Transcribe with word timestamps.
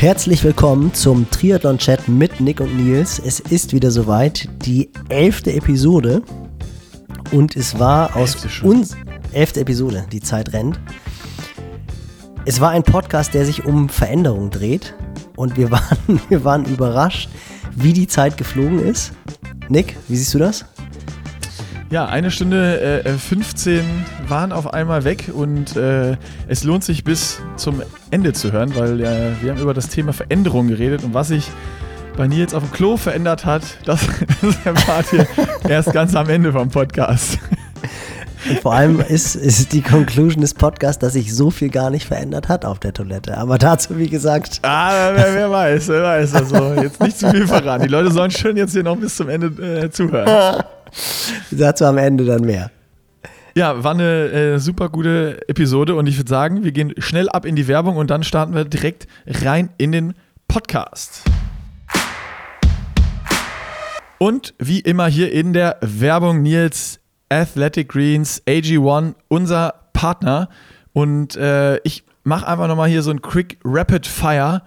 Herzlich 0.00 0.42
willkommen 0.44 0.94
zum 0.94 1.28
Triathlon-Chat 1.28 2.08
mit 2.08 2.40
Nick 2.40 2.62
und 2.62 2.74
Nils. 2.74 3.18
Es 3.18 3.38
ist 3.38 3.74
wieder 3.74 3.90
soweit, 3.90 4.48
die 4.64 4.88
elfte 5.10 5.52
Episode. 5.52 6.22
Und 7.32 7.54
es 7.54 7.78
war 7.78 8.16
aus 8.16 8.34
uns. 8.62 8.96
Elfte 9.32 9.60
Episode, 9.60 10.06
die 10.10 10.20
Zeit 10.22 10.54
rennt. 10.54 10.80
Es 12.46 12.62
war 12.62 12.70
ein 12.70 12.82
Podcast, 12.82 13.34
der 13.34 13.44
sich 13.44 13.66
um 13.66 13.90
Veränderung 13.90 14.48
dreht. 14.48 14.94
Und 15.36 15.58
wir 15.58 15.70
waren, 15.70 16.18
wir 16.30 16.44
waren 16.44 16.64
überrascht, 16.64 17.28
wie 17.76 17.92
die 17.92 18.06
Zeit 18.06 18.38
geflogen 18.38 18.78
ist. 18.78 19.12
Nick, 19.68 19.98
wie 20.08 20.16
siehst 20.16 20.32
du 20.32 20.38
das? 20.38 20.64
Ja, 21.90 22.06
eine 22.06 22.30
Stunde 22.30 23.02
äh, 23.04 23.12
15 23.14 23.84
waren 24.28 24.52
auf 24.52 24.72
einmal 24.72 25.02
weg 25.02 25.24
und 25.34 25.74
äh, 25.74 26.16
es 26.46 26.62
lohnt 26.62 26.84
sich 26.84 27.02
bis 27.02 27.42
zum 27.56 27.82
Ende 28.12 28.32
zu 28.32 28.52
hören, 28.52 28.76
weil 28.76 29.00
äh, 29.00 29.32
wir 29.40 29.50
haben 29.50 29.60
über 29.60 29.74
das 29.74 29.88
Thema 29.88 30.12
Veränderung 30.12 30.68
geredet 30.68 31.02
und 31.02 31.14
was 31.14 31.28
sich 31.28 31.50
bei 32.16 32.28
Nils 32.28 32.54
auf 32.54 32.62
dem 32.62 32.70
Klo 32.70 32.96
verändert 32.96 33.44
hat, 33.44 33.62
das, 33.86 34.06
das 34.40 34.56
erfahrt 34.64 35.12
ihr 35.12 35.26
erst 35.68 35.92
ganz 35.92 36.14
am 36.14 36.28
Ende 36.28 36.52
vom 36.52 36.68
Podcast. 36.68 37.40
Und 38.48 38.60
vor 38.60 38.72
allem 38.72 39.00
ist, 39.00 39.34
ist 39.34 39.72
die 39.72 39.82
Conclusion 39.82 40.42
des 40.42 40.54
Podcasts, 40.54 41.00
dass 41.00 41.14
sich 41.14 41.34
so 41.34 41.50
viel 41.50 41.70
gar 41.70 41.90
nicht 41.90 42.06
verändert 42.06 42.48
hat 42.48 42.64
auf 42.64 42.78
der 42.78 42.94
Toilette. 42.94 43.36
Aber 43.36 43.58
dazu, 43.58 43.98
wie 43.98 44.08
gesagt. 44.08 44.60
Ah, 44.62 45.10
wer, 45.12 45.34
wer 45.34 45.50
weiß, 45.50 45.88
wer 45.88 46.02
weiß. 46.04 46.34
Also 46.36 46.74
jetzt 46.74 47.02
nicht 47.02 47.18
zu 47.18 47.30
viel 47.30 47.48
verraten. 47.48 47.82
Die 47.82 47.88
Leute 47.90 48.12
sollen 48.12 48.30
schön 48.30 48.56
jetzt 48.56 48.72
hier 48.72 48.84
noch 48.84 48.96
bis 48.96 49.16
zum 49.16 49.28
Ende 49.28 49.82
äh, 49.82 49.90
zuhören. 49.90 50.62
dazu 51.50 51.84
am 51.84 51.98
Ende 51.98 52.24
dann 52.24 52.42
mehr. 52.42 52.70
Ja, 53.56 53.82
war 53.82 53.92
eine 53.92 54.30
äh, 54.30 54.58
super 54.58 54.88
gute 54.88 55.48
Episode 55.48 55.94
und 55.96 56.06
ich 56.06 56.16
würde 56.16 56.30
sagen, 56.30 56.62
wir 56.62 56.72
gehen 56.72 56.94
schnell 56.98 57.28
ab 57.28 57.44
in 57.44 57.56
die 57.56 57.66
Werbung 57.66 57.96
und 57.96 58.10
dann 58.10 58.22
starten 58.22 58.54
wir 58.54 58.64
direkt 58.64 59.08
rein 59.26 59.70
in 59.76 59.92
den 59.92 60.14
Podcast. 60.46 61.22
Und 64.18 64.54
wie 64.58 64.80
immer 64.80 65.06
hier 65.06 65.32
in 65.32 65.52
der 65.52 65.78
Werbung 65.80 66.42
Nils 66.42 67.00
Athletic 67.30 67.88
Greens, 67.88 68.42
AG1, 68.46 69.14
unser 69.28 69.74
Partner. 69.92 70.48
Und 70.92 71.36
äh, 71.36 71.78
ich 71.84 72.04
mache 72.22 72.46
einfach 72.46 72.68
nochmal 72.68 72.88
hier 72.88 73.02
so 73.02 73.10
ein 73.10 73.22
Quick 73.22 73.58
Rapid 73.64 74.06
Fire. 74.06 74.62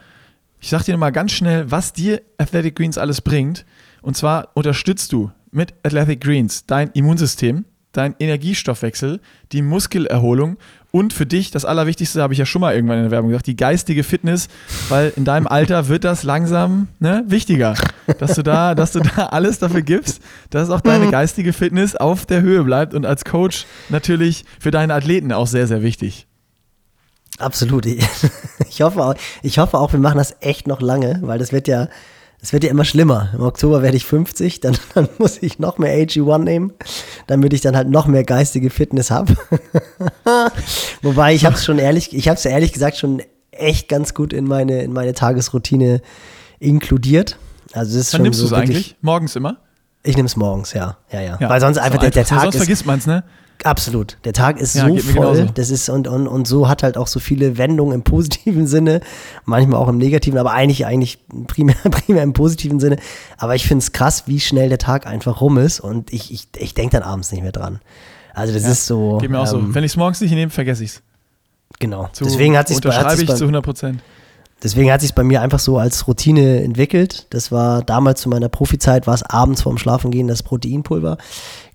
Ich 0.59 0.69
sag 0.69 0.83
dir 0.83 0.93
nochmal 0.93 1.11
ganz 1.11 1.33
schnell, 1.33 1.69
was 1.69 1.93
dir 1.93 2.21
Athletic 2.37 2.75
Greens 2.75 2.97
alles 2.97 3.21
bringt. 3.21 3.65
Und 4.01 4.17
zwar 4.17 4.49
unterstützt 4.55 5.11
du 5.11 5.31
mit 5.53 5.73
Athletic 5.83 6.21
Greens 6.21 6.65
dein 6.65 6.91
Immunsystem, 6.93 7.65
dein 7.91 8.15
Energiestoffwechsel, 8.19 9.19
die 9.51 9.61
Muskelerholung 9.61 10.57
und 10.91 11.11
für 11.11 11.25
dich, 11.25 11.49
das 11.49 11.65
Allerwichtigste, 11.65 12.21
habe 12.21 12.33
ich 12.33 12.39
ja 12.39 12.45
schon 12.45 12.61
mal 12.61 12.75
irgendwann 12.75 12.97
in 12.97 13.03
der 13.03 13.11
Werbung 13.11 13.29
gesagt, 13.29 13.47
die 13.47 13.55
geistige 13.55 14.03
Fitness, 14.03 14.47
weil 14.89 15.11
in 15.15 15.25
deinem 15.25 15.47
Alter 15.47 15.87
wird 15.87 16.03
das 16.03 16.23
langsam 16.23 16.87
ne, 16.99 17.23
wichtiger, 17.27 17.73
dass 18.19 18.35
du, 18.35 18.43
da, 18.43 18.75
dass 18.75 18.91
du 18.91 18.99
da 18.99 19.27
alles 19.27 19.57
dafür 19.59 19.81
gibst, 19.81 20.21
dass 20.51 20.69
auch 20.69 20.81
deine 20.81 21.09
geistige 21.09 21.53
Fitness 21.53 21.95
auf 21.95 22.25
der 22.25 22.41
Höhe 22.41 22.63
bleibt 22.63 22.93
und 22.93 23.05
als 23.05 23.25
Coach 23.25 23.65
natürlich 23.89 24.45
für 24.59 24.71
deine 24.71 24.93
Athleten 24.93 25.31
auch 25.31 25.47
sehr, 25.47 25.65
sehr 25.65 25.81
wichtig. 25.81 26.27
Absolut. 27.39 27.85
Ich 27.87 28.01
hoffe, 28.81 29.03
auch, 29.03 29.15
ich 29.41 29.57
hoffe 29.57 29.79
auch, 29.79 29.91
wir 29.91 29.99
machen 29.99 30.17
das 30.17 30.35
echt 30.41 30.67
noch 30.67 30.81
lange, 30.81 31.19
weil 31.23 31.39
das 31.39 31.51
wird 31.51 31.67
ja, 31.67 31.87
es 32.43 32.51
wird 32.51 32.65
ja 32.65 32.69
immer 32.69 32.83
schlimmer. 32.83 33.29
Im 33.33 33.41
Oktober 33.41 33.81
werde 33.81 33.95
ich 33.95 34.05
50, 34.05 34.59
dann, 34.59 34.77
dann 34.93 35.07
muss 35.17 35.41
ich 35.41 35.59
noch 35.59 35.77
mehr 35.77 35.95
AG1 35.97 36.39
nehmen, 36.39 36.73
damit 37.25 37.53
ich 37.53 37.61
dann 37.61 37.75
halt 37.75 37.89
noch 37.89 38.05
mehr 38.05 38.25
geistige 38.25 38.69
Fitness 38.69 39.09
habe. 39.09 39.35
Wobei 41.01 41.33
ich 41.33 41.45
habe 41.45 41.55
es 41.55 41.63
schon 41.63 41.79
ehrlich, 41.79 42.13
ich 42.13 42.27
habe 42.27 42.37
es 42.37 42.45
ehrlich 42.45 42.73
gesagt 42.73 42.97
schon 42.97 43.21
echt 43.51 43.87
ganz 43.87 44.13
gut 44.13 44.33
in 44.33 44.45
meine, 44.45 44.83
in 44.83 44.91
meine 44.91 45.13
Tagesroutine 45.13 46.01
inkludiert. 46.59 47.37
Also 47.71 47.97
das 47.97 48.07
ist 48.07 48.13
Wann 48.13 48.17
schon 48.17 48.23
nimmst 48.23 48.39
so 48.41 48.49
du 48.49 48.55
es 48.55 48.61
eigentlich? 48.61 48.95
Morgens 49.01 49.37
immer? 49.37 49.57
Ich 50.03 50.17
nehme 50.17 50.25
es 50.25 50.35
morgens, 50.35 50.73
ja. 50.73 50.97
Ja, 51.11 51.21
ja. 51.21 51.37
Ja, 51.39 51.49
Weil 51.49 51.61
sonst 51.61 51.77
einfach 51.77 51.99
der, 51.99 52.11
der 52.11 52.25
Tag 52.25 52.41
Sonst 52.41 52.55
ist, 52.55 52.59
vergisst 52.59 52.85
man 52.85 52.99
es, 52.99 53.07
ne? 53.07 53.23
Absolut. 53.63 54.17
Der 54.25 54.33
Tag 54.33 54.59
ist 54.59 54.75
Ja, 54.75 54.87
so 54.87 54.97
voll. 54.97 55.49
Das 55.55 55.69
ist 55.69 55.89
und, 55.89 56.07
und, 56.07 56.27
und 56.27 56.47
so 56.47 56.67
hat 56.67 56.83
halt 56.83 56.97
auch 56.97 57.07
so 57.07 57.19
viele 57.19 57.57
Wendungen 57.57 57.93
im 57.93 58.03
positiven 58.03 58.67
Sinne, 58.67 59.01
manchmal 59.45 59.79
auch 59.79 59.87
im 59.87 59.97
negativen, 59.97 60.37
aber 60.37 60.51
eigentlich, 60.51 60.85
eigentlich 60.85 61.19
primär, 61.47 61.75
primär 61.91 62.23
im 62.23 62.33
positiven 62.33 62.79
Sinne. 62.79 62.97
Aber 63.37 63.55
ich 63.55 63.65
finde 63.67 63.83
es 63.83 63.91
krass, 63.91 64.23
wie 64.27 64.39
schnell 64.39 64.69
der 64.69 64.79
Tag 64.79 65.07
einfach 65.07 65.41
rum 65.41 65.57
ist 65.57 65.79
und 65.79 66.11
ich, 66.11 66.31
ich, 66.33 66.47
ich 66.57 66.73
denke 66.73 66.97
dann 66.97 67.03
abends 67.03 67.31
nicht 67.31 67.41
mehr 67.41 67.51
dran. 67.51 67.79
Also 68.33 68.53
das 68.53 68.65
ist 68.65 68.85
so. 68.87 69.19
Geht 69.19 69.29
mir 69.29 69.39
auch 69.39 69.47
so. 69.47 69.59
ähm, 69.59 69.73
Wenn 69.75 69.83
ich 69.83 69.91
es 69.91 69.97
morgens 69.97 70.19
nicht 70.19 70.31
nehme, 70.33 70.49
vergesse 70.49 70.83
ich 70.83 70.91
es. 70.91 71.01
Genau. 71.79 72.09
Deswegen 72.19 72.57
hat 72.57 72.67
sich 72.67 72.77
unterschreibe 72.77 73.21
ich 73.21 73.27
bei, 73.27 73.35
zu 73.35 73.43
100 73.43 73.63
Prozent. 73.63 74.03
Deswegen 74.63 74.91
hat 74.91 75.01
sich 75.01 75.13
bei 75.13 75.23
mir 75.23 75.41
einfach 75.41 75.59
so 75.59 75.77
als 75.77 76.07
Routine 76.07 76.63
entwickelt. 76.63 77.27
Das 77.31 77.51
war 77.51 77.83
damals 77.83 78.21
zu 78.21 78.29
meiner 78.29 78.47
Profizeit, 78.47 79.07
war 79.07 79.13
es 79.13 79.23
abends 79.23 79.61
vorm 79.61 79.77
Schlafengehen 79.77 80.27
das 80.27 80.41
Proteinpulver. 80.41 81.17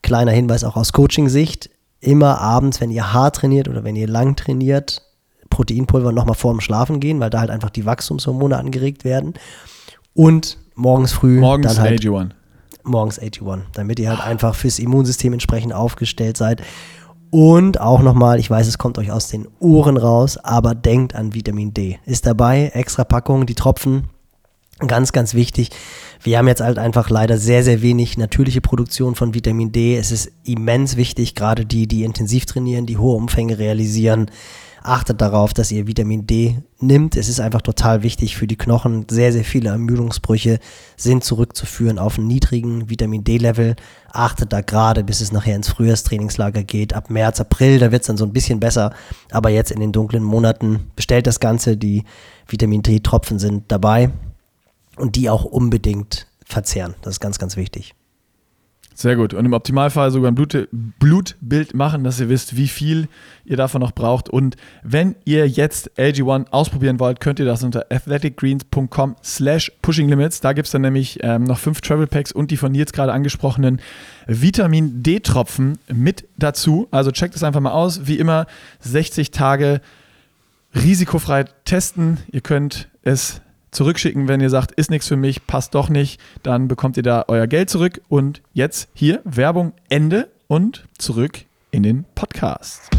Kleiner 0.02 0.32
Hinweis 0.32 0.64
auch 0.64 0.76
aus 0.76 0.92
Coaching-Sicht. 0.92 1.70
Immer 2.00 2.40
abends, 2.40 2.80
wenn 2.80 2.90
ihr 2.90 3.12
hart 3.12 3.36
trainiert 3.36 3.68
oder 3.68 3.84
wenn 3.84 3.96
ihr 3.96 4.06
lang 4.06 4.36
trainiert, 4.36 5.02
Proteinpulver 5.50 6.12
nochmal 6.12 6.36
vorm 6.36 6.60
Schlafen 6.60 7.00
gehen, 7.00 7.18
weil 7.20 7.30
da 7.30 7.40
halt 7.40 7.50
einfach 7.50 7.70
die 7.70 7.86
Wachstumshormone 7.86 8.56
angeregt 8.56 9.04
werden. 9.04 9.34
Und 10.14 10.58
morgens 10.74 11.12
früh 11.12 11.40
Morgens 11.40 11.74
dann 11.74 11.84
halt 11.84 12.00
AG1. 12.00 12.30
morgens 12.84 13.18
81, 13.18 13.66
damit 13.72 13.98
ihr 13.98 14.10
halt 14.10 14.20
einfach 14.20 14.54
fürs 14.54 14.78
Immunsystem 14.78 15.32
entsprechend 15.32 15.72
aufgestellt 15.72 16.36
seid. 16.36 16.62
Und 17.30 17.80
auch 17.80 18.00
nochmal, 18.00 18.38
ich 18.38 18.48
weiß, 18.48 18.66
es 18.66 18.78
kommt 18.78 18.96
euch 18.98 19.10
aus 19.10 19.28
den 19.28 19.46
Ohren 19.60 19.96
raus, 19.96 20.38
aber 20.38 20.74
denkt 20.74 21.14
an 21.14 21.34
Vitamin 21.34 21.74
D. 21.74 21.98
Ist 22.06 22.26
dabei, 22.26 22.70
extra 22.74 23.04
Packung, 23.04 23.44
die 23.44 23.54
Tropfen, 23.54 24.04
ganz, 24.86 25.12
ganz 25.12 25.34
wichtig. 25.34 25.70
Wir 26.22 26.38
haben 26.38 26.48
jetzt 26.48 26.60
halt 26.60 26.78
einfach 26.78 27.10
leider 27.10 27.38
sehr, 27.38 27.64
sehr 27.64 27.82
wenig 27.82 28.18
natürliche 28.18 28.60
Produktion 28.60 29.14
von 29.14 29.34
Vitamin 29.34 29.72
D. 29.72 29.96
Es 29.96 30.12
ist 30.12 30.30
immens 30.44 30.96
wichtig, 30.96 31.34
gerade 31.34 31.66
die, 31.66 31.86
die 31.86 32.04
intensiv 32.04 32.46
trainieren, 32.46 32.86
die 32.86 32.98
hohe 32.98 33.16
Umfänge 33.16 33.58
realisieren. 33.58 34.30
Achtet 34.82 35.20
darauf, 35.20 35.52
dass 35.52 35.72
ihr 35.72 35.86
Vitamin 35.86 36.26
D 36.26 36.58
nimmt. 36.80 37.16
Es 37.16 37.28
ist 37.28 37.40
einfach 37.40 37.62
total 37.62 38.02
wichtig 38.04 38.36
für 38.36 38.46
die 38.46 38.56
Knochen. 38.56 39.06
Sehr, 39.10 39.32
sehr 39.32 39.44
viele 39.44 39.70
Ermüdungsbrüche 39.70 40.60
sind 40.96 41.24
zurückzuführen 41.24 41.98
auf 41.98 42.16
einen 42.16 42.28
niedrigen 42.28 42.88
Vitamin 42.88 43.24
D-Level. 43.24 43.74
Achtet 44.12 44.52
da 44.52 44.60
gerade, 44.60 45.02
bis 45.02 45.20
es 45.20 45.32
nachher 45.32 45.56
ins 45.56 45.68
Frühjahrstrainingslager 45.68 46.62
geht. 46.62 46.94
Ab 46.94 47.10
März, 47.10 47.40
April, 47.40 47.80
da 47.80 47.90
wird 47.90 48.02
es 48.02 48.06
dann 48.06 48.16
so 48.16 48.24
ein 48.24 48.32
bisschen 48.32 48.60
besser. 48.60 48.94
Aber 49.32 49.50
jetzt 49.50 49.72
in 49.72 49.80
den 49.80 49.92
dunklen 49.92 50.22
Monaten 50.22 50.90
bestellt 50.94 51.26
das 51.26 51.40
Ganze. 51.40 51.76
Die 51.76 52.04
Vitamin 52.46 52.82
D-Tropfen 52.82 53.38
sind 53.38 53.64
dabei 53.68 54.10
und 54.98 55.16
die 55.16 55.30
auch 55.30 55.44
unbedingt 55.44 56.26
verzehren. 56.44 56.94
Das 57.02 57.14
ist 57.14 57.20
ganz, 57.20 57.38
ganz 57.38 57.56
wichtig. 57.56 57.94
Sehr 58.98 59.14
gut. 59.14 59.32
Und 59.32 59.44
im 59.44 59.52
Optimalfall 59.52 60.10
sogar 60.10 60.28
ein 60.28 60.34
Blut, 60.34 60.68
Blutbild 60.72 61.72
machen, 61.72 62.02
dass 62.02 62.18
ihr 62.18 62.28
wisst, 62.28 62.56
wie 62.56 62.66
viel 62.66 63.06
ihr 63.44 63.56
davon 63.56 63.80
noch 63.80 63.92
braucht. 63.92 64.28
Und 64.28 64.56
wenn 64.82 65.14
ihr 65.24 65.46
jetzt 65.46 65.96
AG1 66.00 66.50
ausprobieren 66.50 66.98
wollt, 66.98 67.20
könnt 67.20 67.38
ihr 67.38 67.44
das 67.44 67.62
unter 67.62 67.86
athleticgreens.com 67.90 69.14
slash 69.22 69.70
pushinglimits. 69.82 70.40
Da 70.40 70.52
gibt 70.52 70.66
es 70.66 70.72
dann 70.72 70.82
nämlich 70.82 71.20
ähm, 71.22 71.44
noch 71.44 71.60
fünf 71.60 71.80
Travel 71.80 72.08
Packs 72.08 72.32
und 72.32 72.50
die 72.50 72.56
von 72.56 72.72
Nils 72.72 72.92
gerade 72.92 73.12
angesprochenen 73.12 73.80
Vitamin 74.26 75.00
D-Tropfen 75.00 75.78
mit 75.94 76.24
dazu. 76.36 76.88
Also 76.90 77.12
checkt 77.12 77.36
es 77.36 77.44
einfach 77.44 77.60
mal 77.60 77.70
aus. 77.70 78.08
Wie 78.08 78.18
immer 78.18 78.48
60 78.80 79.30
Tage 79.30 79.80
risikofrei 80.74 81.44
testen. 81.64 82.18
Ihr 82.32 82.40
könnt 82.40 82.88
es 83.02 83.42
zurückschicken, 83.78 84.26
wenn 84.26 84.40
ihr 84.40 84.50
sagt, 84.50 84.72
ist 84.72 84.90
nichts 84.90 85.06
für 85.06 85.14
mich, 85.14 85.46
passt 85.46 85.72
doch 85.76 85.88
nicht, 85.88 86.20
dann 86.42 86.66
bekommt 86.66 86.96
ihr 86.96 87.04
da 87.04 87.26
euer 87.28 87.46
Geld 87.46 87.70
zurück. 87.70 88.00
Und 88.08 88.42
jetzt 88.52 88.88
hier 88.92 89.20
Werbung 89.22 89.72
Ende 89.88 90.30
und 90.48 90.88
zurück 90.98 91.44
in 91.70 91.84
den 91.84 92.04
Podcast. 92.16 92.90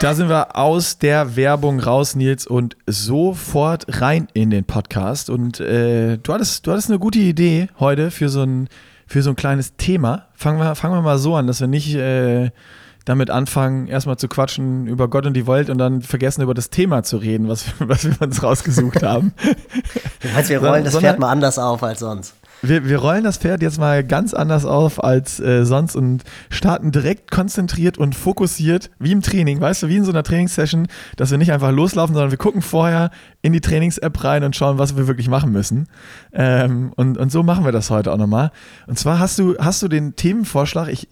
Da 0.00 0.14
sind 0.14 0.28
wir 0.28 0.56
aus 0.56 0.98
der 0.98 1.36
Werbung 1.36 1.78
raus, 1.78 2.16
Nils, 2.16 2.48
und 2.48 2.76
sofort 2.88 4.00
rein 4.00 4.26
in 4.34 4.50
den 4.50 4.64
Podcast. 4.64 5.30
Und 5.30 5.60
äh, 5.60 6.18
du, 6.18 6.32
hattest, 6.32 6.66
du 6.66 6.72
hattest 6.72 6.90
eine 6.90 6.98
gute 6.98 7.20
Idee 7.20 7.68
heute 7.78 8.10
für 8.10 8.28
so 8.28 8.42
ein, 8.42 8.68
für 9.06 9.22
so 9.22 9.30
ein 9.30 9.36
kleines 9.36 9.76
Thema. 9.76 10.26
Fangen 10.34 10.58
wir, 10.58 10.74
fangen 10.74 10.94
wir 10.94 11.02
mal 11.02 11.18
so 11.18 11.36
an, 11.36 11.46
dass 11.46 11.60
wir 11.60 11.68
nicht 11.68 11.94
äh, 11.94 12.50
damit 13.06 13.30
anfangen, 13.30 13.86
erstmal 13.86 14.18
zu 14.18 14.28
quatschen 14.28 14.86
über 14.86 15.08
Gott 15.08 15.24
und 15.24 15.32
die 15.34 15.46
Welt 15.46 15.70
und 15.70 15.78
dann 15.78 16.02
vergessen, 16.02 16.42
über 16.42 16.52
das 16.52 16.68
Thema 16.68 17.02
zu 17.02 17.16
reden, 17.16 17.48
was, 17.48 17.64
was 17.78 18.04
wir 18.04 18.20
uns 18.20 18.42
rausgesucht 18.42 19.02
haben. 19.02 19.32
Du 20.20 20.28
meinst, 20.34 20.50
wir 20.50 20.58
rollen 20.58 20.82
das 20.82 20.94
Sondern- 20.94 21.12
Pferd 21.12 21.20
mal 21.20 21.30
anders 21.30 21.58
auf 21.58 21.82
als 21.84 22.00
sonst. 22.00 22.34
Wir, 22.62 22.88
wir 22.88 22.98
rollen 22.98 23.22
das 23.22 23.36
Pferd 23.36 23.62
jetzt 23.62 23.78
mal 23.78 24.02
ganz 24.02 24.32
anders 24.34 24.64
auf 24.64 25.04
als 25.04 25.38
äh, 25.38 25.64
sonst 25.66 25.94
und 25.94 26.24
starten 26.48 26.90
direkt 26.90 27.30
konzentriert 27.30 27.98
und 27.98 28.14
fokussiert, 28.14 28.90
wie 28.98 29.12
im 29.12 29.20
Training, 29.20 29.60
weißt 29.60 29.82
du, 29.84 29.88
wie 29.88 29.96
in 29.98 30.04
so 30.04 30.10
einer 30.10 30.22
Trainingssession, 30.22 30.88
dass 31.16 31.30
wir 31.30 31.38
nicht 31.38 31.52
einfach 31.52 31.70
loslaufen, 31.70 32.14
sondern 32.14 32.30
wir 32.30 32.38
gucken 32.38 32.62
vorher 32.62 33.10
in 33.42 33.52
die 33.52 33.60
Trainings-App 33.60 34.24
rein 34.24 34.42
und 34.42 34.56
schauen, 34.56 34.78
was 34.78 34.96
wir 34.96 35.06
wirklich 35.06 35.28
machen 35.28 35.52
müssen. 35.52 35.86
Ähm, 36.32 36.92
und, 36.96 37.18
und 37.18 37.30
so 37.30 37.42
machen 37.42 37.64
wir 37.64 37.72
das 37.72 37.90
heute 37.90 38.10
auch 38.10 38.16
nochmal. 38.18 38.50
Und 38.86 38.98
zwar 38.98 39.18
hast 39.18 39.38
du, 39.38 39.54
hast 39.58 39.82
du 39.82 39.88
den 39.88 40.16
Themenvorschlag, 40.16 40.88
ich, 40.88 41.08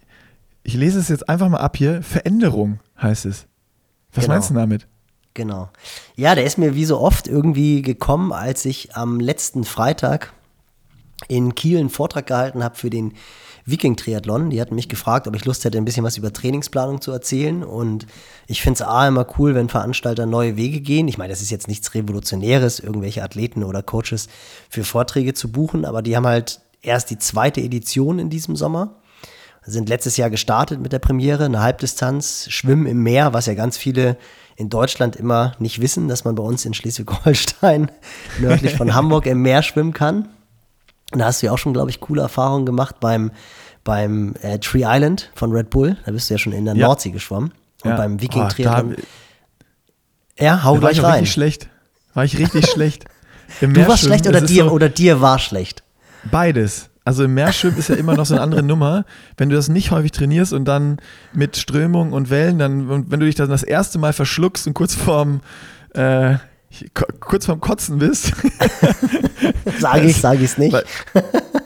ich 0.65 0.75
lese 0.75 0.99
es 0.99 1.09
jetzt 1.09 1.29
einfach 1.29 1.49
mal 1.49 1.59
ab 1.61 1.77
hier, 1.77 2.03
Veränderung 2.03 2.81
heißt 3.01 3.27
es. 3.27 3.47
Was 4.13 4.25
Genau. 4.25 4.35
meinst 4.35 4.51
du 4.51 4.55
damit? 4.55 4.87
Genau. 5.35 5.69
Ja, 6.17 6.35
der 6.35 6.45
ist 6.45 6.59
mir 6.59 6.75
wie 6.75 6.85
so 6.85 7.01
oft 7.01 7.27
irgendwie 7.29 7.83
gekommen, 7.83 8.33
als 8.33 8.65
ich 8.65 8.97
am 8.97 9.21
letzten 9.21 9.65
Freitag 9.65 10.33
in 11.29 11.55
Kiel 11.55 11.79
einen 11.79 11.91
Vortrag 11.91 12.27
gehalten 12.27 12.63
habe 12.63 12.77
für 12.77 12.91
den 12.91 13.15
Viking-Triathlon. 13.67 14.51
Die 14.51 14.61
hatten 14.61 14.75
mich 14.75 14.89
gefragt, 14.89 15.27
ob 15.27 15.35
ich 15.35 15.45
Lust 15.45 15.65
hätte, 15.65 15.79
ein 15.79 15.85
bisschen 15.85 16.05
was 16.05 16.17
über 16.19 16.33
Trainingsplanung 16.33 17.01
zu 17.01 17.11
erzählen. 17.13 17.65
Und 17.65 18.07
ich 18.47 18.63
finde 18.63 18.75
es 18.75 18.83
A 18.83 19.09
immer 19.09 19.27
cool, 19.39 19.55
wenn 19.55 19.69
Veranstalter 19.69 20.27
neue 20.27 20.57
Wege 20.57 20.81
gehen. 20.81 21.09
Ich 21.09 21.19
meine, 21.19 21.33
das 21.33 21.43
ist 21.43 21.51
jetzt 21.51 21.67
nichts 21.69 21.95
Revolutionäres, 21.95 22.79
irgendwelche 22.79 23.23
Athleten 23.23 23.65
oder 23.65 23.83
Coaches 23.83 24.29
für 24.69 24.85
Vorträge 24.85 25.35
zu 25.35 25.51
buchen, 25.51 25.85
aber 25.85 26.03
die 26.03 26.15
haben 26.17 26.27
halt 26.27 26.61
erst 26.83 27.11
die 27.11 27.19
zweite 27.19 27.61
Edition 27.61 28.19
in 28.19 28.29
diesem 28.31 28.55
Sommer. 28.55 28.97
Sind 29.67 29.89
letztes 29.89 30.17
Jahr 30.17 30.31
gestartet 30.31 30.81
mit 30.81 30.93
der 30.93 30.99
Premiere, 30.99 31.47
eine 31.47 31.61
Halbdistanz, 31.61 32.47
Schwimmen 32.51 32.87
im 32.87 33.03
Meer, 33.03 33.33
was 33.33 33.47
ja 33.47 33.55
ganz 33.55 33.77
viele 33.79 34.17
in 34.57 34.69
Deutschland 34.69 35.17
immer 35.17 35.53
nicht 35.59 35.81
wissen, 35.81 36.09
dass 36.09 36.25
man 36.25 36.35
bei 36.35 36.43
uns 36.43 36.65
in 36.65 36.75
Schleswig-Holstein 36.75 37.91
nördlich 38.41 38.77
von 38.77 38.95
Hamburg 38.95 39.27
im 39.27 39.43
Meer 39.43 39.63
schwimmen 39.63 39.93
kann. 39.93 40.29
Und 41.13 41.19
da 41.19 41.27
hast 41.27 41.43
du 41.43 41.47
ja 41.47 41.53
auch 41.53 41.59
schon, 41.59 41.73
glaube 41.73 41.91
ich, 41.91 42.01
coole 42.01 42.23
Erfahrungen 42.23 42.67
gemacht 42.67 42.97
beim, 43.01 43.31
beim 43.85 44.35
äh, 44.43 44.59
Tree 44.59 44.85
Island 44.85 45.31
von 45.35 45.53
Red 45.53 45.71
Bull. 45.71 45.97
Da 46.05 46.13
bist 46.13 46.29
du 46.29 46.35
ja 46.35 46.39
schon 46.39 46.53
in 46.53 46.65
der 46.65 46.77
ja. 46.77 46.87
Nordsee 46.87 47.11
geschwommen. 47.11 47.53
Und 47.83 47.91
ja. 47.91 47.97
beim 47.97 48.21
Viking 48.21 48.49
Triathlon. 48.49 48.97
ja, 50.39 50.65
hau 50.65 50.79
gleich 50.79 50.99
rein. 50.99 51.05
War 51.05 51.15
ich 51.17 51.23
richtig 51.23 51.33
schlecht. 51.33 51.69
War 52.15 52.25
ich 52.25 52.39
richtig 52.39 52.67
schlecht. 52.71 53.05
du 53.61 53.87
warst 53.87 54.05
schlecht 54.05 54.27
oder 54.27 54.41
dir, 54.41 54.65
so 54.65 54.71
oder 54.71 54.89
dir 54.89 55.21
war 55.21 55.39
schlecht? 55.39 55.83
Beides. 56.31 56.91
Also 57.05 57.25
im 57.25 57.35
Meerschwimmen 57.35 57.79
ist 57.79 57.89
ja 57.89 57.97
immer 57.97 58.15
noch 58.15 58.27
so 58.27 58.35
eine 58.35 58.43
andere 58.43 58.63
Nummer. 58.65 59.05
Wenn 59.37 59.51
du 59.51 59.57
das 59.57 59.69
nicht 59.69 59.91
häufig 59.91 60.13
trainierst 60.13 60.53
und 60.53 60.65
dann 60.65 60.99
mit 61.33 61.57
Strömung 61.57 62.13
und 62.13 62.31
Wellen, 62.31 62.59
dann, 62.59 62.89
und 62.89 63.11
wenn 63.11 63.21
du 63.21 63.27
dich 63.27 63.35
dann 63.35 63.49
das 63.49 63.63
erste 63.63 63.99
Mal 63.99 64.13
verschluckst 64.13 64.67
und 64.67 64.75
kurz 64.75 64.95
vorm 64.95 65.41
äh, 65.95 66.37
kurz 67.21 67.47
vorm 67.47 67.61
Kotzen 67.61 67.99
bist. 67.99 68.33
sage 69.79 70.07
ich, 70.07 70.17
sage 70.17 70.39
ich 70.39 70.51
es 70.51 70.59
nicht. 70.59 70.77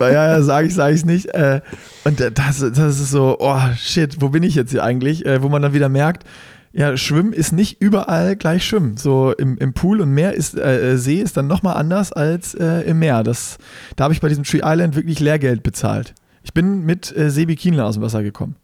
Ja, 0.01 0.11
ja, 0.13 0.43
sage 0.43 0.67
ich, 0.67 0.75
sage 0.75 0.95
ich 0.95 1.01
es 1.01 1.07
nicht. 1.07 1.27
Äh, 1.35 1.61
und 2.05 2.21
das, 2.21 2.59
das 2.59 3.01
ist 3.01 3.11
so, 3.11 3.37
oh 3.41 3.61
shit, 3.77 4.21
wo 4.21 4.29
bin 4.29 4.43
ich 4.43 4.55
jetzt 4.55 4.71
hier 4.71 4.85
eigentlich? 4.85 5.25
Äh, 5.27 5.43
wo 5.43 5.49
man 5.49 5.63
dann 5.63 5.73
wieder 5.73 5.89
merkt, 5.89 6.25
ja, 6.73 6.97
Schwimmen 6.97 7.33
ist 7.33 7.53
nicht 7.53 7.81
überall 7.81 8.37
gleich 8.37 8.65
Schwimmen. 8.65 8.97
So 8.97 9.33
im, 9.33 9.57
im 9.59 9.73
Pool 9.73 10.01
und 10.01 10.11
Meer 10.11 10.35
ist, 10.35 10.57
äh, 10.57 10.97
See 10.97 11.21
ist 11.21 11.37
dann 11.37 11.47
nochmal 11.47 11.77
anders 11.77 12.13
als 12.13 12.55
äh, 12.55 12.83
im 12.83 12.99
Meer. 12.99 13.23
Das, 13.23 13.59
da 13.97 14.05
habe 14.05 14.15
ich 14.15 14.21
bei 14.21 14.29
diesem 14.29 14.45
Tree 14.45 14.61
Island 14.63 14.95
wirklich 14.97 15.21
Lehrgeld 15.21 15.63
bezahlt. 15.63 16.15
Ich 16.43 16.53
bin 16.53 16.85
mit 16.85 17.15
äh, 17.17 17.31
Sebi 17.31 17.57
Kienler 17.57 17.87
aus 17.87 17.95
dem 17.95 18.03
Wasser 18.03 18.23
gekommen. 18.23 18.57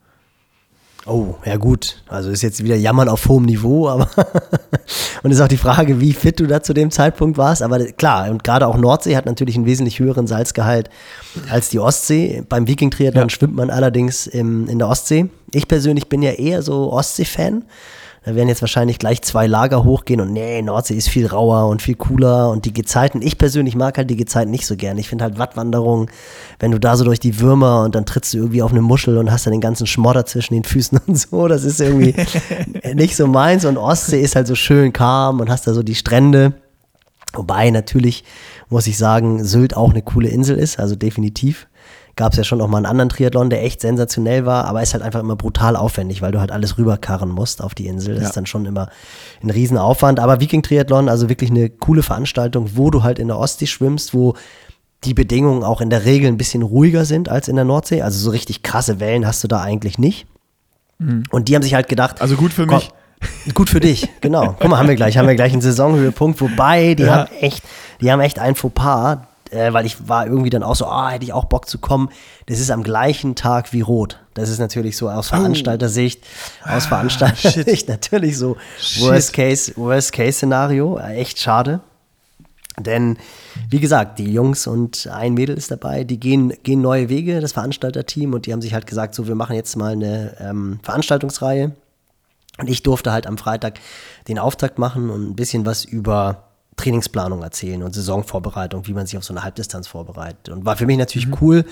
Oh, 1.06 1.34
ja 1.44 1.56
gut. 1.56 2.02
Also 2.08 2.30
ist 2.30 2.42
jetzt 2.42 2.64
wieder 2.64 2.76
Jammern 2.76 3.10
auf 3.10 3.28
hohem 3.28 3.44
Niveau, 3.44 3.88
aber 3.88 4.08
und 5.22 5.30
ist 5.30 5.40
auch 5.40 5.48
die 5.48 5.58
Frage, 5.58 6.00
wie 6.00 6.14
fit 6.14 6.40
du 6.40 6.46
da 6.46 6.62
zu 6.62 6.72
dem 6.72 6.90
Zeitpunkt 6.90 7.36
warst. 7.36 7.62
Aber 7.62 7.84
klar, 7.84 8.30
und 8.30 8.42
gerade 8.42 8.66
auch 8.66 8.78
Nordsee 8.78 9.14
hat 9.14 9.26
natürlich 9.26 9.56
einen 9.56 9.66
wesentlich 9.66 9.98
höheren 9.98 10.26
Salzgehalt 10.26 10.88
als 11.50 11.68
die 11.68 11.78
Ostsee. 11.78 12.42
Beim 12.48 12.66
Viking-Triathlon 12.66 13.24
ja. 13.24 13.30
schwimmt 13.30 13.54
man 13.54 13.68
allerdings 13.68 14.26
im, 14.26 14.66
in 14.68 14.78
der 14.78 14.88
Ostsee. 14.88 15.28
Ich 15.52 15.68
persönlich 15.68 16.08
bin 16.08 16.22
ja 16.22 16.32
eher 16.32 16.62
so 16.62 16.90
Ostsee-Fan. 16.92 17.64
Da 18.24 18.34
werden 18.34 18.48
jetzt 18.48 18.62
wahrscheinlich 18.62 18.98
gleich 18.98 19.20
zwei 19.20 19.46
Lager 19.46 19.84
hochgehen 19.84 20.18
und 20.22 20.32
nee, 20.32 20.62
Nordsee 20.62 20.94
ist 20.94 21.10
viel 21.10 21.26
rauer 21.26 21.68
und 21.68 21.82
viel 21.82 21.94
cooler 21.94 22.48
und 22.50 22.64
die 22.64 22.72
Gezeiten. 22.72 23.20
Ich 23.20 23.36
persönlich 23.36 23.76
mag 23.76 23.98
halt 23.98 24.08
die 24.08 24.16
Gezeiten 24.16 24.50
nicht 24.50 24.66
so 24.66 24.76
gern. 24.76 24.96
Ich 24.96 25.10
finde 25.10 25.24
halt 25.24 25.38
Wattwanderung, 25.38 26.10
wenn 26.58 26.70
du 26.70 26.80
da 26.80 26.96
so 26.96 27.04
durch 27.04 27.20
die 27.20 27.38
Würmer 27.40 27.82
und 27.82 27.94
dann 27.94 28.06
trittst 28.06 28.32
du 28.32 28.38
irgendwie 28.38 28.62
auf 28.62 28.70
eine 28.70 28.80
Muschel 28.80 29.18
und 29.18 29.30
hast 29.30 29.44
dann 29.44 29.52
den 29.52 29.60
ganzen 29.60 29.86
Schmodder 29.86 30.24
zwischen 30.24 30.54
den 30.54 30.64
Füßen 30.64 31.00
und 31.06 31.16
so, 31.16 31.48
das 31.48 31.64
ist 31.64 31.82
irgendwie 31.82 32.14
nicht 32.94 33.14
so 33.14 33.26
meins. 33.26 33.66
Und 33.66 33.76
Ostsee 33.76 34.22
ist 34.22 34.36
halt 34.36 34.46
so 34.46 34.54
schön 34.54 34.94
calm 34.94 35.40
und 35.40 35.50
hast 35.50 35.66
da 35.66 35.74
so 35.74 35.82
die 35.82 35.94
Strände. 35.94 36.54
Wobei 37.34 37.68
natürlich, 37.68 38.24
muss 38.70 38.86
ich 38.86 38.96
sagen, 38.96 39.44
Sylt 39.44 39.76
auch 39.76 39.90
eine 39.90 40.02
coole 40.02 40.28
Insel 40.28 40.56
ist, 40.56 40.78
also 40.78 40.96
definitiv 40.96 41.66
gab 42.16 42.32
es 42.32 42.38
ja 42.38 42.44
schon 42.44 42.60
auch 42.60 42.68
mal 42.68 42.78
einen 42.78 42.86
anderen 42.86 43.08
Triathlon, 43.08 43.50
der 43.50 43.64
echt 43.64 43.80
sensationell 43.80 44.46
war, 44.46 44.66
aber 44.66 44.82
ist 44.82 44.92
halt 44.92 45.02
einfach 45.02 45.20
immer 45.20 45.36
brutal 45.36 45.76
aufwendig, 45.76 46.22
weil 46.22 46.32
du 46.32 46.40
halt 46.40 46.52
alles 46.52 46.78
rüberkarren 46.78 47.30
musst 47.30 47.62
auf 47.62 47.74
die 47.74 47.86
Insel. 47.86 48.14
Das 48.14 48.22
ja. 48.22 48.28
ist 48.28 48.36
dann 48.36 48.46
schon 48.46 48.66
immer 48.66 48.88
ein 49.42 49.50
Riesenaufwand. 49.50 50.20
Aber 50.20 50.40
Viking-Triathlon, 50.40 51.08
also 51.08 51.28
wirklich 51.28 51.50
eine 51.50 51.70
coole 51.70 52.02
Veranstaltung, 52.02 52.70
wo 52.74 52.90
du 52.90 53.02
halt 53.02 53.18
in 53.18 53.28
der 53.28 53.38
Ostsee 53.38 53.66
schwimmst, 53.66 54.14
wo 54.14 54.34
die 55.02 55.14
Bedingungen 55.14 55.64
auch 55.64 55.80
in 55.80 55.90
der 55.90 56.04
Regel 56.04 56.28
ein 56.28 56.36
bisschen 56.36 56.62
ruhiger 56.62 57.04
sind 57.04 57.28
als 57.28 57.48
in 57.48 57.56
der 57.56 57.64
Nordsee. 57.64 58.02
Also 58.02 58.18
so 58.18 58.30
richtig 58.30 58.62
krasse 58.62 59.00
Wellen 59.00 59.26
hast 59.26 59.42
du 59.42 59.48
da 59.48 59.60
eigentlich 59.60 59.98
nicht. 59.98 60.26
Mhm. 60.98 61.24
Und 61.30 61.48
die 61.48 61.56
haben 61.56 61.62
sich 61.62 61.74
halt 61.74 61.88
gedacht. 61.88 62.20
Also 62.20 62.36
gut 62.36 62.52
für 62.52 62.66
mich. 62.66 62.90
Gut 63.54 63.70
für 63.70 63.80
dich, 63.80 64.08
genau. 64.20 64.54
Guck 64.58 64.70
mal, 64.70 64.78
haben 64.78 64.88
wir 64.88 64.96
gleich, 64.96 65.16
haben 65.16 65.26
wir 65.26 65.34
gleich 65.34 65.52
einen 65.52 65.62
Saisonhöhepunkt, 65.62 66.40
wobei 66.42 66.94
die 66.94 67.04
ja. 67.04 67.16
haben 67.16 67.32
echt, 67.40 67.64
die 68.02 68.12
haben 68.12 68.20
echt 68.20 68.38
ein 68.38 68.54
Fauxpas 68.54 69.20
äh, 69.54 69.72
weil 69.72 69.86
ich 69.86 70.08
war 70.08 70.26
irgendwie 70.26 70.50
dann 70.50 70.62
auch 70.62 70.76
so, 70.76 70.86
ah, 70.86 71.10
hätte 71.10 71.24
ich 71.24 71.32
auch 71.32 71.44
Bock 71.44 71.68
zu 71.68 71.78
kommen. 71.78 72.10
Das 72.46 72.58
ist 72.58 72.70
am 72.70 72.82
gleichen 72.82 73.34
Tag 73.34 73.72
wie 73.72 73.80
Rot. 73.80 74.18
Das 74.34 74.48
ist 74.48 74.58
natürlich 74.58 74.96
so 74.96 75.08
aus 75.08 75.32
oh. 75.32 75.36
Veranstaltersicht, 75.36 76.24
aus 76.64 76.86
ah, 76.86 76.88
Veranstaltersicht 76.88 77.88
natürlich 77.88 78.36
so 78.36 78.56
Worst 78.98 79.32
Case, 79.32 79.72
Worst 79.76 80.12
Case 80.12 80.32
Szenario. 80.32 80.98
Echt 80.98 81.40
schade. 81.40 81.80
Denn, 82.76 83.18
wie 83.70 83.78
gesagt, 83.78 84.18
die 84.18 84.32
Jungs 84.32 84.66
und 84.66 85.06
ein 85.06 85.34
Mädel 85.34 85.56
ist 85.56 85.70
dabei, 85.70 86.02
die 86.02 86.18
gehen, 86.18 86.52
gehen 86.64 86.80
neue 86.80 87.08
Wege, 87.08 87.40
das 87.40 87.52
Veranstalterteam, 87.52 88.34
und 88.34 88.46
die 88.46 88.52
haben 88.52 88.62
sich 88.62 88.74
halt 88.74 88.88
gesagt, 88.88 89.14
so, 89.14 89.28
wir 89.28 89.36
machen 89.36 89.54
jetzt 89.54 89.76
mal 89.76 89.92
eine 89.92 90.36
ähm, 90.40 90.80
Veranstaltungsreihe. 90.82 91.70
Und 92.58 92.68
ich 92.68 92.82
durfte 92.82 93.12
halt 93.12 93.28
am 93.28 93.38
Freitag 93.38 93.78
den 94.26 94.40
Auftakt 94.40 94.78
machen 94.78 95.10
und 95.10 95.30
ein 95.30 95.36
bisschen 95.36 95.66
was 95.66 95.84
über 95.84 96.53
Trainingsplanung 96.76 97.42
erzählen 97.42 97.82
und 97.82 97.94
Saisonvorbereitung, 97.94 98.86
wie 98.86 98.92
man 98.92 99.06
sich 99.06 99.16
auf 99.16 99.24
so 99.24 99.32
eine 99.32 99.44
Halbdistanz 99.44 99.86
vorbereitet. 99.86 100.48
Und 100.48 100.64
war 100.64 100.76
für 100.76 100.86
mich 100.86 100.98
natürlich 100.98 101.28
mhm. 101.28 101.36
cool. 101.40 101.64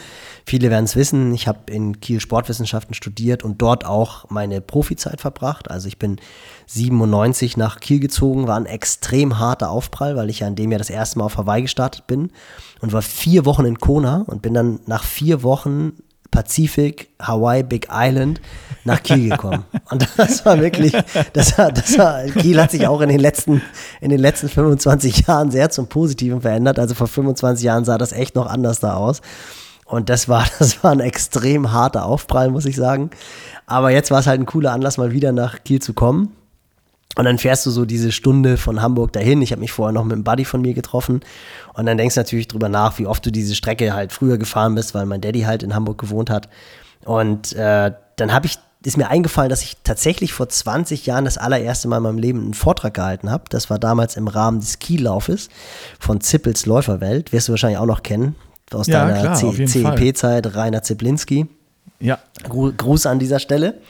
Viele 0.47 0.71
werden 0.71 0.85
es 0.85 0.97
wissen. 0.97 1.35
Ich 1.35 1.49
habe 1.49 1.73
in 1.73 2.01
Kiel 2.01 2.21
Sportwissenschaften 2.21 2.95
studiert 2.95 3.43
und 3.43 3.61
dort 3.61 3.85
auch 3.85 4.31
meine 4.31 4.61
Profizeit 4.61 5.21
verbracht. 5.21 5.71
Also 5.71 5.89
ich 5.89 5.99
bin 5.99 6.21
97 6.67 7.57
nach 7.57 7.81
Kiel 7.81 8.01
gezogen, 8.01 8.47
war 8.47 8.57
ein 8.57 8.67
extrem 8.67 9.39
harter 9.39 9.71
Aufprall, 9.71 10.17
weil 10.17 10.31
ich 10.31 10.41
ja 10.41 10.49
in 10.49 10.57
dem 10.57 10.71
Jahr 10.71 10.79
das 10.79 10.91
erste 10.91 11.19
Mal 11.19 11.25
auf 11.25 11.37
Hawaii 11.37 11.63
gestartet 11.63 12.07
bin 12.07 12.31
und 12.81 12.93
war 12.93 13.03
vier 13.03 13.45
Wochen 13.45 13.65
in 13.65 13.79
Kona 13.79 14.25
und 14.27 14.43
bin 14.43 14.55
dann 14.55 14.81
nach 14.87 15.05
vier 15.05 15.43
Wochen 15.43 15.93
Pazifik, 16.33 17.11
Hawaii, 17.21 17.63
Big 17.63 17.87
Island 17.93 18.41
nach 18.85 19.03
Kiel 19.03 19.29
gekommen. 19.29 19.65
Und 19.91 20.09
das 20.17 20.45
war 20.45 20.59
wirklich, 20.61 20.93
das 21.33 21.57
war, 21.57 21.71
das 21.71 21.97
war, 21.97 22.25
Kiel 22.25 22.61
hat 22.61 22.73
sich 22.73 22.89
auch 22.89 23.01
in 23.03 23.11
den 23.11 23.21
letzten, 23.21 23.63
in 24.01 24.11
den 24.11 24.19
letzten 24.19 24.49
25 24.49 25.29
Jahren 25.29 25.53
sehr 25.53 25.71
zum 25.71 25.87
Positiven 25.87 26.41
verändert. 26.41 26.81
Also 26.81 26.95
vor 26.95 27.07
25 27.07 27.65
Jahren 27.65 27.85
sah 27.85 27.99
das 27.99 28.13
echt 28.13 28.35
noch 28.35 28.47
anders 28.47 28.81
da 28.81 28.95
aus. 28.95 29.21
Und 29.85 30.09
das 30.09 30.29
war, 30.29 30.45
das 30.59 30.83
war 30.83 30.91
ein 30.91 31.01
extrem 31.01 31.71
harter 31.71 32.07
Aufprall, 32.07 32.51
muss 32.51 32.65
ich 32.65 32.75
sagen. 32.75 33.11
Aber 33.67 33.91
jetzt 33.91 34.11
war 34.11 34.21
es 34.21 34.27
halt 34.27 34.41
ein 34.41 34.47
cooler 34.47 34.73
Anlass, 34.73 34.99
mal 34.99 35.13
wieder 35.13 35.31
nach 35.33 35.63
Kiel 35.63 35.81
zu 35.81 35.93
kommen. 35.93 36.35
Und 37.17 37.25
dann 37.27 37.39
fährst 37.39 37.67
du 37.67 37.71
so 37.71 37.85
diese 37.85 38.11
Stunde 38.11 38.57
von 38.57 38.81
Hamburg 38.81 39.13
dahin. 39.13 39.43
Ich 39.43 39.53
habe 39.53 39.61
mich 39.61 39.73
vorher 39.73 39.93
noch 39.93 40.05
mit 40.05 40.15
einem 40.15 40.25
Buddy 40.25 40.45
von 40.45 40.63
mir 40.63 40.73
getroffen. 40.73 41.21
Und 41.75 41.87
dann 41.87 41.99
denkst 41.99 42.15
du 42.15 42.21
natürlich 42.21 42.49
drüber 42.49 42.69
nach, 42.69 42.99
wie 42.99 43.07
oft 43.07 43.25
du 43.27 43.31
diese 43.31 43.55
Strecke 43.55 43.93
halt 43.93 44.13
früher 44.13 44.39
gefahren 44.39 44.75
bist, 44.75 44.95
weil 44.95 45.05
mein 45.05 45.21
Daddy 45.21 45.43
halt 45.43 45.63
in 45.63 45.75
Hamburg 45.75 45.99
gewohnt 45.99 46.31
hat. 46.31 46.49
Und 47.05 47.53
äh, 47.53 47.93
dann 48.17 48.33
habe 48.33 48.47
ich, 48.47 48.59
ist 48.85 48.97
mir 48.97 49.09
eingefallen, 49.09 49.51
dass 49.51 49.63
ich 49.63 49.77
tatsächlich 49.85 50.33
vor 50.33 50.49
20 50.49 51.05
Jahren 51.05 51.25
das 51.27 51.37
allererste 51.37 51.87
Mal 51.87 51.99
in 51.99 52.03
meinem 52.05 52.19
Leben 52.19 52.41
einen 52.41 52.55
Vortrag 52.55 52.95
gehalten 52.95 53.31
habe. 53.31 53.45
Das 53.51 53.69
war 53.69 53.79
damals 53.79 54.17
im 54.17 54.27
Rahmen 54.27 54.61
des 54.61 54.75
Skilaufes 54.75 55.51
von 56.01 56.21
Zippels 56.21 56.65
Läuferwelt. 56.65 57.33
Wirst 57.33 57.49
du 57.49 57.53
wahrscheinlich 57.53 57.79
auch 57.79 57.87
noch 57.87 58.03
kennen. 58.03 58.37
Aus 58.73 58.87
ja, 58.87 59.07
deiner 59.07 59.35
CEP-Zeit, 59.35 60.55
Rainer 60.55 60.83
Ziplinski. 60.83 61.47
Ja. 62.01 62.19
Gruß 62.49 63.05
an 63.05 63.19
dieser 63.19 63.39
Stelle. 63.39 63.81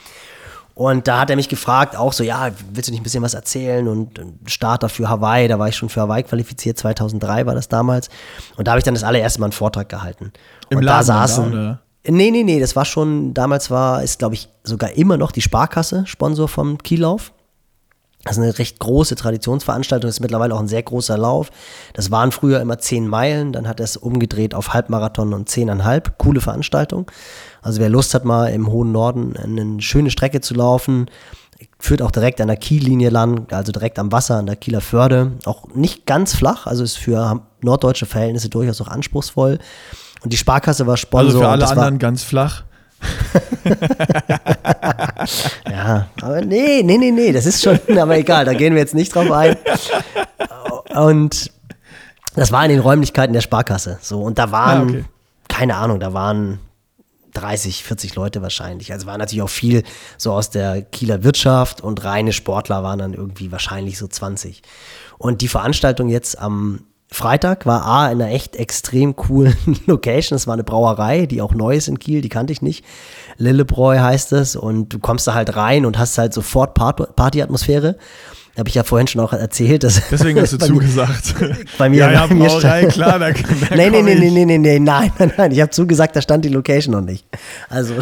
Und 0.75 1.07
da 1.07 1.21
hat 1.21 1.31
er 1.31 1.37
mich 1.37 1.49
gefragt, 1.49 1.97
auch 1.97 2.12
so, 2.12 2.25
ja, 2.25 2.50
willst 2.73 2.88
du 2.88 2.93
nicht 2.93 3.00
ein 3.00 3.02
bisschen 3.02 3.23
was 3.23 3.35
erzählen? 3.35 3.88
Und, 3.88 4.21
Starter 4.47 4.88
für 4.88 5.09
Hawaii, 5.09 5.49
da 5.49 5.59
war 5.59 5.69
ich 5.69 5.76
schon 5.76 5.88
für 5.88 6.00
Hawaii 6.00 6.23
qualifiziert, 6.23 6.79
2003 6.79 7.47
war 7.47 7.55
das 7.55 7.69
damals. 7.69 8.09
Und 8.57 8.67
da 8.67 8.73
habe 8.73 8.79
ich 8.79 8.85
dann 8.85 8.95
das 8.95 9.05
allererste 9.05 9.41
Mal 9.41 9.47
einen 9.47 9.52
Vortrag 9.52 9.88
gehalten. 9.88 10.33
Im 10.71 10.79
und 10.79 10.85
Laden 10.85 10.99
da 10.99 11.02
saßen. 11.02 11.52
Da, 11.52 11.79
nee, 12.09 12.31
nee, 12.31 12.43
nee, 12.43 12.59
das 12.59 12.75
war 12.75 12.85
schon, 12.85 13.35
damals 13.35 13.71
war, 13.71 14.02
ist 14.02 14.19
glaube 14.19 14.35
ich 14.35 14.49
sogar 14.64 14.93
immer 14.93 15.17
noch 15.17 15.33
die 15.33 15.43
Sparkasse 15.43 16.05
Sponsor 16.07 16.49
vom 16.49 16.79
Kiellauf. 16.79 17.33
Das 18.25 18.37
ist 18.37 18.43
eine 18.43 18.59
recht 18.59 18.79
große 18.79 19.17
Traditionsveranstaltung, 19.17 20.09
das 20.09 20.17
ist 20.17 20.21
mittlerweile 20.21 20.55
auch 20.55 20.61
ein 20.61 20.69
sehr 20.69 20.83
großer 20.83 21.19
Lauf. 21.19 21.50
Das 21.93 22.11
waren 22.11 22.31
früher 22.31 22.61
immer 22.61 22.79
zehn 22.79 23.09
Meilen, 23.09 23.52
dann 23.52 23.67
hat 23.67 23.81
er 23.81 23.85
es 23.85 23.97
umgedreht 23.97 24.55
auf 24.55 24.73
Halbmarathon 24.73 25.35
und 25.35 25.49
zehneinhalb. 25.49 26.19
Coole 26.19 26.41
Veranstaltung. 26.41 27.11
Also 27.62 27.81
wer 27.81 27.88
Lust 27.88 28.14
hat, 28.14 28.25
mal 28.25 28.47
im 28.47 28.71
hohen 28.71 28.93
Norden 28.93 29.37
eine 29.37 29.81
schöne 29.81 30.11
Strecke 30.11 30.41
zu 30.41 30.55
laufen, 30.55 31.07
führt 31.79 32.02
auch 32.02 32.12
direkt 32.12 32.41
an 32.41 32.49
der 32.49 32.57
Kiellinie 32.57 33.11
lang, 33.11 33.47
also 33.50 33.73
direkt 33.73 33.99
am 33.99 34.12
Wasser 34.12 34.37
an 34.37 34.47
der 34.47 34.57
Kieler 34.57 34.81
Förde. 34.81 35.33
Auch 35.45 35.69
nicht 35.75 36.07
ganz 36.07 36.35
flach, 36.35 36.67
also 36.67 36.85
ist 36.85 36.99
für 36.99 37.43
norddeutsche 37.61 38.07
Verhältnisse 38.07 38.49
durchaus 38.49 38.81
auch 38.81 38.88
anspruchsvoll. 38.88 39.59
Und 40.23 40.33
die 40.33 40.37
Sparkasse 40.37 40.87
war 40.87 40.97
Sponsor. 40.97 41.26
Also 41.26 41.38
für 41.41 41.49
alle 41.49 41.69
anderen 41.69 41.99
ganz 41.99 42.23
flach. 42.23 42.62
ja, 45.71 46.09
aber 46.21 46.40
nee, 46.42 46.82
nee, 46.82 46.99
nee, 46.99 47.11
nee, 47.11 47.32
das 47.32 47.47
ist 47.47 47.62
schon, 47.62 47.78
aber 47.99 48.16
egal, 48.16 48.44
da 48.44 48.54
gehen 48.54 48.75
wir 48.75 48.80
jetzt 48.80 48.94
nicht 48.94 49.14
drauf 49.14 49.30
ein. 49.30 49.56
Und 50.94 51.50
das 52.35 52.52
war 52.52 52.64
in 52.64 52.71
den 52.71 52.80
Räumlichkeiten 52.80 53.32
der 53.32 53.40
Sparkasse. 53.40 53.99
So, 54.00 54.23
und 54.23 54.38
da 54.38 54.52
waren, 54.52 54.80
ah, 54.80 54.90
okay. 54.90 55.04
keine 55.49 55.76
Ahnung, 55.76 56.00
da 56.00 56.14
waren 56.14 56.61
30, 57.35 57.85
40 57.85 58.14
Leute 58.14 58.42
wahrscheinlich. 58.42 58.92
Also 58.92 59.06
war 59.06 59.18
natürlich 59.18 59.42
auch 59.42 59.50
viel 59.50 59.85
so 60.16 60.32
aus 60.32 60.50
der 60.50 60.82
Kieler 60.82 61.25
Wirtschaft 61.25 61.80
und 61.80 62.04
reine 62.04 62.32
Sportler 62.32 62.82
waren 62.82 62.99
dann 62.99 63.14
irgendwie 63.14 63.52
wahrscheinlich 63.52 63.99
so 63.99 64.06
20. 64.06 64.62
Und 65.18 65.40
die 65.40 65.49
Veranstaltung 65.49 66.09
jetzt 66.09 66.38
am 66.38 66.85
Freitag 67.12 67.66
war 67.66 67.85
A 67.85 68.11
in 68.11 68.23
einer 68.23 68.33
echt 68.33 68.57
extrem 68.57 69.14
coolen 69.16 69.57
Location. 69.87 70.35
Es 70.35 70.47
war 70.47 70.54
eine 70.54 70.64
Brauerei, 70.64 71.26
die 71.26 71.42
auch 71.42 71.54
neu 71.54 71.76
ist 71.76 71.88
in 71.88 71.99
Kiel, 71.99 72.23
die 72.23 72.31
kannte 72.31 72.52
ich 72.52 72.62
nicht. 72.62 72.85
Lillebräu 73.37 73.99
heißt 73.99 74.33
es 74.33 74.57
und 74.57 74.88
du 74.88 74.99
kommst 74.99 75.26
da 75.26 75.35
halt 75.35 75.54
rein 75.54 75.85
und 75.85 75.99
hast 75.99 76.16
halt 76.16 76.33
sofort 76.33 76.75
Partyatmosphäre. 76.75 77.97
Habe 78.59 78.69
ich 78.69 78.75
ja 78.75 78.83
vorhin 78.83 79.07
schon 79.07 79.21
auch 79.23 79.33
erzählt. 79.33 79.83
Dass 79.83 80.02
Deswegen 80.11 80.40
hast 80.40 80.52
du 80.52 80.59
zugesagt. 80.59 81.35
bei 81.78 81.88
mir, 81.88 82.00
ja, 82.00 82.12
ja, 82.12 82.26
bei 82.26 82.35
mir 82.35 82.49
Brauerei, 82.49 82.85
klar. 82.87 83.19
Da, 83.19 83.31
da 83.31 83.76
nee, 83.76 83.90
nee, 83.90 84.02
nee, 84.02 84.14
nee, 84.14 84.31
nee, 84.31 84.45
nee, 84.45 84.59
nee, 84.59 84.78
nein, 84.78 85.12
nein, 85.19 85.33
nein. 85.37 85.52
Ich 85.52 85.61
habe 85.61 85.71
zugesagt, 85.71 86.16
da 86.16 86.23
stand 86.23 86.45
die 86.45 86.50
Location 86.50 86.92
noch 86.92 87.00
nicht. 87.00 87.26
Also. 87.71 87.95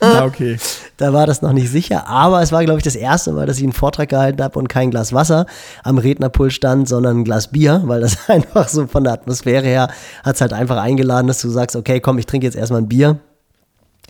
Ah, 0.00 0.24
okay. 0.24 0.58
Da 0.96 1.12
war 1.12 1.26
das 1.26 1.42
noch 1.42 1.52
nicht 1.52 1.70
sicher. 1.70 2.06
Aber 2.06 2.42
es 2.42 2.52
war, 2.52 2.64
glaube 2.64 2.78
ich, 2.78 2.84
das 2.84 2.96
erste 2.96 3.32
Mal, 3.32 3.46
dass 3.46 3.58
ich 3.58 3.64
einen 3.64 3.72
Vortrag 3.72 4.08
gehalten 4.08 4.42
habe 4.42 4.58
und 4.58 4.68
kein 4.68 4.90
Glas 4.90 5.12
Wasser 5.12 5.46
am 5.82 5.98
Rednerpult 5.98 6.52
stand, 6.52 6.88
sondern 6.88 7.18
ein 7.18 7.24
Glas 7.24 7.48
Bier, 7.48 7.82
weil 7.86 8.00
das 8.00 8.16
einfach 8.28 8.68
so 8.68 8.86
von 8.86 9.04
der 9.04 9.12
Atmosphäre 9.12 9.66
her 9.66 9.90
hat 10.24 10.34
es 10.34 10.40
halt 10.40 10.52
einfach 10.52 10.76
eingeladen, 10.76 11.26
dass 11.26 11.40
du 11.40 11.48
sagst, 11.48 11.76
okay, 11.76 12.00
komm, 12.00 12.18
ich 12.18 12.26
trinke 12.26 12.46
jetzt 12.46 12.56
erstmal 12.56 12.82
ein 12.82 12.88
Bier 12.88 13.20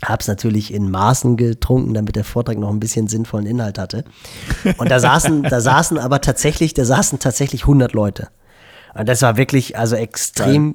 Hab's 0.04 0.28
natürlich 0.28 0.72
in 0.72 0.90
Maßen 0.90 1.36
getrunken, 1.36 1.92
damit 1.92 2.16
der 2.16 2.24
Vortrag 2.24 2.58
noch 2.58 2.70
ein 2.70 2.80
bisschen 2.80 3.06
sinnvollen 3.06 3.46
Inhalt 3.46 3.78
hatte. 3.78 4.04
Und 4.78 4.90
da 4.90 4.98
saßen, 4.98 5.42
da 5.42 5.60
saßen 5.60 5.98
aber 5.98 6.22
tatsächlich, 6.22 6.72
da 6.72 6.84
saßen 6.84 7.18
tatsächlich 7.18 7.62
100 7.62 7.92
Leute. 7.92 8.28
Und 8.94 9.08
das 9.08 9.20
war 9.22 9.36
wirklich 9.36 9.76
also 9.76 9.96
extrem 9.96 10.74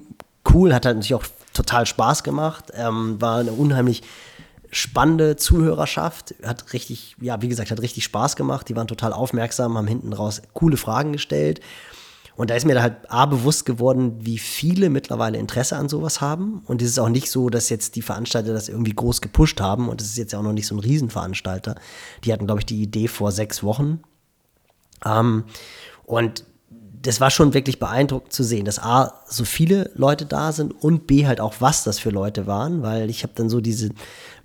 cool, 0.53 0.74
hat 0.74 0.86
halt 0.86 0.98
natürlich 0.98 1.15
auch 1.15 1.25
total 1.53 1.86
Spaß 1.86 2.24
gemacht, 2.24 2.65
ähm, 2.75 3.19
war 3.19 3.39
eine 3.39 3.51
unheimlich 3.51 4.03
spannende 4.75 5.38
Zuhörerschaft, 5.38 6.36
hat 6.44 6.74
richtig, 6.74 7.15
ja, 7.22 7.41
wie 7.41 7.48
gesagt, 7.48 7.72
hat 7.72 7.82
richtig 7.82 8.03
Spaß 8.03 8.36
gemacht. 8.36 8.67
Die 8.67 8.75
waren 8.75 8.88
total 8.88 9.13
aufmerksam, 9.13 9.77
haben 9.77 9.88
hinten 9.88 10.12
raus 10.12 10.41
coole 10.53 10.75
Fragen 10.75 11.13
gestellt. 11.13 11.62
Und 12.36 12.50
da 12.50 12.55
ist 12.55 12.65
mir 12.65 12.75
da 12.75 12.82
halt 12.82 13.10
A 13.10 13.25
bewusst 13.25 13.65
geworden, 13.65 14.17
wie 14.20 14.38
viele 14.38 14.89
mittlerweile 14.89 15.38
Interesse 15.38 15.77
an 15.77 15.88
sowas 15.88 16.20
haben. 16.20 16.62
Und 16.65 16.82
es 16.82 16.89
ist 16.89 17.00
auch 17.00 17.08
nicht 17.08 17.32
so, 17.32 17.50
dass 17.50 17.70
jetzt 17.70 17.96
die 17.96 18.01
Veranstalter 18.01 18.51
das 18.51 18.67
irgendwie 18.67 18.94
groß 18.94 19.22
gepusht 19.22 19.62
haben. 19.62 19.88
Und 19.88 20.01
es 20.01 20.08
ist 20.08 20.17
jetzt 20.17 20.36
auch 20.36 20.44
noch 20.44 20.51
nicht 20.51 20.67
so 20.67 20.75
ein 20.75 20.79
Riesenveranstalter. 20.79 21.75
Die 22.25 22.34
hatten, 22.34 22.46
glaube 22.46 22.60
ich, 22.60 22.65
die 22.65 22.82
Idee 22.82 23.08
vor 23.08 23.32
sechs 23.32 23.63
Wochen. 23.63 24.01
Ähm, 25.05 25.46
und 26.03 26.44
das 27.05 27.21
war 27.21 27.29
schon 27.29 27.53
wirklich 27.53 27.77
beeindruckend 27.77 28.33
zu 28.33 28.43
sehen, 28.43 28.65
dass 28.65 28.79
A, 28.79 29.21
so 29.27 29.45
viele 29.45 29.91
Leute 29.93 30.25
da 30.25 30.51
sind 30.51 30.71
und 30.83 31.05
B, 31.05 31.27
halt 31.27 31.39
auch, 31.39 31.55
was 31.59 31.83
das 31.83 32.00
für 32.00 32.09
Leute 32.09 32.47
waren, 32.47 32.81
weil 32.81 33.09
ich 33.09 33.21
habe 33.21 33.33
dann 33.35 33.47
so 33.47 33.62
diese 33.62 33.89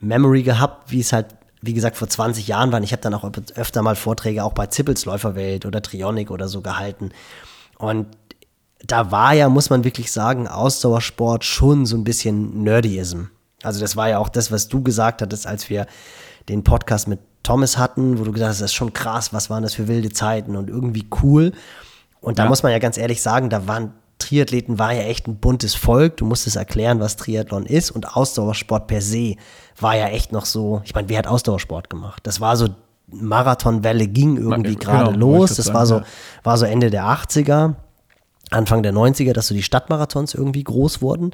Memory 0.00 0.42
gehabt, 0.42 0.90
wie 0.90 1.00
es 1.00 1.12
halt, 1.12 1.26
wie 1.62 1.72
gesagt, 1.72 1.96
vor 1.96 2.08
20 2.08 2.46
Jahren 2.48 2.70
war. 2.70 2.82
Ich 2.82 2.92
habe 2.92 3.02
dann 3.02 3.14
auch 3.14 3.24
öfter 3.54 3.82
mal 3.82 3.96
Vorträge 3.96 4.44
auch 4.44 4.52
bei 4.52 4.66
Zippels 4.66 5.06
Läuferwelt 5.06 5.64
oder 5.64 5.80
Trionic 5.80 6.30
oder 6.30 6.48
so 6.48 6.60
gehalten. 6.60 7.12
Und 7.78 8.06
da 8.84 9.10
war 9.10 9.32
ja, 9.32 9.48
muss 9.48 9.70
man 9.70 9.84
wirklich 9.84 10.12
sagen, 10.12 10.46
Ausdauersport 10.46 11.44
schon 11.44 11.86
so 11.86 11.96
ein 11.96 12.04
bisschen 12.04 12.62
Nerdyism. 12.62 13.24
Also 13.62 13.80
das 13.80 13.96
war 13.96 14.08
ja 14.08 14.18
auch 14.18 14.28
das, 14.28 14.50
was 14.50 14.68
du 14.68 14.82
gesagt 14.82 15.22
hattest, 15.22 15.46
als 15.46 15.70
wir 15.70 15.86
den 16.48 16.62
Podcast 16.62 17.08
mit 17.08 17.20
Thomas 17.42 17.78
hatten, 17.78 18.18
wo 18.18 18.24
du 18.24 18.32
gesagt 18.32 18.50
hast, 18.50 18.60
das 18.60 18.70
ist 18.70 18.74
schon 18.74 18.92
krass, 18.92 19.32
was 19.32 19.48
waren 19.48 19.62
das 19.62 19.74
für 19.74 19.88
wilde 19.88 20.10
Zeiten 20.10 20.56
und 20.56 20.68
irgendwie 20.68 21.06
cool. 21.22 21.52
Und 22.20 22.38
da 22.38 22.44
ja. 22.44 22.48
muss 22.48 22.62
man 22.62 22.72
ja 22.72 22.78
ganz 22.78 22.98
ehrlich 22.98 23.22
sagen, 23.22 23.50
da 23.50 23.66
waren 23.66 23.94
Triathleten 24.18 24.78
war 24.78 24.92
ja 24.92 25.02
echt 25.02 25.26
ein 25.26 25.36
buntes 25.36 25.74
Volk. 25.74 26.18
Du 26.18 26.26
musstest 26.26 26.56
erklären, 26.56 27.00
was 27.00 27.16
Triathlon 27.16 27.66
ist 27.66 27.90
und 27.90 28.16
Ausdauersport 28.16 28.86
per 28.86 29.00
se 29.00 29.36
war 29.78 29.96
ja 29.96 30.08
echt 30.08 30.30
noch 30.30 30.44
so. 30.44 30.82
Ich 30.84 30.94
meine, 30.94 31.08
wer 31.08 31.18
hat 31.18 31.26
Ausdauersport 31.26 31.90
gemacht? 31.90 32.26
Das 32.26 32.40
war 32.40 32.56
so 32.56 32.68
Marathonwelle 33.12 34.06
ging 34.06 34.36
irgendwie 34.36 34.76
genau, 34.76 34.92
gerade 34.92 35.16
los. 35.16 35.56
Das 35.56 35.66
sagen, 35.66 35.78
war 35.78 35.86
so, 35.86 36.02
war 36.42 36.58
so 36.58 36.66
Ende 36.66 36.90
der 36.90 37.04
80er, 37.04 37.74
Anfang 38.50 38.82
der 38.82 38.92
90er, 38.92 39.32
dass 39.32 39.48
so 39.48 39.54
die 39.54 39.62
Stadtmarathons 39.62 40.34
irgendwie 40.34 40.64
groß 40.64 41.02
wurden. 41.02 41.32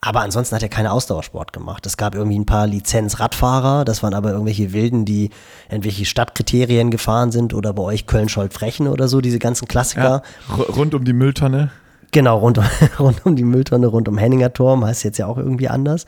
Aber 0.00 0.20
ansonsten 0.20 0.54
hat 0.54 0.62
er 0.62 0.68
keine 0.68 0.92
Ausdauersport 0.92 1.52
gemacht. 1.52 1.86
Es 1.86 1.96
gab 1.96 2.14
irgendwie 2.14 2.38
ein 2.38 2.46
paar 2.46 2.66
Lizenzradfahrer, 2.66 3.84
das 3.84 4.02
waren 4.02 4.14
aber 4.14 4.30
irgendwelche 4.30 4.72
Wilden, 4.72 5.04
die 5.04 5.30
irgendwelche 5.68 6.04
Stadtkriterien 6.04 6.90
gefahren 6.90 7.32
sind 7.32 7.54
oder 7.54 7.72
bei 7.72 7.82
euch 7.82 8.06
Köln-Scholt-Frechen 8.06 8.88
oder 8.88 9.08
so, 9.08 9.20
diese 9.20 9.38
ganzen 9.38 9.66
Klassiker. 9.68 10.22
Ja, 10.48 10.64
rund 10.64 10.94
um 10.94 11.04
die 11.04 11.12
Mülltonne. 11.12 11.70
Genau, 12.12 12.38
rund 12.38 12.58
um, 12.58 12.64
rund 12.98 13.26
um 13.26 13.36
die 13.36 13.44
Mülltonne, 13.44 13.86
rund 13.86 14.08
um 14.08 14.18
Henninger 14.18 14.52
Turm, 14.52 14.84
heißt 14.84 15.04
jetzt 15.04 15.18
ja 15.18 15.26
auch 15.26 15.38
irgendwie 15.38 15.68
anders. 15.68 16.06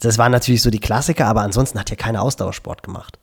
Das 0.00 0.18
waren 0.18 0.32
natürlich 0.32 0.62
so 0.62 0.70
die 0.70 0.80
Klassiker, 0.80 1.26
aber 1.26 1.40
ansonsten 1.40 1.78
hat 1.78 1.90
er 1.90 1.96
keine 1.96 2.22
Ausdauersport 2.22 2.82
gemacht. 2.82 3.18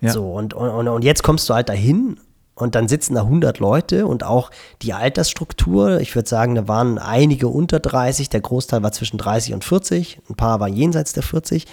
Ja. 0.00 0.12
So, 0.12 0.32
und, 0.32 0.54
und, 0.54 0.88
und 0.88 1.02
jetzt 1.02 1.22
kommst 1.22 1.48
du 1.48 1.54
halt 1.54 1.68
dahin 1.68 2.18
und 2.56 2.74
dann 2.74 2.88
sitzen 2.88 3.14
da 3.14 3.22
100 3.22 3.58
Leute 3.58 4.06
und 4.06 4.24
auch 4.24 4.50
die 4.82 4.94
Altersstruktur, 4.94 6.00
ich 6.00 6.14
würde 6.14 6.28
sagen, 6.28 6.54
da 6.54 6.66
waren 6.66 6.98
einige 6.98 7.48
unter 7.48 7.78
30, 7.78 8.30
der 8.30 8.40
Großteil 8.40 8.82
war 8.82 8.92
zwischen 8.92 9.18
30 9.18 9.54
und 9.54 9.62
40, 9.62 10.20
ein 10.28 10.34
paar 10.34 10.58
waren 10.58 10.72
jenseits 10.72 11.12
der 11.12 11.22
40. 11.22 11.66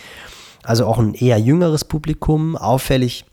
Also 0.62 0.86
auch 0.86 1.00
ein 1.00 1.14
eher 1.14 1.40
jüngeres 1.40 1.86
Publikum, 1.86 2.58
auffällig 2.58 3.26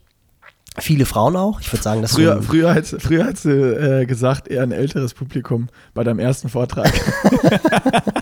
viele 0.79 1.07
Frauen 1.07 1.37
auch. 1.37 1.61
Ich 1.61 1.73
würde 1.73 1.83
sagen, 1.83 2.03
dass 2.03 2.13
früher, 2.13 2.37
so 2.37 2.43
früher, 2.43 2.75
hast, 2.75 2.97
früher 3.01 3.27
hast 3.27 3.45
du 3.45 4.01
äh, 4.01 4.07
gesagt, 4.07 4.49
eher 4.49 4.63
ein 4.63 4.73
älteres 4.73 5.15
Publikum 5.15 5.69
bei 5.93 6.05
deinem 6.05 6.21
ersten 6.21 6.49
Vortrag. 6.49 6.89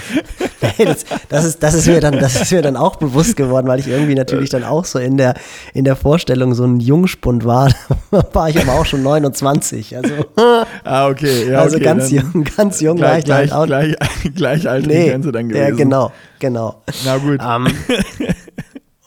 das, 0.78 1.04
das, 1.28 1.44
ist, 1.44 1.62
das, 1.62 1.74
ist 1.74 1.86
mir 1.86 2.00
dann, 2.00 2.18
das 2.18 2.40
ist 2.40 2.52
mir 2.52 2.62
dann 2.62 2.76
auch 2.76 2.96
bewusst 2.96 3.36
geworden, 3.36 3.66
weil 3.66 3.78
ich 3.78 3.88
irgendwie 3.88 4.14
natürlich 4.14 4.50
dann 4.50 4.64
auch 4.64 4.84
so 4.84 4.98
in 4.98 5.16
der, 5.16 5.34
in 5.74 5.84
der 5.84 5.96
Vorstellung 5.96 6.54
so 6.54 6.64
ein 6.64 6.80
Jungspund 6.80 7.44
war. 7.44 7.72
Da 8.10 8.24
war 8.32 8.48
ich 8.48 8.58
aber 8.58 8.72
auch 8.72 8.86
schon 8.86 9.02
29. 9.02 9.96
Also, 9.96 10.14
ah, 10.84 11.08
okay. 11.08 11.50
Ja, 11.50 11.60
also 11.60 11.76
okay, 11.76 11.84
ganz 11.84 12.10
jung, 12.10 12.44
ganz 12.56 12.80
jung 12.80 12.96
gleich, 12.96 13.10
war 13.10 13.18
ich 13.18 13.24
gleich, 13.24 13.38
halt 13.38 13.52
auch. 13.52 13.66
Gleich, 13.66 13.96
gleich 14.34 14.68
alte 14.68 14.88
nee, 14.88 15.10
Grenze 15.10 15.32
dann 15.32 15.48
gewesen. 15.48 15.68
Ja, 15.68 15.74
genau, 15.74 16.12
genau. 16.38 16.82
Na 17.04 17.16
gut. 17.18 17.40
Um, 17.42 17.66
ähm, 17.66 18.34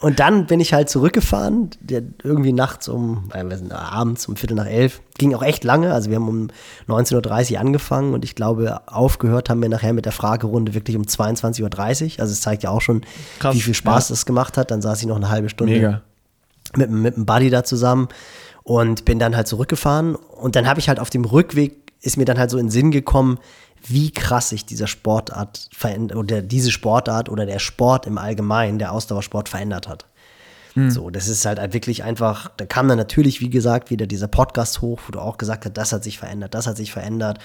und 0.00 0.18
dann 0.18 0.46
bin 0.46 0.60
ich 0.60 0.72
halt 0.72 0.88
zurückgefahren, 0.88 1.70
der 1.80 2.02
irgendwie 2.24 2.54
nachts 2.54 2.88
um, 2.88 3.30
äh, 3.34 3.72
abends 3.74 4.26
um 4.28 4.36
Viertel 4.36 4.54
nach 4.54 4.66
elf. 4.66 5.02
Ging 5.18 5.34
auch 5.34 5.42
echt 5.42 5.62
lange, 5.62 5.92
also 5.92 6.08
wir 6.08 6.16
haben 6.16 6.28
um 6.28 6.48
19.30 6.88 7.52
Uhr 7.52 7.60
angefangen 7.60 8.14
und 8.14 8.24
ich 8.24 8.34
glaube, 8.34 8.80
aufgehört 8.86 9.50
haben 9.50 9.60
wir 9.60 9.68
nachher 9.68 9.92
mit 9.92 10.06
der 10.06 10.12
Fragerunde 10.12 10.72
wirklich 10.72 10.96
um 10.96 11.02
22.30 11.02 12.14
Uhr. 12.14 12.20
Also 12.20 12.32
es 12.32 12.40
zeigt 12.40 12.62
ja 12.62 12.70
auch 12.70 12.80
schon, 12.80 13.02
Krass, 13.40 13.54
wie 13.54 13.60
viel 13.60 13.74
Spaß 13.74 14.08
ja. 14.08 14.14
das 14.14 14.24
gemacht 14.24 14.56
hat. 14.56 14.70
Dann 14.70 14.80
saß 14.80 15.02
ich 15.02 15.06
noch 15.06 15.16
eine 15.16 15.28
halbe 15.28 15.50
Stunde 15.50 15.74
Mega. 15.74 16.02
Mit, 16.76 16.90
mit 16.90 17.16
einem 17.16 17.26
Buddy 17.26 17.50
da 17.50 17.62
zusammen 17.62 18.08
und 18.62 19.04
bin 19.04 19.18
dann 19.18 19.36
halt 19.36 19.48
zurückgefahren. 19.48 20.14
Und 20.14 20.56
dann 20.56 20.66
habe 20.66 20.80
ich 20.80 20.88
halt 20.88 20.98
auf 20.98 21.10
dem 21.10 21.26
Rückweg, 21.26 21.92
ist 22.00 22.16
mir 22.16 22.24
dann 22.24 22.38
halt 22.38 22.48
so 22.48 22.56
in 22.56 22.66
den 22.66 22.70
Sinn 22.70 22.90
gekommen, 22.90 23.38
wie 23.86 24.10
krass 24.10 24.50
sich 24.50 24.66
dieser 24.66 24.86
Sportart 24.86 25.68
verändert 25.72 26.18
oder 26.18 26.42
diese 26.42 26.70
Sportart 26.70 27.28
oder 27.28 27.46
der 27.46 27.58
Sport 27.58 28.06
im 28.06 28.18
Allgemeinen, 28.18 28.78
der 28.78 28.92
Ausdauersport 28.92 29.48
verändert 29.48 29.88
hat. 29.88 30.06
Mhm. 30.74 30.90
So, 30.90 31.10
das 31.10 31.28
ist 31.28 31.44
halt 31.46 31.72
wirklich 31.72 32.04
einfach, 32.04 32.50
da 32.56 32.66
kam 32.66 32.88
dann 32.88 32.98
natürlich, 32.98 33.40
wie 33.40 33.50
gesagt, 33.50 33.90
wieder 33.90 34.06
dieser 34.06 34.28
Podcast 34.28 34.80
hoch, 34.80 35.00
wo 35.06 35.12
du 35.12 35.20
auch 35.20 35.38
gesagt 35.38 35.64
hast, 35.64 35.76
das 35.76 35.92
hat 35.92 36.04
sich 36.04 36.18
verändert, 36.18 36.54
das 36.54 36.66
hat 36.66 36.76
sich 36.76 36.92
verändert. 36.92 37.38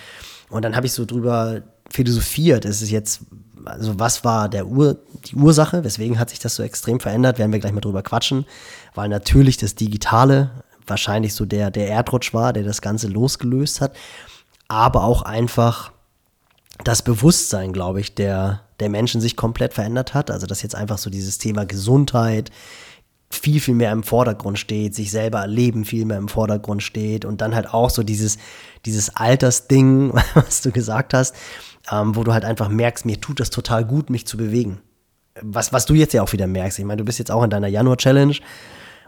Und 0.50 0.63
dann 0.63 0.75
habe 0.75 0.86
ich 0.86 0.94
so 0.94 1.06
drüber 1.06 1.62
philosophiert, 1.89 2.65
es 2.65 2.82
ist 2.82 2.92
jetzt, 2.92 3.22
also 3.65 4.00
was 4.00 4.24
war 4.24 4.50
der 4.50 4.68
Ur, 4.68 4.98
die 5.25 5.36
Ursache, 5.36 5.84
weswegen 5.84 6.20
hat 6.20 6.30
sich 6.30 6.39
das 6.39 6.56
so 6.56 6.63
extrem 6.63 7.00
verändert, 7.00 7.39
werden 7.39 7.51
wir 7.51 7.60
gleich 7.60 7.74
mal 7.74 7.82
drüber 7.82 8.04
quatschen, 8.04 8.46
weil 8.94 9.10
natürlich 9.10 9.58
das 9.58 9.75
Digitale 9.75 10.51
wahrscheinlich 10.86 11.34
so 11.34 11.46
der, 11.46 11.72
der 11.72 11.89
Erdrutsch 11.89 12.34
war, 12.34 12.54
der 12.54 12.63
das 12.63 12.82
Ganze 12.82 13.08
losgelöst 13.08 13.82
hat, 13.82 13.96
aber 14.68 15.04
auch 15.04 15.24
einfach 15.24 15.92
das 16.84 17.01
Bewusstsein, 17.01 17.74
glaube 17.74 18.01
ich, 18.01 18.15
der, 18.15 18.62
der 18.79 18.89
Menschen 18.89 19.22
sich 19.22 19.36
komplett 19.36 19.74
verändert 19.74 20.13
hat. 20.13 20.29
Also, 20.29 20.46
dass 20.48 20.62
jetzt 20.62 20.75
einfach 20.75 20.98
so 20.98 21.10
dieses 21.10 21.38
Thema 21.38 21.65
Gesundheit 21.65 22.51
viel, 23.29 23.60
viel 23.60 23.75
mehr 23.75 23.91
im 23.91 24.03
Vordergrund 24.03 24.60
steht, 24.60 24.96
sich 24.96 25.12
selber 25.12 25.39
erleben 25.39 25.84
viel 25.86 26.05
mehr 26.05 26.17
im 26.17 26.27
Vordergrund 26.27 26.84
steht 26.84 27.25
und 27.25 27.41
dann 27.41 27.55
halt 27.55 27.74
auch 27.74 27.89
so 27.89 28.03
dieses, 28.03 28.38
dieses 28.86 29.15
Altersding, 29.15 30.13
was 30.34 30.62
du 30.62 30.72
gesagt 30.72 31.13
hast, 31.13 31.36
ähm, 31.91 32.15
wo 32.15 32.24
du 32.24 32.34
halt 32.34 32.46
einfach 32.46 32.70
merkst, 32.70 33.05
mir 33.05 33.20
tut 33.20 33.39
das 33.39 33.50
total 33.50 33.86
gut, 33.86 34.10
mich 34.10 34.27
zu 34.27 34.38
bewegen. 34.38 34.82
Was, 35.41 35.74
was 35.74 35.86
du 35.86 35.94
jetzt 35.94 36.13
ja 36.13 36.24
auch 36.24 36.32
wieder 36.32 36.48
merkst. 36.48 36.79
Ich 36.79 36.86
meine, 36.86 37.00
du 37.00 37.05
bist 37.05 37.20
jetzt 37.20 37.32
auch 37.32 37.44
in 37.44 37.50
deiner 37.50 37.67
Januar-Challenge 37.67 38.36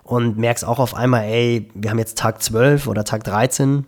und 0.04 0.38
merkst 0.38 0.66
auch 0.66 0.80
auf 0.80 0.94
einmal, 0.94 1.24
ey, 1.24 1.70
wir 1.74 1.90
haben 1.90 2.00
jetzt 2.00 2.18
Tag 2.18 2.42
12 2.42 2.88
oder 2.88 3.06
Tag 3.06 3.24
13 3.24 3.86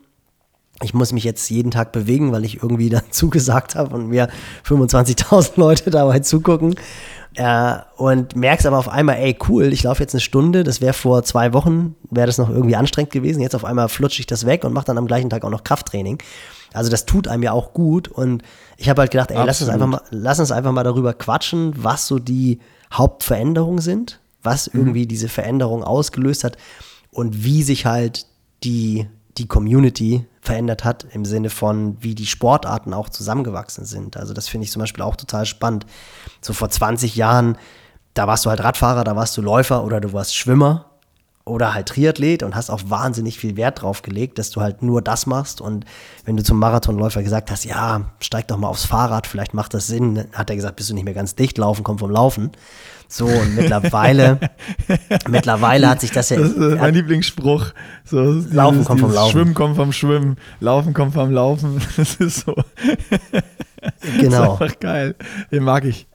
ich 0.81 0.93
muss 0.93 1.11
mich 1.11 1.23
jetzt 1.23 1.49
jeden 1.49 1.71
Tag 1.71 1.91
bewegen, 1.91 2.31
weil 2.31 2.45
ich 2.45 2.61
irgendwie 2.61 2.89
dann 2.89 3.03
zugesagt 3.11 3.75
habe 3.75 3.95
und 3.95 4.07
mir 4.07 4.29
25.000 4.67 5.51
Leute 5.55 5.89
dabei 5.89 6.19
zugucken. 6.19 6.75
Äh, 7.35 7.75
und 7.95 8.35
merkst 8.35 8.65
aber 8.65 8.79
auf 8.79 8.89
einmal, 8.89 9.17
ey, 9.17 9.37
cool, 9.47 9.71
ich 9.71 9.83
laufe 9.83 10.01
jetzt 10.01 10.15
eine 10.15 10.21
Stunde. 10.21 10.63
Das 10.63 10.81
wäre 10.81 10.93
vor 10.93 11.23
zwei 11.23 11.53
Wochen, 11.53 11.95
wäre 12.09 12.25
das 12.25 12.37
noch 12.37 12.49
irgendwie 12.49 12.75
anstrengend 12.75 13.11
gewesen. 13.11 13.41
Jetzt 13.41 13.55
auf 13.55 13.65
einmal 13.65 13.87
flutsche 13.87 14.19
ich 14.19 14.27
das 14.27 14.45
weg 14.45 14.63
und 14.63 14.73
mache 14.73 14.85
dann 14.85 14.97
am 14.97 15.05
gleichen 15.05 15.29
Tag 15.29 15.45
auch 15.45 15.49
noch 15.49 15.63
Krafttraining. 15.63 16.17
Also 16.73 16.89
das 16.89 17.05
tut 17.05 17.27
einem 17.27 17.43
ja 17.43 17.51
auch 17.51 17.73
gut. 17.73 18.07
Und 18.07 18.41
ich 18.77 18.89
habe 18.89 19.01
halt 19.01 19.11
gedacht, 19.11 19.31
ey, 19.31 19.45
lass 19.45 19.61
uns, 19.61 19.69
einfach 19.69 19.87
mal, 19.87 20.01
lass 20.09 20.39
uns 20.39 20.51
einfach 20.51 20.71
mal 20.71 20.83
darüber 20.83 21.13
quatschen, 21.13 21.73
was 21.77 22.07
so 22.07 22.19
die 22.19 22.59
Hauptveränderungen 22.91 23.81
sind, 23.81 24.19
was 24.41 24.73
mhm. 24.73 24.79
irgendwie 24.81 25.05
diese 25.05 25.29
Veränderung 25.29 25.83
ausgelöst 25.83 26.43
hat 26.43 26.57
und 27.11 27.43
wie 27.43 27.63
sich 27.63 27.85
halt 27.85 28.25
die, 28.63 29.07
die 29.39 29.47
Community 29.47 30.25
verändert 30.41 30.83
hat 30.83 31.07
im 31.13 31.25
Sinne 31.25 31.49
von, 31.49 31.97
wie 32.01 32.15
die 32.15 32.25
Sportarten 32.25 32.93
auch 32.93 33.09
zusammengewachsen 33.09 33.85
sind. 33.85 34.17
Also 34.17 34.33
das 34.33 34.47
finde 34.47 34.65
ich 34.65 34.71
zum 34.71 34.81
Beispiel 34.81 35.03
auch 35.03 35.15
total 35.15 35.45
spannend. 35.45 35.85
So 36.41 36.53
vor 36.53 36.69
20 36.69 37.15
Jahren, 37.15 37.57
da 38.13 38.27
warst 38.27 38.45
du 38.45 38.49
halt 38.49 38.63
Radfahrer, 38.63 39.03
da 39.03 39.15
warst 39.15 39.37
du 39.37 39.41
Läufer 39.41 39.83
oder 39.83 40.01
du 40.01 40.13
warst 40.13 40.35
Schwimmer 40.35 40.85
oder 41.45 41.73
halt 41.73 41.87
Triathlet 41.87 42.43
und 42.43 42.55
hast 42.55 42.69
auch 42.69 42.81
wahnsinnig 42.85 43.39
viel 43.39 43.57
Wert 43.57 43.81
drauf 43.81 44.01
gelegt, 44.01 44.37
dass 44.37 44.51
du 44.51 44.61
halt 44.61 44.81
nur 44.81 45.01
das 45.01 45.25
machst. 45.25 45.61
Und 45.61 45.85
wenn 46.25 46.37
du 46.37 46.43
zum 46.43 46.59
Marathonläufer 46.59 47.23
gesagt 47.23 47.51
hast, 47.51 47.65
ja, 47.65 48.11
steig 48.19 48.47
doch 48.47 48.57
mal 48.57 48.67
aufs 48.67 48.85
Fahrrad, 48.85 49.27
vielleicht 49.27 49.53
macht 49.53 49.73
das 49.73 49.87
Sinn, 49.87 50.25
hat 50.33 50.49
er 50.49 50.55
gesagt, 50.55 50.75
bist 50.75 50.89
du 50.89 50.93
nicht 50.93 51.05
mehr 51.05 51.13
ganz 51.13 51.35
dicht, 51.35 51.57
laufen 51.57 51.83
kommt 51.83 51.99
vom 51.99 52.11
Laufen. 52.11 52.51
So, 53.11 53.25
und 53.25 53.55
mittlerweile, 53.55 54.39
mittlerweile 55.27 55.89
hat 55.89 55.99
sich 55.99 56.11
das 56.11 56.29
ja. 56.29 56.37
Das 56.37 56.51
ist 56.51 56.57
mein 56.57 56.93
Lieblingsspruch. 56.93 57.71
So, 58.05 58.21
Laufen 58.21 58.75
dieses, 58.75 58.87
kommt 58.87 58.99
vom 59.01 59.11
Laufen. 59.11 59.31
Schwimmen 59.31 59.53
kommt 59.55 59.75
vom 59.75 59.91
Schwimmen, 59.91 60.37
Laufen 60.59 60.93
kommt 60.93 61.13
vom 61.15 61.31
Laufen. 61.31 61.81
Das 61.97 62.15
ist 62.15 62.45
so. 62.45 62.55
Genau. 64.19 64.21
Das 64.21 64.33
ist 64.33 64.61
einfach 64.61 64.79
geil. 64.79 65.15
Den 65.51 65.63
mag 65.63 65.85
ich. 65.85 66.07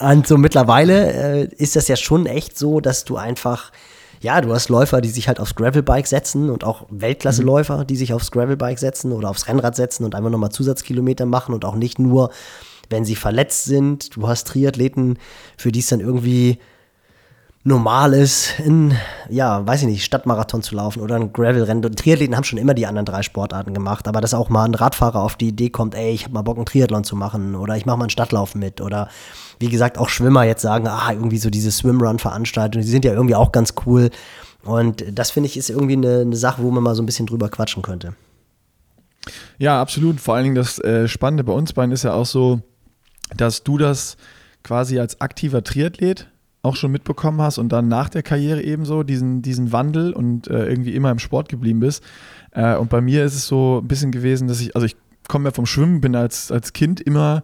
Und 0.00 0.26
so 0.26 0.38
mittlerweile 0.38 1.12
äh, 1.12 1.48
ist 1.56 1.76
das 1.76 1.86
ja 1.86 1.96
schon 1.96 2.26
echt 2.26 2.58
so, 2.58 2.80
dass 2.80 3.04
du 3.04 3.16
einfach 3.16 3.70
ja, 4.20 4.40
du 4.40 4.52
hast 4.52 4.68
Läufer, 4.68 5.00
die 5.00 5.10
sich 5.10 5.28
halt 5.28 5.38
aufs 5.38 5.54
Gravelbike 5.54 6.08
setzen 6.08 6.50
und 6.50 6.64
auch 6.64 6.86
Weltklasse-Läufer, 6.90 7.84
die 7.84 7.94
sich 7.94 8.12
aufs 8.12 8.32
Gravelbike 8.32 8.78
setzen 8.78 9.12
oder 9.12 9.30
aufs 9.30 9.46
Rennrad 9.46 9.76
setzen 9.76 10.04
und 10.04 10.16
einfach 10.16 10.30
nochmal 10.30 10.50
Zusatzkilometer 10.50 11.24
machen 11.24 11.54
und 11.54 11.64
auch 11.64 11.76
nicht 11.76 12.00
nur, 12.00 12.30
wenn 12.90 13.04
sie 13.04 13.16
verletzt 13.16 13.64
sind. 13.64 14.16
Du 14.16 14.28
hast 14.28 14.46
Triathleten, 14.46 15.18
für 15.56 15.72
die 15.72 15.80
es 15.80 15.88
dann 15.88 16.00
irgendwie 16.00 16.58
normal 17.64 18.14
ist, 18.14 18.58
in, 18.60 18.94
ja, 19.28 19.66
weiß 19.66 19.82
ich 19.82 19.88
nicht, 19.88 20.04
Stadtmarathon 20.04 20.62
zu 20.62 20.74
laufen 20.74 21.00
oder 21.00 21.16
ein 21.16 21.32
Gravelrennen. 21.32 21.82
Triathleten 21.94 22.36
haben 22.36 22.44
schon 22.44 22.58
immer 22.58 22.74
die 22.74 22.86
anderen 22.86 23.04
drei 23.04 23.22
Sportarten 23.22 23.74
gemacht, 23.74 24.08
aber 24.08 24.20
dass 24.20 24.34
auch 24.34 24.48
mal 24.48 24.64
ein 24.64 24.74
Radfahrer 24.74 25.22
auf 25.22 25.36
die 25.36 25.48
Idee 25.48 25.70
kommt, 25.70 25.94
ey, 25.94 26.12
ich 26.12 26.24
habe 26.24 26.34
mal 26.34 26.42
Bock, 26.42 26.56
einen 26.56 26.66
Triathlon 26.66 27.04
zu 27.04 27.14
machen 27.14 27.54
oder 27.54 27.76
ich 27.76 27.84
mache 27.84 27.98
mal 27.98 28.04
einen 28.04 28.10
Stadtlauf 28.10 28.54
mit 28.54 28.80
oder 28.80 29.08
wie 29.60 29.68
gesagt, 29.68 29.98
auch 29.98 30.08
Schwimmer 30.08 30.44
jetzt 30.44 30.62
sagen, 30.62 30.86
ah, 30.86 31.12
irgendwie 31.12 31.38
so 31.38 31.50
diese 31.50 31.70
Swimrun-Veranstaltungen, 31.70 32.84
die 32.84 32.90
sind 32.90 33.04
ja 33.04 33.12
irgendwie 33.12 33.34
auch 33.34 33.52
ganz 33.52 33.74
cool. 33.86 34.10
Und 34.64 35.04
das 35.12 35.30
finde 35.30 35.48
ich 35.48 35.56
ist 35.56 35.70
irgendwie 35.70 35.94
eine, 35.94 36.20
eine, 36.20 36.36
Sache, 36.36 36.62
wo 36.62 36.70
man 36.70 36.82
mal 36.82 36.94
so 36.94 37.02
ein 37.02 37.06
bisschen 37.06 37.26
drüber 37.26 37.48
quatschen 37.48 37.82
könnte. 37.82 38.14
Ja, 39.58 39.80
absolut. 39.80 40.20
Vor 40.20 40.34
allen 40.34 40.44
Dingen 40.44 40.54
das 40.54 40.78
äh, 40.78 41.08
Spannende 41.08 41.44
bei 41.44 41.52
uns 41.52 41.72
beiden 41.72 41.92
ist 41.92 42.04
ja 42.04 42.12
auch 42.12 42.26
so, 42.26 42.60
dass 43.36 43.64
du 43.64 43.78
das 43.78 44.16
quasi 44.62 44.98
als 44.98 45.20
aktiver 45.20 45.62
Triathlet 45.62 46.28
auch 46.62 46.76
schon 46.76 46.90
mitbekommen 46.90 47.40
hast 47.40 47.58
und 47.58 47.70
dann 47.70 47.88
nach 47.88 48.08
der 48.08 48.22
Karriere 48.22 48.62
ebenso 48.62 49.02
diesen, 49.02 49.42
diesen 49.42 49.72
Wandel 49.72 50.12
und 50.12 50.48
äh, 50.48 50.66
irgendwie 50.66 50.94
immer 50.94 51.10
im 51.10 51.18
Sport 51.18 51.48
geblieben 51.48 51.80
bist. 51.80 52.02
Äh, 52.50 52.76
und 52.76 52.90
bei 52.90 53.00
mir 53.00 53.24
ist 53.24 53.34
es 53.34 53.46
so 53.46 53.80
ein 53.82 53.88
bisschen 53.88 54.10
gewesen, 54.10 54.48
dass 54.48 54.60
ich, 54.60 54.74
also 54.74 54.84
ich 54.84 54.96
komme 55.28 55.48
ja 55.48 55.52
vom 55.52 55.66
Schwimmen, 55.66 56.00
bin 56.00 56.16
als, 56.16 56.50
als 56.50 56.72
Kind 56.72 57.00
immer 57.00 57.42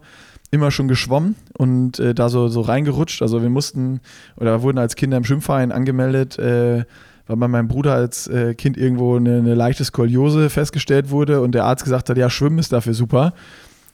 immer 0.51 0.71
schon 0.71 0.87
geschwommen 0.87 1.35
und 1.57 1.99
äh, 1.99 2.13
da 2.13 2.29
so, 2.29 2.47
so 2.47 2.61
reingerutscht. 2.61 3.21
Also 3.21 3.41
wir 3.41 3.49
mussten 3.49 3.99
oder 4.37 4.61
wurden 4.61 4.77
als 4.77 4.95
Kinder 4.95 5.17
im 5.17 5.23
Schwimmverein 5.23 5.71
angemeldet, 5.71 6.39
äh, 6.39 6.85
weil 7.27 7.37
bei 7.37 7.47
meinem 7.47 7.67
Bruder 7.67 7.93
als 7.93 8.27
äh, 8.27 8.53
Kind 8.55 8.77
irgendwo 8.77 9.17
eine, 9.17 9.37
eine, 9.37 9.55
leichte 9.55 9.83
Skoliose 9.83 10.49
festgestellt 10.49 11.09
wurde 11.09 11.41
und 11.41 11.53
der 11.53 11.65
Arzt 11.65 11.83
gesagt 11.83 12.09
hat, 12.09 12.17
ja, 12.17 12.29
Schwimmen 12.29 12.59
ist 12.59 12.71
dafür 12.71 12.93
super. 12.93 13.33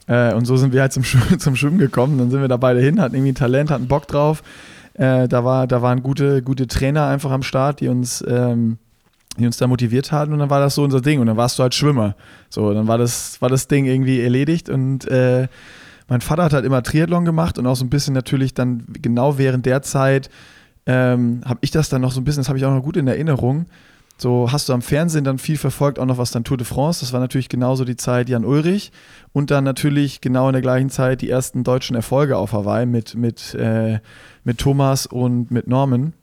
Äh, 0.08 0.34
und 0.34 0.46
so 0.46 0.58
sind 0.58 0.74
wir 0.74 0.82
halt 0.82 0.94
zum, 0.94 1.04
Schwimmen, 1.04 1.40
zum 1.40 1.56
Schwimmen 1.56 1.78
gekommen. 1.78 2.18
Dann 2.18 2.32
sind 2.32 2.42
wir 2.42 2.48
da 2.48 2.58
beide 2.58 2.80
hin, 2.80 3.00
hatten 3.00 3.16
irgendwie 3.16 3.34
Talent, 3.34 3.72
hatten 3.72 3.88
Bock 3.88 4.08
drauf. 4.08 4.44
Äh, 4.94 5.28
da, 5.28 5.44
war, 5.44 5.68
da 5.68 5.82
waren 5.82 6.04
gute, 6.04 6.42
gute 6.42 6.68
Trainer 6.68 7.08
einfach 7.08 7.32
am 7.32 7.44
Start, 7.44 7.80
die 7.80 7.88
uns, 7.88 8.24
ähm, 8.28 8.78
die 9.38 9.46
uns 9.46 9.58
da 9.58 9.68
motiviert 9.68 10.12
hatten 10.12 10.34
und 10.34 10.40
dann 10.40 10.50
war 10.50 10.60
das 10.60 10.76
so 10.76 10.84
unser 10.84 11.00
Ding 11.00 11.22
und 11.22 11.28
dann 11.28 11.38
warst 11.38 11.58
du 11.58 11.64
halt 11.64 11.74
Schwimmer. 11.74 12.16
So, 12.50 12.74
dann 12.74 12.88
war 12.88 12.98
das, 12.98 13.42
war 13.42 13.48
das 13.48 13.68
Ding 13.70 13.86
irgendwie 13.86 14.22
erledigt 14.22 14.70
und 14.70 15.08
äh, 15.08 15.48
mein 16.10 16.20
Vater 16.20 16.44
hat 16.44 16.54
halt 16.54 16.66
immer 16.66 16.84
Triathlon 16.84 17.24
gemacht 17.24 17.58
und 17.58 17.66
auch 17.68 17.78
so 17.78 17.86
ein 17.86 17.90
bisschen 17.90 18.14
natürlich 18.14 18.54
dann 18.54 18.84
genau 19.02 19.38
während 19.38 19.66
der 19.66 19.82
Zeit 19.82 20.30
ähm, 20.86 21.42
habe 21.46 21.60
ich 21.62 21.72
das 21.72 21.88
dann 21.88 22.02
noch 22.02 22.12
so 22.12 22.20
ein 22.20 22.26
bisschen, 22.26 22.42
das 22.42 22.50
habe 22.50 22.60
ich 22.60 22.66
auch 22.66 22.74
noch 22.74 22.84
gut 22.84 22.98
in 22.98 23.08
Erinnerung. 23.08 23.68
So 24.22 24.52
hast 24.52 24.70
du 24.70 24.74
am 24.74 24.84
Fernsehen 24.84 25.24
dann 25.24 25.40
viel 25.40 25.58
verfolgt, 25.58 25.98
auch 25.98 26.06
noch 26.06 26.20
was 26.20 26.30
dann 26.30 26.44
Tour 26.44 26.56
de 26.56 26.68
France. 26.68 27.00
Das 27.00 27.12
war 27.12 27.20
natürlich 27.20 27.50
genauso 27.50 27.86
die 27.86 27.96
Zeit 27.96 28.30
Jan 28.30 28.46
Ulrich 28.46 28.92
und 29.34 29.50
dann 29.50 29.64
natürlich 29.64 30.22
genau 30.22 30.48
in 30.48 30.54
der 30.54 30.62
gleichen 30.62 30.92
Zeit 30.92 31.22
die 31.22 31.30
ersten 31.32 31.64
deutschen 31.64 31.96
Erfolge 31.96 32.38
auf 32.38 32.54
Hawaii 32.54 32.86
mit, 32.86 33.16
mit, 33.16 33.56
äh, 33.56 34.00
mit 34.44 34.60
Thomas 34.60 35.08
und 35.08 35.50
mit 35.50 35.66
Norman, 35.66 36.14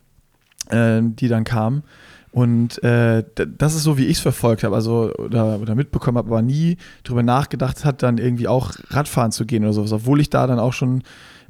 äh, 0.71 1.01
die 1.03 1.27
dann 1.27 1.43
kamen. 1.43 1.83
Und 2.31 2.81
äh, 2.85 3.25
das 3.35 3.75
ist 3.75 3.83
so, 3.83 3.99
wie 3.99 4.07
ich 4.07 4.19
es 4.19 4.23
verfolgt 4.23 4.63
habe, 4.63 4.77
also 4.77 5.13
oder, 5.19 5.59
oder 5.59 5.75
mitbekommen 5.75 6.19
habe, 6.19 6.29
aber 6.29 6.43
nie 6.43 6.77
darüber 7.03 7.25
nachgedacht 7.25 7.85
hat, 7.85 8.05
dann 8.05 8.19
irgendwie 8.19 8.47
auch 8.47 8.75
Radfahren 8.91 9.33
zu 9.33 9.45
gehen 9.45 9.65
oder 9.65 9.73
sowas, 9.73 9.91
obwohl 9.93 10.21
ich 10.21 10.31
da 10.31 10.47
dann 10.47 10.61
auch 10.61 10.73
schon 10.73 11.03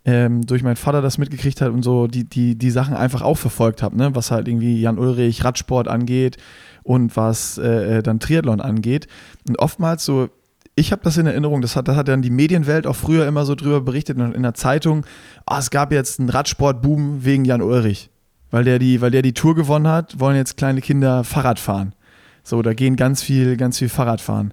ähm, 0.09 0.47
durch 0.47 0.63
meinen 0.63 0.77
Vater 0.77 1.03
das 1.03 1.19
mitgekriegt 1.19 1.61
habe 1.61 1.73
und 1.73 1.83
so 1.83 2.07
die, 2.07 2.25
die, 2.25 2.57
die 2.57 2.71
Sachen 2.71 2.95
einfach 2.95 3.23
auch 3.23 3.37
verfolgt 3.37 3.83
habe, 3.83 3.97
ne? 3.97 4.15
was 4.15 4.31
halt 4.31 4.49
irgendwie 4.49 4.81
Jan 4.81 4.99
Ulrich, 4.99 5.45
Radsport 5.45 5.89
angeht 5.89 6.39
und 6.83 7.17
was 7.17 7.59
äh, 7.59 7.99
äh 7.99 8.03
dann 8.03 8.19
Triathlon 8.19 8.61
angeht. 8.61 9.07
Und 9.47 9.59
oftmals 9.59 10.05
so, 10.05 10.29
ich 10.75 10.93
habe 10.93 11.03
das 11.05 11.19
in 11.19 11.27
Erinnerung, 11.27 11.61
das 11.61 11.77
hat, 11.77 11.89
das 11.89 11.97
hat 11.97 12.09
dann 12.09 12.23
die 12.23 12.31
Medienwelt 12.31 12.87
auch 12.87 12.97
früher 12.97 13.27
immer 13.27 13.45
so 13.45 13.55
drüber 13.55 13.81
berichtet 13.83 14.19
in 14.19 14.43
der 14.43 14.55
Zeitung, 14.55 15.05
oh, 15.51 15.57
es 15.59 15.71
gab 15.71 15.93
jetzt 15.93 16.21
einen 16.21 16.31
Radsportboom 16.31 17.25
wegen 17.25 17.45
Jan 17.45 17.61
Ulrich 17.61 18.11
weil 18.51 18.65
der 18.65 18.79
die, 18.79 19.01
weil 19.01 19.11
der 19.11 19.23
die 19.23 19.35
Tour 19.35 19.55
gewonnen 19.55 19.89
hat, 19.89 20.19
wollen 20.19 20.37
jetzt 20.37 20.57
kleine 20.57 20.81
Kinder 20.81 21.25
Fahrrad 21.25 21.59
fahren. 21.59 21.95
So, 22.43 22.63
da 22.63 22.73
gehen 22.73 22.97
ganz 22.97 23.23
viel, 23.23 23.57
ganz 23.57 23.79
viel 23.79 23.89
Fahrrad 23.89 24.21
fahren. 24.21 24.53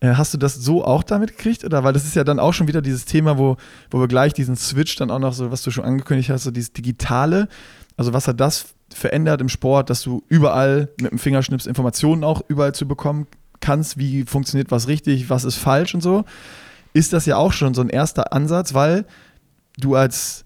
Äh, 0.00 0.14
hast 0.14 0.32
du 0.32 0.38
das 0.38 0.54
so 0.54 0.84
auch 0.84 1.02
damit 1.02 1.36
gekriegt? 1.36 1.64
Oder 1.64 1.84
weil 1.84 1.92
das 1.92 2.04
ist 2.04 2.14
ja 2.14 2.24
dann 2.24 2.38
auch 2.38 2.52
schon 2.52 2.68
wieder 2.68 2.82
dieses 2.82 3.04
Thema, 3.04 3.38
wo, 3.38 3.56
wo 3.90 4.00
wir 4.00 4.08
gleich 4.08 4.32
diesen 4.32 4.56
Switch 4.56 4.96
dann 4.96 5.10
auch 5.10 5.18
noch 5.18 5.32
so, 5.32 5.50
was 5.50 5.62
du 5.62 5.70
schon 5.70 5.84
angekündigt 5.84 6.30
hast, 6.30 6.44
so 6.44 6.50
dieses 6.50 6.72
Digitale. 6.72 7.48
Also 7.96 8.12
was 8.12 8.28
hat 8.28 8.40
das 8.40 8.74
verändert 8.94 9.40
im 9.40 9.48
Sport, 9.48 9.90
dass 9.90 10.02
du 10.02 10.22
überall 10.28 10.88
mit 11.00 11.10
dem 11.10 11.18
Fingerschnips 11.18 11.66
Informationen 11.66 12.24
auch 12.24 12.42
überall 12.48 12.74
zu 12.74 12.86
bekommen 12.86 13.26
kannst, 13.60 13.98
wie 13.98 14.24
funktioniert 14.24 14.70
was 14.70 14.88
richtig, 14.88 15.30
was 15.30 15.44
ist 15.44 15.56
falsch 15.56 15.94
und 15.94 16.00
so. 16.00 16.24
Ist 16.94 17.12
das 17.12 17.26
ja 17.26 17.36
auch 17.36 17.52
schon 17.52 17.74
so 17.74 17.80
ein 17.80 17.88
erster 17.88 18.32
Ansatz, 18.32 18.72
weil 18.74 19.04
du 19.78 19.94
als 19.94 20.44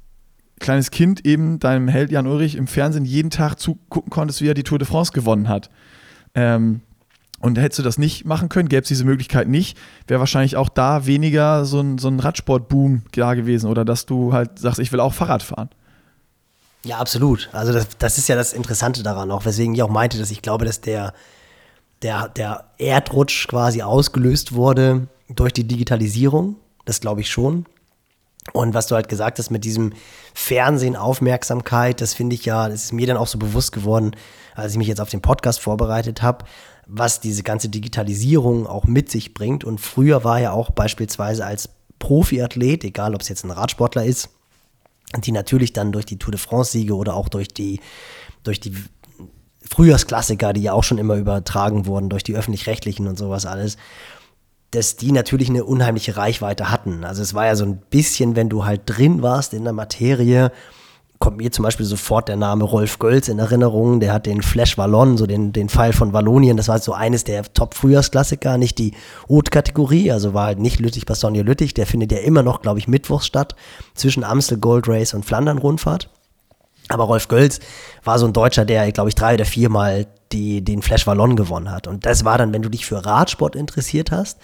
kleines 0.58 0.90
Kind 0.90 1.26
eben 1.26 1.58
deinem 1.58 1.88
Held 1.88 2.10
Jan 2.10 2.26
Ulrich 2.26 2.56
im 2.56 2.66
Fernsehen 2.66 3.04
jeden 3.04 3.30
Tag 3.30 3.56
zugucken 3.56 4.10
konntest, 4.10 4.40
wie 4.40 4.48
er 4.48 4.54
die 4.54 4.62
Tour 4.62 4.78
de 4.78 4.88
France 4.88 5.12
gewonnen 5.12 5.48
hat. 5.48 5.70
Ähm, 6.34 6.80
und 7.42 7.58
hättest 7.58 7.80
du 7.80 7.82
das 7.82 7.98
nicht 7.98 8.24
machen 8.24 8.48
können, 8.48 8.68
gäbe 8.68 8.82
es 8.82 8.88
diese 8.88 9.04
Möglichkeit 9.04 9.48
nicht, 9.48 9.76
wäre 10.06 10.20
wahrscheinlich 10.20 10.56
auch 10.56 10.68
da 10.68 11.06
weniger 11.06 11.64
so 11.64 11.80
ein, 11.80 11.98
so 11.98 12.08
ein 12.08 12.20
Radsportboom 12.20 13.02
da 13.12 13.34
gewesen 13.34 13.68
oder 13.68 13.84
dass 13.84 14.06
du 14.06 14.32
halt 14.32 14.58
sagst, 14.58 14.78
ich 14.78 14.92
will 14.92 15.00
auch 15.00 15.12
Fahrrad 15.12 15.42
fahren. 15.42 15.68
Ja, 16.84 16.98
absolut. 16.98 17.48
Also 17.52 17.72
das, 17.72 17.88
das 17.98 18.18
ist 18.18 18.28
ja 18.28 18.36
das 18.36 18.52
Interessante 18.52 19.02
daran 19.02 19.30
auch, 19.30 19.44
weswegen 19.44 19.74
ich 19.74 19.82
auch 19.82 19.90
meinte, 19.90 20.18
dass 20.18 20.30
ich 20.30 20.40
glaube, 20.40 20.64
dass 20.64 20.80
der, 20.80 21.12
der, 22.02 22.28
der 22.28 22.64
Erdrutsch 22.78 23.48
quasi 23.48 23.82
ausgelöst 23.82 24.54
wurde 24.54 25.08
durch 25.28 25.52
die 25.52 25.64
Digitalisierung. 25.64 26.56
Das 26.84 27.00
glaube 27.00 27.20
ich 27.20 27.30
schon. 27.30 27.66
Und 28.52 28.74
was 28.74 28.88
du 28.88 28.96
halt 28.96 29.08
gesagt 29.08 29.38
hast 29.38 29.50
mit 29.50 29.64
diesem 29.64 29.92
Fernsehen, 30.34 30.96
Aufmerksamkeit, 30.96 32.00
das 32.00 32.14
finde 32.14 32.34
ich 32.34 32.44
ja, 32.44 32.68
das 32.68 32.84
ist 32.84 32.92
mir 32.92 33.06
dann 33.06 33.16
auch 33.16 33.28
so 33.28 33.38
bewusst 33.38 33.70
geworden, 33.70 34.16
als 34.56 34.72
ich 34.72 34.78
mich 34.78 34.88
jetzt 34.88 35.00
auf 35.00 35.10
den 35.10 35.22
Podcast 35.22 35.60
vorbereitet 35.60 36.22
habe, 36.22 36.44
was 36.94 37.20
diese 37.20 37.42
ganze 37.42 37.70
Digitalisierung 37.70 38.66
auch 38.66 38.84
mit 38.84 39.10
sich 39.10 39.32
bringt. 39.32 39.64
Und 39.64 39.80
früher 39.80 40.24
war 40.24 40.40
ja 40.40 40.52
auch 40.52 40.70
beispielsweise 40.70 41.46
als 41.46 41.70
Profiathlet, 41.98 42.84
egal 42.84 43.14
ob 43.14 43.22
es 43.22 43.28
jetzt 43.30 43.44
ein 43.44 43.50
Radsportler 43.50 44.04
ist, 44.04 44.28
die 45.24 45.32
natürlich 45.32 45.72
dann 45.72 45.92
durch 45.92 46.04
die 46.04 46.18
Tour 46.18 46.32
de 46.32 46.40
France-Siege 46.40 46.94
oder 46.94 47.14
auch 47.14 47.30
durch 47.30 47.48
die, 47.48 47.80
durch 48.42 48.60
die 48.60 48.74
Frühjahrsklassiker, 49.62 50.52
die 50.52 50.62
ja 50.62 50.74
auch 50.74 50.84
schon 50.84 50.98
immer 50.98 51.16
übertragen 51.16 51.86
wurden, 51.86 52.10
durch 52.10 52.24
die 52.24 52.36
öffentlich-rechtlichen 52.36 53.06
und 53.06 53.16
sowas 53.16 53.46
alles, 53.46 53.78
dass 54.70 54.96
die 54.96 55.12
natürlich 55.12 55.48
eine 55.48 55.64
unheimliche 55.64 56.16
Reichweite 56.18 56.70
hatten. 56.70 57.04
Also 57.04 57.22
es 57.22 57.32
war 57.32 57.46
ja 57.46 57.56
so 57.56 57.64
ein 57.64 57.78
bisschen, 57.78 58.36
wenn 58.36 58.50
du 58.50 58.66
halt 58.66 58.82
drin 58.84 59.22
warst 59.22 59.54
in 59.54 59.64
der 59.64 59.72
Materie, 59.72 60.52
kommt 61.22 61.36
mir 61.36 61.52
zum 61.52 61.62
Beispiel 61.62 61.86
sofort 61.86 62.26
der 62.26 62.34
Name 62.34 62.64
Rolf 62.64 62.98
Gölz 62.98 63.28
in 63.28 63.38
Erinnerung. 63.38 64.00
Der 64.00 64.12
hat 64.12 64.26
den 64.26 64.42
Flash 64.42 64.76
Wallon, 64.76 65.16
so 65.16 65.24
den, 65.24 65.52
den 65.52 65.68
Pfeil 65.68 65.92
von 65.92 66.12
Wallonien. 66.12 66.56
Das 66.56 66.66
war 66.66 66.80
so 66.80 66.94
eines 66.94 67.22
der 67.22 67.44
Top-Frühjahrsklassiker, 67.44 68.58
nicht 68.58 68.76
die 68.78 68.94
Haute-Kategorie. 69.28 70.10
Also 70.10 70.34
war 70.34 70.46
halt 70.46 70.58
nicht 70.58 70.80
Lüttich-Bastogne-Lüttich. 70.80 71.74
Der 71.74 71.86
findet 71.86 72.10
ja 72.10 72.18
immer 72.18 72.42
noch, 72.42 72.60
glaube 72.60 72.80
ich, 72.80 72.88
mittwochs 72.88 73.26
statt. 73.26 73.54
Zwischen 73.94 74.24
Amstel 74.24 74.58
Gold 74.58 74.88
Race 74.88 75.14
und 75.14 75.24
Flandern-Rundfahrt. 75.24 76.10
Aber 76.88 77.04
Rolf 77.04 77.28
Gölz 77.28 77.60
war 78.02 78.18
so 78.18 78.26
ein 78.26 78.32
Deutscher, 78.32 78.64
der, 78.64 78.90
glaube 78.90 79.08
ich, 79.08 79.14
drei 79.14 79.34
oder 79.34 79.44
viermal 79.44 80.08
die, 80.32 80.64
den 80.64 80.82
Flash 80.82 81.06
Wallon 81.06 81.36
gewonnen 81.36 81.70
hat. 81.70 81.86
Und 81.86 82.04
das 82.04 82.24
war 82.24 82.36
dann, 82.36 82.52
wenn 82.52 82.62
du 82.62 82.68
dich 82.68 82.84
für 82.84 83.06
Radsport 83.06 83.54
interessiert 83.54 84.10
hast, 84.10 84.40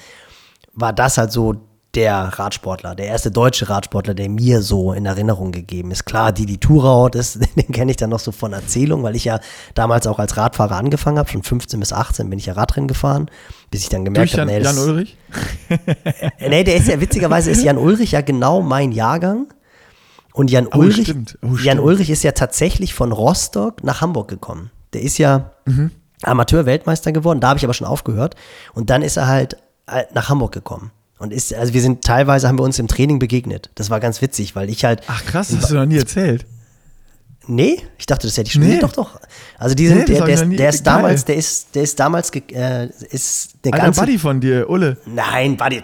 war 0.75 0.93
das 0.93 1.19
halt 1.19 1.33
so 1.33 1.57
der 1.95 2.17
Radsportler, 2.39 2.95
der 2.95 3.07
erste 3.07 3.31
deutsche 3.31 3.71
Radsportler, 3.71 4.15
der 4.15 4.29
mir 4.29 4.61
so 4.61 4.93
in 4.93 5.07
Erinnerung 5.07 5.53
gegeben 5.53 5.91
ist. 5.91 6.05
Klar, 6.05 6.33
Didi 6.33 6.59
Thurau, 6.59 7.09
das, 7.09 7.39
den 7.57 7.73
kenne 7.73 7.91
ich 7.91 7.97
dann 7.97 8.11
noch 8.11 8.19
so 8.19 8.31
von 8.31 8.53
Erzählung, 8.53 9.03
weil 9.03 9.17
ich 9.17 9.25
ja 9.25 9.41
damals 9.75 10.07
auch 10.07 10.19
als 10.19 10.37
Radfahrer 10.37 10.77
angefangen 10.77 11.19
habe. 11.19 11.31
Von 11.31 11.43
15 11.43 11.81
bis 11.81 11.93
18 11.93 12.29
bin 12.29 12.39
ich 12.39 12.47
ja 12.47 12.53
Radrennen 12.53 12.89
gefahren, 12.89 13.31
bis 13.71 13.83
ich 13.83 13.89
dann 13.89 14.05
gemerkt 14.05 14.35
habe, 14.35 14.47
nee, 14.47 14.61
Jan 14.61 14.79
Ulrich? 14.79 15.17
nee, 16.41 16.65
der 16.65 16.77
ist 16.77 16.89
ja 16.89 17.01
witzigerweise 17.01 17.51
ist 17.51 17.63
Jan 17.63 17.79
Ulrich 17.79 18.13
ja 18.13 18.21
genau 18.21 18.61
mein 18.61 18.93
Jahrgang. 18.93 19.47
Und 20.35 20.51
Jan 20.51 20.69
oh, 20.69 20.79
Ulrich, 20.79 21.15
oh, 21.43 21.57
Jan 21.57 21.81
Ulrich 21.81 22.11
ist 22.11 22.23
ja 22.23 22.33
tatsächlich 22.33 22.95
von 22.95 23.13
Rostock 23.13 23.83
nach 23.83 24.03
Hamburg 24.03 24.29
gekommen. 24.29 24.71
Der 24.93 25.03
ist 25.03 25.19
ja 25.19 25.53
mhm. 25.65 25.91
Amateur-Weltmeister 26.23 27.13
geworden, 27.13 27.41
da 27.41 27.49
habe 27.49 27.59
ich 27.59 27.65
aber 27.65 27.75
schon 27.75 27.87
aufgehört. 27.87 28.37
Und 28.75 28.91
dann 28.91 29.03
ist 29.03 29.17
er 29.17 29.27
halt 29.27 29.57
äh, 29.87 30.05
nach 30.13 30.29
Hamburg 30.29 30.53
gekommen. 30.53 30.93
Und 31.19 31.33
ist, 31.33 31.53
also 31.53 31.75
wir 31.75 31.83
sind 31.83 32.05
teilweise 32.05 32.49
haben 32.49 32.59
wir 32.59 32.63
uns 32.63 32.79
im 32.79 32.89
Training 32.89 33.19
begegnet. 33.19 33.71
Das 33.75 33.91
war 33.91 34.01
ganz 34.01 34.23
witzig, 34.23 34.55
weil 34.55 34.71
ich 34.71 34.85
halt. 34.85 35.03
Ach 35.09 35.25
krass, 35.25 35.49
das 35.49 35.63
hast 35.63 35.71
du 35.71 35.75
noch 35.75 35.87
nie 35.87 35.99
erzählt. 35.99 36.47
Nee, 37.51 37.83
ich 37.97 38.05
dachte, 38.05 38.27
das 38.27 38.37
hätte 38.37 38.49
ich 38.49 38.53
schon. 38.53 38.63
Nee. 38.63 38.79
Doch, 38.79 38.93
doch. 38.93 39.19
Also 39.57 39.75
die 39.75 39.89
sind, 39.89 40.01
nee, 40.01 40.05
der, 40.05 40.27
der, 40.27 40.45
der, 40.45 40.69
ist 40.69 40.87
damals, 40.87 41.25
der 41.25 41.37
ist, 41.37 41.75
der 41.75 41.83
ist 41.83 41.99
damals, 41.99 42.31
äh, 42.31 42.89
ist 43.11 43.65
der 43.65 43.73
Alter, 43.73 43.87
ganze. 43.87 44.01
Buddy 44.03 44.19
von 44.19 44.39
dir, 44.39 44.69
Ulle. 44.69 44.99
Nein, 45.07 45.57
Buddy, 45.57 45.83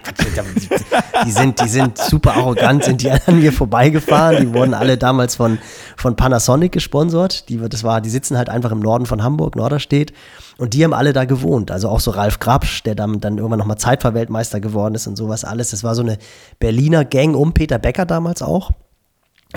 die 1.24 1.30
sind, 1.30 1.58
die 1.62 1.68
sind 1.68 1.96
super 1.96 2.34
arrogant, 2.34 2.84
sind 2.84 3.00
die 3.00 3.10
an 3.10 3.40
mir 3.40 3.50
vorbeigefahren. 3.50 4.42
Die 4.42 4.54
wurden 4.54 4.74
alle 4.74 4.98
damals 4.98 5.36
von, 5.36 5.58
von 5.96 6.16
Panasonic 6.16 6.70
gesponsert. 6.70 7.48
Die, 7.48 7.56
das 7.56 7.82
war, 7.82 8.02
die 8.02 8.10
sitzen 8.10 8.36
halt 8.36 8.50
einfach 8.50 8.70
im 8.70 8.80
Norden 8.80 9.06
von 9.06 9.22
Hamburg, 9.22 9.56
Norderstedt. 9.56 10.12
Und 10.58 10.74
die 10.74 10.84
haben 10.84 10.92
alle 10.92 11.14
da 11.14 11.24
gewohnt. 11.24 11.70
Also 11.70 11.88
auch 11.88 12.00
so 12.00 12.10
Ralf 12.10 12.40
Grabsch, 12.40 12.82
der 12.82 12.94
dann, 12.94 13.20
dann 13.20 13.38
irgendwann 13.38 13.58
nochmal 13.58 13.78
Zeitfahrweltmeister 13.78 14.60
geworden 14.60 14.94
ist 14.94 15.06
und 15.06 15.16
sowas 15.16 15.44
alles. 15.44 15.70
Das 15.70 15.82
war 15.82 15.94
so 15.94 16.02
eine 16.02 16.18
Berliner 16.58 17.06
Gang 17.06 17.34
um 17.34 17.54
Peter 17.54 17.78
Becker 17.78 18.04
damals 18.04 18.42
auch. 18.42 18.70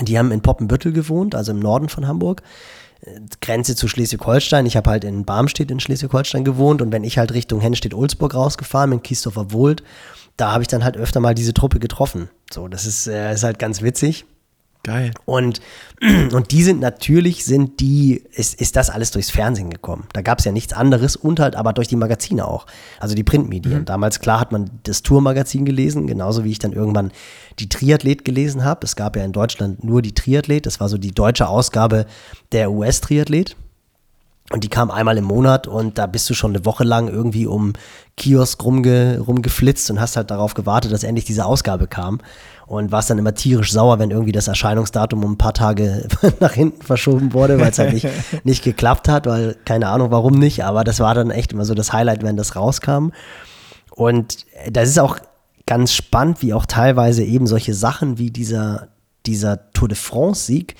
Die 0.00 0.18
haben 0.18 0.32
in 0.32 0.40
Poppenbüttel 0.40 0.92
gewohnt, 0.92 1.34
also 1.34 1.52
im 1.52 1.58
Norden 1.58 1.88
von 1.88 2.06
Hamburg. 2.06 2.42
Grenze 3.40 3.76
zu 3.76 3.86
Schleswig-Holstein. 3.86 4.66
Ich 4.66 4.76
habe 4.76 4.90
halt 4.90 5.04
in 5.04 5.24
Barmstedt 5.24 5.70
in 5.70 5.80
Schleswig-Holstein 5.80 6.44
gewohnt 6.44 6.82
und 6.82 6.92
wenn 6.92 7.04
ich 7.04 7.18
halt 7.18 7.32
Richtung 7.32 7.60
Hennestedt-Ulzburg 7.60 8.34
rausgefahren 8.34 8.90
bin, 8.90 9.02
Kiesdorfer 9.02 9.52
Wohlt, 9.52 9.82
da 10.36 10.52
habe 10.52 10.62
ich 10.62 10.68
dann 10.68 10.84
halt 10.84 10.96
öfter 10.96 11.20
mal 11.20 11.34
diese 11.34 11.54
Truppe 11.54 11.78
getroffen. 11.78 12.28
So, 12.52 12.68
das 12.68 12.86
ist, 12.86 13.06
äh, 13.06 13.32
ist 13.32 13.44
halt 13.44 13.58
ganz 13.58 13.82
witzig. 13.82 14.24
Geil. 14.84 15.12
Und, 15.24 15.60
und 16.32 16.50
die 16.50 16.62
sind 16.62 16.80
natürlich, 16.80 17.44
sind 17.44 17.80
die, 17.80 18.22
ist, 18.32 18.60
ist 18.60 18.76
das 18.76 18.90
alles 18.90 19.10
durchs 19.10 19.30
Fernsehen 19.30 19.70
gekommen. 19.70 20.06
Da 20.12 20.22
gab 20.22 20.38
es 20.38 20.44
ja 20.44 20.52
nichts 20.52 20.72
anderes 20.72 21.16
und 21.16 21.40
halt 21.40 21.56
aber 21.56 21.72
durch 21.72 21.88
die 21.88 21.96
Magazine 21.96 22.46
auch. 22.46 22.66
Also 23.00 23.14
die 23.14 23.24
Printmedien. 23.24 23.80
Mhm. 23.80 23.84
Damals, 23.84 24.20
klar, 24.20 24.40
hat 24.40 24.52
man 24.52 24.70
das 24.84 25.02
Tourmagazin 25.02 25.64
gelesen, 25.64 26.06
genauso 26.06 26.44
wie 26.44 26.52
ich 26.52 26.58
dann 26.58 26.72
irgendwann 26.72 27.12
die 27.58 27.68
Triathlet 27.68 28.24
gelesen 28.24 28.64
habe. 28.64 28.84
Es 28.84 28.96
gab 28.96 29.16
ja 29.16 29.24
in 29.24 29.32
Deutschland 29.32 29.84
nur 29.84 30.00
die 30.00 30.14
Triathlet. 30.14 30.64
Das 30.64 30.80
war 30.80 30.88
so 30.88 30.96
die 30.96 31.12
deutsche 31.12 31.48
Ausgabe 31.48 32.06
der 32.52 32.70
US-Triathlet. 32.70 33.56
Und 34.50 34.64
die 34.64 34.68
kam 34.68 34.90
einmal 34.90 35.18
im 35.18 35.24
Monat 35.24 35.66
und 35.66 35.98
da 35.98 36.06
bist 36.06 36.30
du 36.30 36.34
schon 36.34 36.52
eine 36.52 36.64
Woche 36.64 36.82
lang 36.82 37.08
irgendwie 37.08 37.46
um 37.46 37.74
Kiosk 38.16 38.64
rumge, 38.64 39.18
rumgeflitzt 39.20 39.90
und 39.90 40.00
hast 40.00 40.16
halt 40.16 40.30
darauf 40.30 40.54
gewartet, 40.54 40.90
dass 40.90 41.04
endlich 41.04 41.26
diese 41.26 41.44
Ausgabe 41.44 41.86
kam. 41.86 42.20
Und 42.68 42.92
warst 42.92 43.08
dann 43.08 43.16
immer 43.16 43.34
tierisch 43.34 43.72
sauer, 43.72 43.98
wenn 43.98 44.10
irgendwie 44.10 44.32
das 44.32 44.46
Erscheinungsdatum 44.46 45.24
um 45.24 45.32
ein 45.32 45.38
paar 45.38 45.54
Tage 45.54 46.06
nach 46.40 46.52
hinten 46.52 46.82
verschoben 46.82 47.32
wurde, 47.32 47.58
weil 47.58 47.70
es 47.70 47.78
halt 47.78 47.94
nicht, 47.94 48.06
nicht 48.44 48.62
geklappt 48.62 49.08
hat, 49.08 49.26
weil 49.26 49.56
keine 49.64 49.88
Ahnung 49.88 50.10
warum 50.10 50.34
nicht, 50.34 50.64
aber 50.64 50.84
das 50.84 51.00
war 51.00 51.14
dann 51.14 51.30
echt 51.30 51.52
immer 51.52 51.64
so 51.64 51.72
das 51.74 51.94
Highlight, 51.94 52.22
wenn 52.22 52.36
das 52.36 52.56
rauskam. 52.56 53.08
Und 53.90 54.44
das 54.70 54.90
ist 54.90 54.98
auch 54.98 55.18
ganz 55.66 55.92
spannend, 55.92 56.42
wie 56.42 56.54
auch 56.54 56.66
teilweise 56.66 57.24
eben 57.24 57.46
solche 57.46 57.74
Sachen 57.74 58.18
wie 58.18 58.30
dieser, 58.30 58.88
dieser 59.26 59.70
Tour 59.72 59.88
de 59.88 59.96
France-Sieg, 59.96 60.76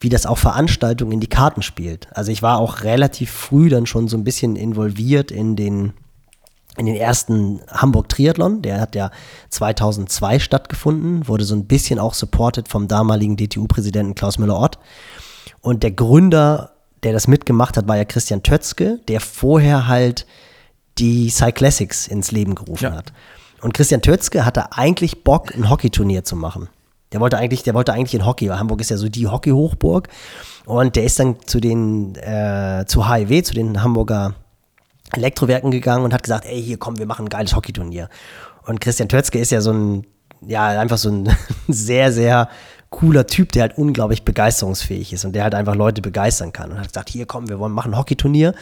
wie 0.00 0.08
das 0.08 0.26
auch 0.26 0.38
Veranstaltungen 0.38 1.12
in 1.12 1.20
die 1.20 1.26
Karten 1.26 1.62
spielt. 1.62 2.08
Also 2.16 2.32
ich 2.32 2.42
war 2.42 2.58
auch 2.58 2.82
relativ 2.82 3.30
früh 3.30 3.68
dann 3.68 3.86
schon 3.86 4.08
so 4.08 4.16
ein 4.16 4.24
bisschen 4.24 4.56
involviert 4.56 5.30
in 5.30 5.54
den 5.54 5.92
in 6.76 6.86
den 6.86 6.96
ersten 6.96 7.60
Hamburg 7.68 8.08
Triathlon, 8.08 8.62
der 8.62 8.80
hat 8.80 8.94
ja 8.94 9.10
2002 9.50 10.38
stattgefunden, 10.38 11.26
wurde 11.26 11.44
so 11.44 11.54
ein 11.54 11.66
bisschen 11.66 11.98
auch 11.98 12.14
supported 12.14 12.68
vom 12.68 12.88
damaligen 12.88 13.36
DTU-Präsidenten 13.36 14.14
Klaus 14.14 14.38
Müller-Ott. 14.38 14.78
Und 15.60 15.82
der 15.82 15.90
Gründer, 15.90 16.72
der 17.02 17.12
das 17.12 17.28
mitgemacht 17.28 17.76
hat, 17.76 17.88
war 17.88 17.96
ja 17.96 18.04
Christian 18.04 18.42
Tötzke, 18.42 19.00
der 19.08 19.20
vorher 19.20 19.88
halt 19.88 20.26
die 20.98 21.30
Cyclassics 21.30 22.06
ins 22.06 22.30
Leben 22.30 22.54
gerufen 22.54 22.84
ja. 22.84 22.92
hat. 22.92 23.12
Und 23.60 23.74
Christian 23.74 24.02
Tötzke 24.02 24.44
hatte 24.44 24.72
eigentlich 24.72 25.24
Bock, 25.24 25.54
ein 25.54 25.68
Hockeyturnier 25.68 26.24
zu 26.24 26.36
machen. 26.36 26.68
Der 27.12 27.20
wollte 27.20 27.36
eigentlich, 27.36 27.62
der 27.62 27.74
wollte 27.74 27.92
eigentlich 27.92 28.14
in 28.14 28.24
Hockey, 28.24 28.48
weil 28.48 28.58
Hamburg 28.58 28.80
ist 28.80 28.90
ja 28.90 28.96
so 28.96 29.08
die 29.08 29.26
Hockey-Hochburg. 29.26 30.08
Und 30.64 30.96
der 30.96 31.04
ist 31.04 31.18
dann 31.18 31.36
zu 31.44 31.60
den, 31.60 32.14
äh, 32.14 32.84
zu 32.86 33.08
HIW, 33.08 33.42
zu 33.42 33.54
den 33.54 33.82
Hamburger 33.82 34.34
Elektrowerken 35.14 35.70
gegangen 35.70 36.04
und 36.04 36.12
hat 36.12 36.22
gesagt, 36.22 36.44
ey, 36.46 36.62
hier 36.62 36.78
komm, 36.78 36.98
wir 36.98 37.06
machen 37.06 37.26
ein 37.26 37.28
geiles 37.28 37.54
Hockeyturnier. 37.54 38.08
Und 38.66 38.80
Christian 38.80 39.08
Tötzke 39.08 39.38
ist 39.38 39.50
ja 39.50 39.60
so 39.60 39.72
ein, 39.72 40.06
ja, 40.46 40.68
einfach 40.68 40.98
so 40.98 41.10
ein 41.10 41.28
sehr, 41.68 42.12
sehr 42.12 42.48
cooler 42.90 43.26
Typ, 43.26 43.52
der 43.52 43.62
halt 43.62 43.78
unglaublich 43.78 44.24
begeisterungsfähig 44.24 45.12
ist 45.12 45.24
und 45.24 45.32
der 45.32 45.44
halt 45.44 45.54
einfach 45.54 45.76
Leute 45.76 46.02
begeistern 46.02 46.52
kann. 46.52 46.72
Und 46.72 46.78
hat 46.78 46.88
gesagt, 46.88 47.08
hier 47.08 47.24
komm, 47.24 47.48
wir 47.48 47.58
wollen 47.58 47.72
machen 47.72 47.92
ein 47.94 47.98
Hockeyturnier. 47.98 48.52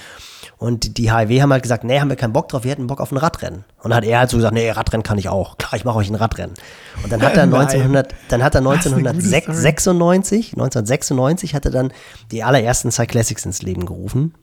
Und 0.58 0.98
die 0.98 1.10
HIW 1.10 1.40
haben 1.40 1.52
halt 1.52 1.62
gesagt, 1.62 1.84
nee, 1.84 1.98
haben 1.98 2.08
wir 2.08 2.16
keinen 2.16 2.32
Bock 2.32 2.48
drauf, 2.48 2.64
wir 2.64 2.70
hätten 2.70 2.86
Bock 2.86 3.00
auf 3.00 3.10
ein 3.10 3.16
Radrennen. 3.16 3.64
Und 3.82 3.94
hat 3.94 4.04
er 4.04 4.18
halt 4.18 4.30
so 4.30 4.36
gesagt, 4.36 4.54
nee, 4.54 4.70
Radrennen 4.70 5.02
kann 5.02 5.16
ich 5.16 5.28
auch. 5.28 5.56
Klar, 5.56 5.74
ich 5.74 5.84
mache 5.84 5.96
euch 5.96 6.10
ein 6.10 6.14
Radrennen. 6.14 6.54
Und 7.02 7.10
dann 7.10 7.22
hat 7.22 7.36
er 7.36 7.42
1900, 7.44 8.14
dann 8.28 8.42
hat 8.42 8.54
er 8.54 8.58
1996, 8.58 10.52
1996 10.52 11.54
hat 11.54 11.64
er 11.64 11.70
dann 11.70 11.92
die 12.30 12.42
allerersten 12.42 12.90
Cyclassics 12.90 13.46
ins 13.46 13.62
Leben 13.62 13.86
gerufen. 13.86 14.34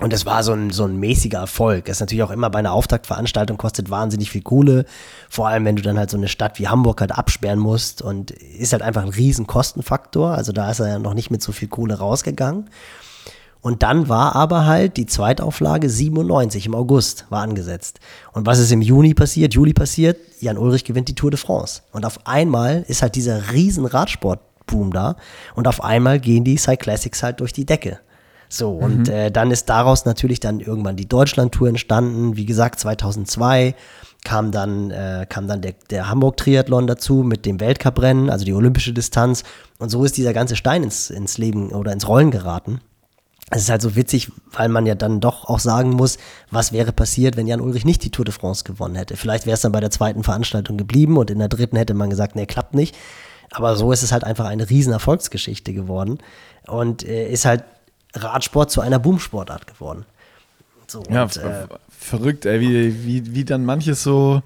Und 0.00 0.14
das 0.14 0.24
war 0.24 0.42
so 0.42 0.52
ein, 0.52 0.70
so 0.70 0.84
ein 0.84 0.98
mäßiger 0.98 1.38
Erfolg. 1.38 1.84
Das 1.84 1.98
ist 1.98 2.00
natürlich 2.00 2.22
auch 2.22 2.30
immer 2.30 2.48
bei 2.48 2.58
einer 2.58 2.72
Auftaktveranstaltung 2.72 3.58
kostet 3.58 3.90
wahnsinnig 3.90 4.30
viel 4.30 4.40
Kohle. 4.40 4.86
Vor 5.28 5.46
allem, 5.46 5.66
wenn 5.66 5.76
du 5.76 5.82
dann 5.82 5.98
halt 5.98 6.10
so 6.10 6.16
eine 6.16 6.28
Stadt 6.28 6.58
wie 6.58 6.68
Hamburg 6.68 7.02
halt 7.02 7.12
absperren 7.12 7.58
musst 7.58 8.00
und 8.00 8.30
ist 8.30 8.72
halt 8.72 8.82
einfach 8.82 9.02
ein 9.02 9.10
riesen 9.10 9.46
Kostenfaktor. 9.46 10.30
Also 10.30 10.52
da 10.52 10.70
ist 10.70 10.80
er 10.80 10.88
ja 10.88 10.98
noch 10.98 11.12
nicht 11.12 11.30
mit 11.30 11.42
so 11.42 11.52
viel 11.52 11.68
Kohle 11.68 11.98
rausgegangen. 11.98 12.70
Und 13.60 13.82
dann 13.82 14.08
war 14.08 14.34
aber 14.36 14.64
halt 14.64 14.96
die 14.96 15.04
Zweitauflage 15.04 15.90
97 15.90 16.64
im 16.64 16.74
August 16.74 17.26
war 17.28 17.42
angesetzt. 17.42 18.00
Und 18.32 18.46
was 18.46 18.58
ist 18.58 18.72
im 18.72 18.80
Juni 18.80 19.12
passiert? 19.12 19.52
Juli 19.52 19.74
passiert, 19.74 20.16
Jan 20.40 20.56
Ulrich 20.56 20.84
gewinnt 20.84 21.08
die 21.08 21.14
Tour 21.14 21.30
de 21.30 21.38
France. 21.38 21.82
Und 21.92 22.06
auf 22.06 22.26
einmal 22.26 22.86
ist 22.88 23.02
halt 23.02 23.16
dieser 23.16 23.52
riesen 23.52 23.84
Radsportboom 23.84 24.94
da. 24.94 25.16
Und 25.54 25.68
auf 25.68 25.84
einmal 25.84 26.20
gehen 26.20 26.44
die 26.44 26.56
Cyclassics 26.56 27.22
halt 27.22 27.40
durch 27.40 27.52
die 27.52 27.66
Decke. 27.66 28.00
So, 28.52 28.72
und 28.72 29.06
mhm. 29.06 29.14
äh, 29.14 29.30
dann 29.30 29.52
ist 29.52 29.68
daraus 29.68 30.04
natürlich 30.04 30.40
dann 30.40 30.58
irgendwann 30.58 30.96
die 30.96 31.08
Deutschlandtour 31.08 31.68
entstanden. 31.68 32.36
Wie 32.36 32.46
gesagt, 32.46 32.80
2002 32.80 33.76
kam 34.24 34.50
dann, 34.50 34.90
äh, 34.90 35.24
kam 35.28 35.46
dann 35.46 35.62
der, 35.62 35.74
der 35.88 36.10
Hamburg-Triathlon 36.10 36.88
dazu 36.88 37.22
mit 37.22 37.46
dem 37.46 37.60
Weltcuprennen, 37.60 38.28
also 38.28 38.44
die 38.44 38.52
olympische 38.52 38.92
Distanz. 38.92 39.44
Und 39.78 39.90
so 39.90 40.04
ist 40.04 40.16
dieser 40.16 40.32
ganze 40.32 40.56
Stein 40.56 40.82
ins, 40.82 41.10
ins 41.10 41.38
Leben 41.38 41.70
oder 41.70 41.92
ins 41.92 42.08
Rollen 42.08 42.32
geraten. 42.32 42.80
Es 43.50 43.62
ist 43.62 43.70
halt 43.70 43.82
so 43.82 43.94
witzig, 43.94 44.32
weil 44.52 44.68
man 44.68 44.84
ja 44.84 44.96
dann 44.96 45.20
doch 45.20 45.44
auch 45.44 45.60
sagen 45.60 45.90
muss, 45.90 46.18
was 46.50 46.72
wäre 46.72 46.92
passiert, 46.92 47.36
wenn 47.36 47.46
Jan 47.46 47.60
Ulrich 47.60 47.84
nicht 47.84 48.02
die 48.02 48.10
Tour 48.10 48.24
de 48.24 48.34
France 48.34 48.64
gewonnen 48.64 48.96
hätte. 48.96 49.16
Vielleicht 49.16 49.46
wäre 49.46 49.54
es 49.54 49.60
dann 49.60 49.72
bei 49.72 49.80
der 49.80 49.90
zweiten 49.90 50.24
Veranstaltung 50.24 50.76
geblieben 50.76 51.16
und 51.18 51.30
in 51.30 51.38
der 51.38 51.48
dritten 51.48 51.76
hätte 51.76 51.94
man 51.94 52.10
gesagt, 52.10 52.34
nee, 52.34 52.46
klappt 52.46 52.74
nicht. 52.74 52.96
Aber 53.52 53.76
so 53.76 53.92
ist 53.92 54.02
es 54.02 54.12
halt 54.12 54.24
einfach 54.24 54.46
eine 54.46 54.68
riesen 54.70 54.92
Erfolgsgeschichte 54.92 55.72
geworden 55.72 56.18
und 56.66 57.04
äh, 57.04 57.30
ist 57.30 57.44
halt 57.44 57.64
Radsport 58.14 58.70
zu 58.70 58.80
einer 58.80 58.98
Boomsportart 58.98 59.66
geworden. 59.66 60.04
So, 60.86 61.02
ja, 61.08 61.22
und, 61.22 61.36
äh, 61.36 61.66
verrückt, 61.88 62.46
ey, 62.46 62.60
wie, 62.60 63.04
wie, 63.04 63.34
wie 63.34 63.44
dann 63.44 63.64
manches 63.64 64.02
so 64.02 64.42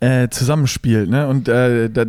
äh, 0.00 0.28
zusammenspielt. 0.28 1.08
Ne? 1.10 1.26
Und 1.26 1.48
äh, 1.48 1.90
da, 1.90 2.04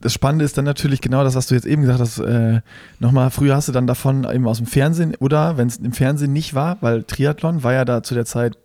das 0.00 0.12
Spannende 0.12 0.44
ist 0.44 0.58
dann 0.58 0.64
natürlich 0.64 1.00
genau 1.00 1.22
das, 1.22 1.34
was 1.34 1.46
du 1.46 1.54
jetzt 1.54 1.66
eben 1.66 1.82
gesagt 1.82 2.00
hast. 2.00 2.18
Äh, 2.18 2.60
Nochmal, 2.98 3.30
früher 3.30 3.54
hast 3.54 3.68
du 3.68 3.72
dann 3.72 3.86
davon 3.86 4.24
eben 4.24 4.48
aus 4.48 4.58
dem 4.58 4.66
Fernsehen 4.66 5.14
oder 5.16 5.56
wenn 5.56 5.68
es 5.68 5.76
im 5.76 5.92
Fernsehen 5.92 6.32
nicht 6.32 6.54
war, 6.54 6.78
weil 6.80 7.04
Triathlon 7.04 7.62
war 7.62 7.72
ja 7.72 7.84
da 7.84 8.02
zu 8.02 8.14
der 8.14 8.24
Zeit 8.24 8.58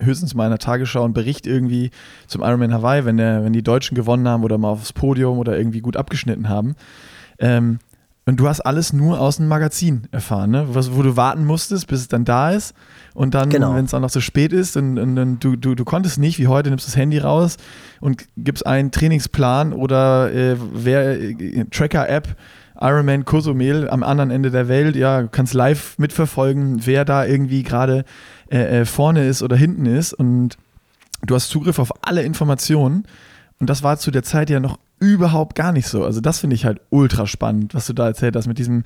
höchstens 0.00 0.34
mal 0.34 0.44
in 0.44 0.50
der 0.50 0.58
Tagesschau 0.58 1.04
ein 1.04 1.12
Bericht 1.12 1.46
irgendwie 1.46 1.90
zum 2.26 2.42
Ironman 2.42 2.74
Hawaii, 2.74 3.04
wenn, 3.04 3.16
der, 3.16 3.44
wenn 3.44 3.52
die 3.52 3.62
Deutschen 3.62 3.94
gewonnen 3.94 4.26
haben 4.28 4.42
oder 4.42 4.58
mal 4.58 4.70
aufs 4.70 4.92
Podium 4.92 5.38
oder 5.38 5.56
irgendwie 5.56 5.80
gut 5.80 5.96
abgeschnitten 5.96 6.48
haben. 6.48 6.74
Ähm, 7.38 7.78
Und 8.26 8.40
du 8.40 8.48
hast 8.48 8.60
alles 8.62 8.94
nur 8.94 9.20
aus 9.20 9.36
dem 9.36 9.48
Magazin 9.48 10.08
erfahren, 10.10 10.50
ne? 10.50 10.66
Was, 10.72 10.94
wo 10.94 11.02
du 11.02 11.14
warten 11.16 11.44
musstest, 11.44 11.86
bis 11.88 12.00
es 12.00 12.08
dann 12.08 12.24
da 12.24 12.52
ist. 12.52 12.74
Und 13.12 13.34
dann, 13.34 13.50
Genau. 13.50 13.74
wenn 13.74 13.84
es 13.84 13.90
dann 13.90 14.00
noch 14.00 14.08
so 14.10 14.20
spät 14.20 14.52
ist, 14.52 14.76
und, 14.78 14.98
und, 14.98 15.18
und 15.18 15.44
du, 15.44 15.56
du, 15.56 15.74
du 15.74 15.84
konntest 15.84 16.18
nicht, 16.18 16.38
wie 16.38 16.46
heute, 16.48 16.70
nimmst 16.70 16.86
das 16.88 16.96
Handy 16.96 17.18
raus 17.18 17.58
und 18.00 18.24
gibst 18.38 18.66
einen 18.66 18.90
Trainingsplan 18.92 19.74
oder 19.74 20.32
äh, 20.32 20.56
wer 20.72 21.20
äh, 21.20 21.64
Tracker-App, 21.70 22.34
Ironman 22.80 23.24
Cozumel 23.26 23.88
am 23.90 24.02
anderen 24.02 24.30
Ende 24.30 24.50
der 24.50 24.68
Welt, 24.68 24.96
ja, 24.96 25.22
du 25.22 25.28
kannst 25.28 25.52
live 25.54 25.98
mitverfolgen, 25.98 26.86
wer 26.86 27.04
da 27.04 27.24
irgendwie 27.26 27.62
gerade 27.62 28.04
äh, 28.50 28.80
äh, 28.80 28.84
vorne 28.86 29.26
ist 29.28 29.42
oder 29.42 29.54
hinten 29.54 29.86
ist. 29.86 30.12
Und 30.14 30.56
du 31.24 31.34
hast 31.34 31.50
Zugriff 31.50 31.78
auf 31.78 31.92
alle 32.04 32.22
Informationen. 32.22 33.04
Und 33.60 33.70
das 33.70 33.82
war 33.82 33.98
zu 33.98 34.10
der 34.10 34.22
Zeit 34.24 34.50
ja 34.50 34.60
noch 34.60 34.78
überhaupt 35.12 35.54
gar 35.54 35.72
nicht 35.72 35.86
so. 35.86 36.04
Also 36.04 36.20
das 36.20 36.40
finde 36.40 36.56
ich 36.56 36.64
halt 36.64 36.80
ultra 36.90 37.26
spannend, 37.26 37.74
was 37.74 37.86
du 37.86 37.92
da 37.92 38.06
erzählt 38.06 38.36
hast 38.36 38.46
mit 38.46 38.58
diesem, 38.58 38.84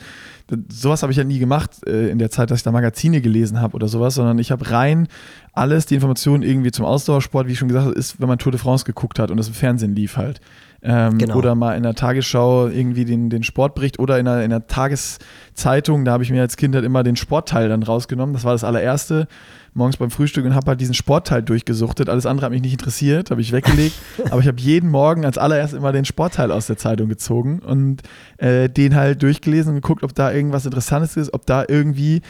sowas 0.71 1.03
habe 1.03 1.13
ich 1.13 1.19
ja 1.19 1.25
nie 1.25 1.39
gemacht 1.39 1.87
äh, 1.87 2.09
in 2.09 2.19
der 2.19 2.31
Zeit, 2.31 2.51
dass 2.51 2.61
ich 2.61 2.65
da 2.65 2.73
Magazine 2.73 3.21
gelesen 3.21 3.61
habe 3.61 3.75
oder 3.75 3.89
sowas, 3.89 4.15
sondern 4.15 4.39
ich 4.39 4.51
habe 4.51 4.71
rein 4.71 5.09
alles, 5.53 5.87
die 5.87 5.95
Informationen 5.95 6.43
irgendwie 6.43 6.71
zum 6.71 6.85
Ausdauersport, 6.85 7.49
wie 7.49 7.53
ich 7.53 7.59
schon 7.59 7.69
gesagt 7.69 7.87
habe, 7.87 7.99
ist, 7.99 8.21
wenn 8.21 8.29
man 8.29 8.39
Tour 8.39 8.53
de 8.53 8.61
France 8.61 8.85
geguckt 8.85 9.19
hat 9.19 9.31
und 9.31 9.37
das 9.37 9.49
im 9.49 9.55
Fernsehen 9.55 9.95
lief 9.95 10.17
halt. 10.17 10.41
Ähm, 10.83 11.19
Genau. 11.19 11.37
Oder 11.37 11.55
mal 11.55 11.77
in 11.77 11.83
der 11.83 11.95
Tagesschau 11.95 12.69
irgendwie 12.69 13.05
den, 13.05 13.31
den 13.31 13.43
Sportbericht 13.43 13.99
oder 13.99 14.19
in 14.19 14.27
der, 14.27 14.45
in 14.45 14.51
der 14.51 14.67
Tageszeitung, 14.69 16.05
da 16.05 16.13
habe 16.13 16.23
ich 16.23 16.31
mir 16.31 16.41
als 16.41 16.57
Kind 16.57 16.75
halt 16.75 16.85
immer 16.85 17.03
den 17.03 17.17
Sportteil 17.17 17.69
dann 17.69 17.83
rausgenommen. 17.83 18.33
Das 18.33 18.45
war 18.45 18.53
das 18.53 18.63
allererste, 18.63 19.27
morgens 19.75 19.97
beim 19.97 20.11
Frühstück 20.11 20.45
und 20.45 20.55
habe 20.55 20.69
halt 20.69 20.81
diesen 20.81 20.95
Sportteil 20.95 21.43
durchgesuchtet. 21.43 22.09
Alles 22.09 22.27
andere 22.27 22.47
hat 22.47 22.53
mich 22.53 22.63
nicht 22.63 22.73
interessiert, 22.73 23.31
habe 23.31 23.41
ich 23.41 23.53
weggelegt. 23.53 23.97
aber 24.31 24.41
ich 24.41 24.47
habe 24.47 24.61
jeden 24.61 24.91
Morgen 24.91 25.25
als 25.25 25.37
allererst 25.37 25.75
immer 25.75 25.93
den 25.93 26.05
Sportteil 26.05 26.53
aus 26.53 26.67
der 26.67 26.77
Zeitung 26.77 27.09
gezogen 27.09 27.59
und 27.59 28.03
äh, 28.37 28.69
den 28.69 28.95
halt 28.95 29.23
durchgelesen 29.23 29.71
und 29.75 29.81
geguckt, 29.83 30.05
ob 30.05 30.15
da 30.15 30.33
irgendwas 30.33 30.65
Interessantes 30.65 31.17
ist, 31.17 31.35
ob 31.35 31.45
da 31.45 31.65
irgendwie 31.67 32.23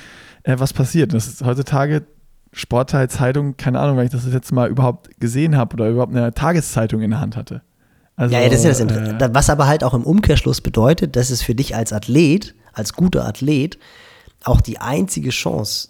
äh, 0.45 0.57
was 0.59 0.73
passiert. 0.73 1.13
Das 1.13 1.27
ist 1.27 1.45
heutzutage 1.45 2.07
Sportteil, 2.53 3.11
Zeitung, 3.11 3.59
keine 3.59 3.79
Ahnung, 3.79 3.99
weil 3.99 4.07
ich 4.07 4.11
das 4.11 4.27
jetzt 4.33 4.53
mal 4.53 4.71
überhaupt 4.71 5.21
gesehen 5.21 5.57
habe 5.57 5.75
oder 5.75 5.91
überhaupt 5.91 6.17
eine 6.17 6.33
Tageszeitung 6.33 7.03
in 7.03 7.11
der 7.11 7.21
Hand 7.21 7.37
hatte. 7.37 7.61
Also, 8.19 8.35
Ja, 8.35 8.41
ja, 8.43 8.49
das 8.49 8.59
ist 8.59 8.65
ja 8.65 8.71
das 8.71 8.81
Inter 8.81 9.21
äh, 9.21 9.35
Was 9.35 9.49
aber 9.49 9.67
halt 9.69 9.85
auch 9.85 9.95
im 9.95 10.03
Umkehrschluss 10.03 10.61
bedeutet, 10.61 11.15
dass 11.17 11.31
es 11.31 11.41
für 11.41 11.55
dich 11.55 11.75
als 11.77 11.93
Athlet, 11.93 12.55
als 12.73 12.93
guter 12.93 13.25
Athlet, 13.25 13.79
auch 14.45 14.61
die 14.61 14.79
einzige 14.81 15.31
Chance 15.31 15.89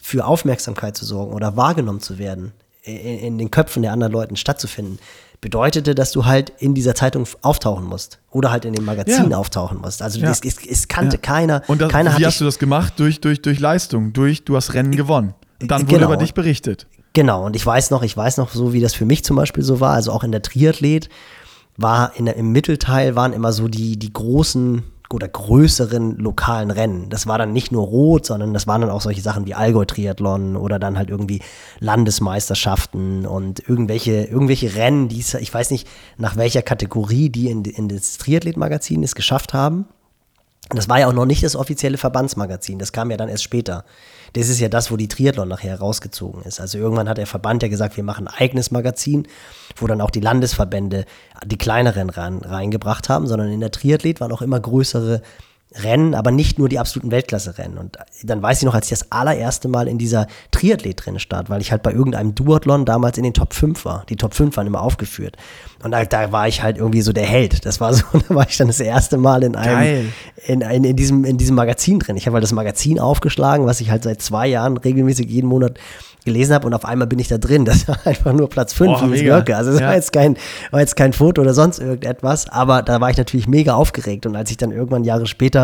für 0.00 0.26
Aufmerksamkeit 0.26 0.96
zu 0.96 1.04
sorgen 1.06 1.32
oder 1.32 1.56
wahrgenommen 1.56 2.00
zu 2.00 2.18
werden, 2.18 2.52
in, 2.82 2.96
in 2.96 3.38
den 3.38 3.50
Köpfen 3.50 3.82
der 3.82 3.92
anderen 3.92 4.12
Leuten 4.12 4.36
stattzufinden, 4.36 4.98
bedeutete, 5.40 5.94
dass 5.94 6.12
du 6.12 6.26
halt 6.26 6.52
in 6.58 6.74
dieser 6.74 6.94
Zeitung 6.94 7.26
auftauchen 7.42 7.84
musst 7.86 8.18
oder 8.30 8.50
halt 8.50 8.64
in 8.66 8.74
dem 8.74 8.84
Magazin 8.84 9.30
Ja. 9.30 9.38
auftauchen 9.38 9.78
musst. 9.80 10.02
Also 10.02 10.20
Ja. 10.20 10.30
es, 10.30 10.40
es, 10.44 10.56
es 10.66 10.88
kannte 10.88 11.16
Ja. 11.16 11.20
keiner. 11.22 11.62
Und 11.66 11.80
das, 11.80 11.90
keiner 11.90 12.18
wie 12.18 12.26
hast 12.26 12.40
du 12.40 12.44
das 12.44 12.58
gemacht? 12.58 12.94
Durch, 12.98 13.20
durch, 13.22 13.40
durch 13.40 13.58
Leistung, 13.60 14.12
durch 14.12 14.44
du 14.44 14.56
hast 14.56 14.74
Rennen 14.74 14.92
gewonnen. 14.92 15.34
Und 15.62 15.70
dann 15.70 15.82
wurde 15.82 15.94
Genau. 15.94 16.06
über 16.08 16.16
dich 16.18 16.34
berichtet. 16.34 16.86
Genau, 17.14 17.46
und 17.46 17.54
ich 17.56 17.64
weiß 17.64 17.90
noch, 17.90 18.02
ich 18.02 18.16
weiß 18.16 18.38
noch 18.38 18.50
so, 18.52 18.72
wie 18.72 18.80
das 18.80 18.92
für 18.92 19.04
mich 19.06 19.24
zum 19.24 19.36
Beispiel 19.36 19.62
so 19.62 19.80
war, 19.80 19.92
also 19.94 20.10
auch 20.12 20.24
in 20.24 20.32
der 20.32 20.42
Triathlet 20.42 21.08
war 21.76 22.16
in 22.16 22.26
im 22.26 22.52
Mittelteil 22.52 23.16
waren 23.16 23.32
immer 23.32 23.52
so 23.52 23.68
die, 23.68 23.98
die 23.98 24.12
großen 24.12 24.82
oder 25.12 25.28
größeren 25.28 26.16
lokalen 26.18 26.70
Rennen. 26.70 27.08
Das 27.08 27.26
war 27.26 27.38
dann 27.38 27.52
nicht 27.52 27.70
nur 27.70 27.84
rot, 27.84 28.26
sondern 28.26 28.52
das 28.52 28.66
waren 28.66 28.80
dann 28.80 28.90
auch 28.90 29.00
solche 29.00 29.20
Sachen 29.20 29.46
wie 29.46 29.54
Allgäu-Triathlon 29.54 30.56
oder 30.56 30.78
dann 30.78 30.98
halt 30.98 31.10
irgendwie 31.10 31.40
Landesmeisterschaften 31.78 33.26
und 33.26 33.66
irgendwelche, 33.68 34.24
irgendwelche 34.24 34.74
Rennen, 34.74 35.08
die 35.08 35.20
es, 35.20 35.34
ich 35.34 35.52
weiß 35.52 35.70
nicht, 35.70 35.86
nach 36.16 36.36
welcher 36.36 36.62
Kategorie 36.62 37.28
die 37.30 37.48
in, 37.48 37.64
in 37.64 37.88
das 37.88 38.18
Triathlet-Magazin 38.18 39.02
es 39.02 39.14
geschafft 39.14 39.54
haben. 39.54 39.86
Das 40.70 40.88
war 40.88 40.98
ja 40.98 41.08
auch 41.08 41.12
noch 41.12 41.26
nicht 41.26 41.42
das 41.42 41.56
offizielle 41.56 41.98
Verbandsmagazin, 41.98 42.78
das 42.78 42.92
kam 42.92 43.10
ja 43.10 43.16
dann 43.16 43.28
erst 43.28 43.42
später. 43.42 43.84
Das 44.32 44.48
ist 44.48 44.58
ja 44.58 44.68
das, 44.68 44.90
wo 44.90 44.96
die 44.96 45.08
Triathlon 45.08 45.48
nachher 45.48 45.78
rausgezogen 45.78 46.42
ist. 46.42 46.60
Also 46.60 46.78
irgendwann 46.78 47.08
hat 47.08 47.18
der 47.18 47.26
Verband 47.26 47.62
ja 47.62 47.68
gesagt, 47.68 47.96
wir 47.96 48.02
machen 48.02 48.26
ein 48.26 48.34
eigenes 48.34 48.70
Magazin, 48.70 49.28
wo 49.76 49.86
dann 49.86 50.00
auch 50.00 50.10
die 50.10 50.20
Landesverbände 50.20 51.04
die 51.44 51.58
kleineren 51.58 52.10
rein, 52.10 52.38
reingebracht 52.38 53.08
haben, 53.08 53.26
sondern 53.26 53.52
in 53.52 53.60
der 53.60 53.70
Triathlet 53.70 54.20
waren 54.20 54.32
auch 54.32 54.42
immer 54.42 54.58
größere 54.58 55.22
Rennen, 55.82 56.14
aber 56.14 56.30
nicht 56.30 56.58
nur 56.58 56.68
die 56.68 56.78
absoluten 56.78 57.10
Weltklasse-Rennen. 57.10 57.78
Und 57.78 57.98
dann 58.22 58.40
weiß 58.42 58.58
ich 58.58 58.64
noch, 58.64 58.74
als 58.74 58.86
ich 58.86 58.90
das 58.98 59.10
allererste 59.10 59.66
Mal 59.68 59.88
in 59.88 59.98
dieser 59.98 60.28
Triathlet 60.52 61.04
drin 61.04 61.18
stand, 61.18 61.50
weil 61.50 61.60
ich 61.60 61.72
halt 61.72 61.82
bei 61.82 61.92
irgendeinem 61.92 62.34
Duathlon 62.34 62.84
damals 62.84 63.18
in 63.18 63.24
den 63.24 63.34
Top 63.34 63.54
5 63.54 63.84
war. 63.84 64.04
Die 64.08 64.16
Top 64.16 64.34
5 64.34 64.56
waren 64.56 64.66
immer 64.68 64.82
aufgeführt. 64.82 65.36
Und 65.82 65.90
da, 65.90 66.04
da 66.04 66.30
war 66.30 66.46
ich 66.46 66.62
halt 66.62 66.78
irgendwie 66.78 67.00
so 67.02 67.12
der 67.12 67.26
Held. 67.26 67.66
Das 67.66 67.80
war 67.80 67.92
so, 67.92 68.04
da 68.28 68.34
war 68.34 68.48
ich 68.48 68.56
dann 68.56 68.68
das 68.68 68.78
erste 68.80 69.16
Mal 69.18 69.42
in 69.42 69.56
einem, 69.56 70.12
in, 70.46 70.60
in, 70.60 70.84
in, 70.84 70.96
diesem, 70.96 71.24
in 71.24 71.38
diesem 71.38 71.56
Magazin 71.56 71.98
drin. 71.98 72.16
Ich 72.16 72.26
habe 72.26 72.34
halt 72.34 72.44
das 72.44 72.52
Magazin 72.52 73.00
aufgeschlagen, 73.00 73.66
was 73.66 73.80
ich 73.80 73.90
halt 73.90 74.04
seit 74.04 74.22
zwei 74.22 74.46
Jahren 74.46 74.76
regelmäßig 74.76 75.28
jeden 75.28 75.48
Monat 75.48 75.78
gelesen 76.24 76.54
habe 76.54 76.66
und 76.66 76.72
auf 76.72 76.86
einmal 76.86 77.06
bin 77.06 77.18
ich 77.18 77.28
da 77.28 77.36
drin. 77.36 77.64
Das 77.74 77.86
war 77.88 77.98
einfach 78.06 78.32
nur 78.32 78.48
Platz 78.48 78.72
5 78.74 78.90
Boah, 79.00 79.10
wie 79.10 79.14
es 79.16 79.20
mega. 79.22 79.34
wirke. 79.36 79.56
Also 79.56 79.72
es 79.72 79.80
Ja. 79.80 79.88
war, 79.88 79.94
jetzt 79.94 80.12
kein, 80.12 80.36
war 80.70 80.80
jetzt 80.80 80.94
kein 80.96 81.12
Foto 81.12 81.42
oder 81.42 81.52
sonst 81.52 81.80
irgendetwas, 81.80 82.48
aber 82.48 82.82
da 82.82 83.00
war 83.00 83.10
ich 83.10 83.16
natürlich 83.16 83.48
mega 83.48 83.74
aufgeregt. 83.74 84.24
Und 84.26 84.36
als 84.36 84.50
ich 84.50 84.56
dann 84.56 84.70
irgendwann 84.70 85.02
Jahre 85.04 85.26
später 85.26 85.63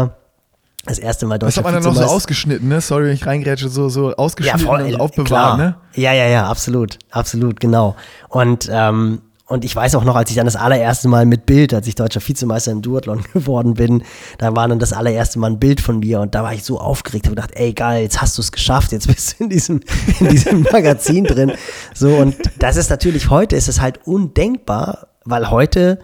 das 0.91 0.99
erste 0.99 1.27
Mal 1.27 1.39
Das 1.39 1.55
deutscher 1.55 1.67
hat 1.67 1.73
man 1.73 1.83
dann 1.83 1.95
noch 1.95 2.01
so 2.01 2.09
ausgeschnitten, 2.09 2.69
ne? 2.69 2.81
Sorry, 2.81 3.07
wenn 3.07 3.15
ich 3.15 3.27
reingrätsche, 3.27 3.69
so, 3.69 3.89
so 3.89 4.11
ja, 4.11 4.17
ausgeschnitten 4.17 4.67
voll, 4.67 4.83
und 4.83 4.93
äh, 4.93 4.97
aufbewahrt, 4.97 5.59
ne? 5.59 5.77
Ja, 5.95 6.13
ja, 6.13 6.27
ja, 6.27 6.49
absolut, 6.49 6.99
absolut, 7.11 7.61
genau. 7.61 7.97
Und, 8.29 8.69
ähm, 8.73 9.23
und 9.47 9.65
ich 9.65 9.75
weiß 9.75 9.97
auch 9.97 10.05
noch, 10.05 10.15
als 10.15 10.31
ich 10.31 10.37
dann 10.37 10.45
das 10.45 10.55
allererste 10.55 11.09
Mal 11.09 11.27
mit 11.27 11.45
Bild, 11.47 11.75
als 11.75 11.87
ich 11.87 11.97
deutscher 11.97 12.21
Vizemeister 12.21 12.71
im 12.71 12.83
Duathlon 12.83 13.23
geworden 13.33 13.75
bin, 13.75 14.05
da 14.39 14.55
war 14.55 14.69
dann 14.69 14.79
das 14.79 14.93
allererste 14.93 15.39
Mal 15.39 15.51
ein 15.51 15.59
Bild 15.59 15.81
von 15.81 16.01
mir 16.01 16.21
und 16.21 16.35
da 16.35 16.43
war 16.43 16.53
ich 16.53 16.63
so 16.65 16.79
aufgeregt 16.79 17.27
und 17.27 17.37
gedacht, 17.37 17.51
ey 17.55 17.73
geil, 17.73 18.03
jetzt 18.03 18.21
hast 18.21 18.39
du 18.39 18.43
es 18.43 18.53
geschafft, 18.53 18.93
jetzt 18.93 19.07
bist 19.07 19.39
du 19.39 19.45
in 19.45 19.51
diesem, 19.51 19.81
in 20.21 20.29
diesem 20.29 20.63
Magazin 20.73 21.25
drin. 21.25 21.53
So, 21.95 22.15
und 22.15 22.37
das 22.59 22.77
ist 22.77 22.91
natürlich, 22.91 23.31
heute 23.31 23.57
ist 23.57 23.69
es 23.69 23.81
halt 23.81 24.07
undenkbar, 24.07 25.09
weil 25.25 25.51
heute, 25.51 25.99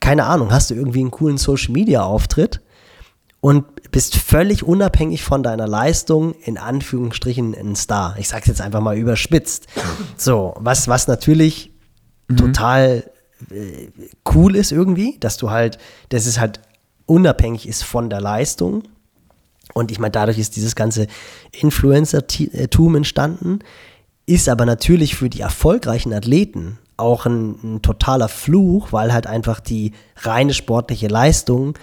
keine 0.00 0.24
Ahnung, 0.24 0.50
hast 0.52 0.70
du 0.70 0.74
irgendwie 0.74 1.00
einen 1.00 1.10
coolen 1.10 1.38
Social 1.38 1.72
Media 1.72 2.02
Auftritt 2.02 2.60
und 3.46 3.92
bist 3.92 4.16
völlig 4.16 4.64
unabhängig 4.64 5.22
von 5.22 5.44
deiner 5.44 5.68
Leistung, 5.68 6.34
in 6.42 6.58
Anführungsstrichen 6.58 7.54
ein 7.54 7.76
Star. 7.76 8.16
Ich 8.18 8.28
sag's 8.28 8.48
jetzt 8.48 8.60
einfach 8.60 8.80
mal 8.80 8.98
überspitzt. 8.98 9.68
So, 10.16 10.54
was, 10.58 10.88
was 10.88 11.06
natürlich 11.06 11.70
total 12.36 13.08
äh, 13.52 13.86
cool 14.34 14.56
ist 14.56 14.72
irgendwie, 14.72 15.16
dass 15.20 15.36
du 15.36 15.48
halt, 15.52 15.78
dass 16.08 16.26
es 16.26 16.40
halt 16.40 16.58
unabhängig 17.06 17.68
ist 17.68 17.84
von 17.84 18.10
der 18.10 18.20
Leistung. 18.20 18.82
Und 19.74 19.92
ich 19.92 20.00
meine, 20.00 20.10
dadurch 20.10 20.38
ist 20.38 20.56
dieses 20.56 20.74
ganze 20.74 21.06
Influencer-Tum 21.52 22.96
entstanden, 22.96 23.60
ist 24.26 24.48
aber 24.48 24.66
natürlich 24.66 25.14
für 25.14 25.30
die 25.30 25.42
erfolgreichen 25.42 26.12
Athleten 26.12 26.80
auch 26.96 27.26
ein, 27.26 27.60
ein 27.62 27.82
totaler 27.82 28.28
Fluch, 28.28 28.90
weil 28.90 29.12
halt 29.12 29.28
einfach 29.28 29.60
die 29.60 29.92
reine 30.16 30.52
sportliche 30.52 31.06
Leistung 31.06 31.78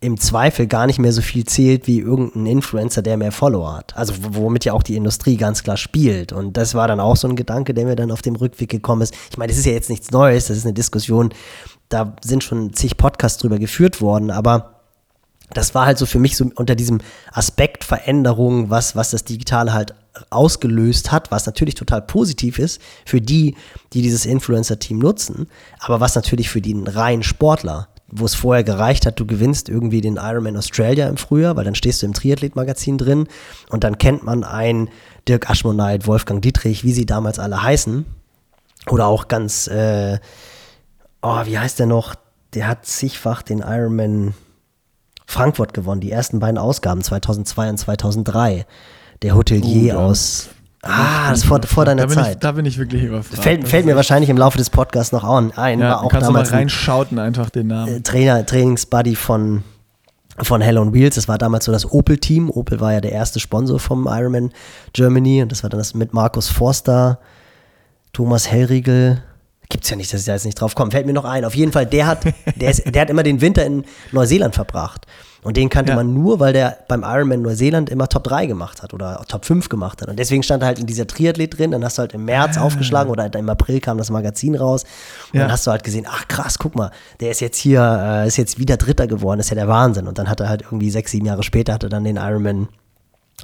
im 0.00 0.18
Zweifel 0.18 0.66
gar 0.66 0.86
nicht 0.86 0.98
mehr 0.98 1.12
so 1.12 1.22
viel 1.22 1.44
zählt 1.44 1.86
wie 1.86 2.00
irgendein 2.00 2.46
Influencer, 2.46 3.02
der 3.02 3.16
mehr 3.16 3.32
Follower 3.32 3.76
hat. 3.76 3.96
Also 3.96 4.14
womit 4.18 4.64
ja 4.64 4.72
auch 4.72 4.82
die 4.82 4.96
Industrie 4.96 5.36
ganz 5.36 5.62
klar 5.62 5.76
spielt. 5.76 6.32
Und 6.32 6.56
das 6.56 6.74
war 6.74 6.88
dann 6.88 7.00
auch 7.00 7.16
so 7.16 7.28
ein 7.28 7.36
Gedanke, 7.36 7.74
der 7.74 7.86
mir 7.86 7.96
dann 7.96 8.10
auf 8.10 8.22
dem 8.22 8.36
Rückweg 8.36 8.68
gekommen 8.68 9.02
ist. 9.02 9.14
Ich 9.30 9.38
meine, 9.38 9.50
das 9.50 9.58
ist 9.58 9.66
ja 9.66 9.72
jetzt 9.72 9.90
nichts 9.90 10.10
Neues, 10.10 10.46
das 10.46 10.56
ist 10.56 10.64
eine 10.64 10.74
Diskussion, 10.74 11.32
da 11.88 12.16
sind 12.22 12.44
schon 12.44 12.72
zig 12.72 12.96
Podcasts 12.96 13.40
drüber 13.40 13.58
geführt 13.58 14.00
worden, 14.00 14.30
aber 14.30 14.74
das 15.52 15.74
war 15.74 15.86
halt 15.86 15.98
so 15.98 16.06
für 16.06 16.18
mich 16.18 16.36
so 16.36 16.50
unter 16.56 16.74
diesem 16.74 17.00
Aspekt 17.32 17.84
Veränderung, 17.84 18.70
was, 18.70 18.96
was 18.96 19.10
das 19.10 19.24
Digitale 19.24 19.72
halt 19.72 19.94
ausgelöst 20.30 21.12
hat, 21.12 21.30
was 21.30 21.46
natürlich 21.46 21.74
total 21.74 22.02
positiv 22.02 22.58
ist 22.58 22.80
für 23.04 23.20
die, 23.20 23.56
die 23.92 24.02
dieses 24.02 24.26
Influencer-Team 24.26 24.98
nutzen, 24.98 25.48
aber 25.80 26.00
was 26.00 26.14
natürlich 26.14 26.48
für 26.48 26.60
den 26.60 26.86
reinen 26.86 27.22
Sportler, 27.22 27.88
wo 28.16 28.24
es 28.26 28.34
vorher 28.34 28.62
gereicht 28.62 29.06
hat, 29.06 29.18
du 29.18 29.26
gewinnst 29.26 29.68
irgendwie 29.68 30.00
den 30.00 30.16
Ironman 30.16 30.56
Australia 30.56 31.08
im 31.08 31.16
Frühjahr, 31.16 31.56
weil 31.56 31.64
dann 31.64 31.74
stehst 31.74 32.00
du 32.00 32.06
im 32.06 32.14
Triathlet-Magazin 32.14 32.96
drin 32.96 33.26
und 33.70 33.82
dann 33.82 33.98
kennt 33.98 34.22
man 34.22 34.44
einen 34.44 34.88
Dirk 35.26 35.50
Aschmoneit, 35.50 36.06
Wolfgang 36.06 36.40
Dietrich, 36.40 36.84
wie 36.84 36.92
sie 36.92 37.06
damals 37.06 37.38
alle 37.40 37.62
heißen, 37.62 38.06
oder 38.88 39.06
auch 39.06 39.26
ganz, 39.26 39.66
äh, 39.66 40.18
oh, 41.22 41.40
wie 41.44 41.58
heißt 41.58 41.78
der 41.80 41.86
noch? 41.86 42.14
Der 42.54 42.68
hat 42.68 42.86
zigfach 42.86 43.42
den 43.42 43.58
Ironman 43.58 44.34
Frankfurt 45.26 45.74
gewonnen, 45.74 46.00
die 46.00 46.12
ersten 46.12 46.38
beiden 46.38 46.58
Ausgaben 46.58 47.02
2002 47.02 47.70
und 47.70 47.78
2003. 47.78 48.66
Der 49.22 49.34
Hotelier 49.34 49.96
Oh, 49.96 50.02
aus. 50.02 50.50
Ah, 50.86 51.30
das 51.30 51.44
vor, 51.44 51.60
vor 51.62 51.84
da 51.84 51.94
deiner 51.94 52.08
Ich, 52.08 52.14
Zeit. 52.14 52.42
da 52.44 52.52
bin 52.52 52.66
ich 52.66 52.78
wirklich 52.78 53.02
überfragt. 53.02 53.42
Fällt, 53.42 53.66
fällt 53.68 53.84
ist 53.84 53.86
mir 53.86 53.96
wahrscheinlich 53.96 54.30
im 54.30 54.36
Laufe 54.36 54.58
des 54.58 54.70
Podcasts 54.70 55.12
noch 55.12 55.24
an- 55.24 55.52
ein. 55.56 55.80
Ja, 55.80 55.88
da 55.90 55.96
auch 56.00 56.08
kannst 56.10 56.28
du 56.28 56.32
mal 56.32 56.42
reinschauten, 56.44 57.18
einfach 57.18 57.50
den 57.50 57.68
Namen. 57.68 57.96
äh, 57.96 58.00
Trainer, 58.00 58.44
Trainingsbuddy 58.44 59.16
von, 59.16 59.62
von 60.42 60.60
Hell 60.60 60.78
on 60.78 60.92
Wheels. 60.92 61.14
Das 61.16 61.28
war 61.28 61.38
damals 61.38 61.64
so 61.64 61.72
das 61.72 61.90
Opel-Team. 61.90 62.50
Opel 62.50 62.80
war 62.80 62.92
ja 62.92 63.00
der 63.00 63.12
erste 63.12 63.40
Sponsor 63.40 63.78
vom 63.78 64.06
Ironman 64.10 64.50
Germany 64.92 65.42
und 65.42 65.52
das 65.52 65.62
war 65.62 65.70
dann 65.70 65.78
das 65.78 65.94
mit 65.94 66.12
Markus 66.12 66.48
Forster, 66.48 67.18
Thomas 68.12 68.50
Hellriegel. 68.50 69.22
Gibt 69.84 69.88
gibt's 69.88 69.90
ja 69.90 69.96
nicht, 69.96 70.14
dass 70.14 70.20
ich 70.20 70.26
da 70.26 70.32
jetzt 70.32 70.46
nicht 70.46 70.58
drauf 70.58 70.74
komme. 70.74 70.90
Fällt 70.90 71.04
mir 71.04 71.12
noch 71.12 71.26
ein. 71.26 71.44
Auf 71.44 71.54
jeden 71.54 71.70
Fall, 71.70 71.84
der 71.84 72.06
hat, 72.06 72.24
der, 72.56 72.70
ist, 72.70 72.82
der 72.86 73.02
hat 73.02 73.10
immer 73.10 73.22
den 73.22 73.42
Winter 73.42 73.66
in 73.66 73.84
Neuseeland 74.12 74.54
verbracht. 74.54 75.06
Und 75.42 75.58
den 75.58 75.68
kannte 75.68 75.90
ja. 75.90 75.96
man 75.96 76.14
nur, 76.14 76.40
weil 76.40 76.54
der 76.54 76.78
beim 76.88 77.02
Ironman 77.02 77.42
Neuseeland 77.42 77.90
immer 77.90 78.08
Top 78.08 78.24
3 78.24 78.46
gemacht 78.46 78.82
hat 78.82 78.94
oder 78.94 79.22
Top 79.28 79.44
5 79.44 79.68
gemacht 79.68 80.00
hat. 80.00 80.08
Und 80.08 80.18
deswegen 80.18 80.42
stand 80.42 80.62
er 80.62 80.68
halt 80.68 80.78
in 80.78 80.86
dieser 80.86 81.06
Triathlet 81.06 81.58
drin. 81.58 81.70
Dann 81.72 81.84
hast 81.84 81.98
du 81.98 82.00
halt 82.00 82.14
im 82.14 82.24
März 82.24 82.56
ah. 82.56 82.62
aufgeschlagen 82.62 83.10
oder 83.10 83.30
im 83.34 83.50
April 83.50 83.78
kam 83.80 83.98
das 83.98 84.08
Magazin 84.08 84.54
raus. 84.54 84.84
Und 85.34 85.38
ja. 85.38 85.42
dann 85.42 85.52
hast 85.52 85.66
du 85.66 85.70
halt 85.70 85.84
gesehen, 85.84 86.06
ach 86.08 86.28
krass, 86.28 86.58
guck 86.58 86.74
mal, 86.76 86.90
der 87.20 87.30
ist 87.30 87.42
jetzt 87.42 87.58
hier, 87.58 87.82
äh, 87.82 88.26
ist 88.26 88.38
jetzt 88.38 88.58
wieder 88.58 88.78
Dritter 88.78 89.06
geworden. 89.06 89.36
Das 89.36 89.46
ist 89.46 89.50
ja 89.50 89.56
der 89.56 89.68
Wahnsinn. 89.68 90.08
Und 90.08 90.16
dann 90.16 90.30
hat 90.30 90.40
er 90.40 90.48
halt 90.48 90.62
irgendwie 90.62 90.88
sechs, 90.88 91.10
sieben 91.10 91.26
Jahre 91.26 91.42
später 91.42 91.74
hat 91.74 91.82
er 91.82 91.90
dann 91.90 92.04
den 92.04 92.16
Ironman 92.16 92.68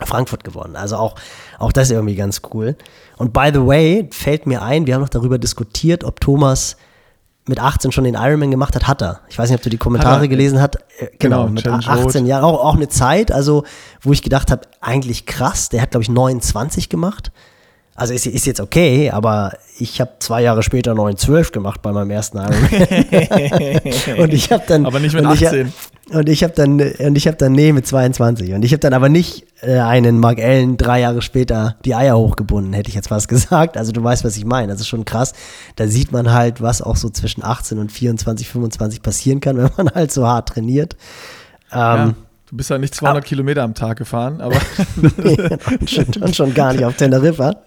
Frankfurt 0.06 0.44
gewonnen. 0.44 0.76
Also 0.76 0.96
auch, 0.96 1.14
auch 1.58 1.72
das 1.72 1.88
ist 1.88 1.92
irgendwie 1.92 2.16
ganz 2.16 2.42
cool. 2.52 2.76
Und 3.16 3.32
by 3.32 3.50
the 3.52 3.66
way, 3.66 4.08
fällt 4.10 4.46
mir 4.46 4.62
ein, 4.62 4.86
wir 4.86 4.94
haben 4.94 5.02
noch 5.02 5.08
darüber 5.08 5.38
diskutiert, 5.38 6.04
ob 6.04 6.20
Thomas 6.20 6.76
mit 7.46 7.58
18 7.58 7.90
schon 7.90 8.04
den 8.04 8.14
Ironman 8.14 8.50
gemacht 8.50 8.74
hat, 8.76 8.86
hat 8.86 9.02
er. 9.02 9.20
Ich 9.28 9.38
weiß 9.38 9.50
nicht, 9.50 9.58
ob 9.58 9.62
du 9.62 9.70
die 9.70 9.78
Kommentare 9.78 10.28
gelesen 10.28 10.60
hast. 10.60 10.76
Äh, 10.98 11.08
genau, 11.18 11.44
genau, 11.44 11.48
mit 11.48 11.64
Challenge 11.64 11.86
18 11.88 12.26
Jahren. 12.26 12.44
Auch, 12.44 12.64
auch 12.64 12.76
eine 12.76 12.88
Zeit, 12.88 13.32
also 13.32 13.64
wo 14.02 14.12
ich 14.12 14.22
gedacht 14.22 14.50
habe, 14.50 14.62
eigentlich 14.80 15.26
krass. 15.26 15.68
Der 15.68 15.82
hat, 15.82 15.90
glaube 15.90 16.02
ich, 16.02 16.10
29 16.10 16.88
gemacht. 16.88 17.32
Also 17.94 18.14
ist, 18.14 18.26
ist 18.26 18.46
jetzt 18.46 18.60
okay, 18.60 19.10
aber 19.10 19.52
ich 19.78 20.00
habe 20.00 20.12
zwei 20.20 20.42
Jahre 20.42 20.62
später 20.62 20.94
912 20.94 21.52
gemacht 21.52 21.82
bei 21.82 21.92
meinem 21.92 22.10
ersten 22.10 22.38
Ironman. 22.38 24.18
und 24.18 24.32
ich 24.32 24.50
habe 24.50 24.64
dann. 24.66 24.86
Aber 24.86 25.00
nicht 25.00 25.14
mit 25.14 25.24
18. 25.24 25.72
Und 26.10 26.28
ich 26.28 26.42
habe 26.42 26.52
dann, 26.54 26.80
und 26.80 27.16
ich 27.16 27.26
habe 27.26 27.36
dann, 27.36 27.52
nee, 27.52 27.72
mit 27.72 27.86
22. 27.86 28.52
Und 28.52 28.64
ich 28.64 28.72
habe 28.72 28.80
dann 28.80 28.94
aber 28.94 29.08
nicht 29.08 29.46
äh, 29.60 29.78
einen 29.78 30.18
Mark 30.18 30.40
Allen 30.40 30.76
drei 30.76 31.00
Jahre 31.00 31.22
später 31.22 31.76
die 31.84 31.94
Eier 31.94 32.18
hochgebunden, 32.18 32.72
hätte 32.72 32.88
ich 32.88 32.96
jetzt 32.96 33.08
fast 33.08 33.28
gesagt. 33.28 33.76
Also 33.76 33.92
du 33.92 34.02
weißt, 34.02 34.24
was 34.24 34.36
ich 34.36 34.44
meine. 34.44 34.72
Das 34.72 34.80
ist 34.80 34.88
schon 34.88 35.04
krass. 35.04 35.34
Da 35.76 35.86
sieht 35.86 36.10
man 36.10 36.32
halt, 36.32 36.60
was 36.60 36.82
auch 36.82 36.96
so 36.96 37.10
zwischen 37.10 37.44
18 37.44 37.78
und 37.78 37.92
24, 37.92 38.48
25 38.48 39.02
passieren 39.02 39.40
kann, 39.40 39.56
wenn 39.58 39.70
man 39.76 39.90
halt 39.94 40.10
so 40.10 40.26
hart 40.26 40.48
trainiert. 40.48 40.96
Ähm, 41.72 41.78
ja. 41.78 42.14
Du 42.50 42.56
bist 42.56 42.68
ja 42.68 42.78
nicht 42.78 42.96
200 42.96 43.18
aber, 43.18 43.26
Kilometer 43.26 43.62
am 43.62 43.74
Tag 43.74 43.98
gefahren, 43.98 44.40
aber. 44.40 44.56
nee, 45.18 45.36
schon, 45.86 46.34
schon 46.34 46.52
gar 46.52 46.72
nicht 46.72 46.84
auf 46.84 46.96
Teneriffa. 46.96 47.62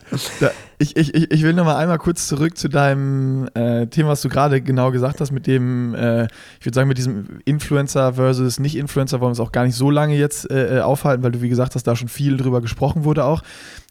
Ich, 0.77 0.97
ich, 0.97 1.13
ich 1.13 1.41
will 1.41 1.53
noch 1.53 1.63
mal 1.63 1.77
einmal 1.77 1.99
kurz 1.99 2.27
zurück 2.27 2.57
zu 2.57 2.67
deinem 2.67 3.47
äh, 3.53 3.87
Thema, 3.87 4.09
was 4.09 4.21
du 4.21 4.27
gerade 4.27 4.59
genau 4.59 4.91
gesagt 4.91 5.21
hast, 5.21 5.31
mit 5.31 5.47
dem, 5.47 5.95
äh, 5.95 6.25
ich 6.59 6.65
würde 6.65 6.75
sagen, 6.75 6.89
mit 6.89 6.97
diesem 6.97 7.39
Influencer 7.45 8.15
versus 8.15 8.59
Nicht-Influencer 8.59 9.21
wollen 9.21 9.27
wir 9.27 9.29
uns 9.29 9.39
auch 9.39 9.53
gar 9.53 9.63
nicht 9.63 9.75
so 9.75 9.89
lange 9.89 10.17
jetzt 10.17 10.51
äh, 10.51 10.79
äh, 10.79 10.81
aufhalten, 10.81 11.23
weil 11.23 11.31
du, 11.31 11.41
wie 11.41 11.47
gesagt 11.47 11.75
hast, 11.75 11.87
da 11.87 11.95
schon 11.95 12.09
viel 12.09 12.35
drüber 12.35 12.59
gesprochen 12.59 13.05
wurde 13.05 13.23
auch. 13.23 13.41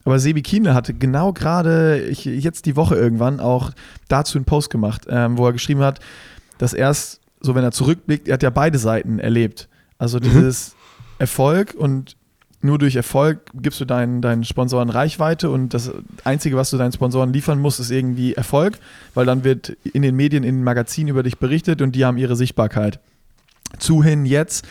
Aber 0.04 0.18
Sebi 0.18 0.42
Kienle 0.42 0.74
hatte 0.74 0.92
genau 0.92 1.32
gerade, 1.32 2.10
jetzt 2.10 2.66
die 2.66 2.76
Woche 2.76 2.96
irgendwann, 2.96 3.40
auch 3.40 3.70
dazu 4.08 4.36
einen 4.36 4.44
Post 4.44 4.68
gemacht, 4.68 5.06
ähm, 5.08 5.38
wo 5.38 5.46
er 5.46 5.54
geschrieben 5.54 5.80
hat, 5.80 6.00
dass 6.58 6.74
erst, 6.74 7.20
so 7.40 7.54
wenn 7.54 7.64
er 7.64 7.72
zurückblickt, 7.72 8.28
er 8.28 8.34
hat 8.34 8.42
ja 8.42 8.50
beide 8.50 8.76
Seiten 8.76 9.18
erlebt. 9.18 9.70
Also 9.96 10.18
mhm. 10.18 10.52
Erfolg 11.22 11.74
und 11.74 12.16
nur 12.62 12.78
durch 12.78 12.96
Erfolg 12.96 13.40
gibst 13.54 13.80
du 13.80 13.84
deinen, 13.84 14.22
deinen 14.22 14.42
Sponsoren 14.42 14.90
Reichweite 14.90 15.50
und 15.50 15.72
das 15.72 15.92
Einzige, 16.24 16.56
was 16.56 16.70
du 16.70 16.78
deinen 16.78 16.92
Sponsoren 16.92 17.32
liefern 17.32 17.60
musst, 17.60 17.78
ist 17.78 17.92
irgendwie 17.92 18.34
Erfolg, 18.34 18.78
weil 19.14 19.24
dann 19.24 19.44
wird 19.44 19.76
in 19.84 20.02
den 20.02 20.16
Medien, 20.16 20.42
in 20.42 20.56
den 20.56 20.64
Magazinen 20.64 21.08
über 21.08 21.22
dich 21.22 21.38
berichtet 21.38 21.80
und 21.80 21.94
die 21.94 22.04
haben 22.04 22.18
ihre 22.18 22.34
Sichtbarkeit. 22.34 22.98
Zuhin 23.78 24.26
jetzt, 24.26 24.66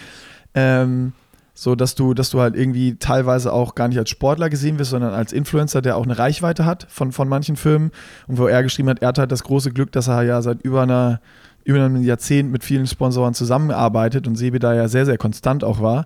ähm, 0.54 1.14
so 1.54 1.76
dass 1.76 1.96
du, 1.96 2.14
dass 2.14 2.30
du 2.32 2.42
halt 2.42 2.58
irgendwie 2.58 2.96
teilweise 2.96 3.54
auch 3.54 3.74
gar 3.74 3.88
nicht 3.88 3.98
als 3.98 4.10
Sportler 4.10 4.50
gesehen 4.50 4.78
wirst, 4.78 4.92
sondern 4.92 5.14
als 5.14 5.32
Influencer, 5.32 5.82
der 5.82 5.96
auch 5.96 6.04
eine 6.04 6.18
Reichweite 6.18 6.66
hat 6.66 6.86
von, 6.90 7.14
von 7.14 7.30
manchen 7.30 7.56
Firmen 7.56 7.92
und 8.28 8.38
wo 8.38 8.48
er 8.48 8.62
geschrieben 8.62 8.90
hat, 8.90 9.02
er 9.02 9.10
hat 9.10 9.20
halt 9.20 9.32
das 9.32 9.44
große 9.44 9.72
Glück, 9.72 9.94
dass 9.94 10.10
er 10.10 10.24
ja 10.24 10.42
seit 10.42 10.64
über 10.64 10.82
einer 10.82 11.22
über 11.64 11.84
ein 11.84 12.02
Jahrzehnt 12.04 12.52
mit 12.52 12.64
vielen 12.64 12.88
Sponsoren 12.88 13.34
zusammengearbeitet 13.34 14.28
und 14.28 14.36
Sebi 14.36 14.60
da 14.60 14.74
ja 14.74 14.88
sehr, 14.88 15.06
sehr 15.06 15.18
konstant 15.18 15.64
auch 15.64 15.82
war. 15.82 16.06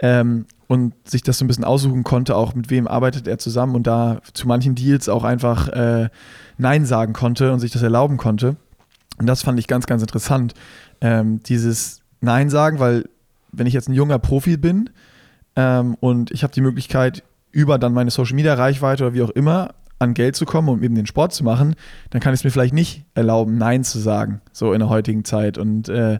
Ähm, 0.00 0.46
und 0.68 0.94
sich 1.08 1.22
das 1.22 1.38
so 1.38 1.44
ein 1.44 1.48
bisschen 1.48 1.64
aussuchen 1.64 2.02
konnte, 2.02 2.34
auch 2.36 2.54
mit 2.54 2.70
wem 2.70 2.88
arbeitet 2.88 3.28
er 3.28 3.38
zusammen 3.38 3.76
und 3.76 3.86
da 3.86 4.20
zu 4.32 4.48
manchen 4.48 4.74
Deals 4.74 5.08
auch 5.08 5.22
einfach 5.22 5.68
äh, 5.68 6.08
Nein 6.58 6.84
sagen 6.84 7.12
konnte 7.12 7.52
und 7.52 7.60
sich 7.60 7.70
das 7.70 7.82
erlauben 7.82 8.16
konnte. 8.16 8.56
Und 9.18 9.26
das 9.26 9.42
fand 9.42 9.58
ich 9.58 9.68
ganz, 9.68 9.86
ganz 9.86 10.02
interessant. 10.02 10.54
Ähm, 11.00 11.40
dieses 11.44 12.00
Nein 12.20 12.50
sagen, 12.50 12.80
weil 12.80 13.04
wenn 13.52 13.66
ich 13.66 13.74
jetzt 13.74 13.88
ein 13.88 13.94
junger 13.94 14.18
Profi 14.18 14.56
bin 14.56 14.90
ähm, 15.54 15.96
und 16.00 16.30
ich 16.30 16.42
habe 16.42 16.52
die 16.52 16.60
Möglichkeit, 16.60 17.22
über 17.52 17.78
dann 17.78 17.94
meine 17.94 18.10
Social 18.10 18.34
Media 18.34 18.54
Reichweite 18.54 19.04
oder 19.04 19.14
wie 19.14 19.22
auch 19.22 19.30
immer 19.30 19.74
an 19.98 20.12
Geld 20.12 20.36
zu 20.36 20.44
kommen, 20.44 20.68
um 20.68 20.82
eben 20.82 20.94
den 20.94 21.06
Sport 21.06 21.32
zu 21.32 21.42
machen, 21.42 21.74
dann 22.10 22.20
kann 22.20 22.34
ich 22.34 22.40
es 22.40 22.44
mir 22.44 22.50
vielleicht 22.50 22.74
nicht 22.74 23.04
erlauben, 23.14 23.56
Nein 23.56 23.82
zu 23.82 23.98
sagen, 23.98 24.42
so 24.52 24.72
in 24.74 24.80
der 24.80 24.90
heutigen 24.90 25.24
Zeit. 25.24 25.56
Und 25.56 25.88
äh, 25.88 26.18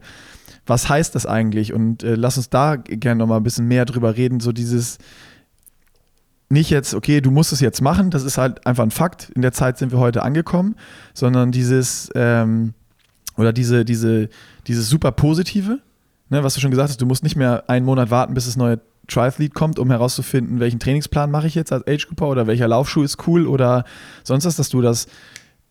was 0.66 0.88
heißt 0.88 1.14
das 1.14 1.26
eigentlich? 1.26 1.72
Und 1.72 2.02
äh, 2.02 2.14
lass 2.14 2.37
uns 2.37 2.50
da 2.50 2.76
gerne 2.76 3.18
nochmal 3.18 3.38
ein 3.38 3.44
bisschen 3.44 3.68
mehr 3.68 3.85
drüber 3.85 4.16
reden, 4.16 4.40
so 4.40 4.52
dieses 4.52 4.98
nicht 6.48 6.70
jetzt, 6.70 6.94
okay, 6.94 7.20
du 7.20 7.31
musst 7.31 7.52
es 7.52 7.61
jetzt 7.61 7.83
machen, 7.83 8.11
das 8.11 8.22
ist 8.22 8.38
halt 8.38 8.66
einfach 8.66 8.85
ein 8.85 8.90
Fakt, 8.90 9.31
in 9.35 9.42
der 9.42 9.52
Zeit 9.52 9.79
sind 9.79 9.90
wir 9.90 9.98
heute 9.98 10.22
angekommen, 10.22 10.76
sondern 11.12 11.50
dieses, 11.50 12.09
ähm, 12.14 12.72
oder 13.37 13.52
diese, 13.52 13.85
diese, 13.85 14.29
dieses 14.66 14.88
super 14.88 15.11
Positive, 15.12 15.81
ne, 16.29 16.44
was 16.44 16.55
du 16.55 16.61
schon 16.61 16.70
gesagt 16.70 16.90
hast, 16.90 17.00
du 17.00 17.07
musst 17.07 17.24
nicht 17.24 17.37
mehr 17.37 17.64
einen 17.68 17.85
Monat 17.85 18.11
warten, 18.11 18.35
bis 18.35 18.46
das 18.46 18.57
neue 18.57 18.81
Triathlete 19.09 19.52
kommt, 19.52 19.79
um 19.79 19.90
herauszufinden, 19.90 20.61
welchen 20.61 20.79
Trainingsplan 20.79 21.31
mache 21.31 21.46
ich 21.46 21.55
jetzt 21.55 21.72
als 21.72 21.87
Age 21.87 22.07
Grouper 22.07 22.29
oder 22.29 22.46
welcher 22.46 22.68
Laufschuh 22.68 23.02
ist 23.02 23.26
cool 23.26 23.46
oder 23.46 23.85
sonst 24.24 24.44
was, 24.44 24.57
dass 24.57 24.68
du 24.68 24.81
das 24.81 25.07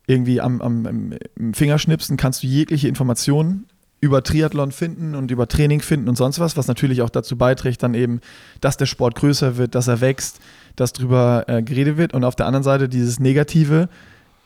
irgendwie 0.07 0.39
am, 0.39 0.61
am 0.61 1.13
im 1.35 1.53
Fingerschnipsen 1.53 2.15
kannst 2.15 2.43
du 2.43 2.47
jegliche 2.47 2.87
Informationen 2.87 3.65
über 4.01 4.23
Triathlon 4.23 4.71
finden 4.71 5.15
und 5.15 5.31
über 5.31 5.47
Training 5.47 5.81
finden 5.81 6.09
und 6.09 6.15
sonst 6.15 6.39
was, 6.39 6.57
was 6.57 6.67
natürlich 6.67 7.01
auch 7.01 7.09
dazu 7.09 7.37
beiträgt, 7.37 7.81
dann 7.81 7.93
eben, 7.93 8.21
dass 8.61 8.77
der 8.77 8.85
Sport 8.85 9.15
größer 9.15 9.57
wird, 9.57 9.73
dass 9.73 9.87
er 9.87 10.01
wächst, 10.01 10.39
dass 10.75 10.93
drüber 10.93 11.45
äh, 11.47 11.63
geredet 11.63 11.97
wird 11.97 12.13
und 12.13 12.23
auf 12.23 12.35
der 12.35 12.45
anderen 12.45 12.63
Seite 12.63 12.89
dieses 12.89 13.19
Negative, 13.19 13.89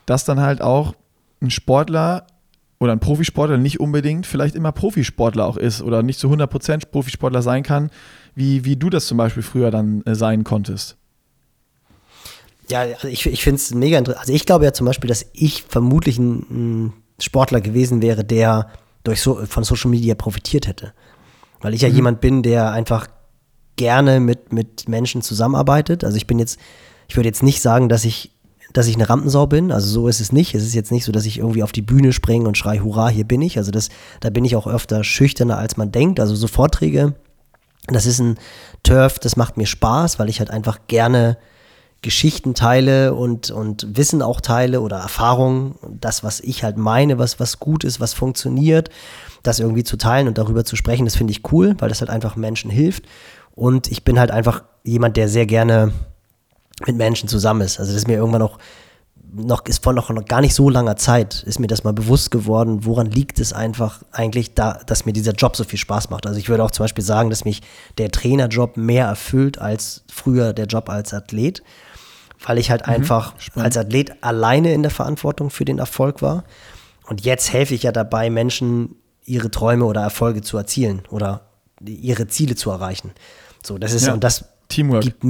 dass 0.06 0.24
dann 0.24 0.40
halt 0.40 0.62
auch 0.62 0.94
ein 1.42 1.50
Sportler 1.50 2.28
oder 2.80 2.94
ein 2.94 3.00
Profisportler 3.00 3.58
nicht 3.58 3.80
unbedingt 3.80 4.26
vielleicht 4.26 4.56
immer 4.56 4.72
Profisportler 4.72 5.46
auch 5.46 5.58
ist 5.58 5.82
oder 5.82 6.04
nicht 6.04 6.20
zu 6.20 6.30
100% 6.30 6.88
Profisportler 6.92 7.42
sein 7.42 7.64
kann, 7.64 7.90
wie, 8.36 8.64
wie 8.64 8.78
du 8.78 8.90
das 8.90 9.08
zum 9.08 9.18
Beispiel 9.18 9.44
früher 9.44 9.72
dann 9.72 10.02
äh, 10.04 10.16
sein 10.16 10.44
konntest. 10.44 10.96
Ja, 12.70 12.82
also 12.82 13.08
ich, 13.08 13.26
ich 13.26 13.44
finde 13.44 13.56
es 13.56 13.74
mega 13.74 13.98
interessant. 13.98 14.22
Also 14.22 14.34
ich 14.34 14.46
glaube 14.46 14.64
ja 14.64 14.74
zum 14.74 14.86
Beispiel, 14.86 15.08
dass 15.08 15.26
ich 15.34 15.64
vermutlich 15.64 16.20
ein, 16.20 16.46
ein 16.50 16.94
Sportler 17.20 17.62
gewesen 17.62 18.02
wäre, 18.02 18.24
der 18.24 18.70
durch 19.04 19.22
so, 19.22 19.46
von 19.46 19.64
Social 19.64 19.90
Media 19.90 20.16
profitiert 20.16 20.68
hätte. 20.68 20.94
Weil 21.62 21.74
ich 21.74 21.82
ja 21.82 21.90
mhm. 21.90 21.96
jemand 21.96 22.22
bin, 22.22 22.44
der 22.44 22.72
einfach 22.72 23.08
gerne 23.76 24.20
mit, 24.20 24.52
mit 24.52 24.90
Menschen 24.90 25.22
zusammenarbeitet. 25.22 26.04
Also 26.04 26.18
ich 26.18 26.28
bin 26.28 26.40
jetzt, 26.40 26.60
ich 27.08 27.16
würde 27.16 27.30
jetzt 27.30 27.44
nicht 27.44 27.62
sagen, 27.62 27.90
dass 27.90 28.06
ich 28.06 28.32
dass 28.74 28.88
ich 28.88 28.96
eine 28.96 29.10
Rampensau 29.10 29.48
bin. 29.48 29.72
Also 29.72 29.90
so 29.90 30.08
ist 30.08 30.20
es 30.20 30.32
nicht. 30.32 30.54
Es 30.54 30.64
ist 30.64 30.76
jetzt 30.76 30.92
nicht 30.92 31.06
so, 31.06 31.12
dass 31.12 31.26
ich 31.26 31.40
irgendwie 31.40 31.64
auf 31.64 31.72
die 31.72 31.82
Bühne 31.82 32.14
springe 32.14 32.48
und 32.48 32.58
schrei, 32.58 32.80
hurra, 32.80 33.10
hier 33.10 33.24
bin 33.26 33.42
ich. 33.42 33.58
Also 33.58 33.72
das, 33.72 33.90
da 34.20 34.30
bin 34.30 34.46
ich 34.46 34.56
auch 34.56 34.68
öfter 34.68 35.04
schüchterner, 35.04 35.58
als 35.58 35.78
man 35.78 35.92
denkt. 35.92 36.20
Also 36.20 36.36
so 36.36 36.48
Vorträge, 36.48 37.16
das 37.88 38.06
ist 38.06 38.20
ein 38.20 38.38
Turf, 38.84 39.20
das 39.20 39.36
macht 39.36 39.58
mir 39.58 39.66
Spaß, 39.66 40.20
weil 40.20 40.30
ich 40.30 40.40
halt 40.40 40.52
einfach 40.52 40.82
gerne 40.88 41.38
Geschichten 42.02 42.54
teile 42.54 43.14
und, 43.14 43.52
und 43.52 43.98
Wissen 43.98 44.22
auch 44.22 44.40
teile 44.40 44.80
oder 44.82 44.98
Erfahrungen, 44.98 45.76
das, 46.00 46.24
was 46.24 46.40
ich 46.40 46.64
halt 46.64 46.78
meine, 46.78 47.18
was, 47.18 47.40
was 47.40 47.60
gut 47.60 47.84
ist, 47.84 48.00
was 48.00 48.14
funktioniert, 48.14 48.90
das 49.44 49.60
irgendwie 49.60 49.84
zu 49.84 49.98
teilen 49.98 50.28
und 50.28 50.38
darüber 50.38 50.64
zu 50.64 50.76
sprechen, 50.76 51.06
das 51.06 51.16
finde 51.16 51.32
ich 51.32 51.52
cool, 51.52 51.76
weil 51.80 51.90
das 51.90 52.00
halt 52.00 52.10
einfach 52.10 52.36
Menschen 52.36 52.72
hilft. 52.72 53.04
Und 53.54 53.92
ich 53.92 54.06
bin 54.06 54.18
halt 54.18 54.32
einfach 54.32 54.64
jemand, 54.84 55.18
der 55.18 55.28
sehr 55.28 55.46
gerne 55.46 55.92
mit 56.88 56.96
Menschen 56.96 57.28
zusammen 57.28 57.62
ist. 57.62 57.80
Also 57.80 57.92
das 57.92 58.02
ist 58.02 58.08
mir 58.08 58.16
irgendwann 58.16 58.40
noch, 58.40 58.58
noch 59.34 59.66
ist 59.66 59.84
vor 59.84 59.92
noch, 59.92 60.10
noch 60.10 60.26
gar 60.26 60.40
nicht 60.40 60.56
so 60.56 60.70
langer 60.70 60.96
Zeit, 60.96 61.44
ist 61.44 61.60
mir 61.60 61.68
das 61.68 61.84
mal 61.84 61.92
bewusst 61.92 62.32
geworden, 62.32 62.86
woran 62.86 63.12
liegt 63.12 63.40
es 63.40 63.52
einfach 63.52 64.02
eigentlich 64.12 64.54
da, 64.54 64.80
dass 64.86 65.06
mir 65.06 65.12
dieser 65.14 65.34
Job 65.34 65.58
so 65.58 65.66
viel 65.66 65.78
Spaß 65.78 66.10
macht. 66.10 66.26
Also 66.26 66.40
ich 66.40 66.48
würde 66.48 66.64
auch 66.64 66.72
zum 66.72 66.86
Beispiel 66.86 67.04
sagen, 67.04 67.30
dass 67.30 67.44
mich 67.44 67.62
der 67.98 68.10
Trainerjob 68.12 68.78
mehr 68.78 69.08
erfüllt 69.08 69.60
als 69.60 70.04
früher 70.12 70.54
der 70.54 70.66
Job 70.66 70.90
als 70.90 71.14
Athlet, 71.14 71.62
weil 72.46 72.58
ich 72.58 72.72
halt 72.72 72.88
mhm, 72.88 72.94
einfach 72.94 73.40
spannend. 73.40 73.66
als 73.66 73.78
Athlet 73.78 74.24
alleine 74.24 74.74
in 74.74 74.82
der 74.82 74.92
Verantwortung 74.92 75.50
für 75.50 75.66
den 75.66 75.80
Erfolg 75.80 76.22
war. 76.22 76.44
Und 77.08 77.26
jetzt 77.26 77.52
helfe 77.54 77.74
ich 77.74 77.84
ja 77.84 77.92
dabei, 77.92 78.30
Menschen 78.30 78.96
ihre 79.26 79.52
Träume 79.52 79.86
oder 79.86 80.02
Erfolge 80.02 80.42
zu 80.42 80.58
erzielen 80.58 81.04
oder 81.10 81.50
ihre 81.86 82.28
Ziele 82.28 82.56
zu 82.56 82.72
erreichen. 82.72 83.12
So, 83.64 83.78
das 83.78 83.94
ist, 83.94 84.08
ja, 84.08 84.14
und 84.14 84.24
das 84.24 84.46
Teamwork. 84.68 85.04
gibt, 85.04 85.24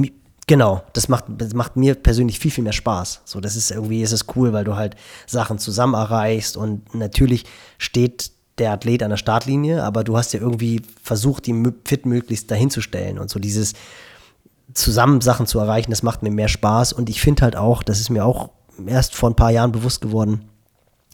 Genau, 0.49 0.82
das 0.93 1.10
macht, 1.10 1.26
das 1.28 1.53
macht 1.53 1.76
mir 1.76 1.93
persönlich 1.93 2.39
viel, 2.39 2.49
viel 2.49 2.64
mehr 2.64 2.74
Spaß. 2.74 3.22
So, 3.24 3.39
das 3.39 3.55
ist 3.55 3.70
irgendwie, 3.70 4.01
ist 4.01 4.14
es 4.14 4.26
cool, 4.36 4.51
weil 4.51 4.64
du 4.64 4.76
halt 4.76 4.95
Sachen 5.28 5.60
zusammen 5.60 5.93
erreichst 5.93 6.57
und 6.57 6.95
natürlich 6.95 7.45
steht 7.78 8.32
der 8.57 8.72
Athlet 8.72 9.03
an 9.03 9.12
der 9.12 9.18
Startlinie, 9.18 9.84
aber 9.84 10.03
du 10.03 10.18
hast 10.18 10.34
ja 10.34 10.39
irgendwie 10.39 10.82
versucht, 11.03 11.45
die 11.45 11.72
fit 11.86 12.07
möglichst 12.07 12.49
dahin 12.49 12.72
zu 12.72 12.82
stellen 12.82 13.20
und 13.20 13.30
so 13.30 13.39
dieses 13.39 13.74
zusammen 14.74 15.22
Sachen 15.22 15.47
zu 15.47 15.59
erreichen, 15.59 15.91
das 15.91 16.03
macht 16.03 16.24
mir 16.24 16.32
mehr 16.32 16.47
Spaß 16.47 16.93
und 16.93 17.09
ich 17.09 17.22
finde 17.22 17.43
halt 17.43 17.55
auch, 17.55 17.84
das 17.84 17.99
ist 17.99 18.09
mir 18.09 18.26
auch 18.26 18.49
erst 18.86 19.15
vor 19.15 19.30
ein 19.30 19.36
paar 19.36 19.51
Jahren 19.51 19.72
bewusst 19.72 20.01
geworden, 20.01 20.49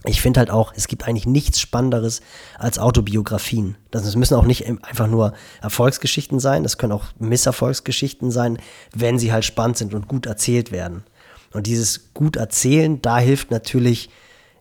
ich 0.07 0.21
finde 0.21 0.39
halt 0.39 0.51
auch, 0.51 0.73
es 0.75 0.87
gibt 0.87 1.07
eigentlich 1.07 1.25
nichts 1.25 1.59
Spannenderes 1.59 2.21
als 2.59 2.79
Autobiografien. 2.79 3.75
Das 3.91 4.15
müssen 4.15 4.35
auch 4.35 4.45
nicht 4.45 4.67
einfach 4.67 5.07
nur 5.07 5.33
Erfolgsgeschichten 5.61 6.39
sein, 6.39 6.63
das 6.63 6.77
können 6.77 6.91
auch 6.91 7.05
Misserfolgsgeschichten 7.19 8.31
sein, 8.31 8.59
wenn 8.93 9.19
sie 9.19 9.31
halt 9.31 9.45
spannend 9.45 9.77
sind 9.77 9.93
und 9.93 10.07
gut 10.07 10.25
erzählt 10.25 10.71
werden. 10.71 11.03
Und 11.53 11.67
dieses 11.67 12.13
gut 12.13 12.35
erzählen, 12.35 13.01
da 13.01 13.17
hilft 13.17 13.49
natürlich 13.51 14.09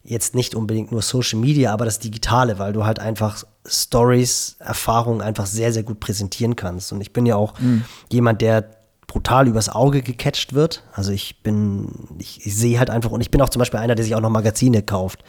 jetzt 0.04 0.34
nicht 0.34 0.54
unbedingt 0.54 0.92
nur 0.92 1.02
Social 1.02 1.38
Media, 1.38 1.72
aber 1.72 1.84
das 1.84 1.98
Digitale, 1.98 2.58
weil 2.58 2.72
du 2.72 2.84
halt 2.84 2.98
einfach 2.98 3.42
Stories, 3.66 4.56
Erfahrungen 4.60 5.22
einfach 5.22 5.46
sehr, 5.46 5.72
sehr 5.72 5.82
gut 5.82 5.98
präsentieren 5.98 6.56
kannst. 6.56 6.92
Und 6.92 7.00
ich 7.00 7.12
bin 7.12 7.26
ja 7.26 7.36
auch 7.36 7.58
mhm. 7.58 7.84
jemand, 8.10 8.42
der 8.42 8.70
brutal 9.14 9.46
übers 9.46 9.68
Auge 9.68 10.02
gecatcht 10.02 10.54
wird. 10.54 10.82
Also 10.92 11.12
ich 11.12 11.40
bin, 11.44 12.16
ich, 12.18 12.44
ich 12.44 12.56
sehe 12.56 12.80
halt 12.80 12.90
einfach, 12.90 13.12
und 13.12 13.20
ich 13.20 13.30
bin 13.30 13.40
auch 13.40 13.48
zum 13.48 13.60
Beispiel 13.60 13.78
einer, 13.78 13.94
der 13.94 14.04
sich 14.04 14.16
auch 14.16 14.20
noch 14.20 14.28
Magazine 14.28 14.82
kauft 14.82 15.22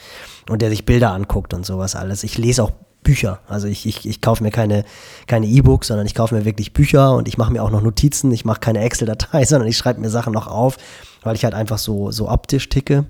und 0.50 0.64
der 0.64 0.72
sich 0.72 0.86
Bilder 0.86 1.12
anguckt 1.12 1.54
und 1.54 1.68
sowas 1.68 1.96
alles. 1.96 2.24
Ich 2.24 2.40
lese 2.40 2.64
auch 2.64 2.72
Bücher. 3.04 3.42
Also 3.48 3.68
ich, 3.68 3.86
ich, 3.86 4.10
ich 4.10 4.22
kaufe 4.22 4.42
mir 4.42 4.50
keine 4.50 4.86
keine 5.28 5.46
E-Books, 5.46 5.90
sondern 5.90 6.08
ich 6.08 6.16
kaufe 6.16 6.34
mir 6.34 6.46
wirklich 6.46 6.74
Bücher 6.74 7.14
und 7.16 7.28
ich 7.28 7.38
mache 7.38 7.54
mir 7.54 7.62
auch 7.62 7.70
noch 7.70 7.84
Notizen. 7.84 8.32
Ich 8.32 8.44
mache 8.44 8.60
keine 8.60 8.80
Excel-Datei, 8.80 9.46
sondern 9.46 9.70
ich 9.70 9.78
schreibe 9.78 10.02
mir 10.02 10.10
Sachen 10.10 10.34
noch 10.34 10.48
auf, 10.48 10.78
weil 11.22 11.36
ich 11.36 11.44
halt 11.44 11.54
einfach 11.54 11.78
so, 11.78 12.10
so 12.10 12.28
optisch 12.28 12.68
ticke. 12.70 13.06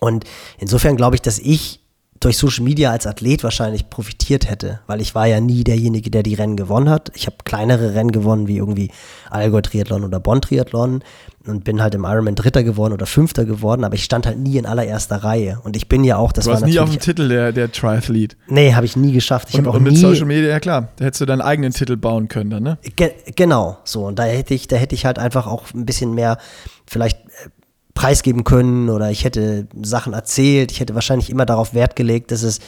Und 0.00 0.24
insofern 0.58 0.96
glaube 0.96 1.14
ich, 1.14 1.22
dass 1.22 1.38
ich 1.38 1.85
durch 2.20 2.36
Social 2.38 2.64
Media 2.64 2.90
als 2.90 3.06
Athlet 3.06 3.44
wahrscheinlich 3.44 3.90
profitiert 3.90 4.48
hätte, 4.48 4.80
weil 4.86 5.00
ich 5.00 5.14
war 5.14 5.26
ja 5.26 5.40
nie 5.40 5.64
derjenige, 5.64 6.10
der 6.10 6.22
die 6.22 6.34
Rennen 6.34 6.56
gewonnen 6.56 6.88
hat. 6.88 7.10
Ich 7.14 7.26
habe 7.26 7.36
kleinere 7.44 7.94
Rennen 7.94 8.12
gewonnen, 8.12 8.48
wie 8.48 8.56
irgendwie 8.56 8.90
Allgäu 9.30 9.60
Triathlon 9.60 10.04
oder 10.04 10.20
Bonn 10.20 10.40
Triathlon 10.40 11.02
und 11.46 11.64
bin 11.64 11.80
halt 11.80 11.94
im 11.94 12.04
Ironman 12.04 12.34
Dritter 12.34 12.64
geworden 12.64 12.92
oder 12.92 13.06
Fünfter 13.06 13.44
geworden, 13.44 13.84
aber 13.84 13.94
ich 13.94 14.04
stand 14.04 14.26
halt 14.26 14.38
nie 14.38 14.56
in 14.56 14.66
allererster 14.66 15.16
Reihe. 15.16 15.60
Und 15.62 15.76
ich 15.76 15.88
bin 15.88 16.04
ja 16.04 16.16
auch, 16.16 16.32
das 16.32 16.44
du 16.44 16.50
war 16.50 16.60
warst 16.60 16.72
nie 16.72 16.78
auf 16.78 16.90
dem 16.90 16.98
Titel 16.98 17.28
der, 17.28 17.52
der 17.52 17.70
Triathlete. 17.70 18.36
Nee, 18.48 18.74
habe 18.74 18.86
ich 18.86 18.96
nie 18.96 19.12
geschafft. 19.12 19.48
Ich 19.50 19.58
und, 19.58 19.68
auch 19.68 19.74
und 19.74 19.82
mit 19.82 19.92
nie, 19.92 19.98
Social 19.98 20.26
Media, 20.26 20.50
ja 20.50 20.60
klar, 20.60 20.88
da 20.96 21.04
hättest 21.04 21.20
du 21.20 21.26
deinen 21.26 21.42
eigenen 21.42 21.72
Titel 21.72 21.96
bauen 21.96 22.28
können 22.28 22.50
dann, 22.50 22.62
ne? 22.62 22.78
Ge 22.96 23.12
genau, 23.34 23.78
so. 23.84 24.06
Und 24.06 24.18
da 24.18 24.24
hätte 24.24 24.54
ich, 24.54 24.68
da 24.68 24.76
hätte 24.76 24.94
ich 24.94 25.06
halt 25.06 25.18
einfach 25.18 25.46
auch 25.46 25.72
ein 25.74 25.86
bisschen 25.86 26.14
mehr 26.14 26.38
vielleicht 26.86 27.18
äh, 27.18 27.48
preisgeben 27.96 28.44
können 28.44 28.90
oder 28.90 29.10
ich 29.10 29.24
hätte 29.24 29.66
Sachen 29.82 30.12
erzählt. 30.12 30.70
Ich 30.70 30.78
hätte 30.78 30.94
wahrscheinlich 30.94 31.30
immer 31.30 31.46
darauf 31.46 31.74
Wert 31.74 31.96
gelegt, 31.96 32.30
dass 32.30 32.44
es 32.44 32.60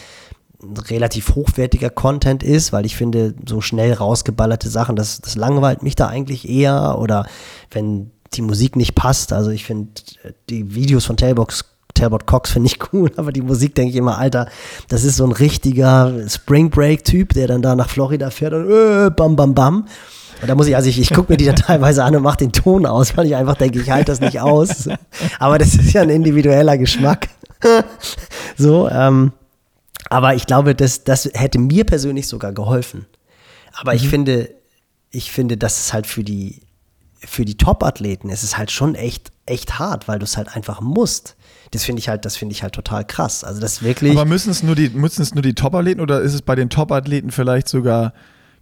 relativ 0.88 1.36
hochwertiger 1.36 1.90
Content 1.90 2.42
ist, 2.42 2.72
weil 2.72 2.84
ich 2.84 2.96
finde, 2.96 3.34
so 3.46 3.60
schnell 3.60 3.92
rausgeballerte 3.92 4.68
Sachen, 4.68 4.96
das, 4.96 5.20
das 5.20 5.36
langweilt 5.36 5.84
mich 5.84 5.94
da 5.94 6.08
eigentlich 6.08 6.48
eher 6.48 6.98
oder 6.98 7.26
wenn 7.70 8.10
die 8.34 8.42
Musik 8.42 8.74
nicht 8.74 8.96
passt. 8.96 9.32
Also 9.32 9.50
ich 9.50 9.64
finde 9.64 9.90
die 10.50 10.74
Videos 10.74 11.04
von 11.04 11.16
Tailbox 11.16 11.64
Talbot 11.94 12.26
Cox 12.26 12.52
finde 12.52 12.68
ich 12.68 12.78
cool, 12.92 13.10
aber 13.16 13.32
die 13.32 13.42
Musik 13.42 13.74
denke 13.74 13.90
ich 13.90 13.96
immer, 13.96 14.18
Alter, 14.18 14.48
das 14.88 15.04
ist 15.04 15.16
so 15.16 15.24
ein 15.24 15.32
richtiger 15.32 16.28
Spring 16.28 16.70
Break 16.70 17.04
Typ, 17.04 17.34
der 17.34 17.48
dann 17.48 17.62
da 17.62 17.74
nach 17.74 17.88
Florida 17.88 18.30
fährt 18.30 18.54
und 18.54 18.70
äh, 18.70 19.10
bam 19.10 19.36
bam 19.36 19.54
bam. 19.54 19.86
Und 20.40 20.48
da 20.48 20.54
muss 20.54 20.66
ich, 20.68 20.76
also 20.76 20.88
ich, 20.88 21.00
ich 21.00 21.12
gucke 21.12 21.32
mir 21.32 21.36
die 21.36 21.46
dann 21.46 21.56
teilweise 21.56 22.04
an 22.04 22.14
und 22.14 22.22
mache 22.22 22.38
den 22.38 22.52
Ton 22.52 22.86
aus, 22.86 23.16
weil 23.16 23.26
ich 23.26 23.36
einfach 23.36 23.56
denke, 23.56 23.80
ich 23.80 23.90
halte 23.90 24.06
das 24.06 24.20
nicht 24.20 24.40
aus. 24.40 24.88
Aber 25.38 25.58
das 25.58 25.74
ist 25.74 25.92
ja 25.92 26.02
ein 26.02 26.10
individueller 26.10 26.78
Geschmack. 26.78 27.28
so, 28.56 28.88
ähm, 28.88 29.32
aber 30.10 30.34
ich 30.34 30.46
glaube, 30.46 30.74
das, 30.74 31.04
das 31.04 31.28
hätte 31.34 31.58
mir 31.58 31.84
persönlich 31.84 32.28
sogar 32.28 32.52
geholfen. 32.52 33.06
Aber 33.74 33.92
mhm. 33.92 33.96
ich 33.96 34.08
finde, 34.08 34.50
ich 35.10 35.32
finde, 35.32 35.56
dass 35.56 35.80
es 35.80 35.92
halt 35.92 36.06
für 36.06 36.24
die, 36.24 36.62
für 37.18 37.44
die 37.44 37.56
Top-Athleten 37.56 38.30
ist 38.30 38.42
es 38.42 38.56
halt 38.56 38.70
schon 38.70 38.94
echt, 38.94 39.32
echt 39.44 39.78
hart, 39.78 40.08
weil 40.08 40.18
du 40.18 40.24
es 40.24 40.36
halt 40.36 40.54
einfach 40.54 40.80
musst. 40.80 41.36
Das 41.72 41.84
finde 41.84 42.00
ich 42.00 42.08
halt, 42.08 42.24
das 42.24 42.36
finde 42.36 42.54
ich 42.54 42.62
halt 42.62 42.74
total 42.74 43.04
krass. 43.04 43.44
Also 43.44 43.60
das 43.60 43.82
wirklich. 43.82 44.12
Aber 44.12 44.24
müssen 44.24 44.50
es 44.50 44.62
nur 44.62 44.74
die, 44.74 44.88
müssen 44.88 45.20
es 45.20 45.34
nur 45.34 45.42
die 45.42 45.54
Top-Athleten 45.54 46.00
oder 46.00 46.20
ist 46.20 46.32
es 46.32 46.42
bei 46.42 46.54
den 46.54 46.70
Top-Athleten 46.70 47.30
vielleicht 47.30 47.68
sogar 47.68 48.14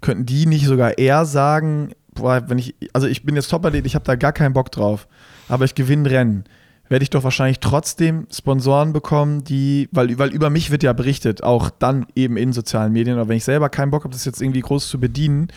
könnten 0.07 0.25
die 0.25 0.47
nicht 0.47 0.67
sogar 0.67 0.99
eher 0.99 1.25
sagen, 1.25 1.91
boah, 2.15 2.49
wenn 2.49 2.59
ich, 2.59 2.77
also 2.93 3.09
ich 3.09 3.25
bin 3.25 3.35
jetzt 3.35 3.51
Top-Athlet, 3.51 3.85
ich 3.87 3.97
habe 3.97 4.05
da 4.05 4.15
gar 4.15 4.33
keinen 4.33 4.53
Bock 4.53 4.71
drauf, 4.71 5.09
aber 5.49 5.65
ich 5.65 5.75
gewinne 5.75 6.09
Rennen, 6.09 6.45
werde 6.89 7.03
ich 7.03 7.11
doch 7.11 7.25
wahrscheinlich 7.25 7.59
trotzdem 7.59 8.29
Sponsoren 8.33 8.93
bekommen, 8.93 9.43
die, 9.43 9.89
weil, 9.91 10.17
weil 10.17 10.31
über 10.31 10.49
mich 10.49 10.71
wird 10.71 10.85
ja 10.85 10.93
berichtet, 10.93 11.43
auch 11.43 11.71
dann 11.71 12.07
eben 12.15 12.37
in 12.37 12.53
sozialen 12.53 12.93
Medien, 12.93 13.19
aber 13.19 13.31
wenn 13.31 13.37
ich 13.37 13.45
selber 13.45 13.69
keinen 13.69 13.91
Bock 13.91 14.05
habe, 14.05 14.13
das 14.13 14.25
jetzt 14.25 14.41
irgendwie 14.41 14.61
groß 14.61 14.89
zu 14.89 15.01
bedienen 15.01 15.49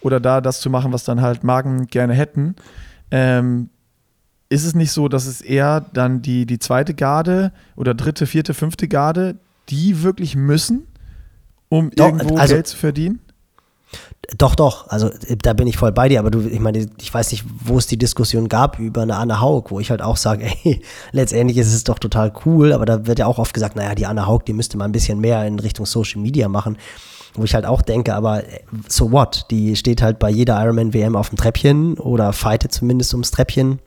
oder 0.00 0.18
da 0.18 0.40
das 0.40 0.60
zu 0.60 0.68
machen, 0.68 0.92
was 0.92 1.04
dann 1.04 1.22
halt 1.22 1.44
Marken 1.44 1.86
gerne 1.86 2.14
hätten, 2.14 2.56
ähm, 3.12 3.70
ist 4.48 4.64
es 4.64 4.74
nicht 4.74 4.90
so, 4.90 5.06
dass 5.06 5.26
es 5.26 5.40
eher 5.42 5.80
dann 5.92 6.22
die, 6.22 6.44
die 6.44 6.58
zweite 6.58 6.94
Garde 6.94 7.52
oder 7.76 7.94
dritte, 7.94 8.26
vierte, 8.26 8.52
fünfte 8.52 8.88
Garde, 8.88 9.36
die 9.68 10.02
wirklich 10.02 10.34
müssen, 10.34 10.88
um 11.68 11.90
Doch, 11.90 12.06
irgendwo 12.06 12.36
also, 12.36 12.54
Geld 12.54 12.66
zu 12.66 12.76
verdienen? 12.76 13.20
Doch, 14.38 14.54
doch, 14.54 14.88
also 14.88 15.08
äh, 15.08 15.36
da 15.36 15.52
bin 15.52 15.66
ich 15.66 15.76
voll 15.76 15.92
bei 15.92 16.08
dir, 16.08 16.20
aber 16.20 16.30
du, 16.30 16.40
ich 16.40 16.60
meine, 16.60 16.86
ich 17.00 17.12
weiß 17.12 17.32
nicht, 17.32 17.44
wo 17.64 17.76
es 17.78 17.86
die 17.86 17.98
Diskussion 17.98 18.48
gab 18.48 18.78
über 18.78 19.02
eine 19.02 19.16
Anne 19.16 19.40
Haug, 19.40 19.70
wo 19.70 19.80
ich 19.80 19.90
halt 19.90 20.00
auch 20.00 20.16
sage, 20.16 20.44
ey, 20.64 20.80
letztendlich 21.10 21.58
ist 21.58 21.74
es 21.74 21.84
doch 21.84 21.98
total 21.98 22.32
cool, 22.46 22.72
aber 22.72 22.86
da 22.86 23.06
wird 23.06 23.18
ja 23.18 23.26
auch 23.26 23.38
oft 23.38 23.52
gesagt, 23.52 23.76
naja, 23.76 23.94
die 23.94 24.06
Anne 24.06 24.26
Haug, 24.26 24.40
die 24.46 24.52
müsste 24.52 24.76
mal 24.78 24.84
ein 24.84 24.92
bisschen 24.92 25.20
mehr 25.20 25.44
in 25.46 25.58
Richtung 25.58 25.86
Social 25.86 26.20
Media 26.20 26.48
machen. 26.48 26.78
Wo 27.34 27.44
ich 27.44 27.54
halt 27.54 27.64
auch 27.64 27.80
denke, 27.80 28.14
aber 28.14 28.44
äh, 28.44 28.60
so 28.88 29.10
what? 29.10 29.46
Die 29.50 29.74
steht 29.74 30.02
halt 30.02 30.18
bei 30.18 30.28
jeder 30.28 30.62
Ironman 30.62 30.92
WM 30.92 31.16
auf 31.16 31.30
dem 31.30 31.38
Treppchen 31.38 31.98
oder 31.98 32.32
fightet 32.34 32.72
zumindest 32.72 33.14
ums 33.14 33.30
Treppchen 33.30 33.78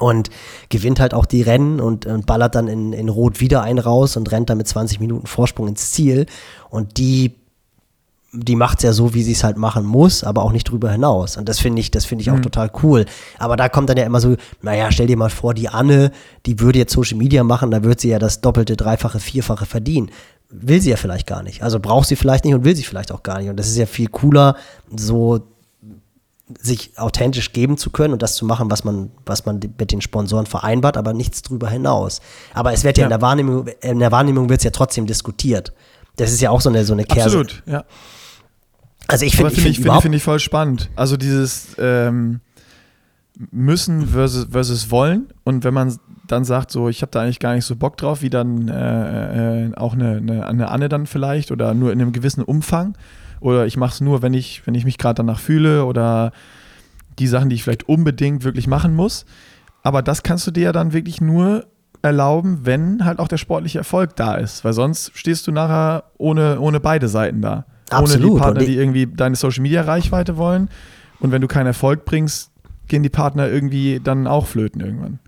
und 0.00 0.30
gewinnt 0.70 0.98
halt 0.98 1.14
auch 1.14 1.26
die 1.26 1.42
Rennen 1.42 1.80
und, 1.80 2.06
und 2.06 2.26
ballert 2.26 2.54
dann 2.54 2.68
in, 2.68 2.92
in 2.92 3.08
Rot 3.08 3.40
wieder 3.40 3.62
einen 3.62 3.78
raus 3.78 4.16
und 4.16 4.32
rennt 4.32 4.48
dann 4.48 4.58
mit 4.58 4.66
20 4.66 5.00
Minuten 5.00 5.26
Vorsprung 5.26 5.68
ins 5.68 5.92
Ziel. 5.92 6.26
Und 6.70 6.96
die 6.96 7.34
die 8.32 8.56
macht 8.56 8.78
es 8.78 8.84
ja 8.84 8.92
so, 8.92 9.12
wie 9.12 9.22
sie 9.22 9.32
es 9.32 9.44
halt 9.44 9.58
machen 9.58 9.84
muss, 9.84 10.24
aber 10.24 10.42
auch 10.42 10.52
nicht 10.52 10.64
drüber 10.64 10.90
hinaus. 10.90 11.36
Und 11.36 11.48
das 11.48 11.60
finde 11.60 11.80
ich, 11.80 11.90
das 11.90 12.06
finde 12.06 12.22
ich 12.22 12.30
auch 12.30 12.36
mhm. 12.36 12.42
total 12.42 12.70
cool. 12.82 13.04
Aber 13.38 13.56
da 13.56 13.68
kommt 13.68 13.90
dann 13.90 13.98
ja 13.98 14.04
immer 14.04 14.20
so, 14.20 14.36
naja, 14.62 14.90
stell 14.90 15.06
dir 15.06 15.18
mal 15.18 15.28
vor, 15.28 15.52
die 15.52 15.68
Anne, 15.68 16.12
die 16.46 16.58
würde 16.58 16.78
jetzt 16.78 16.94
Social 16.94 17.18
Media 17.18 17.44
machen, 17.44 17.70
da 17.70 17.84
würde 17.84 18.00
sie 18.00 18.08
ja 18.08 18.18
das 18.18 18.40
doppelte, 18.40 18.76
dreifache, 18.76 19.20
vierfache 19.20 19.66
verdienen. 19.66 20.10
Will 20.48 20.80
sie 20.80 20.90
ja 20.90 20.96
vielleicht 20.96 21.26
gar 21.26 21.42
nicht. 21.42 21.62
Also 21.62 21.78
braucht 21.78 22.08
sie 22.08 22.16
vielleicht 22.16 22.44
nicht 22.44 22.54
und 22.54 22.64
will 22.64 22.74
sie 22.74 22.84
vielleicht 22.84 23.12
auch 23.12 23.22
gar 23.22 23.38
nicht. 23.38 23.50
Und 23.50 23.56
das 23.56 23.68
ist 23.68 23.76
ja 23.76 23.86
viel 23.86 24.08
cooler, 24.08 24.56
so 24.94 25.40
sich 26.60 26.98
authentisch 26.98 27.52
geben 27.52 27.76
zu 27.76 27.90
können 27.90 28.12
und 28.12 28.22
das 28.22 28.34
zu 28.34 28.44
machen, 28.44 28.70
was 28.70 28.84
man, 28.84 29.10
was 29.24 29.46
man 29.46 29.60
mit 29.78 29.92
den 29.92 30.00
Sponsoren 30.00 30.46
vereinbart, 30.46 30.96
aber 30.96 31.12
nichts 31.12 31.42
drüber 31.42 31.68
hinaus. 31.68 32.20
Aber 32.54 32.72
es 32.72 32.84
wird 32.84 32.96
ja, 32.96 33.02
ja 33.02 33.06
in 33.06 33.10
der 33.10 33.22
Wahrnehmung, 33.22 33.66
in 33.80 33.98
der 33.98 34.12
Wahrnehmung 34.12 34.48
wird 34.48 34.60
es 34.60 34.64
ja 34.64 34.70
trotzdem 34.70 35.06
diskutiert. 35.06 35.72
Das 36.16 36.30
ist 36.32 36.40
ja 36.40 36.50
auch 36.50 36.60
so 36.60 36.68
eine, 36.68 36.84
so 36.84 36.92
eine 36.92 37.04
Kerse. 37.04 37.38
Absolut, 37.38 37.62
ja. 37.66 37.84
Also 39.12 39.26
ich 39.26 39.36
finde 39.36 39.52
find 39.52 39.66
ich, 39.66 39.80
find, 39.80 40.02
find 40.02 40.14
ich 40.14 40.22
voll 40.22 40.40
spannend. 40.40 40.90
Also 40.96 41.16
dieses 41.16 41.76
ähm, 41.78 42.40
müssen 43.50 44.08
versus, 44.08 44.46
versus 44.50 44.90
wollen 44.90 45.28
und 45.44 45.64
wenn 45.64 45.74
man 45.74 45.96
dann 46.26 46.44
sagt, 46.44 46.70
so 46.70 46.88
ich 46.88 47.02
habe 47.02 47.10
da 47.12 47.20
eigentlich 47.20 47.38
gar 47.38 47.54
nicht 47.54 47.64
so 47.64 47.76
Bock 47.76 47.96
drauf, 47.96 48.22
wie 48.22 48.30
dann 48.30 48.68
äh, 48.68 49.66
äh, 49.66 49.74
auch 49.74 49.92
eine, 49.92 50.16
eine, 50.16 50.46
eine, 50.46 50.68
Anne 50.70 50.88
dann 50.88 51.06
vielleicht 51.06 51.50
oder 51.50 51.74
nur 51.74 51.92
in 51.92 52.00
einem 52.00 52.12
gewissen 52.12 52.42
Umfang 52.42 52.96
oder 53.40 53.66
ich 53.66 53.76
mache 53.76 53.92
es 53.92 54.00
nur, 54.00 54.22
wenn 54.22 54.34
ich, 54.34 54.66
wenn 54.66 54.74
ich 54.74 54.84
mich 54.84 54.98
gerade 54.98 55.16
danach 55.16 55.40
fühle 55.40 55.84
oder 55.84 56.32
die 57.18 57.26
Sachen, 57.26 57.50
die 57.50 57.56
ich 57.56 57.64
vielleicht 57.64 57.88
unbedingt 57.88 58.44
wirklich 58.44 58.66
machen 58.66 58.94
muss. 58.94 59.26
Aber 59.82 60.00
das 60.00 60.22
kannst 60.22 60.46
du 60.46 60.50
dir 60.50 60.64
ja 60.64 60.72
dann 60.72 60.92
wirklich 60.92 61.20
nur 61.20 61.66
erlauben, 62.02 62.60
wenn 62.62 63.04
halt 63.04 63.18
auch 63.18 63.28
der 63.28 63.36
sportliche 63.36 63.78
Erfolg 63.78 64.16
da 64.16 64.34
ist, 64.34 64.64
weil 64.64 64.72
sonst 64.72 65.12
stehst 65.14 65.46
du 65.46 65.52
nachher 65.52 66.04
ohne, 66.18 66.60
ohne 66.60 66.80
beide 66.80 67.08
Seiten 67.08 67.42
da. 67.42 67.66
Absolut. 67.90 68.24
Ohne 68.24 68.34
die 68.34 68.40
Partner, 68.40 68.64
die 68.64 68.76
irgendwie 68.76 69.06
deine 69.06 69.36
Social 69.36 69.62
Media 69.62 69.82
Reichweite 69.82 70.36
wollen. 70.36 70.68
Und 71.20 71.30
wenn 71.32 71.40
du 71.40 71.48
keinen 71.48 71.66
Erfolg 71.66 72.04
bringst, 72.04 72.50
gehen 72.88 73.02
die 73.02 73.08
Partner 73.08 73.48
irgendwie 73.48 74.00
dann 74.02 74.26
auch 74.26 74.46
flöten 74.46 74.80
irgendwann. 74.80 75.18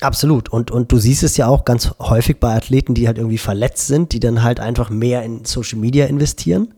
Absolut. 0.00 0.48
Und, 0.48 0.70
und 0.70 0.90
du 0.90 0.98
siehst 0.98 1.22
es 1.22 1.36
ja 1.36 1.46
auch 1.46 1.64
ganz 1.64 1.92
häufig 2.00 2.40
bei 2.40 2.54
Athleten, 2.54 2.94
die 2.94 3.06
halt 3.06 3.18
irgendwie 3.18 3.38
verletzt 3.38 3.86
sind, 3.86 4.12
die 4.12 4.20
dann 4.20 4.42
halt 4.42 4.58
einfach 4.60 4.90
mehr 4.90 5.22
in 5.22 5.44
Social 5.44 5.78
Media 5.78 6.06
investieren, 6.06 6.74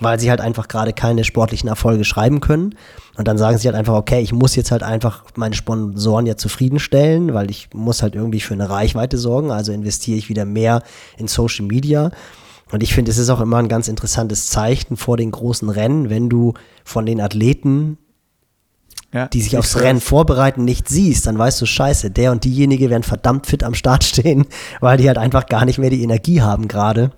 weil 0.00 0.18
sie 0.18 0.30
halt 0.30 0.40
einfach 0.40 0.66
gerade 0.66 0.92
keine 0.92 1.22
sportlichen 1.24 1.68
Erfolge 1.68 2.04
schreiben 2.04 2.40
können. 2.40 2.74
Und 3.16 3.28
dann 3.28 3.38
sagen 3.38 3.58
sie 3.58 3.68
halt 3.68 3.76
einfach, 3.76 3.94
okay, 3.94 4.20
ich 4.20 4.32
muss 4.32 4.56
jetzt 4.56 4.72
halt 4.72 4.82
einfach 4.82 5.24
meine 5.36 5.54
Sponsoren 5.54 6.26
ja 6.26 6.36
zufriedenstellen, 6.36 7.32
weil 7.34 7.50
ich 7.50 7.68
muss 7.72 8.02
halt 8.02 8.16
irgendwie 8.16 8.40
für 8.40 8.54
eine 8.54 8.68
Reichweite 8.68 9.16
sorgen. 9.16 9.52
Also 9.52 9.72
investiere 9.72 10.18
ich 10.18 10.28
wieder 10.28 10.44
mehr 10.44 10.82
in 11.16 11.28
Social 11.28 11.66
Media. 11.66 12.10
Und 12.70 12.82
ich 12.82 12.94
finde, 12.94 13.10
es 13.10 13.18
ist 13.18 13.30
auch 13.30 13.40
immer 13.40 13.58
ein 13.58 13.68
ganz 13.68 13.88
interessantes 13.88 14.46
Zeichen 14.46 14.96
vor 14.96 15.16
den 15.16 15.30
großen 15.30 15.68
Rennen, 15.68 16.10
wenn 16.10 16.28
du 16.28 16.54
von 16.84 17.06
den 17.06 17.20
Athleten, 17.20 17.98
ja, 19.12 19.28
die 19.28 19.40
sich 19.40 19.56
aufs 19.56 19.80
Rennen 19.80 20.00
vorbereiten, 20.00 20.64
nicht 20.64 20.88
siehst, 20.88 21.26
dann 21.26 21.38
weißt 21.38 21.60
du, 21.60 21.66
scheiße, 21.66 22.10
der 22.10 22.32
und 22.32 22.44
diejenige 22.44 22.90
werden 22.90 23.04
verdammt 23.04 23.46
fit 23.46 23.62
am 23.62 23.74
Start 23.74 24.04
stehen, 24.04 24.46
weil 24.80 24.98
die 24.98 25.06
halt 25.08 25.18
einfach 25.18 25.46
gar 25.46 25.64
nicht 25.64 25.78
mehr 25.78 25.90
die 25.90 26.02
Energie 26.02 26.42
haben 26.42 26.66
gerade. 26.66 27.12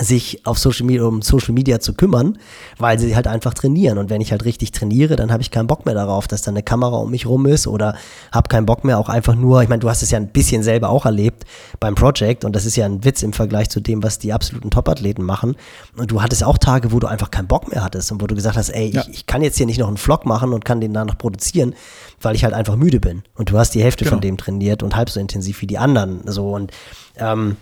Sich 0.00 0.46
auf 0.46 0.58
Social 0.58 0.86
Media, 0.86 1.04
um 1.04 1.22
Social 1.22 1.54
Media 1.54 1.80
zu 1.80 1.94
kümmern, 1.94 2.38
weil 2.78 2.98
sie 2.98 3.14
halt 3.14 3.26
einfach 3.26 3.54
trainieren. 3.54 3.98
Und 3.98 4.10
wenn 4.10 4.20
ich 4.20 4.30
halt 4.30 4.44
richtig 4.44 4.72
trainiere, 4.72 5.16
dann 5.16 5.32
habe 5.32 5.42
ich 5.42 5.50
keinen 5.50 5.66
Bock 5.66 5.86
mehr 5.86 5.94
darauf, 5.94 6.28
dass 6.28 6.42
da 6.42 6.50
eine 6.50 6.62
Kamera 6.62 6.96
um 6.96 7.10
mich 7.10 7.26
rum 7.26 7.46
ist 7.46 7.66
oder 7.66 7.96
habe 8.32 8.48
keinen 8.48 8.66
Bock 8.66 8.84
mehr 8.84 8.98
auch 8.98 9.08
einfach 9.08 9.34
nur, 9.34 9.62
ich 9.62 9.68
meine, 9.68 9.80
du 9.80 9.88
hast 9.88 10.02
es 10.02 10.10
ja 10.10 10.18
ein 10.18 10.28
bisschen 10.28 10.62
selber 10.62 10.90
auch 10.90 11.04
erlebt 11.04 11.44
beim 11.80 11.94
Project 11.94 12.44
und 12.44 12.54
das 12.54 12.66
ist 12.66 12.76
ja 12.76 12.86
ein 12.86 13.04
Witz 13.04 13.22
im 13.22 13.32
Vergleich 13.32 13.68
zu 13.68 13.80
dem, 13.80 14.02
was 14.02 14.18
die 14.18 14.32
absoluten 14.32 14.70
Top-Athleten 14.70 15.22
machen. 15.22 15.56
Und 15.96 16.10
du 16.10 16.22
hattest 16.22 16.44
auch 16.44 16.58
Tage, 16.58 16.92
wo 16.92 17.00
du 17.00 17.06
einfach 17.06 17.30
keinen 17.30 17.48
Bock 17.48 17.70
mehr 17.70 17.82
hattest 17.82 18.12
und 18.12 18.22
wo 18.22 18.26
du 18.26 18.34
gesagt 18.34 18.56
hast, 18.56 18.70
ey, 18.70 18.90
ja. 18.90 19.02
ich, 19.02 19.08
ich, 19.08 19.26
kann 19.26 19.42
jetzt 19.42 19.56
hier 19.56 19.66
nicht 19.66 19.78
noch 19.78 19.88
einen 19.88 19.96
Vlog 19.96 20.26
machen 20.26 20.52
und 20.52 20.64
kann 20.64 20.80
den 20.80 20.92
dann 20.92 21.06
noch 21.06 21.18
produzieren, 21.18 21.74
weil 22.20 22.34
ich 22.34 22.44
halt 22.44 22.54
einfach 22.54 22.76
müde 22.76 23.00
bin. 23.00 23.22
Und 23.34 23.50
du 23.50 23.58
hast 23.58 23.74
die 23.74 23.82
Hälfte 23.82 24.04
genau. 24.04 24.16
von 24.16 24.20
dem 24.20 24.36
trainiert 24.36 24.82
und 24.82 24.96
halb 24.96 25.10
so 25.10 25.20
intensiv 25.20 25.60
wie 25.60 25.66
die 25.66 25.78
anderen. 25.78 26.20
So 26.26 26.54
und 26.54 26.72
ähm, 27.16 27.56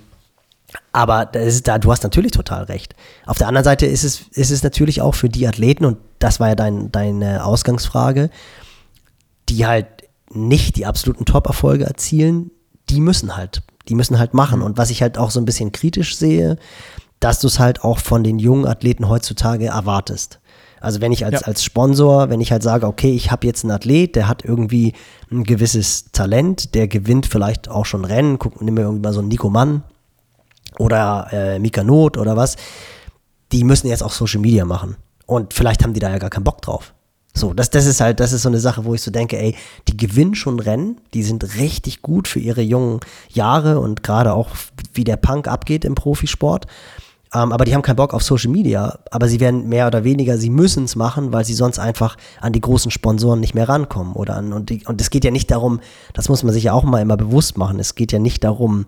aber 0.93 1.35
ist 1.35 1.69
da, 1.69 1.79
du 1.79 1.91
hast 1.91 2.03
natürlich 2.03 2.33
total 2.33 2.65
recht. 2.65 2.95
Auf 3.25 3.39
der 3.39 3.49
anderen 3.49 3.65
Seite 3.65 3.87
ist 3.87 4.05
es, 4.05 4.23
ist 4.33 4.51
es 4.51 4.63
natürlich 4.63 5.01
auch 5.01 5.15
für 5.15 5.29
die 5.29 5.47
Athleten, 5.47 5.85
und 5.85 5.99
das 6.19 6.41
war 6.41 6.49
ja 6.49 6.55
dein, 6.55 6.91
deine 6.91 7.45
Ausgangsfrage, 7.45 8.31
die 9.49 9.67
halt 9.67 9.87
nicht 10.31 10.77
die 10.77 10.87
absoluten 10.87 11.25
Top-Erfolge 11.25 11.85
erzielen, 11.85 12.51
die 12.89 13.01
müssen 13.01 13.37
halt, 13.37 13.63
die 13.89 13.95
müssen 13.95 14.19
halt 14.19 14.35
machen. 14.35 14.63
Und 14.63 14.77
was 14.77 14.91
ich 14.91 15.03
halt 15.03 15.19
auch 15.19 15.31
so 15.31 15.41
ein 15.41 15.45
bisschen 15.45 15.73
kritisch 15.73 16.17
sehe, 16.17 16.59
dass 17.21 17.41
du 17.41 17.47
es 17.47 17.59
halt 17.59 17.83
auch 17.83 17.99
von 17.99 18.25
den 18.25 18.39
jungen 18.39 18.67
Athleten 18.67 19.09
heutzutage 19.09 19.67
erwartest. 19.67 20.41
Also 20.81 21.01
wenn 21.01 21.13
ich 21.13 21.25
als, 21.25 21.41
ja. 21.41 21.47
als 21.47 21.65
Sponsor, 21.65 22.29
wenn 22.29 22.41
ich 22.41 22.53
halt 22.53 22.63
sage, 22.63 22.87
okay, 22.87 23.13
ich 23.13 23.31
habe 23.31 23.47
jetzt 23.47 23.65
einen 23.65 23.71
Athlet, 23.71 24.15
der 24.15 24.29
hat 24.29 24.45
irgendwie 24.45 24.93
ein 25.31 25.45
gewisses 25.45 26.13
Talent, 26.13 26.75
der 26.75 26.87
gewinnt 26.87 27.27
vielleicht 27.27 27.69
auch 27.69 27.87
schon 27.87 28.05
Rennen, 28.05 28.39
guck, 28.39 28.61
nimm 28.61 28.75
mir 28.75 28.83
irgendwie 28.83 29.03
mal 29.03 29.13
so 29.13 29.21
einen 29.21 29.29
Nico 29.29 29.49
Mann, 29.49 29.83
oder 30.79 31.29
äh, 31.33 31.59
Mika 31.59 31.83
Not 31.83 32.17
oder 32.17 32.37
was, 32.37 32.57
die 33.53 33.65
müssen 33.65 33.89
jetzt 33.89 34.03
auch 34.03 34.13
Social 34.13 34.41
Media 34.41 34.65
machen. 34.65 34.97
Und 35.27 35.55
vielleicht 35.55 35.83
haben 35.83 35.93
die 35.93 36.01
da 36.01 36.11
ja 36.11 36.19
gar 36.19 36.31
keinen 36.31 36.45
Bock 36.45 36.63
drauf. 36.63 36.93
So, 37.37 37.53
das, 37.53 37.69
das 37.69 37.85
ist 37.85 38.01
halt, 38.01 38.19
das 38.19 38.33
ist 38.33 38.43
so 38.43 38.49
eine 38.49 38.61
Sache, 38.61 38.87
wo 38.87 38.95
ich 38.95 39.03
so 39.03 39.11
denke, 39.11 39.39
ey, 39.39 39.55
die 39.89 39.97
gewinnen 39.97 40.35
schon 40.35 40.59
Rennen, 40.59 40.99
die 41.13 41.23
sind 41.23 41.59
richtig 41.59 42.01
gut 42.01 42.29
für 42.29 42.39
ihre 42.39 42.63
jungen 42.63 43.01
Jahre 43.29 43.79
und 43.79 44.03
gerade 44.03 44.33
auch, 44.33 44.49
wie 44.95 45.05
der 45.05 45.19
Punk 45.19 45.47
abgeht 45.47 45.85
im 45.85 45.95
Profisport. 45.95 46.67
Ähm, 47.35 47.53
aber 47.53 47.67
die 47.67 47.75
haben 47.75 47.83
keinen 47.83 47.97
Bock 47.97 48.15
auf 48.15 48.23
Social 48.23 48.51
Media, 48.51 48.99
aber 49.11 49.29
sie 49.29 49.41
werden 49.41 49.69
mehr 49.69 49.87
oder 49.87 50.03
weniger, 50.03 50.39
sie 50.39 50.49
müssen 50.49 50.85
es 50.85 50.97
machen, 50.97 51.33
weil 51.33 51.45
sie 51.45 51.53
sonst 51.53 51.79
einfach 51.79 52.17
an 52.41 52.55
die 52.55 52.61
großen 52.63 52.91
Sponsoren 52.91 53.41
nicht 53.41 53.55
mehr 53.55 53.69
rankommen. 53.69 54.15
Oder 54.15 54.37
an, 54.37 54.55
und, 54.55 54.71
die, 54.71 54.87
und 54.87 55.01
es 55.03 55.11
geht 55.11 55.25
ja 55.25 55.31
nicht 55.31 55.51
darum, 55.51 55.81
das 56.15 56.31
muss 56.31 56.43
man 56.43 56.55
sich 56.55 56.65
ja 56.65 56.73
auch 56.73 56.85
mal 56.85 57.03
immer 57.03 57.19
bewusst 57.19 57.59
machen, 57.59 57.79
es 57.79 57.95
geht 57.97 58.13
ja 58.13 58.19
nicht 58.19 58.45
darum, 58.45 58.87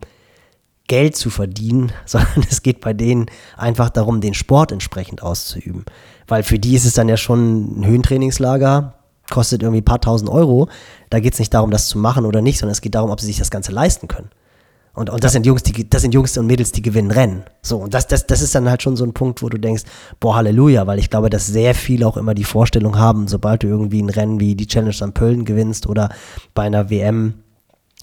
Geld 0.89 1.16
zu 1.16 1.30
verdienen, 1.30 1.93
sondern 2.05 2.45
es 2.51 2.62
geht 2.62 2.80
bei 2.80 2.93
denen 2.93 3.26
einfach 3.57 3.91
darum, 3.91 4.20
den 4.20 4.34
Sport 4.34 4.72
entsprechend 4.72 5.22
auszuüben. 5.22 5.84
Weil 6.26 6.43
für 6.43 6.59
die 6.59 6.74
ist 6.74 6.84
es 6.84 6.95
dann 6.95 7.09
ja 7.09 7.16
schon 7.16 7.80
ein 7.80 7.86
Höhentrainingslager, 7.86 8.95
kostet 9.30 9.62
irgendwie 9.62 9.82
ein 9.82 9.84
paar 9.84 10.01
tausend 10.01 10.30
Euro. 10.30 10.68
Da 11.11 11.20
geht 11.20 11.34
es 11.34 11.39
nicht 11.39 11.55
darum, 11.55 11.70
das 11.70 11.89
zu 11.89 11.99
machen 11.99 12.26
oder 12.26 12.43
nicht, 12.43 12.59
sondern 12.59 12.72
es 12.72 12.80
geht 12.80 12.95
darum, 12.95 13.11
ob 13.11 13.20
sie 13.20 13.26
sich 13.26 13.39
das 13.39 13.51
Ganze 13.51 13.72
leisten 13.72 14.09
können. 14.09 14.30
Und, 14.95 15.11
und 15.11 15.22
das 15.22 15.32
sind 15.32 15.47
Jungs, 15.47 15.62
die, 15.62 15.89
das 15.89 16.03
sind 16.03 16.12
Jungs 16.12 16.36
und 16.39 16.47
Mädels, 16.47 16.72
die 16.72 16.82
gewinnen 16.82 17.12
Rennen. 17.12 17.45
So, 17.62 17.76
und 17.78 17.95
das, 17.95 18.09
das, 18.09 18.26
das 18.26 18.43
ist 18.43 18.55
dann 18.57 18.68
halt 18.68 18.82
schon 18.82 18.97
so 18.97 19.05
ein 19.05 19.12
Punkt, 19.12 19.43
wo 19.43 19.49
du 19.49 19.57
denkst, 19.57 19.84
boah, 20.18 20.34
Halleluja, 20.34 20.89
weil 20.89 20.99
ich 20.99 21.09
glaube, 21.09 21.30
dass 21.30 21.47
sehr 21.47 21.76
viele 21.76 22.05
auch 22.05 22.16
immer 22.16 22.34
die 22.34 22.43
Vorstellung 22.43 22.99
haben, 22.99 23.28
sobald 23.28 23.62
du 23.62 23.68
irgendwie 23.68 24.03
ein 24.03 24.11
Rennen 24.11 24.41
wie 24.41 24.57
die 24.57 24.66
Challenge 24.66 24.93
St. 24.93 25.14
Pölten 25.14 25.45
gewinnst 25.45 25.86
oder 25.86 26.09
bei 26.53 26.64
einer 26.64 26.91
WM 26.91 27.34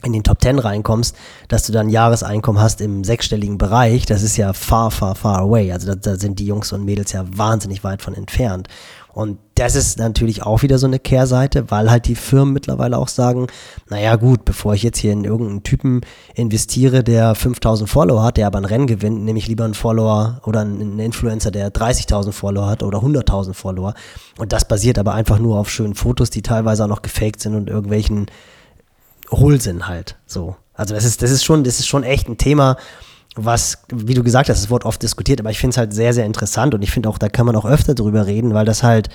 in 0.04 0.14
den 0.14 0.24
Top 0.24 0.39
Ten 0.39 0.60
reinkommst, 0.60 1.16
dass 1.48 1.66
du 1.66 1.72
dann 1.72 1.89
Jahreseinkommen 1.89 2.62
hast 2.62 2.82
im 2.82 3.04
sechsstelligen 3.04 3.58
Bereich, 3.58 4.06
das 4.06 4.24
ist 4.24 4.38
ja 4.38 4.54
far, 4.54 4.91
far, 4.91 5.16
far 5.16 5.39
away. 5.39 5.72
Also 5.72 5.88
da, 5.88 5.96
da, 5.96 6.16
sind 6.18 6.39
die 6.39 6.46
Jungs 6.46 6.74
und 6.74 6.84
Mädels 6.84 7.14
ja 7.14 7.26
wahnsinnig 7.36 7.84
weit 7.84 8.02
von 8.02 8.14
entfernt. 8.14 8.68
Und 9.14 9.38
das 9.56 9.76
ist 9.76 9.98
natürlich 9.98 10.43
auch 10.43 10.62
wieder 10.62 10.78
so 10.78 10.88
eine 10.88 11.00
Kehrseite, 11.00 11.72
weil 11.72 11.89
halt 11.89 12.06
die 12.08 12.16
Firmen 12.16 12.54
mittlerweile 12.54 12.98
auch 12.98 13.08
sagen, 13.08 13.48
naja 13.89 14.18
gut, 14.18 14.43
bevor 14.43 14.74
ich 14.74 14.84
jetzt 14.84 14.98
hier 14.98 15.14
in 15.14 15.24
irgendeinen 15.24 15.64
Typen 15.64 16.02
investiere, 16.34 17.02
der 17.02 17.34
5000 17.34 17.89
Follower 17.89 18.22
hat, 18.24 18.36
der 18.36 18.48
aber 18.48 18.58
ein 18.58 18.66
Rennen 18.66 18.88
gewinnt, 18.88 19.24
nehme 19.24 19.39
ich 19.39 19.48
lieber 19.48 19.64
einen 19.64 19.74
Follower 19.74 20.41
oder 20.46 20.60
einen 20.60 21.00
Influencer, 21.00 21.52
der 21.52 21.74
30.000 21.74 22.34
Follower 22.34 22.68
hat 22.68 22.84
oder 22.84 22.98
100.000 22.98 23.54
Follower. 23.54 23.93
Und 24.38 24.52
das 24.52 24.68
basiert 24.68 25.00
aber 25.00 25.14
einfach 25.14 25.39
nur 25.39 25.60
auf 25.60 25.70
schönen 25.70 25.96
Fotos, 25.96 26.30
die 26.30 26.41
teilweise 26.41 26.84
auch 26.84 26.89
noch 26.89 27.02
gefaked 27.02 27.39
sind 27.39 27.56
und 27.56 27.70
irgendwelchen 27.70 28.26
Hohlsinn 29.32 29.88
halt. 29.88 30.17
So. 30.26 30.55
Also 30.73 30.93
das 30.93 31.05
ist, 31.05 31.21
das 31.21 31.32
ist 31.32 31.43
schon, 31.43 31.63
das 31.63 31.80
ist 31.80 31.88
schon 31.88 32.03
echt 32.03 32.28
ein 32.28 32.38
Thema, 32.38 32.78
was, 33.36 33.80
wie 33.91 34.13
du 34.13 34.23
gesagt 34.23 34.49
hast, 34.49 34.59
es 34.59 34.69
wird 34.69 34.86
oft 34.86 35.01
diskutiert, 35.01 35.39
aber 35.39 35.51
ich 35.51 35.59
finde 35.59 35.71
es 35.71 35.78
halt 35.78 35.93
sehr, 35.93 36.13
sehr 36.13 36.26
interessant 36.26 36.73
und 36.73 36.82
ich 36.82 36.91
finde 36.91 37.09
auch, 37.09 37.17
da 37.17 37.30
kann 37.30 37.45
man 37.45 37.55
auch 37.55 37.65
öfter 37.65 37.93
drüber 37.93 38.26
reden, 38.26 38.53
weil 38.53 38.65
das 38.65 38.82
halt, 38.82 39.09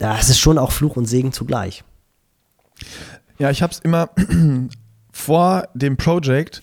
ja, 0.00 0.16
es 0.18 0.28
ist 0.28 0.38
schon 0.38 0.58
auch 0.58 0.70
Fluch 0.70 0.96
und 0.96 1.06
Segen 1.06 1.32
zugleich. 1.32 1.82
Ja, 3.38 3.50
ich 3.50 3.62
habe 3.62 3.72
es 3.72 3.80
immer 3.80 4.10
vor 5.12 5.68
dem 5.74 5.96
Project 5.96 6.62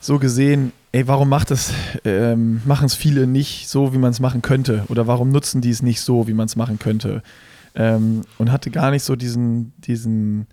so 0.00 0.18
gesehen, 0.18 0.72
ey, 0.90 1.06
warum 1.06 1.28
macht 1.28 1.50
es, 1.50 1.72
ähm, 2.04 2.60
machen 2.64 2.86
es 2.86 2.94
viele 2.94 3.26
nicht 3.26 3.68
so, 3.68 3.94
wie 3.94 3.98
man 3.98 4.10
es 4.10 4.20
machen 4.20 4.42
könnte? 4.42 4.84
Oder 4.88 5.06
warum 5.06 5.30
nutzen 5.30 5.60
die 5.60 5.70
es 5.70 5.82
nicht 5.82 6.00
so, 6.00 6.26
wie 6.26 6.34
man 6.34 6.46
es 6.46 6.56
machen 6.56 6.78
könnte? 6.78 7.22
Ähm, 7.74 8.22
und 8.38 8.52
hatte 8.52 8.70
gar 8.70 8.90
nicht 8.90 9.04
so 9.04 9.16
diesen, 9.16 9.72
diesen, 9.78 10.48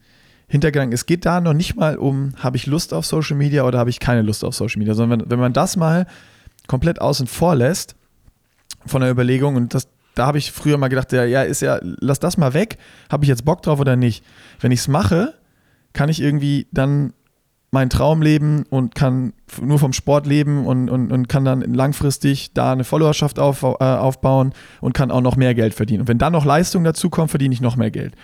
Hintergedanken. 0.50 0.94
Es 0.94 1.06
geht 1.06 1.26
da 1.26 1.40
noch 1.40 1.54
nicht 1.54 1.76
mal 1.76 1.98
um, 1.98 2.34
habe 2.38 2.58
ich 2.58 2.66
Lust 2.66 2.94
auf 2.94 3.06
Social 3.06 3.38
Media 3.38 3.64
oder 3.64 3.80
habe 3.80 3.92
ich 3.92 4.00
keine 4.00 4.24
Lust 4.24 4.44
auf 4.44 4.56
Social 4.56 4.80
Media, 4.80 4.96
sondern 4.96 5.22
wenn, 5.22 5.30
wenn 5.30 5.40
man 5.40 5.54
das 5.54 5.78
mal 5.78 6.08
komplett 6.68 7.00
außen 7.00 7.28
vor 7.28 7.56
lässt 7.56 7.96
von 8.86 9.02
der 9.02 9.12
Überlegung 9.12 9.56
und 9.56 9.74
das, 9.74 9.88
da 10.16 10.26
habe 10.26 10.40
ich 10.40 10.52
früher 10.52 10.78
mal 10.78 10.88
gedacht, 10.88 11.12
ja, 11.12 11.24
ja, 11.24 11.44
ist 11.44 11.62
ja, 11.62 11.80
lass 11.82 12.20
das 12.20 12.38
mal 12.38 12.54
weg, 12.54 12.78
habe 13.12 13.24
ich 13.24 13.30
jetzt 13.30 13.46
Bock 13.46 13.62
drauf 13.62 13.80
oder 13.80 13.96
nicht. 13.96 14.26
Wenn 14.60 14.72
ich 14.72 14.80
es 14.80 14.88
mache, 14.88 15.36
kann 15.94 16.10
ich 16.10 16.22
irgendwie 16.22 16.68
dann 16.72 17.14
meinen 17.72 17.90
Traum 17.92 18.22
leben 18.24 18.64
und 18.70 18.96
kann 18.96 19.34
nur 19.62 19.78
vom 19.78 19.94
Sport 19.94 20.26
leben 20.26 20.66
und, 20.66 20.90
und, 20.90 21.12
und 21.12 21.30
kann 21.30 21.46
dann 21.46 21.62
langfristig 21.62 22.54
da 22.54 22.72
eine 22.72 22.84
Followerschaft 22.84 23.38
auf, 23.38 23.62
äh, 23.62 23.84
aufbauen 23.84 24.54
und 24.82 24.94
kann 24.94 25.12
auch 25.12 25.22
noch 25.22 25.36
mehr 25.36 25.54
Geld 25.54 25.76
verdienen. 25.76 26.02
Und 26.02 26.08
wenn 26.08 26.18
dann 26.18 26.34
noch 26.34 26.46
Leistung 26.46 26.84
dazu 26.84 27.12
kommt, 27.12 27.30
verdiene 27.30 27.54
ich 27.54 27.62
noch 27.62 27.76
mehr 27.76 27.92
Geld. 27.92 28.16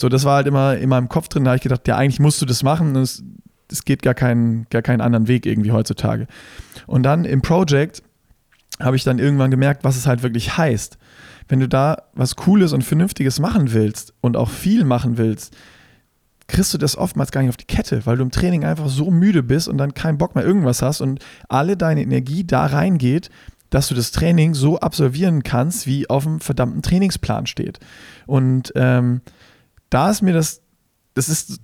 So, 0.00 0.08
das 0.08 0.24
war 0.24 0.36
halt 0.36 0.46
immer 0.46 0.76
in 0.76 0.88
meinem 0.88 1.08
Kopf 1.08 1.28
drin. 1.28 1.44
Da 1.44 1.50
habe 1.50 1.56
ich 1.56 1.62
gedacht, 1.62 1.86
ja, 1.88 1.96
eigentlich 1.96 2.20
musst 2.20 2.40
du 2.40 2.46
das 2.46 2.62
machen. 2.62 2.94
Es, 2.96 3.22
es 3.70 3.84
geht 3.84 4.02
gar 4.02 4.14
keinen, 4.14 4.66
gar 4.70 4.82
keinen 4.82 5.00
anderen 5.00 5.28
Weg 5.28 5.46
irgendwie 5.46 5.72
heutzutage. 5.72 6.26
Und 6.86 7.02
dann 7.02 7.24
im 7.24 7.42
Project 7.42 8.02
habe 8.80 8.96
ich 8.96 9.04
dann 9.04 9.18
irgendwann 9.18 9.50
gemerkt, 9.50 9.84
was 9.84 9.96
es 9.96 10.06
halt 10.06 10.22
wirklich 10.22 10.56
heißt. 10.56 10.98
Wenn 11.48 11.60
du 11.60 11.68
da 11.68 12.02
was 12.14 12.36
Cooles 12.36 12.72
und 12.72 12.84
Vernünftiges 12.84 13.40
machen 13.40 13.72
willst 13.72 14.14
und 14.20 14.36
auch 14.36 14.50
viel 14.50 14.84
machen 14.84 15.18
willst, 15.18 15.56
kriegst 16.46 16.72
du 16.72 16.78
das 16.78 16.96
oftmals 16.96 17.30
gar 17.30 17.42
nicht 17.42 17.50
auf 17.50 17.56
die 17.56 17.66
Kette, 17.66 18.06
weil 18.06 18.16
du 18.16 18.22
im 18.22 18.30
Training 18.30 18.64
einfach 18.64 18.88
so 18.88 19.10
müde 19.10 19.42
bist 19.42 19.68
und 19.68 19.78
dann 19.78 19.94
keinen 19.94 20.18
Bock 20.18 20.34
mehr 20.34 20.44
irgendwas 20.44 20.80
hast 20.80 21.00
und 21.00 21.20
alle 21.48 21.76
deine 21.76 22.02
Energie 22.02 22.44
da 22.44 22.66
reingeht, 22.66 23.30
dass 23.70 23.88
du 23.88 23.94
das 23.94 24.12
Training 24.12 24.54
so 24.54 24.80
absolvieren 24.80 25.42
kannst, 25.42 25.86
wie 25.86 26.08
auf 26.08 26.24
dem 26.24 26.40
verdammten 26.40 26.80
Trainingsplan 26.80 27.46
steht. 27.46 27.80
Und 28.26 28.72
ähm, 28.76 29.20
da 29.90 30.10
ist 30.10 30.22
mir 30.22 30.32
das, 30.32 30.62
das 31.14 31.28
ist, 31.28 31.60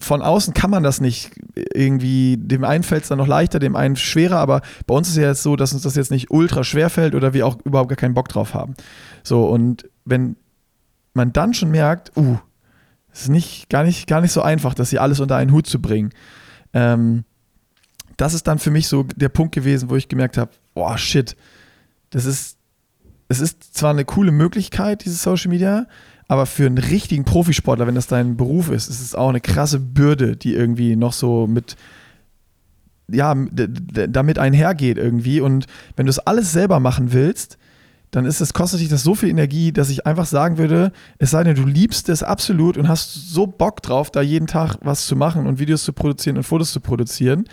von 0.00 0.22
außen 0.22 0.54
kann 0.54 0.70
man 0.70 0.82
das 0.82 1.00
nicht 1.00 1.30
irgendwie, 1.54 2.36
dem 2.36 2.64
einen 2.64 2.82
fällt 2.82 3.04
es 3.04 3.08
dann 3.08 3.18
noch 3.18 3.26
leichter, 3.26 3.58
dem 3.58 3.76
einen 3.76 3.96
schwerer, 3.96 4.38
aber 4.38 4.62
bei 4.86 4.94
uns 4.94 5.08
ist 5.08 5.16
ja 5.16 5.28
jetzt 5.28 5.42
so, 5.42 5.56
dass 5.56 5.72
uns 5.72 5.82
das 5.82 5.96
jetzt 5.96 6.10
nicht 6.10 6.30
ultra 6.30 6.64
schwer 6.64 6.90
fällt 6.90 7.14
oder 7.14 7.32
wir 7.32 7.46
auch 7.46 7.58
überhaupt 7.64 7.88
gar 7.88 7.96
keinen 7.96 8.14
Bock 8.14 8.28
drauf 8.28 8.54
haben. 8.54 8.74
So, 9.22 9.46
und 9.46 9.88
wenn 10.04 10.36
man 11.14 11.32
dann 11.32 11.54
schon 11.54 11.70
merkt, 11.70 12.16
uh, 12.16 12.38
es 13.12 13.22
ist 13.22 13.28
nicht, 13.30 13.68
gar, 13.68 13.84
nicht, 13.84 14.06
gar 14.06 14.20
nicht 14.20 14.32
so 14.32 14.42
einfach, 14.42 14.74
das 14.74 14.90
hier 14.90 15.02
alles 15.02 15.20
unter 15.20 15.36
einen 15.36 15.52
Hut 15.52 15.66
zu 15.66 15.80
bringen. 15.80 16.10
Ähm, 16.72 17.24
das 18.16 18.34
ist 18.34 18.46
dann 18.46 18.58
für 18.58 18.70
mich 18.70 18.88
so 18.88 19.04
der 19.04 19.28
Punkt 19.28 19.54
gewesen, 19.54 19.90
wo 19.90 19.96
ich 19.96 20.08
gemerkt 20.08 20.36
habe, 20.36 20.50
boah, 20.74 20.98
shit, 20.98 21.36
das 22.10 22.24
ist, 22.24 22.58
es 23.28 23.40
ist 23.40 23.74
zwar 23.74 23.90
eine 23.90 24.04
coole 24.04 24.32
Möglichkeit, 24.32 25.04
dieses 25.04 25.22
Social 25.22 25.50
Media, 25.50 25.86
aber 26.28 26.44
für 26.44 26.66
einen 26.66 26.78
richtigen 26.78 27.24
Profisportler, 27.24 27.86
wenn 27.86 27.94
das 27.94 28.06
dein 28.06 28.36
Beruf 28.36 28.70
ist, 28.70 28.88
ist 28.88 29.00
es 29.00 29.14
auch 29.14 29.30
eine 29.30 29.40
krasse 29.40 29.80
Bürde, 29.80 30.36
die 30.36 30.54
irgendwie 30.54 30.94
noch 30.94 31.14
so 31.14 31.46
mit, 31.46 31.76
ja, 33.10 33.34
damit 33.34 34.38
einhergeht 34.38 34.98
irgendwie. 34.98 35.40
Und 35.40 35.66
wenn 35.96 36.04
du 36.04 36.10
es 36.10 36.18
alles 36.18 36.52
selber 36.52 36.80
machen 36.80 37.14
willst, 37.14 37.56
dann 38.10 38.26
ist 38.26 38.40
es, 38.40 38.52
kostet 38.52 38.80
dich 38.80 38.88
das 38.90 39.02
so 39.02 39.14
viel 39.14 39.30
Energie, 39.30 39.72
dass 39.72 39.88
ich 39.88 40.06
einfach 40.06 40.26
sagen 40.26 40.58
würde, 40.58 40.92
es 41.18 41.30
sei 41.30 41.44
denn, 41.44 41.56
du 41.56 41.64
liebst 41.64 42.10
es 42.10 42.22
absolut 42.22 42.76
und 42.76 42.88
hast 42.88 43.30
so 43.32 43.46
Bock 43.46 43.82
drauf, 43.82 44.10
da 44.10 44.20
jeden 44.20 44.46
Tag 44.46 44.76
was 44.82 45.06
zu 45.06 45.16
machen 45.16 45.46
und 45.46 45.58
Videos 45.58 45.84
zu 45.84 45.94
produzieren 45.94 46.36
und 46.36 46.42
Fotos 46.42 46.72
zu 46.72 46.80
produzieren, 46.80 47.44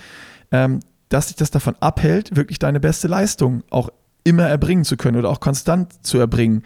ähm, 0.52 0.82
dass 1.10 1.28
dich 1.28 1.36
das 1.38 1.52
davon 1.52 1.76
abhält, 1.80 2.36
wirklich 2.36 2.60
deine 2.60 2.80
beste 2.82 3.08
Leistung 3.08 3.64
auch 3.70 3.90
immer 4.24 4.44
erbringen 4.44 4.84
zu 4.84 4.98
können 4.98 5.18
oder 5.18 5.30
auch 5.30 5.40
konstant 5.40 6.06
zu 6.06 6.18
erbringen. 6.18 6.64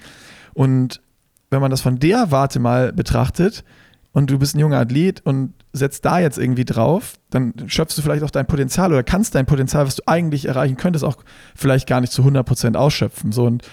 Und 0.54 1.02
wenn 1.50 1.62
man 1.62 1.72
das 1.72 1.82
von 1.82 2.00
der 2.00 2.32
Warte 2.32 2.60
mal 2.60 2.94
betrachtet 2.94 3.64
und 4.12 4.30
du 4.30 4.40
bist 4.40 4.56
ein 4.56 4.60
junger 4.60 4.80
Athlet 4.80 5.26
und 5.26 5.54
setzt 5.72 6.06
da 6.06 6.20
jetzt 6.20 6.38
irgendwie 6.38 6.66
drauf, 6.66 7.14
dann 7.30 7.54
schöpfst 7.68 7.98
du 7.98 8.02
vielleicht 8.02 8.24
auch 8.24 8.32
dein 8.32 8.48
Potenzial 8.48 8.92
oder 8.92 9.04
kannst 9.04 9.36
dein 9.36 9.46
Potenzial, 9.46 9.86
was 9.86 9.96
du 9.96 10.04
eigentlich 10.08 10.46
erreichen 10.46 10.78
könntest, 10.78 11.06
auch 11.06 11.18
vielleicht 11.56 11.88
gar 11.88 12.02
nicht 12.02 12.12
zu 12.12 12.24
100% 12.24 12.76
ausschöpfen. 12.76 13.32
So 13.32 13.46
und 13.46 13.64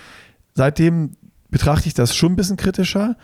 seitdem 0.54 1.16
betrachte 1.50 1.88
ich 1.88 1.94
das 1.94 2.14
schon 2.14 2.32
ein 2.32 2.36
bisschen 2.36 2.56
kritischer 2.56 3.16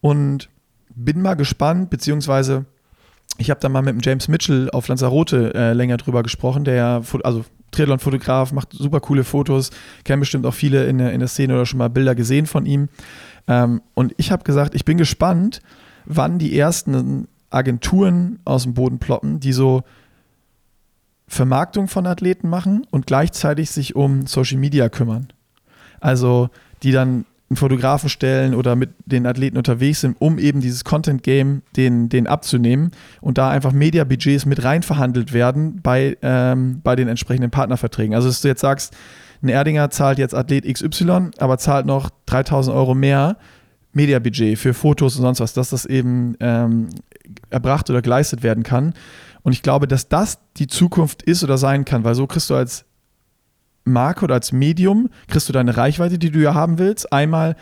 und 0.00 0.48
bin 0.94 1.20
mal 1.20 1.34
gespannt, 1.34 1.90
beziehungsweise 1.90 2.66
ich 3.38 3.50
habe 3.50 3.60
da 3.60 3.68
mal 3.68 3.82
mit 3.82 3.94
dem 3.94 4.00
James 4.00 4.28
Mitchell 4.28 4.70
auf 4.70 4.88
Lanzarote 4.88 5.54
äh, 5.54 5.72
länger 5.72 5.96
drüber 5.96 6.22
gesprochen, 6.22 6.64
der 6.64 7.02
also 7.24 7.44
Triathlon-Fotograf, 7.72 8.52
macht 8.52 8.72
super 8.72 9.00
coole 9.00 9.24
Fotos, 9.24 9.70
kennen 10.04 10.20
bestimmt 10.20 10.46
auch 10.46 10.54
viele 10.54 10.86
in 10.86 11.00
in 11.00 11.18
der 11.18 11.28
Szene 11.28 11.54
oder 11.54 11.66
schon 11.66 11.78
mal 11.78 11.90
Bilder 11.90 12.14
gesehen 12.14 12.46
von 12.46 12.66
ihm. 12.66 12.88
Ähm, 13.46 13.82
und 13.94 14.14
ich 14.16 14.32
habe 14.32 14.44
gesagt, 14.44 14.74
ich 14.74 14.84
bin 14.84 14.98
gespannt, 14.98 15.60
wann 16.04 16.38
die 16.38 16.58
ersten 16.58 17.28
Agenturen 17.50 18.38
aus 18.44 18.64
dem 18.64 18.74
Boden 18.74 18.98
ploppen, 18.98 19.40
die 19.40 19.52
so 19.52 19.82
Vermarktung 21.26 21.88
von 21.88 22.06
Athleten 22.06 22.48
machen 22.48 22.86
und 22.90 23.06
gleichzeitig 23.06 23.70
sich 23.70 23.96
um 23.96 24.26
Social 24.26 24.58
Media 24.58 24.88
kümmern. 24.88 25.28
Also 26.00 26.50
die 26.82 26.92
dann 26.92 27.24
einen 27.48 27.56
Fotografen 27.56 28.08
stellen 28.08 28.54
oder 28.54 28.74
mit 28.74 28.90
den 29.06 29.26
Athleten 29.26 29.56
unterwegs 29.56 30.00
sind, 30.00 30.16
um 30.18 30.38
eben 30.38 30.60
dieses 30.60 30.84
Content-Game 30.84 31.62
den, 31.76 32.08
den 32.08 32.26
abzunehmen 32.26 32.90
und 33.20 33.38
da 33.38 33.50
einfach 33.50 33.72
Media-Budgets 33.72 34.46
mit 34.46 34.64
rein 34.64 34.82
verhandelt 34.82 35.32
werden 35.32 35.80
bei, 35.82 36.16
ähm, 36.22 36.80
bei 36.82 36.96
den 36.96 37.08
entsprechenden 37.08 37.50
Partnerverträgen. 37.50 38.14
Also 38.14 38.28
dass 38.28 38.40
du 38.40 38.48
jetzt 38.48 38.60
sagst, 38.60 38.94
ein 39.44 39.48
Erdinger 39.48 39.90
zahlt 39.90 40.18
jetzt 40.18 40.34
Athlet 40.34 40.64
XY, 40.64 41.30
aber 41.38 41.58
zahlt 41.58 41.86
noch 41.86 42.10
3000 42.26 42.74
Euro 42.74 42.94
mehr 42.94 43.36
Media-Budget 43.92 44.58
für 44.58 44.74
Fotos 44.74 45.16
und 45.16 45.22
sonst 45.22 45.40
was, 45.40 45.52
dass 45.52 45.70
das 45.70 45.86
eben 45.86 46.36
ähm, 46.40 46.88
erbracht 47.50 47.88
oder 47.90 48.02
geleistet 48.02 48.42
werden 48.42 48.64
kann. 48.64 48.94
Und 49.42 49.52
ich 49.52 49.62
glaube, 49.62 49.86
dass 49.86 50.08
das 50.08 50.38
die 50.56 50.66
Zukunft 50.66 51.22
ist 51.22 51.44
oder 51.44 51.58
sein 51.58 51.84
kann, 51.84 52.02
weil 52.02 52.14
so 52.14 52.26
kriegst 52.26 52.50
du 52.50 52.54
als 52.54 52.86
Marke 53.84 54.24
oder 54.24 54.34
als 54.34 54.52
Medium 54.52 55.10
kriegst 55.28 55.48
du 55.48 55.52
deine 55.52 55.76
Reichweite, 55.76 56.18
die 56.18 56.30
du 56.30 56.40
ja 56.40 56.54
haben 56.54 56.78
willst. 56.78 57.12
Einmal 57.12 57.54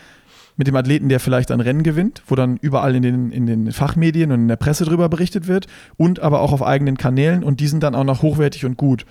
mit 0.55 0.67
dem 0.67 0.75
Athleten, 0.75 1.09
der 1.09 1.19
vielleicht 1.19 1.51
ein 1.51 1.59
Rennen 1.59 1.83
gewinnt, 1.83 2.23
wo 2.27 2.35
dann 2.35 2.57
überall 2.57 2.95
in 2.95 3.01
den, 3.01 3.31
in 3.31 3.45
den 3.45 3.71
Fachmedien 3.71 4.31
und 4.31 4.41
in 4.41 4.47
der 4.47 4.55
Presse 4.55 4.85
drüber 4.85 5.09
berichtet 5.09 5.47
wird 5.47 5.67
und 5.97 6.19
aber 6.19 6.41
auch 6.41 6.53
auf 6.53 6.63
eigenen 6.63 6.97
Kanälen 6.97 7.43
und 7.43 7.59
die 7.59 7.67
sind 7.67 7.83
dann 7.83 7.95
auch 7.95 8.03
noch 8.03 8.21
hochwertig 8.21 8.65
und 8.65 8.77
gut. 8.77 9.05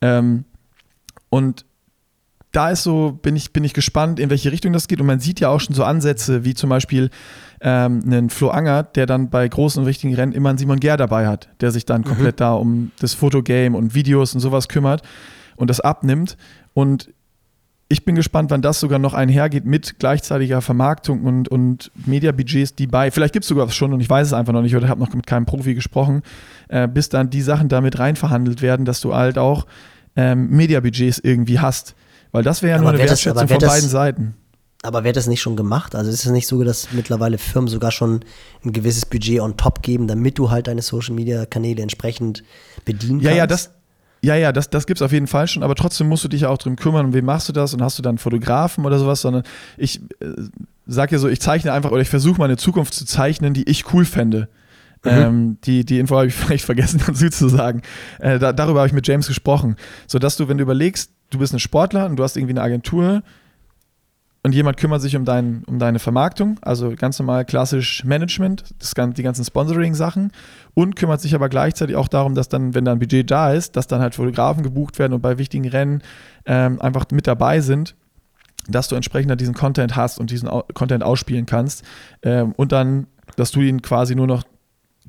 Ähm, 0.00 0.44
und 1.30 1.64
da 2.52 2.70
ist 2.70 2.82
so, 2.82 3.18
bin 3.22 3.34
ich, 3.34 3.52
bin 3.52 3.64
ich 3.64 3.72
gespannt, 3.72 4.20
in 4.20 4.30
welche 4.30 4.52
Richtung 4.52 4.72
das 4.72 4.86
geht. 4.86 5.00
Und 5.00 5.06
man 5.06 5.20
sieht 5.20 5.40
ja 5.40 5.48
auch 5.48 5.60
schon 5.60 5.74
so 5.74 5.84
Ansätze, 5.84 6.44
wie 6.44 6.54
zum 6.54 6.68
Beispiel 6.70 7.10
ähm, 7.62 8.02
einen 8.04 8.30
Flo 8.30 8.50
Anger, 8.50 8.82
der 8.82 9.06
dann 9.06 9.30
bei 9.30 9.48
großen 9.48 9.82
und 9.82 9.88
wichtigen 9.88 10.14
Rennen 10.14 10.32
immer 10.32 10.50
einen 10.50 10.58
Simon 10.58 10.78
Gär 10.78 10.98
dabei 10.98 11.26
hat, 11.26 11.48
der 11.60 11.70
sich 11.70 11.86
dann 11.86 12.02
mhm. 12.02 12.06
komplett 12.06 12.40
da 12.40 12.52
um 12.52 12.92
das 13.00 13.14
Fotogame 13.14 13.76
und 13.76 13.94
Videos 13.94 14.34
und 14.34 14.40
sowas 14.40 14.68
kümmert 14.68 15.02
und 15.56 15.70
das 15.70 15.80
abnimmt. 15.80 16.36
Und 16.74 17.08
ich 17.88 18.04
bin 18.04 18.14
gespannt, 18.14 18.50
wann 18.50 18.62
das 18.62 18.80
sogar 18.80 18.98
noch 18.98 19.14
einhergeht 19.14 19.64
mit 19.64 19.98
gleichzeitiger 19.98 20.60
Vermarktung 20.62 21.24
und, 21.24 21.48
und 21.48 21.90
Mediabudgets, 22.06 22.74
die 22.74 22.86
bei, 22.86 23.10
vielleicht 23.10 23.32
gibt 23.32 23.44
es 23.44 23.48
sogar 23.48 23.66
was 23.66 23.76
schon 23.76 23.92
und 23.92 24.00
ich 24.00 24.08
weiß 24.08 24.28
es 24.28 24.32
einfach 24.32 24.52
noch 24.52 24.62
nicht 24.62 24.74
oder 24.74 24.88
habe 24.88 25.00
noch 25.00 25.12
mit 25.12 25.26
keinem 25.26 25.46
Profi 25.46 25.74
gesprochen, 25.74 26.22
äh, 26.68 26.88
bis 26.88 27.10
dann 27.10 27.28
die 27.28 27.42
Sachen 27.42 27.68
damit 27.68 27.98
rein 27.98 28.16
verhandelt 28.16 28.62
werden, 28.62 28.86
dass 28.86 29.00
du 29.00 29.14
halt 29.14 29.36
auch 29.36 29.66
ähm, 30.16 30.48
Mediabudgets 30.50 31.18
irgendwie 31.18 31.60
hast. 31.60 31.94
Weil 32.32 32.42
das 32.42 32.62
wäre 32.62 32.76
ja 32.76 32.80
nur 32.80 32.90
eine 32.90 32.98
Wertschätzung 32.98 33.46
von 33.46 33.58
beiden 33.58 33.88
Seiten. 33.88 34.34
Aber 34.82 35.04
wird 35.04 35.16
das 35.16 35.28
nicht 35.28 35.40
schon 35.40 35.54
gemacht? 35.54 35.94
Also 35.94 36.10
ist 36.10 36.24
es 36.24 36.30
nicht 36.32 36.48
so, 36.48 36.64
dass 36.64 36.92
mittlerweile 36.92 37.38
Firmen 37.38 37.68
sogar 37.68 37.92
schon 37.92 38.24
ein 38.64 38.72
gewisses 38.72 39.06
Budget 39.06 39.40
on 39.40 39.56
top 39.56 39.82
geben, 39.82 40.08
damit 40.08 40.38
du 40.38 40.50
halt 40.50 40.66
deine 40.66 40.82
Social 40.82 41.14
Media 41.14 41.46
Kanäle 41.46 41.82
entsprechend 41.82 42.42
bedienen 42.84 43.20
kannst? 43.20 43.30
Ja, 43.30 43.36
ja, 43.36 43.46
das, 43.46 43.70
ja, 44.22 44.34
ja, 44.34 44.50
das, 44.50 44.70
das 44.70 44.86
gibt 44.86 44.98
es 44.98 45.02
auf 45.02 45.12
jeden 45.12 45.28
Fall 45.28 45.46
schon, 45.46 45.62
aber 45.62 45.76
trotzdem 45.76 46.08
musst 46.08 46.24
du 46.24 46.28
dich 46.28 46.40
ja 46.40 46.48
auch 46.48 46.58
drum 46.58 46.74
kümmern, 46.74 47.06
und 47.06 47.12
wem 47.12 47.24
machst 47.24 47.48
du 47.48 47.52
das 47.52 47.74
und 47.74 47.82
hast 47.82 47.98
du 47.98 48.02
dann 48.02 48.18
Fotografen 48.18 48.84
oder 48.84 48.98
sowas, 48.98 49.20
sondern 49.20 49.44
ich 49.76 50.00
äh, 50.20 50.26
sage 50.86 51.14
ja 51.14 51.18
so, 51.20 51.28
ich 51.28 51.40
zeichne 51.40 51.72
einfach 51.72 51.92
oder 51.92 52.02
ich 52.02 52.08
versuche 52.08 52.40
meine 52.40 52.56
Zukunft 52.56 52.94
zu 52.94 53.04
zeichnen, 53.04 53.54
die 53.54 53.68
ich 53.68 53.92
cool 53.92 54.04
fände. 54.04 54.48
Mhm. 55.04 55.10
Ähm, 55.10 55.58
die, 55.64 55.84
die 55.84 55.98
Info 55.98 56.16
habe 56.16 56.26
ich 56.26 56.34
vielleicht 56.34 56.64
vergessen 56.64 57.00
dazu 57.06 57.28
zu 57.30 57.48
sagen. 57.48 57.82
Äh, 58.18 58.40
da, 58.40 58.52
darüber 58.52 58.80
habe 58.80 58.88
ich 58.88 58.94
mit 58.94 59.06
James 59.06 59.28
gesprochen. 59.28 59.76
Sodass 60.08 60.36
du, 60.36 60.48
wenn 60.48 60.58
du 60.58 60.62
überlegst, 60.62 61.10
du 61.32 61.38
bist 61.38 61.52
ein 61.52 61.58
Sportler 61.58 62.06
und 62.06 62.16
du 62.16 62.22
hast 62.22 62.36
irgendwie 62.36 62.52
eine 62.52 62.62
Agentur, 62.62 63.22
und 64.44 64.54
jemand 64.54 64.76
kümmert 64.76 65.00
sich 65.00 65.14
um, 65.14 65.24
dein, 65.24 65.62
um 65.66 65.78
deine 65.78 66.00
Vermarktung, 66.00 66.58
also 66.62 66.94
ganz 66.96 67.18
normal 67.18 67.44
klassisch 67.44 68.04
Management, 68.04 68.74
das, 68.80 68.94
die 69.14 69.22
ganzen 69.22 69.44
Sponsoring-Sachen 69.44 70.32
und 70.74 70.96
kümmert 70.96 71.20
sich 71.20 71.34
aber 71.34 71.48
gleichzeitig 71.48 71.94
auch 71.94 72.08
darum, 72.08 72.34
dass 72.34 72.48
dann, 72.48 72.74
wenn 72.74 72.84
da 72.84 72.92
ein 72.92 72.98
Budget 72.98 73.30
da 73.30 73.52
ist, 73.52 73.76
dass 73.76 73.86
dann 73.86 74.00
halt 74.00 74.16
Fotografen 74.16 74.64
gebucht 74.64 74.98
werden 74.98 75.12
und 75.12 75.20
bei 75.20 75.38
wichtigen 75.38 75.68
Rennen 75.68 76.02
ähm, 76.44 76.80
einfach 76.82 77.04
mit 77.12 77.28
dabei 77.28 77.60
sind, 77.60 77.94
dass 78.68 78.88
du 78.88 78.96
entsprechend 78.96 79.40
diesen 79.40 79.54
Content 79.54 79.94
hast 79.94 80.18
und 80.18 80.30
diesen 80.30 80.48
Content 80.74 81.04
ausspielen 81.04 81.46
kannst 81.46 81.84
ähm, 82.22 82.52
und 82.56 82.72
dann, 82.72 83.06
dass 83.36 83.52
du 83.52 83.60
ihn 83.60 83.80
quasi 83.80 84.16
nur 84.16 84.26
noch 84.26 84.42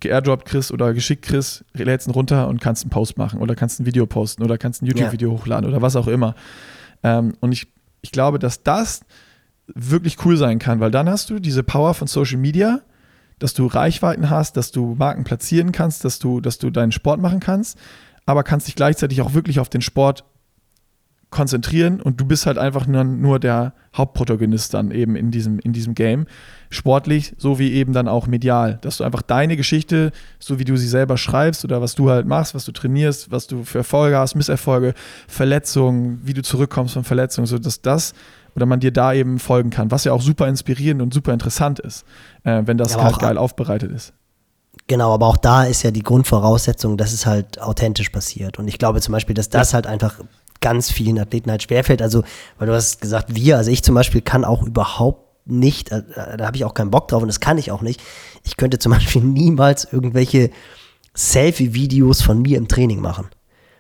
geairdroppt 0.03 0.45
kriegst 0.45 0.71
oder 0.71 0.93
geschickt 0.93 1.23
kriegst, 1.23 1.65
lädst 1.73 2.07
ihn 2.07 2.11
runter 2.11 2.47
und 2.47 2.61
kannst 2.61 2.83
einen 2.83 2.91
Post 2.91 3.17
machen 3.17 3.39
oder 3.39 3.55
kannst 3.55 3.79
ein 3.79 3.85
Video 3.85 4.05
posten 4.05 4.43
oder 4.43 4.57
kannst 4.57 4.81
ein 4.81 4.85
YouTube-Video 4.85 5.31
ja. 5.31 5.39
hochladen 5.39 5.67
oder 5.67 5.81
was 5.81 5.95
auch 5.95 6.07
immer. 6.07 6.35
Ähm, 7.03 7.33
und 7.41 7.51
ich 7.51 7.67
ich 8.03 8.11
glaube, 8.11 8.37
dass 8.37 8.61
das 8.61 9.01
wirklich 9.65 10.23
cool 10.25 10.37
sein 10.37 10.59
kann, 10.59 10.79
weil 10.79 10.91
dann 10.91 11.09
hast 11.09 11.29
du 11.29 11.39
diese 11.39 11.63
Power 11.63 11.93
von 11.93 12.07
Social 12.07 12.37
Media, 12.37 12.81
dass 13.39 13.53
du 13.53 13.65
Reichweiten 13.65 14.29
hast, 14.29 14.57
dass 14.57 14.71
du 14.71 14.93
Marken 14.95 15.23
platzieren 15.23 15.71
kannst, 15.71 16.05
dass 16.05 16.19
du, 16.19 16.41
dass 16.41 16.59
du 16.59 16.69
deinen 16.69 16.91
Sport 16.91 17.19
machen 17.19 17.39
kannst, 17.39 17.79
aber 18.25 18.43
kannst 18.43 18.67
dich 18.67 18.75
gleichzeitig 18.75 19.21
auch 19.21 19.33
wirklich 19.33 19.59
auf 19.59 19.69
den 19.69 19.81
Sport 19.81 20.25
konzentrieren 21.33 22.01
und 22.01 22.19
du 22.21 22.25
bist 22.25 22.45
halt 22.45 22.57
einfach 22.57 22.87
nur, 22.87 23.03
nur 23.03 23.39
der 23.39 23.73
Hauptprotagonist 23.95 24.73
dann 24.73 24.91
eben 24.91 25.15
in 25.15 25.31
diesem, 25.31 25.59
in 25.59 25.73
diesem 25.73 25.93
Game. 25.93 26.25
Sportlich 26.69 27.35
sowie 27.37 27.71
eben 27.73 27.93
dann 27.93 28.07
auch 28.07 28.25
medial. 28.25 28.79
Dass 28.81 28.97
du 28.97 29.03
einfach 29.03 29.21
deine 29.21 29.57
Geschichte, 29.57 30.11
so 30.39 30.57
wie 30.59 30.63
du 30.63 30.77
sie 30.77 30.87
selber 30.87 31.17
schreibst 31.17 31.63
oder 31.65 31.81
was 31.81 31.95
du 31.95 32.09
halt 32.09 32.25
machst, 32.25 32.55
was 32.55 32.65
du 32.65 32.71
trainierst, 32.71 33.31
was 33.31 33.47
du 33.47 33.63
für 33.63 33.79
Erfolge 33.79 34.17
hast, 34.17 34.35
Misserfolge, 34.35 34.93
Verletzungen, 35.27 36.21
wie 36.23 36.33
du 36.33 36.41
zurückkommst 36.41 36.93
von 36.93 37.03
Verletzungen, 37.03 37.45
so 37.45 37.59
dass 37.59 37.81
das 37.81 38.13
oder 38.55 38.65
man 38.65 38.79
dir 38.79 38.91
da 38.91 39.13
eben 39.13 39.39
folgen 39.39 39.69
kann, 39.69 39.91
was 39.91 40.03
ja 40.03 40.13
auch 40.13 40.21
super 40.21 40.47
inspirierend 40.47 41.01
und 41.01 41.13
super 41.13 41.33
interessant 41.33 41.79
ist, 41.79 42.05
äh, 42.43 42.61
wenn 42.65 42.77
das 42.77 42.93
ja, 42.93 43.03
halt 43.03 43.19
geil 43.19 43.37
aufbereitet 43.37 43.91
ist. 43.91 44.13
Genau, 44.87 45.13
aber 45.13 45.27
auch 45.27 45.37
da 45.37 45.63
ist 45.63 45.83
ja 45.83 45.91
die 45.91 46.03
Grundvoraussetzung, 46.03 46.97
dass 46.97 47.13
es 47.13 47.25
halt 47.25 47.61
authentisch 47.61 48.09
passiert. 48.09 48.59
Und 48.59 48.67
ich 48.67 48.77
glaube 48.79 48.99
zum 49.01 49.13
Beispiel, 49.13 49.33
dass 49.33 49.49
das 49.49 49.71
ja. 49.71 49.75
halt 49.75 49.87
einfach 49.87 50.19
ganz 50.63 50.89
vielen 50.89 51.19
Athleten 51.19 51.51
halt 51.51 51.61
schwerfällt. 51.61 52.01
Also, 52.01 52.23
weil 52.57 52.67
du 52.67 52.73
hast 52.73 53.01
gesagt, 53.01 53.35
wir, 53.35 53.57
also 53.57 53.69
ich 53.69 53.83
zum 53.83 53.93
Beispiel 53.93 54.21
kann 54.21 54.45
auch 54.45 54.63
überhaupt 54.63 55.21
nicht, 55.45 55.91
äh, 55.91 56.01
da 56.37 56.47
habe 56.47 56.55
ich 56.57 56.65
auch 56.65 56.73
keinen 56.73 56.89
Bock 56.89 57.09
drauf 57.09 57.21
und 57.21 57.27
das 57.27 57.41
kann 57.41 57.57
ich 57.59 57.69
auch 57.69 57.81
nicht. 57.81 58.01
Ich 58.43 58.57
könnte 58.57 58.79
zum 58.79 58.91
Beispiel 58.93 59.21
niemals 59.21 59.85
irgendwelche 59.91 60.49
Selfie-Videos 61.13 62.21
von 62.21 62.41
mir 62.41 62.57
im 62.57 62.67
Training 62.67 63.01
machen. 63.01 63.27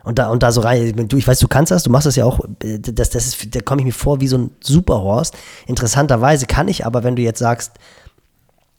Und 0.03 0.19
da, 0.19 0.29
und 0.29 0.43
da 0.43 0.51
so 0.51 0.59
rein, 0.59 1.07
du, 1.07 1.15
ich 1.15 1.25
weiß, 1.25 1.39
du 1.39 1.47
kannst 1.47 1.71
das, 1.71 1.83
du 1.83 1.89
machst 1.89 2.05
das 2.05 2.17
ja 2.17 2.25
auch, 2.25 2.41
das, 2.59 3.09
das 3.09 3.25
ist, 3.25 3.55
da 3.55 3.61
komme 3.61 3.81
ich 3.81 3.85
mir 3.85 3.93
vor 3.93 4.19
wie 4.19 4.27
so 4.27 4.37
ein 4.37 4.51
Superhorst. 4.59 5.33
Interessanterweise 5.65 6.45
kann 6.45 6.67
ich 6.67 6.85
aber, 6.85 7.05
wenn 7.05 7.15
du 7.15 7.21
jetzt 7.21 7.39
sagst, 7.39 7.71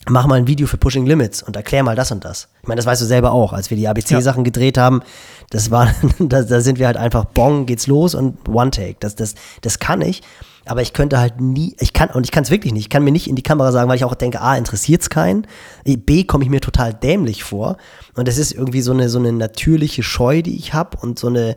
mach 0.08 0.26
mal 0.26 0.36
ein 0.36 0.46
Video 0.46 0.66
für 0.66 0.76
Pushing 0.76 1.06
Limits 1.06 1.42
und 1.42 1.56
erklär 1.56 1.82
mal 1.82 1.96
das 1.96 2.10
und 2.10 2.24
das. 2.24 2.48
Ich 2.62 2.68
meine, 2.68 2.78
das 2.78 2.86
weißt 2.86 3.00
du 3.02 3.06
selber 3.06 3.32
auch, 3.32 3.52
als 3.52 3.70
wir 3.70 3.76
die 3.76 3.88
ABC-Sachen 3.88 4.40
ja. 4.40 4.44
gedreht 4.44 4.78
haben, 4.78 5.02
das 5.50 5.70
war, 5.70 5.92
da, 6.18 6.42
da, 6.42 6.60
sind 6.60 6.78
wir 6.78 6.86
halt 6.86 6.96
einfach 6.96 7.24
Bong, 7.24 7.66
geht's 7.66 7.86
los 7.86 8.14
und 8.14 8.48
One 8.48 8.70
Take. 8.70 8.96
Das, 9.00 9.14
das, 9.14 9.34
das 9.62 9.78
kann 9.78 10.00
ich, 10.02 10.22
aber 10.66 10.82
ich 10.82 10.92
könnte 10.92 11.18
halt 11.18 11.40
nie, 11.40 11.76
ich 11.80 11.92
kann, 11.92 12.10
und 12.10 12.24
ich 12.24 12.32
kann 12.32 12.44
es 12.44 12.50
wirklich 12.50 12.72
nicht, 12.72 12.84
ich 12.84 12.90
kann 12.90 13.04
mir 13.04 13.12
nicht 13.12 13.28
in 13.28 13.36
die 13.36 13.42
Kamera 13.42 13.72
sagen, 13.72 13.88
weil 13.88 13.96
ich 13.96 14.04
auch 14.04 14.14
denke, 14.14 14.40
A, 14.40 14.56
interessiert's 14.56 15.10
keinen, 15.10 15.46
B, 15.84 16.24
komme 16.24 16.44
ich 16.44 16.50
mir 16.50 16.60
total 16.60 16.94
dämlich 16.94 17.44
vor 17.44 17.76
und 18.14 18.28
das 18.28 18.38
ist 18.38 18.52
irgendwie 18.52 18.80
so 18.80 18.92
eine, 18.92 19.08
so 19.08 19.18
eine 19.18 19.32
natürliche 19.32 20.02
Scheu, 20.02 20.42
die 20.42 20.56
ich 20.56 20.74
habe 20.74 20.98
und 20.98 21.18
so 21.18 21.28
eine 21.28 21.56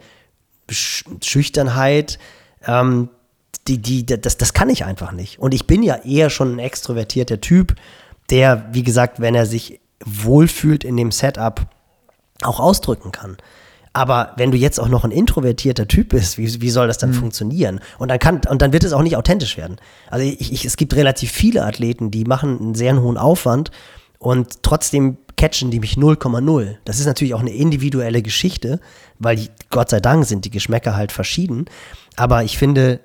Schüchternheit, 0.69 2.19
ähm, 2.65 3.09
die, 3.67 3.81
die, 3.81 4.05
das, 4.05 4.37
das 4.37 4.53
kann 4.53 4.69
ich 4.69 4.85
einfach 4.85 5.11
nicht. 5.11 5.39
Und 5.39 5.53
ich 5.53 5.67
bin 5.67 5.83
ja 5.83 5.95
eher 5.95 6.29
schon 6.29 6.55
ein 6.55 6.59
extrovertierter 6.59 7.41
Typ, 7.41 7.75
der, 8.30 8.67
wie 8.71 8.84
gesagt, 8.84 9.19
wenn 9.19 9.36
er 9.36 9.45
sich 9.45 9.80
wohlfühlt 10.03 10.84
in 10.84 10.97
dem 10.97 11.11
Setup, 11.11 11.67
auch 12.43 12.59
ausdrücken 12.59 13.11
kann. 13.11 13.38
Aber 13.93 14.34
wenn 14.38 14.51
du 14.51 14.57
jetzt 14.57 14.80
auch 14.80 14.89
noch 14.89 15.03
ein 15.03 15.11
introvertierter 15.11 15.88
Typ 15.88 16.09
bist, 16.09 16.38
wie, 16.38 16.61
wie 16.61 16.69
soll 16.69 16.86
das 16.86 16.99
dann 16.99 17.09
mhm. 17.09 17.15
funktionieren? 17.15 17.80
Und 17.97 18.09
dann 18.09 18.19
kann, 18.19 18.41
und 18.47 18.61
dann 18.61 18.71
wird 18.71 18.84
es 18.84 18.93
auch 18.93 19.01
nicht 19.01 19.17
authentisch 19.17 19.57
werden. 19.57 19.78
Also 20.11 20.23
ich, 20.23 20.53
ich, 20.53 20.65
es 20.65 20.78
gibt 20.78 20.95
relativ 20.95 21.32
viele 21.32 21.65
Athleten, 21.65 22.11
die 22.11 22.23
machen 22.23 22.59
einen 22.59 22.75
sehr 22.75 23.01
hohen 23.01 23.17
Aufwand 23.17 23.71
und 24.19 24.61
trotzdem 24.61 25.17
catchen 25.36 25.71
die 25.71 25.80
mich 25.80 25.95
0,0. 25.95 26.75
Das 26.86 26.99
ist 26.99 27.07
natürlich 27.07 27.34
auch 27.34 27.39
eine 27.39 27.53
individuelle 27.53 28.21
Geschichte, 28.21 28.80
weil 29.17 29.38
die, 29.38 29.49
Gott 29.71 29.89
sei 29.89 29.99
Dank 29.99 30.25
sind 30.25 30.45
die 30.45 30.51
Geschmäcker 30.51 30.95
halt 30.95 31.11
verschieden. 31.11 31.65
Aber 32.15 32.43
ich 32.43 32.57
finde, 32.57 32.99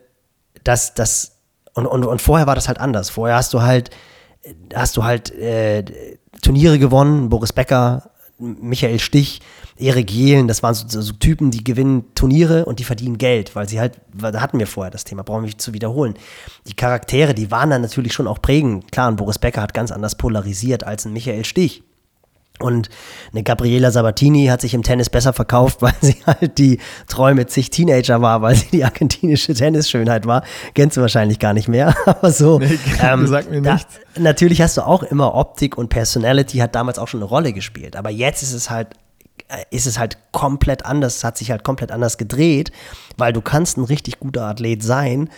dass 0.62 0.92
das, 0.92 1.38
und, 1.72 1.86
und, 1.86 2.04
und 2.04 2.20
vorher 2.20 2.46
war 2.46 2.54
das 2.54 2.68
halt 2.68 2.78
anders. 2.78 3.08
Vorher 3.08 3.36
hast 3.36 3.54
du 3.54 3.62
halt 3.62 3.90
hast 4.74 4.96
du 4.96 5.04
halt 5.04 5.30
äh, 5.30 5.84
Turniere 6.42 6.78
gewonnen, 6.78 7.28
Boris 7.28 7.52
Becker, 7.52 8.10
Michael 8.38 8.98
Stich, 8.98 9.40
Erik 9.76 10.10
Jehlen, 10.10 10.48
das 10.48 10.62
waren 10.62 10.74
so, 10.74 11.00
so, 11.00 11.12
Typen, 11.12 11.50
die 11.50 11.62
gewinnen 11.62 12.12
Turniere 12.14 12.64
und 12.64 12.78
die 12.80 12.84
verdienen 12.84 13.18
Geld, 13.18 13.54
weil 13.54 13.68
sie 13.68 13.78
halt, 13.78 14.00
da 14.12 14.40
hatten 14.40 14.58
wir 14.58 14.66
vorher 14.66 14.90
das 14.90 15.04
Thema, 15.04 15.22
brauchen 15.22 15.42
wir 15.42 15.46
nicht 15.46 15.60
zu 15.60 15.72
wiederholen. 15.72 16.14
Die 16.66 16.74
Charaktere, 16.74 17.34
die 17.34 17.50
waren 17.50 17.70
dann 17.70 17.82
natürlich 17.82 18.12
schon 18.12 18.26
auch 18.26 18.42
prägend. 18.42 18.90
Klar, 18.90 19.10
ein 19.10 19.16
Boris 19.16 19.38
Becker 19.38 19.62
hat 19.62 19.74
ganz 19.74 19.92
anders 19.92 20.16
polarisiert 20.16 20.84
als 20.84 21.04
ein 21.04 21.12
Michael 21.12 21.44
Stich. 21.44 21.84
Und 22.58 22.90
eine 23.32 23.42
Gabriela 23.42 23.90
Sabatini 23.90 24.46
hat 24.46 24.60
sich 24.60 24.74
im 24.74 24.82
Tennis 24.82 25.10
besser 25.10 25.32
verkauft, 25.32 25.78
weil 25.82 25.94
sie 26.00 26.16
halt 26.26 26.58
die 26.58 26.78
mit 27.34 27.50
sich 27.50 27.70
Teenager 27.70 28.22
war, 28.22 28.42
weil 28.42 28.54
sie 28.54 28.68
die 28.72 28.84
argentinische 28.84 29.54
Tennisschönheit 29.54 30.26
war. 30.26 30.44
Kennst 30.74 30.96
du 30.96 31.00
wahrscheinlich 31.00 31.38
gar 31.38 31.54
nicht 31.54 31.68
mehr. 31.68 31.94
Aber 32.06 32.30
so. 32.30 32.58
Nee, 32.58 32.78
ähm, 33.02 33.26
sag 33.26 33.50
mir 33.50 33.62
da, 33.62 33.74
nichts. 33.74 33.98
Natürlich 34.18 34.60
hast 34.62 34.76
du 34.76 34.82
auch 34.82 35.02
immer 35.02 35.34
Optik 35.34 35.76
und 35.76 35.88
Personality 35.88 36.58
hat 36.58 36.74
damals 36.74 36.98
auch 36.98 37.08
schon 37.08 37.20
eine 37.20 37.28
Rolle 37.28 37.52
gespielt. 37.52 37.96
Aber 37.96 38.10
jetzt 38.10 38.42
ist 38.42 38.52
es 38.52 38.70
halt 38.70 38.88
äh, 39.48 39.64
ist 39.70 39.86
es 39.86 39.98
halt 39.98 40.18
komplett 40.32 40.84
anders, 40.86 41.24
hat 41.24 41.36
sich 41.38 41.50
halt 41.50 41.64
komplett 41.64 41.90
anders 41.90 42.18
gedreht, 42.18 42.70
weil 43.16 43.32
du 43.32 43.40
kannst 43.40 43.76
ein 43.76 43.84
richtig 43.84 44.20
guter 44.20 44.44
Athlet 44.44 44.82
sein, 44.82 45.28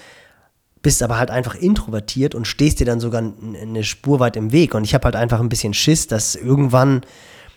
bist 0.84 1.02
aber 1.02 1.18
halt 1.18 1.30
einfach 1.30 1.54
introvertiert 1.54 2.34
und 2.34 2.46
stehst 2.46 2.78
dir 2.78 2.84
dann 2.84 3.00
sogar 3.00 3.22
eine 3.22 3.82
Spur 3.84 4.20
weit 4.20 4.36
im 4.36 4.52
Weg. 4.52 4.74
Und 4.74 4.84
ich 4.84 4.92
habe 4.92 5.06
halt 5.06 5.16
einfach 5.16 5.40
ein 5.40 5.48
bisschen 5.48 5.72
Schiss, 5.72 6.06
dass 6.06 6.36
irgendwann 6.36 7.00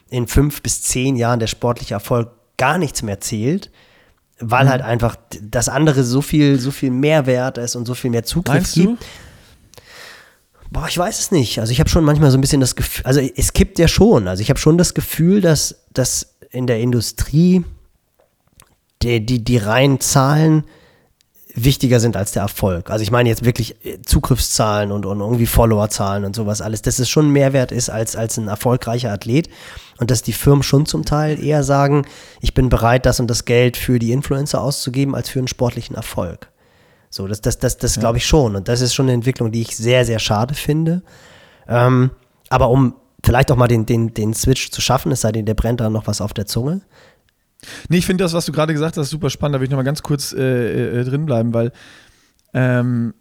in 0.10 0.28
fünf 0.28 0.64
bis 0.64 0.82
zehn 0.82 1.18
Jahren 1.18 1.40
der 1.40 1.48
sportliche 1.48 1.94
Erfolg 1.94 2.30
gar 2.56 2.78
nichts 2.78 3.04
mehr 3.04 3.20
zählt, 3.20 3.70
weil 4.40 4.66
mhm. 4.66 4.70
halt 4.70 4.82
einfach 4.82 5.18
das 5.42 5.68
andere 5.68 6.06
so 6.06 6.22
viel, 6.22 6.58
so 6.58 6.72
viel 6.72 6.90
Mehrwert 6.90 7.58
ist 7.58 7.76
und 7.76 7.86
so 7.86 7.96
viel 7.96 8.12
mehr 8.12 8.24
Zugriff 8.24 8.56
Meinst 8.56 8.74
gibt. 8.76 8.88
Du? 8.88 8.98
Boah, 10.72 10.88
ich 10.88 10.98
weiß 10.98 11.20
es 11.20 11.32
nicht. 11.32 11.60
Also 11.60 11.74
ich 11.74 11.82
habe 11.82 11.90
schon 11.90 12.06
manchmal 12.06 12.32
so 12.32 12.38
ein 12.38 12.42
bisschen 12.42 12.62
das 12.62 12.78
Gefühl, 12.78 13.06
also 13.06 13.20
es 13.20 13.52
kippt 13.52 13.78
ja 13.78 13.90
schon. 13.90 14.30
Also 14.30 14.42
ich 14.42 14.50
habe 14.50 14.60
schon 14.60 14.78
das 14.78 14.94
Gefühl, 14.94 15.42
dass, 15.42 15.84
dass 15.92 16.38
in 16.50 16.66
der 16.66 16.80
Industrie 16.80 17.66
die, 19.02 19.26
die, 19.26 19.44
die 19.44 19.58
reinen 19.58 20.00
Zahlen 20.00 20.64
wichtiger 21.64 22.00
sind 22.00 22.16
als 22.16 22.32
der 22.32 22.44
Erfolg. 22.44 22.90
Also 22.90 23.04
ich 23.04 23.12
meine 23.12 23.30
jetzt 23.30 23.44
wirklich 23.44 23.84
äh, 23.86 24.02
Zugriffszahlen 24.06 24.92
und, 24.92 25.06
und 25.06 25.20
irgendwie 25.20 25.48
Followerzahlen 25.48 26.24
und 26.24 26.36
sowas 26.36 26.62
alles, 26.62 26.82
dass 26.82 27.00
es 27.00 27.10
schon 27.10 27.30
Mehrwert 27.30 27.72
ist 27.72 27.90
als, 27.90 28.16
als 28.16 28.38
ein 28.38 28.48
erfolgreicher 28.48 29.12
Athlet 29.12 29.50
und 30.00 30.12
dass 30.12 30.22
die 30.22 30.34
Firmen 30.34 30.64
schon 30.64 30.86
zum 30.86 31.04
Teil 31.04 31.44
eher 31.44 31.64
sagen, 31.64 32.06
ich 32.42 32.54
bin 32.54 32.70
bereit, 32.70 33.06
das 33.06 33.20
und 33.20 33.28
das 33.28 33.46
Geld 33.46 33.76
für 33.76 34.00
die 34.00 34.12
Influencer 34.12 34.62
auszugeben, 34.62 35.16
als 35.16 35.30
für 35.30 35.40
einen 35.40 35.48
sportlichen 35.48 35.96
Erfolg. 35.96 36.50
So, 37.10 37.28
das, 37.28 37.42
das, 37.42 37.58
das, 37.58 37.78
das 37.78 37.96
ja. 37.96 38.02
glaube 38.02 38.18
ich 38.18 38.26
schon. 38.26 38.56
Und 38.56 38.68
das 38.68 38.82
ist 38.82 38.94
schon 38.94 39.06
eine 39.06 39.14
Entwicklung, 39.14 39.52
die 39.52 39.62
ich 39.62 39.76
sehr, 39.76 40.06
sehr 40.06 40.20
schade 40.20 40.54
finde. 40.54 41.02
Ähm, 41.68 42.12
aber 42.50 42.70
um 42.70 42.96
vielleicht 43.24 43.52
auch 43.52 43.56
mal 43.56 43.68
den, 43.68 43.86
den, 43.86 44.14
den 44.14 44.34
Switch 44.34 44.72
zu 44.72 44.82
schaffen, 44.82 45.12
es 45.12 45.22
sei 45.22 45.32
denn, 45.32 45.46
der 45.46 45.56
brennt 45.56 45.80
da 45.80 45.90
noch 45.90 46.08
was 46.08 46.22
auf 46.22 46.34
der 46.34 46.46
Zunge. 46.46 46.82
Nee, 47.90 47.98
ich 47.98 48.06
finde 48.06 48.24
das, 48.24 48.34
was 48.34 48.46
du 48.46 48.52
gerade 48.52 48.74
gesagt 48.74 48.98
hast, 48.98 49.10
super 49.10 49.30
spannend. 49.30 49.56
Da 49.56 49.60
will 49.60 49.66
ich 49.66 49.72
nochmal 49.72 49.86
ganz 49.86 50.04
kurz 50.04 50.34
äh, 50.34 51.00
äh, 51.00 51.04
drin 51.04 51.26
bleiben, 51.26 51.54
weil 51.54 51.72
ähm, 52.54 53.14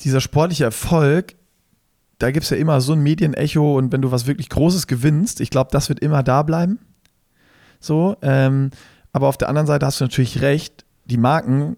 dieser 0.00 0.20
sportliche 0.20 0.64
Erfolg, 0.64 1.34
da 2.18 2.30
gibt 2.30 2.44
es 2.44 2.50
ja 2.50 2.56
immer 2.56 2.80
so 2.80 2.92
ein 2.92 3.02
Medienecho 3.02 3.76
und 3.76 3.92
wenn 3.92 4.02
du 4.02 4.10
was 4.10 4.26
wirklich 4.26 4.48
Großes 4.48 4.86
gewinnst, 4.86 5.40
ich 5.40 5.50
glaube, 5.50 5.70
das 5.72 5.88
wird 5.88 6.00
immer 6.00 6.22
da 6.22 6.42
bleiben. 6.42 6.78
So, 7.80 8.16
ähm, 8.22 8.70
aber 9.12 9.28
auf 9.28 9.38
der 9.38 9.48
anderen 9.48 9.66
Seite 9.66 9.86
hast 9.86 10.00
du 10.00 10.04
natürlich 10.04 10.42
recht, 10.42 10.84
die 11.04 11.18
Marken 11.18 11.76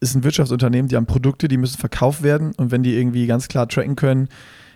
ist 0.00 0.14
ein 0.14 0.24
Wirtschaftsunternehmen, 0.24 0.88
die 0.88 0.96
haben 0.96 1.06
Produkte, 1.06 1.48
die 1.48 1.56
müssen 1.56 1.78
verkauft 1.78 2.22
werden 2.22 2.52
und 2.56 2.70
wenn 2.70 2.82
die 2.82 2.96
irgendwie 2.96 3.26
ganz 3.26 3.48
klar 3.48 3.68
tracken 3.68 3.96
können, 3.96 4.28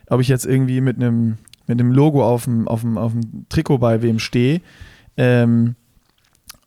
ob 0.09 0.20
ich 0.20 0.28
jetzt 0.28 0.47
irgendwie 0.47 0.81
mit 0.81 0.97
einem 0.97 1.39
mit 1.66 1.81
Logo 1.81 2.26
auf 2.26 2.45
dem, 2.45 2.66
auf 2.66 2.81
dem, 2.81 2.99
auf 2.99 3.12
dem 3.12 3.47
Trikot 3.49 3.78
bei 3.78 4.03
wem 4.03 4.18
stehe, 4.18 4.61
ähm, 5.16 5.76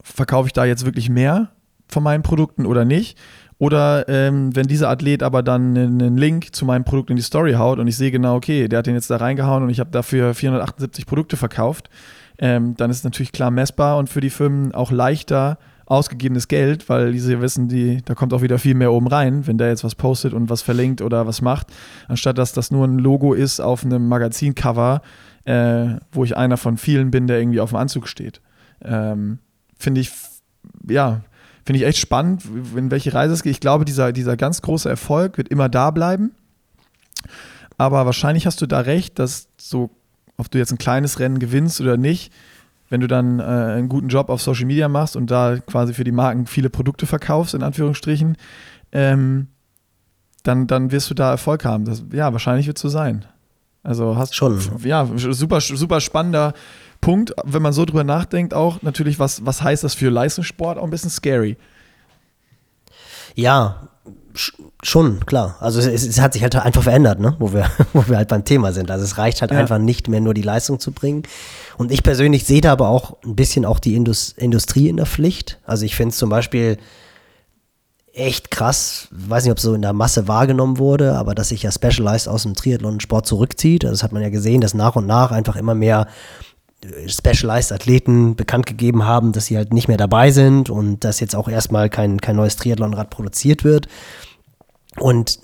verkaufe 0.04 0.48
ich 0.48 0.54
da 0.54 0.66
jetzt 0.66 0.86
wirklich 0.86 1.10
mehr 1.10 1.50
von 1.88 2.04
meinen 2.04 2.24
Produkten 2.24 2.66
oder 2.66 2.86
nicht? 2.86 3.18
Oder 3.58 4.10
ähm, 4.10 4.56
wenn 4.56 4.68
dieser 4.68 4.90
Athlet 4.90 5.24
aber 5.24 5.42
dann 5.42 5.78
einen 5.78 6.18
Link 6.18 6.54
zu 6.54 6.66
meinem 6.66 6.84
Produkt 6.84 7.10
in 7.10 7.16
die 7.16 7.22
Story 7.22 7.54
haut 7.54 7.80
und 7.80 7.88
ich 7.88 7.96
sehe 7.96 8.12
genau, 8.12 8.36
okay, 8.36 8.68
der 8.68 8.80
hat 8.80 8.88
den 8.88 8.96
jetzt 8.96 9.10
da 9.10 9.18
reingehauen 9.18 9.64
und 9.64 9.70
ich 9.70 9.80
habe 9.80 9.92
dafür 9.92 10.34
478 10.34 11.06
Produkte 11.06 11.38
verkauft, 11.38 11.90
ähm, 12.40 12.76
dann 12.76 12.90
ist 12.90 12.98
es 12.98 13.04
natürlich 13.04 13.32
klar 13.32 13.52
messbar 13.52 13.98
und 13.98 14.10
für 14.10 14.22
die 14.22 14.32
Firmen 14.32 14.74
auch 14.74 14.92
leichter 14.92 15.58
ausgegebenes 15.86 16.48
Geld, 16.48 16.90
weil 16.90 17.12
diese 17.12 17.40
wissen, 17.42 17.68
die, 17.68 18.02
da 18.04 18.16
kommt 18.16 18.34
auch 18.34 18.42
wieder 18.42 18.58
viel 18.58 18.74
mehr 18.74 18.92
oben 18.92 19.08
rein, 19.08 19.46
wenn 19.48 19.58
der 19.58 19.68
jetzt 19.68 19.84
was 19.84 19.96
postet 19.96 20.34
und 20.34 20.50
was 20.50 20.62
verlinkt 20.62 21.02
oder 21.02 21.28
was 21.28 21.42
macht, 21.42 21.68
anstatt 22.08 22.38
dass 22.38 22.54
das 22.54 22.72
nur 22.72 22.86
ein 22.86 23.00
Logo 23.00 23.34
ist 23.34 23.60
auf 23.60 23.86
einem 23.86 24.08
Magazincover, 24.08 25.02
äh, 25.46 25.88
wo 26.12 26.24
ich 26.24 26.36
einer 26.36 26.58
von 26.58 26.78
vielen 26.78 27.12
bin, 27.12 27.28
der 27.28 27.40
irgendwie 27.40 27.60
auf 27.60 27.70
dem 27.70 27.78
Anzug 27.78 28.08
steht. 28.08 28.42
Ähm, 28.84 29.40
finde 29.84 30.02
ich, 30.02 30.12
ja, 30.88 31.22
finde 31.66 31.80
ich 31.80 31.86
echt 31.86 32.00
spannend, 32.00 32.44
in 32.76 32.92
welche 32.92 33.14
Reise 33.14 33.34
es 33.34 33.44
geht. 33.44 33.52
Ich 33.52 33.60
glaube, 33.60 33.86
dieser, 33.86 34.12
dieser 34.12 34.36
ganz 34.36 34.62
große 34.62 34.90
Erfolg 34.90 35.38
wird 35.38 35.50
immer 35.50 35.70
da 35.70 35.92
bleiben. 35.92 36.32
Aber 37.78 38.06
wahrscheinlich 38.06 38.46
hast 38.46 38.62
du 38.62 38.66
da 38.66 38.80
recht, 38.82 39.20
dass 39.20 39.48
so, 39.58 39.90
ob 40.38 40.50
du 40.50 40.58
jetzt 40.58 40.72
ein 40.72 40.78
kleines 40.78 41.20
Rennen 41.20 41.40
gewinnst 41.40 41.82
oder 41.82 41.98
nicht, 41.98 42.34
wenn 42.90 43.02
du 43.02 43.08
dann 43.08 43.40
äh, 43.40 43.44
einen 43.44 43.90
guten 43.90 44.10
Job 44.10 44.30
auf 44.30 44.42
Social 44.42 44.66
Media 44.66 44.88
machst 44.88 45.16
und 45.16 45.32
da 45.32 45.58
quasi 45.58 45.94
für 45.94 46.04
die 46.04 46.12
Marken 46.12 46.46
viele 46.46 46.70
Produkte 46.70 47.06
verkaufst, 47.06 47.54
in 47.54 47.64
Anführungsstrichen, 47.64 48.38
ähm, 48.92 49.48
dann, 50.44 50.68
dann 50.68 50.92
wirst 50.92 51.10
du 51.10 51.14
da 51.14 51.32
Erfolg 51.32 51.66
haben. 51.66 51.86
Das, 51.86 52.04
ja, 52.12 52.32
wahrscheinlich 52.34 52.68
wird 52.68 52.78
es 52.78 52.82
so 52.82 52.90
sein. 52.90 53.26
Also 53.84 54.16
hast 54.16 54.36
schon. 54.36 54.60
Ja, 54.84 55.08
super, 55.16 55.60
super 55.62 56.00
spannender 56.00 56.54
Punkt, 57.02 57.34
wenn 57.44 57.62
man 57.62 57.74
so 57.74 57.84
drüber 57.84 58.06
nachdenkt, 58.06 58.54
auch 58.54 58.82
natürlich, 58.82 59.20
was, 59.20 59.46
was 59.46 59.62
heißt 59.62 59.84
das 59.84 59.94
für 59.94 60.10
Leistungssport? 60.10 60.78
Auch 60.78 60.86
ein 60.86 60.90
bisschen 60.90 61.10
scary. 61.10 61.58
Ja, 63.36 63.90
schon, 64.82 65.26
klar. 65.26 65.58
Also 65.60 65.80
es, 65.80 66.06
es, 66.06 66.22
hat 66.22 66.34
sich 66.34 66.44
halt 66.44 66.56
einfach 66.56 66.84
verändert, 66.84 67.20
ne? 67.20 67.36
wo, 67.40 67.52
wir, 67.54 67.70
wo 67.94 68.08
wir 68.08 68.18
halt 68.18 68.30
beim 68.30 68.46
Thema 68.46 68.72
sind. 68.72 68.90
Also 68.90 69.04
es 69.04 69.18
reicht 69.18 69.42
halt 69.42 69.52
ja. 69.52 69.58
einfach 69.58 69.80
nicht 69.80 70.08
mehr 70.08 70.22
nur 70.22 70.34
die 70.34 70.42
Leistung 70.42 70.80
zu 70.80 70.92
bringen. 70.92 71.24
Und 71.78 71.92
ich 71.92 72.04
persönlich 72.04 72.46
sehe 72.46 72.62
da 72.62 72.72
aber 72.72 72.88
auch 72.88 73.18
ein 73.24 73.36
bisschen 73.36 73.66
auch 73.66 73.80
die 73.80 73.96
Indus 73.96 74.32
Industrie 74.32 74.88
in 74.88 74.98
der 74.98 75.06
Pflicht. 75.06 75.60
Also 75.66 75.86
ich 75.86 75.96
finde 75.96 76.12
es 76.12 76.18
zum 76.18 76.30
Beispiel 76.30 76.78
echt 78.14 78.52
krass, 78.52 79.08
weiß 79.12 79.44
nicht, 79.44 79.52
ob 79.52 79.58
es 79.58 79.64
so 79.64 79.74
in 79.74 79.82
der 79.82 79.94
Masse 79.94 80.28
wahrgenommen 80.28 80.78
wurde, 80.78 81.16
aber 81.16 81.34
dass 81.34 81.50
sich 81.50 81.64
ja 81.64 81.72
Specialized 81.72 82.30
aus 82.30 82.44
dem 82.44 82.54
Triathlon-Sport 82.54 83.26
zurückzieht. 83.26 83.84
Also 83.84 83.94
das 83.94 84.04
hat 84.04 84.12
man 84.12 84.22
ja 84.22 84.30
gesehen, 84.30 84.62
dass 84.62 84.76
nach 84.76 84.96
und 84.96 85.08
nach 85.08 85.32
einfach 85.32 85.56
immer 85.56 85.74
mehr 85.74 86.08
Specialized-Athleten 87.08 88.36
bekannt 88.36 88.66
gegeben 88.66 89.06
haben, 89.06 89.32
dass 89.32 89.48
sie 89.48 89.58
halt 89.58 89.74
nicht 89.74 89.88
mehr 89.88 89.98
dabei 89.98 90.32
sind 90.32 90.70
und 90.70 91.04
dass 91.04 91.20
jetzt 91.20 91.36
auch 91.36 91.48
erstmal 91.48 91.90
kein, 91.90 92.22
kein 92.22 92.36
neues 92.36 92.56
Triathlonrad 92.56 93.10
produziert 93.10 93.64
wird. 93.64 93.88
Und 95.00 95.40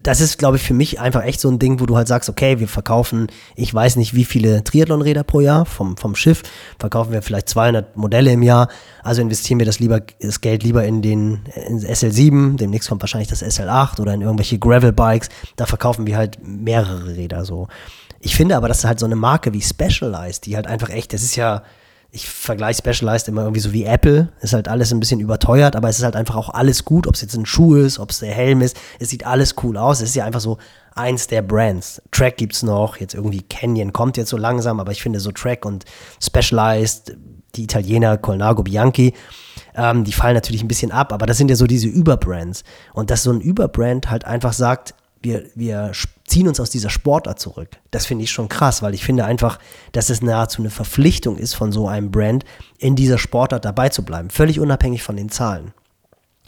das 0.00 0.20
ist, 0.20 0.38
glaube 0.38 0.58
ich, 0.58 0.62
für 0.62 0.74
mich 0.74 1.00
einfach 1.00 1.24
echt 1.24 1.40
so 1.40 1.50
ein 1.50 1.58
Ding, 1.58 1.80
wo 1.80 1.86
du 1.86 1.96
halt 1.96 2.06
sagst, 2.06 2.28
okay, 2.28 2.60
wir 2.60 2.68
verkaufen, 2.68 3.26
ich 3.56 3.74
weiß 3.74 3.96
nicht, 3.96 4.14
wie 4.14 4.24
viele 4.24 4.62
Triathlonräder 4.62 5.24
pro 5.24 5.40
Jahr 5.40 5.66
vom, 5.66 5.96
vom 5.96 6.14
Schiff, 6.14 6.42
verkaufen 6.78 7.12
wir 7.12 7.20
vielleicht 7.20 7.48
200 7.48 7.96
Modelle 7.96 8.32
im 8.32 8.42
Jahr, 8.42 8.68
also 9.02 9.22
investieren 9.22 9.58
wir 9.58 9.66
das 9.66 9.80
lieber, 9.80 10.00
das 10.20 10.40
Geld 10.40 10.62
lieber 10.62 10.84
in 10.84 11.02
den 11.02 11.40
in 11.66 11.80
SL7, 11.80 12.56
demnächst 12.56 12.88
kommt 12.88 13.02
wahrscheinlich 13.02 13.28
das 13.28 13.42
SL8 13.42 14.00
oder 14.00 14.14
in 14.14 14.22
irgendwelche 14.22 14.58
Gravel-Bikes, 14.60 15.30
da 15.56 15.66
verkaufen 15.66 16.06
wir 16.06 16.16
halt 16.16 16.38
mehrere 16.42 17.16
Räder 17.16 17.44
so. 17.44 17.66
Ich 18.20 18.36
finde 18.36 18.56
aber, 18.56 18.68
dass 18.68 18.84
halt 18.84 19.00
so 19.00 19.06
eine 19.06 19.16
Marke 19.16 19.52
wie 19.52 19.62
Specialized, 19.62 20.46
die 20.46 20.54
halt 20.54 20.68
einfach 20.68 20.90
echt, 20.90 21.12
das 21.12 21.22
ist 21.22 21.34
ja, 21.34 21.64
ich 22.10 22.28
vergleiche 22.28 22.78
Specialized 22.78 23.28
immer 23.28 23.42
irgendwie 23.42 23.60
so 23.60 23.72
wie 23.72 23.84
Apple, 23.84 24.28
ist 24.40 24.54
halt 24.54 24.68
alles 24.68 24.92
ein 24.92 25.00
bisschen 25.00 25.20
überteuert, 25.20 25.76
aber 25.76 25.88
es 25.88 25.98
ist 25.98 26.04
halt 26.04 26.16
einfach 26.16 26.36
auch 26.36 26.48
alles 26.48 26.84
gut, 26.84 27.06
ob 27.06 27.14
es 27.14 27.20
jetzt 27.20 27.34
ein 27.36 27.44
Schuh 27.44 27.76
ist, 27.76 27.98
ob 27.98 28.10
es 28.10 28.20
der 28.20 28.32
Helm 28.32 28.62
ist, 28.62 28.76
es 28.98 29.10
sieht 29.10 29.26
alles 29.26 29.56
cool 29.62 29.76
aus, 29.76 30.00
es 30.00 30.10
ist 30.10 30.14
ja 30.14 30.24
einfach 30.24 30.40
so 30.40 30.58
eins 30.94 31.26
der 31.26 31.42
Brands. 31.42 32.02
Track 32.10 32.38
gibt's 32.38 32.62
noch, 32.62 32.96
jetzt 32.96 33.14
irgendwie 33.14 33.42
Canyon 33.42 33.92
kommt 33.92 34.16
jetzt 34.16 34.30
so 34.30 34.38
langsam, 34.38 34.80
aber 34.80 34.92
ich 34.92 35.02
finde 35.02 35.20
so 35.20 35.32
Track 35.32 35.66
und 35.66 35.84
Specialized, 36.22 37.16
die 37.54 37.64
Italiener 37.64 38.16
Colnago 38.16 38.62
Bianchi, 38.62 39.14
ähm, 39.74 40.04
die 40.04 40.12
fallen 40.12 40.34
natürlich 40.34 40.62
ein 40.62 40.68
bisschen 40.68 40.92
ab, 40.92 41.12
aber 41.12 41.26
das 41.26 41.36
sind 41.36 41.50
ja 41.50 41.56
so 41.56 41.66
diese 41.66 41.88
Überbrands. 41.88 42.64
Und 42.94 43.10
dass 43.10 43.22
so 43.22 43.30
ein 43.30 43.40
Überbrand 43.40 44.10
halt 44.10 44.24
einfach 44.24 44.52
sagt, 44.52 44.94
wir, 45.22 45.46
wir 45.54 45.92
ziehen 46.26 46.48
uns 46.48 46.60
aus 46.60 46.70
dieser 46.70 46.90
Sportart 46.90 47.40
zurück. 47.40 47.70
Das 47.90 48.06
finde 48.06 48.24
ich 48.24 48.30
schon 48.30 48.48
krass, 48.48 48.82
weil 48.82 48.94
ich 48.94 49.04
finde 49.04 49.24
einfach, 49.24 49.58
dass 49.92 50.10
es 50.10 50.22
nahezu 50.22 50.62
eine 50.62 50.70
Verpflichtung 50.70 51.36
ist 51.36 51.54
von 51.54 51.72
so 51.72 51.88
einem 51.88 52.10
Brand, 52.10 52.44
in 52.78 52.96
dieser 52.96 53.18
Sportart 53.18 53.64
dabei 53.64 53.88
zu 53.88 54.04
bleiben. 54.04 54.30
Völlig 54.30 54.60
unabhängig 54.60 55.02
von 55.02 55.16
den 55.16 55.30
Zahlen. 55.30 55.72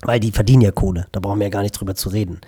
Weil 0.03 0.21
die 0.21 0.33
verdienen 0.33 0.63
ja 0.63 0.71
Kohle. 0.71 1.07
Da 1.13 1.21
brauchen 1.21 1.41
wir 1.41 1.47
ja 1.47 1.51
gar 1.51 1.63
nicht 1.63 1.79
drüber 1.79 1.95
zu 1.95 2.09
reden. 2.09 2.41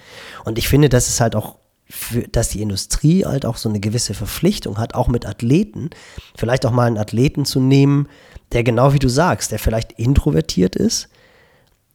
Und 0.45 0.59
ich 0.59 0.69
finde, 0.69 0.89
dass 0.89 1.09
es 1.09 1.21
halt 1.21 1.37
auch 1.37 1.57
für, 1.89 2.23
dass 2.29 2.49
die 2.49 2.63
Industrie 2.63 3.27
halt 3.27 3.45
auch 3.45 3.57
so 3.57 3.69
eine 3.69 3.81
gewisse 3.81 4.15
Verpflichtung 4.15 4.79
hat, 4.79 4.95
auch 4.95 5.09
mit 5.09 5.27
Athleten, 5.27 5.91
vielleicht 6.35 6.65
auch 6.65 6.71
mal 6.71 6.87
einen 6.87 6.97
Athleten 6.97 7.45
zu 7.45 7.61
nehmen, 7.61 8.09
der 8.53 8.65
genau 8.65 8.95
wie 8.95 8.99
du 8.99 9.09
sagst, 9.09 9.53
der 9.53 9.59
vielleicht 9.59 9.93
introvertiert 9.93 10.77
ist, 10.77 11.09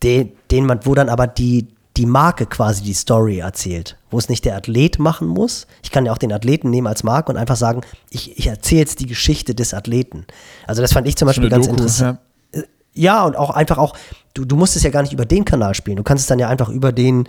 den, 0.04 0.34
den 0.52 0.68
man, 0.68 0.86
wo 0.86 0.94
dann 0.94 1.10
aber 1.10 1.26
die, 1.26 1.70
die 1.96 2.06
Marke 2.06 2.46
quasi 2.46 2.84
die 2.84 2.94
Story 2.94 3.40
erzählt 3.40 3.97
wo 4.10 4.18
es 4.18 4.30
nicht 4.30 4.46
der 4.46 4.56
Athlet 4.56 5.00
machen 5.00 5.28
muss. 5.28 5.68
Ich 5.84 5.92
kann 5.92 6.06
ja 6.06 6.12
auch 6.12 6.18
den 6.18 6.32
Athleten 6.32 6.70
nehmen 6.70 6.88
als 6.88 7.04
Marke 7.04 7.32
und 7.32 7.38
einfach 7.38 7.56
sagen, 7.56 7.82
ich, 8.10 8.38
ich 8.38 8.48
erzähle 8.48 8.82
jetzt 8.82 9.00
die 9.00 9.06
Geschichte 9.06 9.54
des 9.54 9.74
Athleten. 9.74 10.26
Also 10.66 10.82
das 10.82 10.94
fand 10.94 11.08
ich 11.08 11.16
zum 11.16 11.26
Beispiel 11.26 11.50
ganz 11.50 11.68
interessant. 11.68 12.20
Ja. 12.54 12.60
Äh, 12.62 12.64
ja, 12.94 13.26
und 13.26 13.36
auch 13.36 13.50
einfach 13.50 13.78
auch, 13.78 13.96
du, 14.34 14.46
du 14.46 14.56
musst 14.56 14.76
es 14.76 14.84
ja 14.84 14.90
gar 14.90 15.02
nicht 15.02 15.14
über 15.14 15.26
den 15.26 15.46
Kanal 15.46 15.76
spielen. 15.76 15.98
Du 15.98 16.04
kannst 16.04 16.22
es 16.22 16.28
dann 16.28 16.40
ja 16.40 16.48
einfach 16.48 16.70
über 16.70 16.92
den 16.92 17.28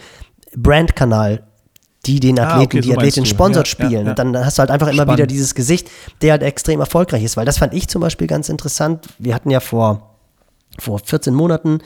Brand-Kanal 0.56 1.44
die 2.06 2.20
den 2.20 2.38
Athleten, 2.38 2.60
ah, 2.60 2.62
okay, 2.62 2.80
die 2.80 2.88
so 2.88 2.94
Athletin 2.94 3.26
sponsert 3.26 3.66
ja, 3.66 3.70
spielen. 3.70 4.04
Ja. 4.04 4.10
Und 4.10 4.18
dann 4.18 4.36
hast 4.44 4.56
du 4.56 4.60
halt 4.60 4.70
einfach 4.70 4.86
immer 4.86 5.02
Spannend. 5.02 5.18
wieder 5.18 5.26
dieses 5.26 5.54
Gesicht, 5.54 5.90
der 6.22 6.32
halt 6.32 6.42
extrem 6.42 6.80
erfolgreich 6.80 7.24
ist. 7.24 7.36
Weil 7.36 7.44
das 7.44 7.58
fand 7.58 7.74
ich 7.74 7.88
zum 7.88 8.00
Beispiel 8.00 8.26
ganz 8.26 8.48
interessant. 8.48 9.08
Wir 9.18 9.34
hatten 9.34 9.50
ja 9.50 9.60
vor, 9.60 10.14
vor 10.78 11.00
14 11.00 11.34
Monaten, 11.34 11.80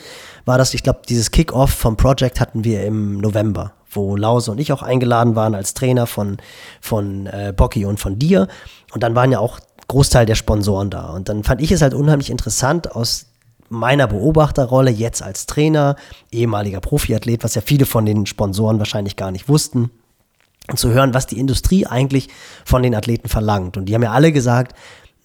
war 0.45 0.59
das, 0.59 0.74
ich 0.74 0.82
glaube, 0.82 1.01
dieses 1.09 1.30
Kick-Off 1.30 1.70
vom 1.70 1.97
Project 1.97 2.40
hatten 2.40 2.62
wir 2.62 2.84
im 2.84 3.18
November 3.18 3.72
wo 3.93 4.16
Lause 4.16 4.51
und 4.51 4.59
ich 4.59 4.72
auch 4.72 4.82
eingeladen 4.82 5.36
waren 5.36 5.55
als 5.55 5.74
Trainer 5.74 6.07
von, 6.07 6.38
von 6.80 7.26
äh, 7.26 7.53
Bocky 7.57 7.84
und 7.84 8.01
von 8.01 8.18
dir. 8.18 8.49
Und 8.93 9.03
dann 9.03 9.14
waren 9.14 9.32
ja 9.32 9.38
auch 9.38 9.61
Großteil 9.88 10.26
der 10.26 10.34
Sponsoren 10.34 10.90
da. 10.90 11.11
Und 11.11 11.28
dann 11.28 11.45
fand 11.45 11.61
ich 11.61 11.70
es 11.70 11.82
halt 11.82 11.95
unheimlich 11.95 12.30
interessant 12.30 12.95
aus 12.95 13.26
meiner 13.68 14.07
Beobachterrolle 14.07 14.90
jetzt 14.90 15.22
als 15.22 15.47
Trainer, 15.47 15.97
ehemaliger 16.30 16.80
Profiathlet, 16.80 17.43
was 17.43 17.55
ja 17.55 17.62
viele 17.62 17.86
von 17.86 18.05
den 18.05 18.26
Sponsoren 18.26 18.78
wahrscheinlich 18.78 19.16
gar 19.16 19.30
nicht 19.30 19.49
wussten, 19.49 19.90
zu 20.76 20.90
hören, 20.90 21.14
was 21.14 21.26
die 21.26 21.38
Industrie 21.38 21.86
eigentlich 21.86 22.28
von 22.64 22.82
den 22.82 22.95
Athleten 22.95 23.28
verlangt. 23.28 23.76
Und 23.76 23.86
die 23.86 23.95
haben 23.95 24.03
ja 24.03 24.12
alle 24.12 24.32
gesagt, 24.32 24.76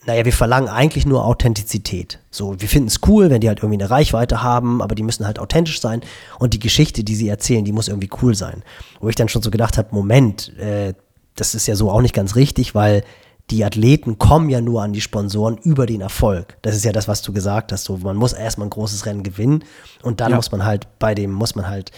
naja, 0.07 0.23
wir 0.23 0.33
verlangen 0.33 0.69
eigentlich 0.69 1.05
nur 1.05 1.25
Authentizität. 1.25 2.19
So, 2.31 2.59
wir 2.59 2.69
finden 2.69 2.87
es 2.87 3.01
cool, 3.07 3.29
wenn 3.29 3.41
die 3.41 3.49
halt 3.49 3.59
irgendwie 3.59 3.81
eine 3.81 3.89
Reichweite 3.89 4.41
haben, 4.41 4.81
aber 4.81 4.95
die 4.95 5.03
müssen 5.03 5.25
halt 5.25 5.37
authentisch 5.37 5.81
sein 5.81 5.99
und 6.39 6.53
die 6.53 6.59
Geschichte, 6.59 7.03
die 7.03 7.15
sie 7.15 7.27
erzählen, 7.27 7.65
die 7.65 7.73
muss 7.73 7.89
irgendwie 7.89 8.09
cool 8.21 8.33
sein. 8.33 8.63
Wo 9.01 9.09
ich 9.09 9.17
dann 9.17 9.27
schon 9.27 9.41
so 9.41 9.51
gedacht 9.51 9.77
habe, 9.77 9.89
Moment, 9.91 10.57
äh, 10.57 10.93
das 11.35 11.55
ist 11.55 11.67
ja 11.67 11.75
so 11.75 11.91
auch 11.91 12.01
nicht 12.01 12.13
ganz 12.13 12.37
richtig, 12.37 12.73
weil 12.73 13.03
die 13.49 13.65
Athleten 13.65 14.17
kommen 14.17 14.49
ja 14.49 14.61
nur 14.61 14.81
an 14.81 14.93
die 14.93 15.01
Sponsoren 15.01 15.57
über 15.57 15.85
den 15.85 15.99
Erfolg. 15.99 16.57
Das 16.61 16.73
ist 16.73 16.85
ja 16.85 16.93
das, 16.93 17.09
was 17.09 17.21
du 17.21 17.33
gesagt 17.33 17.73
hast. 17.73 17.83
So, 17.83 17.97
man 17.97 18.15
muss 18.15 18.31
erstmal 18.31 18.67
ein 18.67 18.71
großes 18.71 19.05
Rennen 19.05 19.23
gewinnen 19.23 19.65
und 20.03 20.21
dann 20.21 20.31
ja. 20.31 20.37
muss 20.37 20.51
man 20.51 20.63
halt 20.63 20.87
bei 20.99 21.15
dem, 21.15 21.33
muss 21.33 21.55
man 21.55 21.67
halt 21.67 21.91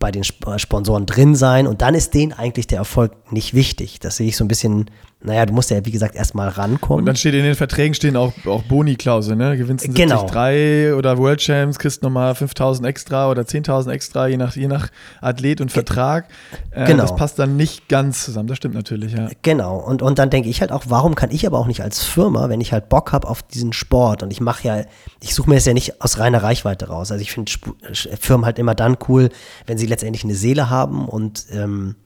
bei 0.00 0.10
den 0.10 0.24
Sponsoren 0.24 1.06
drin 1.06 1.36
sein 1.36 1.68
und 1.68 1.80
dann 1.80 1.94
ist 1.94 2.12
denen 2.12 2.32
eigentlich 2.32 2.66
der 2.66 2.78
Erfolg 2.78 3.32
nicht 3.32 3.54
wichtig. 3.54 4.00
Das 4.00 4.16
sehe 4.16 4.26
ich 4.26 4.36
so 4.36 4.44
ein 4.44 4.48
bisschen 4.48 4.90
naja, 5.24 5.46
du 5.46 5.52
musst 5.52 5.70
ja, 5.70 5.84
wie 5.84 5.90
gesagt, 5.90 6.16
erstmal 6.16 6.48
rankommen. 6.48 7.00
Und 7.00 7.06
dann 7.06 7.16
steht 7.16 7.34
in 7.34 7.44
den 7.44 7.54
Verträgen 7.54 7.94
stehen 7.94 8.16
auch, 8.16 8.32
auch 8.46 8.62
Boni-Klauseln, 8.64 9.38
ne? 9.38 9.56
Gewinnst 9.56 9.86
du 9.86 9.92
genau. 9.92 10.26
73 10.26 10.94
oder 10.96 11.18
World 11.18 11.40
Champs, 11.40 11.78
kriegst 11.78 12.02
nochmal 12.02 12.34
5000 12.34 12.86
extra 12.86 13.30
oder 13.30 13.42
10.000 13.42 13.90
extra, 13.90 14.26
je 14.26 14.36
nach, 14.36 14.56
je 14.56 14.68
nach 14.68 14.88
Athlet 15.20 15.60
und 15.60 15.70
Vertrag. 15.70 16.28
Äh, 16.70 16.86
genau. 16.86 17.02
Das 17.02 17.14
passt 17.14 17.38
dann 17.38 17.56
nicht 17.56 17.88
ganz 17.88 18.24
zusammen, 18.24 18.48
das 18.48 18.58
stimmt 18.58 18.74
natürlich, 18.74 19.12
ja. 19.12 19.28
Genau, 19.42 19.76
und, 19.76 20.02
und 20.02 20.18
dann 20.18 20.30
denke 20.30 20.48
ich 20.48 20.60
halt 20.60 20.72
auch, 20.72 20.84
warum 20.88 21.14
kann 21.14 21.30
ich 21.30 21.46
aber 21.46 21.58
auch 21.58 21.66
nicht 21.66 21.82
als 21.82 22.02
Firma, 22.02 22.48
wenn 22.48 22.60
ich 22.60 22.72
halt 22.72 22.88
Bock 22.88 23.12
habe 23.12 23.28
auf 23.28 23.42
diesen 23.42 23.72
Sport 23.72 24.22
und 24.22 24.30
ich 24.32 24.40
mache 24.40 24.66
ja, 24.66 24.84
ich 25.20 25.34
suche 25.34 25.48
mir 25.48 25.56
das 25.56 25.66
ja 25.66 25.74
nicht 25.74 26.02
aus 26.02 26.18
reiner 26.18 26.42
Reichweite 26.42 26.88
raus. 26.88 27.12
Also 27.12 27.22
ich 27.22 27.32
finde 27.32 27.52
Firmen 27.92 28.44
halt 28.44 28.58
immer 28.58 28.74
dann 28.74 28.96
cool, 29.08 29.28
wenn 29.66 29.78
sie 29.78 29.86
letztendlich 29.86 30.24
eine 30.24 30.34
Seele 30.34 30.70
haben 30.70 31.08
und 31.08 31.46
ähm, 31.52 31.96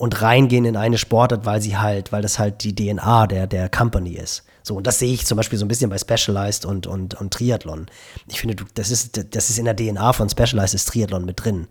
und 0.00 0.22
reingehen 0.22 0.64
in 0.64 0.78
eine 0.78 0.96
Sportart, 0.96 1.44
weil 1.44 1.60
sie 1.60 1.76
halt, 1.76 2.10
weil 2.10 2.22
das 2.22 2.38
halt 2.38 2.64
die 2.64 2.74
DNA 2.74 3.26
der, 3.26 3.46
der 3.46 3.68
Company 3.68 4.14
ist. 4.14 4.44
So, 4.62 4.74
und 4.76 4.86
das 4.86 4.98
sehe 4.98 5.12
ich 5.12 5.26
zum 5.26 5.36
Beispiel 5.36 5.58
so 5.58 5.66
ein 5.66 5.68
bisschen 5.68 5.90
bei 5.90 5.98
Specialized 5.98 6.64
und, 6.64 6.86
und, 6.86 7.20
und 7.20 7.34
Triathlon. 7.34 7.84
Ich 8.26 8.40
finde, 8.40 8.54
du, 8.54 8.64
das 8.72 8.90
ist, 8.90 9.34
das 9.34 9.50
ist 9.50 9.58
in 9.58 9.66
der 9.66 9.76
DNA 9.76 10.14
von 10.14 10.30
Specialized 10.30 10.72
ist 10.72 10.88
Triathlon 10.88 11.26
mit 11.26 11.44
drin. 11.44 11.66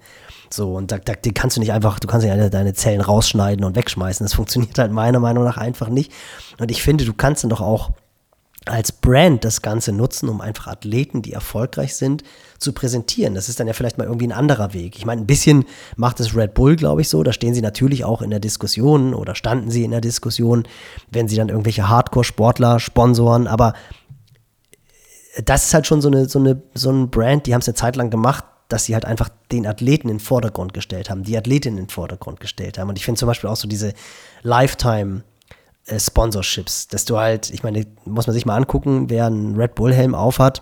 So, 0.51 0.75
und 0.75 0.91
da, 0.91 0.99
da 0.99 1.13
die 1.13 1.33
kannst 1.33 1.57
du 1.57 1.59
nicht 1.59 1.71
einfach, 1.71 1.97
du 1.97 2.07
kannst 2.07 2.27
nicht 2.27 2.53
deine 2.53 2.73
Zellen 2.75 3.01
rausschneiden 3.01 3.65
und 3.65 3.75
wegschmeißen. 3.75 4.23
Das 4.23 4.33
funktioniert 4.35 4.77
halt 4.77 4.91
meiner 4.91 5.19
Meinung 5.19 5.43
nach 5.43 5.57
einfach 5.57 5.89
nicht. 5.89 6.11
Und 6.59 6.69
ich 6.69 6.83
finde, 6.83 7.05
du 7.05 7.13
kannst 7.13 7.43
dann 7.43 7.49
doch 7.49 7.61
auch 7.61 7.89
als 8.69 8.91
Brand 8.91 9.43
das 9.43 9.61
Ganze 9.61 9.91
nutzen, 9.91 10.29
um 10.29 10.41
einfach 10.41 10.67
Athleten, 10.67 11.21
die 11.21 11.33
erfolgreich 11.33 11.95
sind, 11.95 12.23
zu 12.57 12.73
präsentieren. 12.73 13.33
Das 13.33 13.49
ist 13.49 13.59
dann 13.59 13.67
ja 13.67 13.73
vielleicht 13.73 13.97
mal 13.97 14.05
irgendwie 14.05 14.27
ein 14.27 14.33
anderer 14.33 14.73
Weg. 14.73 14.97
Ich 14.97 15.05
meine, 15.05 15.21
ein 15.21 15.27
bisschen 15.27 15.65
macht 15.95 16.19
es 16.19 16.35
Red 16.35 16.53
Bull, 16.53 16.75
glaube 16.75 17.01
ich, 17.01 17.09
so. 17.09 17.23
Da 17.23 17.33
stehen 17.33 17.53
sie 17.53 17.61
natürlich 17.61 18.05
auch 18.05 18.21
in 18.21 18.29
der 18.29 18.39
Diskussion 18.39 19.13
oder 19.13 19.35
standen 19.35 19.71
sie 19.71 19.83
in 19.83 19.91
der 19.91 20.01
Diskussion, 20.01 20.67
wenn 21.09 21.27
sie 21.27 21.35
dann 21.35 21.49
irgendwelche 21.49 21.89
Hardcore-Sportler 21.89 22.79
sponsoren. 22.79 23.47
Aber 23.47 23.73
das 25.43 25.65
ist 25.65 25.73
halt 25.73 25.87
schon 25.87 26.01
so 26.01 26.09
eine, 26.09 26.27
so 26.27 26.39
eine, 26.39 26.61
so 26.73 26.91
ein 26.91 27.09
Brand, 27.09 27.47
die 27.47 27.53
haben 27.53 27.61
es 27.61 27.67
eine 27.67 27.75
Zeit 27.75 27.95
lang 27.95 28.09
gemacht, 28.09 28.43
dass 28.67 28.85
sie 28.85 28.93
halt 28.93 29.05
einfach 29.05 29.29
den 29.51 29.65
Athleten 29.65 30.09
in 30.09 30.17
den 30.17 30.19
Vordergrund 30.23 30.73
gestellt 30.73 31.09
haben, 31.09 31.23
die 31.23 31.37
Athletin 31.37 31.77
in 31.77 31.85
den 31.85 31.89
Vordergrund 31.89 32.39
gestellt 32.39 32.77
haben. 32.77 32.89
Und 32.89 32.97
ich 32.97 33.05
finde 33.05 33.17
zum 33.19 33.27
Beispiel 33.27 33.49
auch 33.49 33.55
so 33.55 33.67
diese 33.67 33.93
Lifetime- 34.43 35.23
äh, 35.89 35.99
Sponsorships, 35.99 36.87
dass 36.87 37.05
du 37.05 37.17
halt, 37.17 37.49
ich 37.49 37.63
meine, 37.63 37.85
muss 38.05 38.27
man 38.27 38.33
sich 38.33 38.45
mal 38.45 38.55
angucken, 38.55 39.09
wer 39.09 39.25
einen 39.25 39.55
Red 39.55 39.75
Bull 39.75 39.93
Helm 39.93 40.15
aufhat, 40.15 40.61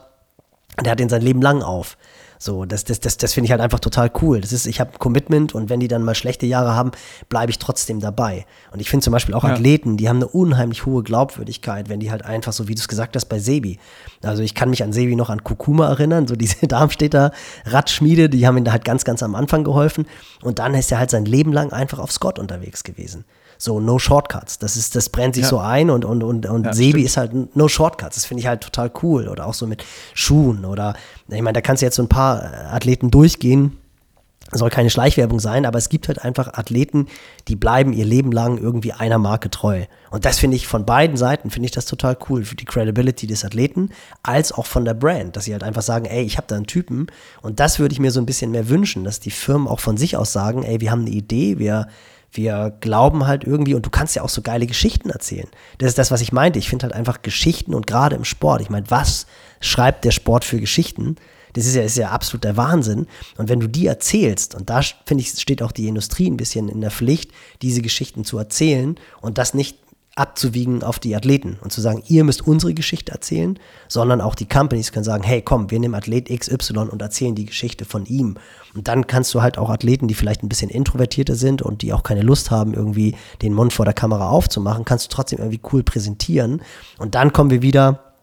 der 0.83 0.91
hat 0.91 0.99
den 0.99 1.09
sein 1.09 1.21
Leben 1.21 1.41
lang 1.41 1.61
auf. 1.61 1.97
So, 2.39 2.65
das, 2.65 2.83
das, 2.83 2.99
das, 2.99 3.17
das 3.17 3.33
finde 3.33 3.45
ich 3.45 3.51
halt 3.51 3.61
einfach 3.61 3.79
total 3.79 4.11
cool. 4.21 4.41
Das 4.41 4.53
ist, 4.53 4.67
ich 4.67 4.79
habe 4.79 4.91
ein 4.93 4.99
Commitment 4.99 5.55
und 5.55 5.69
wenn 5.69 5.79
die 5.79 5.87
dann 5.87 6.03
mal 6.03 6.13
schlechte 6.13 6.45
Jahre 6.45 6.75
haben, 6.75 6.91
bleibe 7.29 7.49
ich 7.49 7.57
trotzdem 7.57 7.99
dabei. 7.99 8.45
Und 8.71 8.79
ich 8.79 8.89
finde 8.89 9.03
zum 9.03 9.11
Beispiel 9.11 9.33
auch 9.33 9.43
ja. 9.43 9.53
Athleten, 9.53 9.97
die 9.97 10.07
haben 10.07 10.17
eine 10.17 10.27
unheimlich 10.27 10.85
hohe 10.85 11.01
Glaubwürdigkeit, 11.01 11.89
wenn 11.89 11.99
die 11.99 12.11
halt 12.11 12.23
einfach 12.23 12.53
so, 12.53 12.67
wie 12.67 12.75
du 12.75 12.79
es 12.79 12.87
gesagt 12.87 13.15
hast, 13.15 13.25
bei 13.25 13.39
Sebi. 13.39 13.79
Also 14.21 14.43
ich 14.43 14.53
kann 14.53 14.69
mich 14.69 14.83
an 14.83 14.93
Sebi 14.93 15.15
noch 15.15 15.31
an 15.31 15.43
Kurkuma 15.43 15.87
erinnern, 15.87 16.27
so 16.27 16.35
diese 16.35 16.67
Darmstädter 16.67 17.31
Radschmiede, 17.65 18.29
die 18.29 18.45
haben 18.45 18.57
ihm 18.57 18.65
da 18.65 18.71
halt 18.71 18.85
ganz, 18.85 19.03
ganz 19.03 19.23
am 19.23 19.33
Anfang 19.33 19.63
geholfen. 19.63 20.05
Und 20.43 20.59
dann 20.59 20.75
ist 20.75 20.91
er 20.91 20.99
halt 20.99 21.09
sein 21.09 21.25
Leben 21.25 21.53
lang 21.53 21.73
einfach 21.73 21.97
auf 21.97 22.11
Scott 22.11 22.37
unterwegs 22.37 22.83
gewesen. 22.83 23.25
So, 23.57 23.79
no 23.79 23.99
shortcuts. 23.99 24.59
Das 24.59 24.77
ist, 24.77 24.95
das 24.95 25.09
brennt 25.09 25.35
sich 25.35 25.43
ja. 25.43 25.49
so 25.49 25.59
ein 25.59 25.89
und, 25.89 26.05
und, 26.05 26.23
und, 26.23 26.45
und 26.45 26.65
ja, 26.65 26.73
Sebi 26.73 26.89
stimmt. 26.91 27.05
ist 27.05 27.17
halt 27.17 27.55
no 27.55 27.67
shortcuts. 27.67 28.15
Das 28.15 28.25
finde 28.25 28.41
ich 28.41 28.47
halt 28.47 28.61
total 28.61 28.91
cool. 29.01 29.27
Oder 29.27 29.47
auch 29.47 29.53
so 29.53 29.67
mit 29.67 29.83
Schuhen 30.13 30.65
oder, 30.65 30.95
ich 31.27 31.41
meine, 31.41 31.53
da 31.53 31.61
kannst 31.61 31.81
du 31.81 31.85
jetzt 31.85 31.95
so 31.95 32.03
ein 32.03 32.09
paar 32.09 32.43
Athleten 32.71 33.11
durchgehen. 33.11 33.77
Soll 34.53 34.69
keine 34.69 34.89
Schleichwerbung 34.89 35.41
sein, 35.41 35.65
aber 35.65 35.77
es 35.77 35.89
gibt 35.89 36.07
halt 36.07 36.23
einfach 36.23 36.53
Athleten, 36.53 37.07
die 37.49 37.57
bleiben 37.57 37.91
ihr 37.91 38.05
Leben 38.05 38.31
lang 38.31 38.57
irgendwie 38.57 38.93
einer 38.93 39.17
Marke 39.17 39.49
treu. 39.49 39.83
Und 40.09 40.23
das 40.23 40.39
finde 40.39 40.55
ich 40.55 40.67
von 40.67 40.85
beiden 40.85 41.17
Seiten, 41.17 41.49
finde 41.49 41.65
ich 41.65 41.73
das 41.73 41.85
total 41.85 42.17
cool 42.29 42.45
für 42.45 42.55
die 42.55 42.63
Credibility 42.63 43.27
des 43.27 43.43
Athleten, 43.43 43.89
als 44.23 44.53
auch 44.53 44.65
von 44.65 44.85
der 44.85 44.93
Brand, 44.93 45.35
dass 45.35 45.45
sie 45.45 45.51
halt 45.51 45.63
einfach 45.63 45.81
sagen, 45.81 46.05
ey, 46.05 46.23
ich 46.23 46.37
habe 46.37 46.47
da 46.47 46.55
einen 46.55 46.65
Typen. 46.65 47.07
Und 47.41 47.59
das 47.59 47.77
würde 47.77 47.91
ich 47.91 47.99
mir 47.99 48.11
so 48.11 48.21
ein 48.21 48.25
bisschen 48.25 48.51
mehr 48.51 48.69
wünschen, 48.69 49.03
dass 49.03 49.19
die 49.19 49.31
Firmen 49.31 49.67
auch 49.67 49.81
von 49.81 49.97
sich 49.97 50.15
aus 50.15 50.31
sagen, 50.31 50.63
ey, 50.63 50.79
wir 50.79 50.91
haben 50.91 51.01
eine 51.01 51.09
Idee, 51.09 51.59
wir, 51.59 51.89
wir 52.37 52.77
glauben 52.79 53.27
halt 53.27 53.43
irgendwie, 53.43 53.73
und 53.73 53.85
du 53.85 53.89
kannst 53.89 54.15
ja 54.15 54.21
auch 54.21 54.29
so 54.29 54.41
geile 54.41 54.67
Geschichten 54.67 55.09
erzählen. 55.09 55.49
Das 55.79 55.89
ist 55.89 55.97
das, 55.97 56.11
was 56.11 56.21
ich 56.21 56.31
meinte. 56.31 56.59
Ich 56.59 56.69
finde 56.69 56.83
halt 56.83 56.93
einfach 56.93 57.21
Geschichten 57.21 57.73
und 57.73 57.87
gerade 57.87 58.15
im 58.15 58.23
Sport. 58.23 58.61
Ich 58.61 58.69
meine, 58.69 58.89
was 58.89 59.25
schreibt 59.59 60.05
der 60.05 60.11
Sport 60.11 60.45
für 60.45 60.59
Geschichten? 60.59 61.17
Das 61.53 61.65
ist 61.65 61.75
ja, 61.75 61.81
ist 61.81 61.97
ja 61.97 62.11
absolut 62.11 62.43
der 62.43 62.55
Wahnsinn. 62.55 63.07
Und 63.37 63.49
wenn 63.49 63.59
du 63.59 63.67
die 63.67 63.87
erzählst, 63.87 64.53
und 64.53 64.69
da 64.69 64.81
finde 65.05 65.23
ich, 65.23 65.29
steht 65.29 65.63
auch 65.63 65.71
die 65.71 65.87
Industrie 65.87 66.29
ein 66.29 66.37
bisschen 66.37 66.69
in 66.69 66.81
der 66.81 66.91
Pflicht, 66.91 67.31
diese 67.61 67.81
Geschichten 67.81 68.23
zu 68.23 68.37
erzählen 68.37 68.95
und 69.21 69.39
das 69.39 69.53
nicht 69.53 69.79
abzuwiegen 70.17 70.83
auf 70.83 70.99
die 70.99 71.15
Athleten 71.15 71.57
und 71.61 71.71
zu 71.71 71.79
sagen, 71.79 72.01
ihr 72.07 72.23
müsst 72.23 72.45
unsere 72.45 72.73
Geschichte 72.73 73.11
erzählen, 73.11 73.59
sondern 73.87 74.19
auch 74.19 74.33
die 74.33 74.47
Companies 74.47 74.91
können 74.91 75.03
sagen, 75.03 75.23
hey, 75.23 75.41
komm, 75.41 75.69
wir 75.69 75.79
nehmen 75.79 75.93
Athlet 75.93 76.27
XY 76.27 76.89
und 76.89 77.01
erzählen 77.01 77.35
die 77.35 77.45
Geschichte 77.45 77.85
von 77.85 78.05
ihm. 78.05 78.35
Und 78.73 78.87
dann 78.87 79.05
kannst 79.05 79.33
du 79.33 79.41
halt 79.41 79.57
auch 79.57 79.69
Athleten, 79.69 80.07
die 80.07 80.15
vielleicht 80.15 80.43
ein 80.43 80.49
bisschen 80.49 80.71
introvertierter 80.71 81.35
sind 81.35 81.61
und 81.61 81.83
die 81.83 81.93
auch 81.93 82.01
keine 82.01 82.21
Lust 82.21 82.49
haben, 82.49 82.73
irgendwie 82.73 83.15
den 83.43 83.53
Mund 83.53 83.73
vor 83.73 83.85
der 83.85 83.93
Kamera 83.93 84.29
aufzumachen, 84.29 84.85
kannst 84.85 85.05
du 85.05 85.15
trotzdem 85.15 85.39
irgendwie 85.39 85.61
cool 85.71 85.83
präsentieren. 85.83 86.61
Und 86.97 87.13
dann 87.13 87.31
kommen 87.31 87.51
wir 87.51 87.61
wieder, 87.61 88.13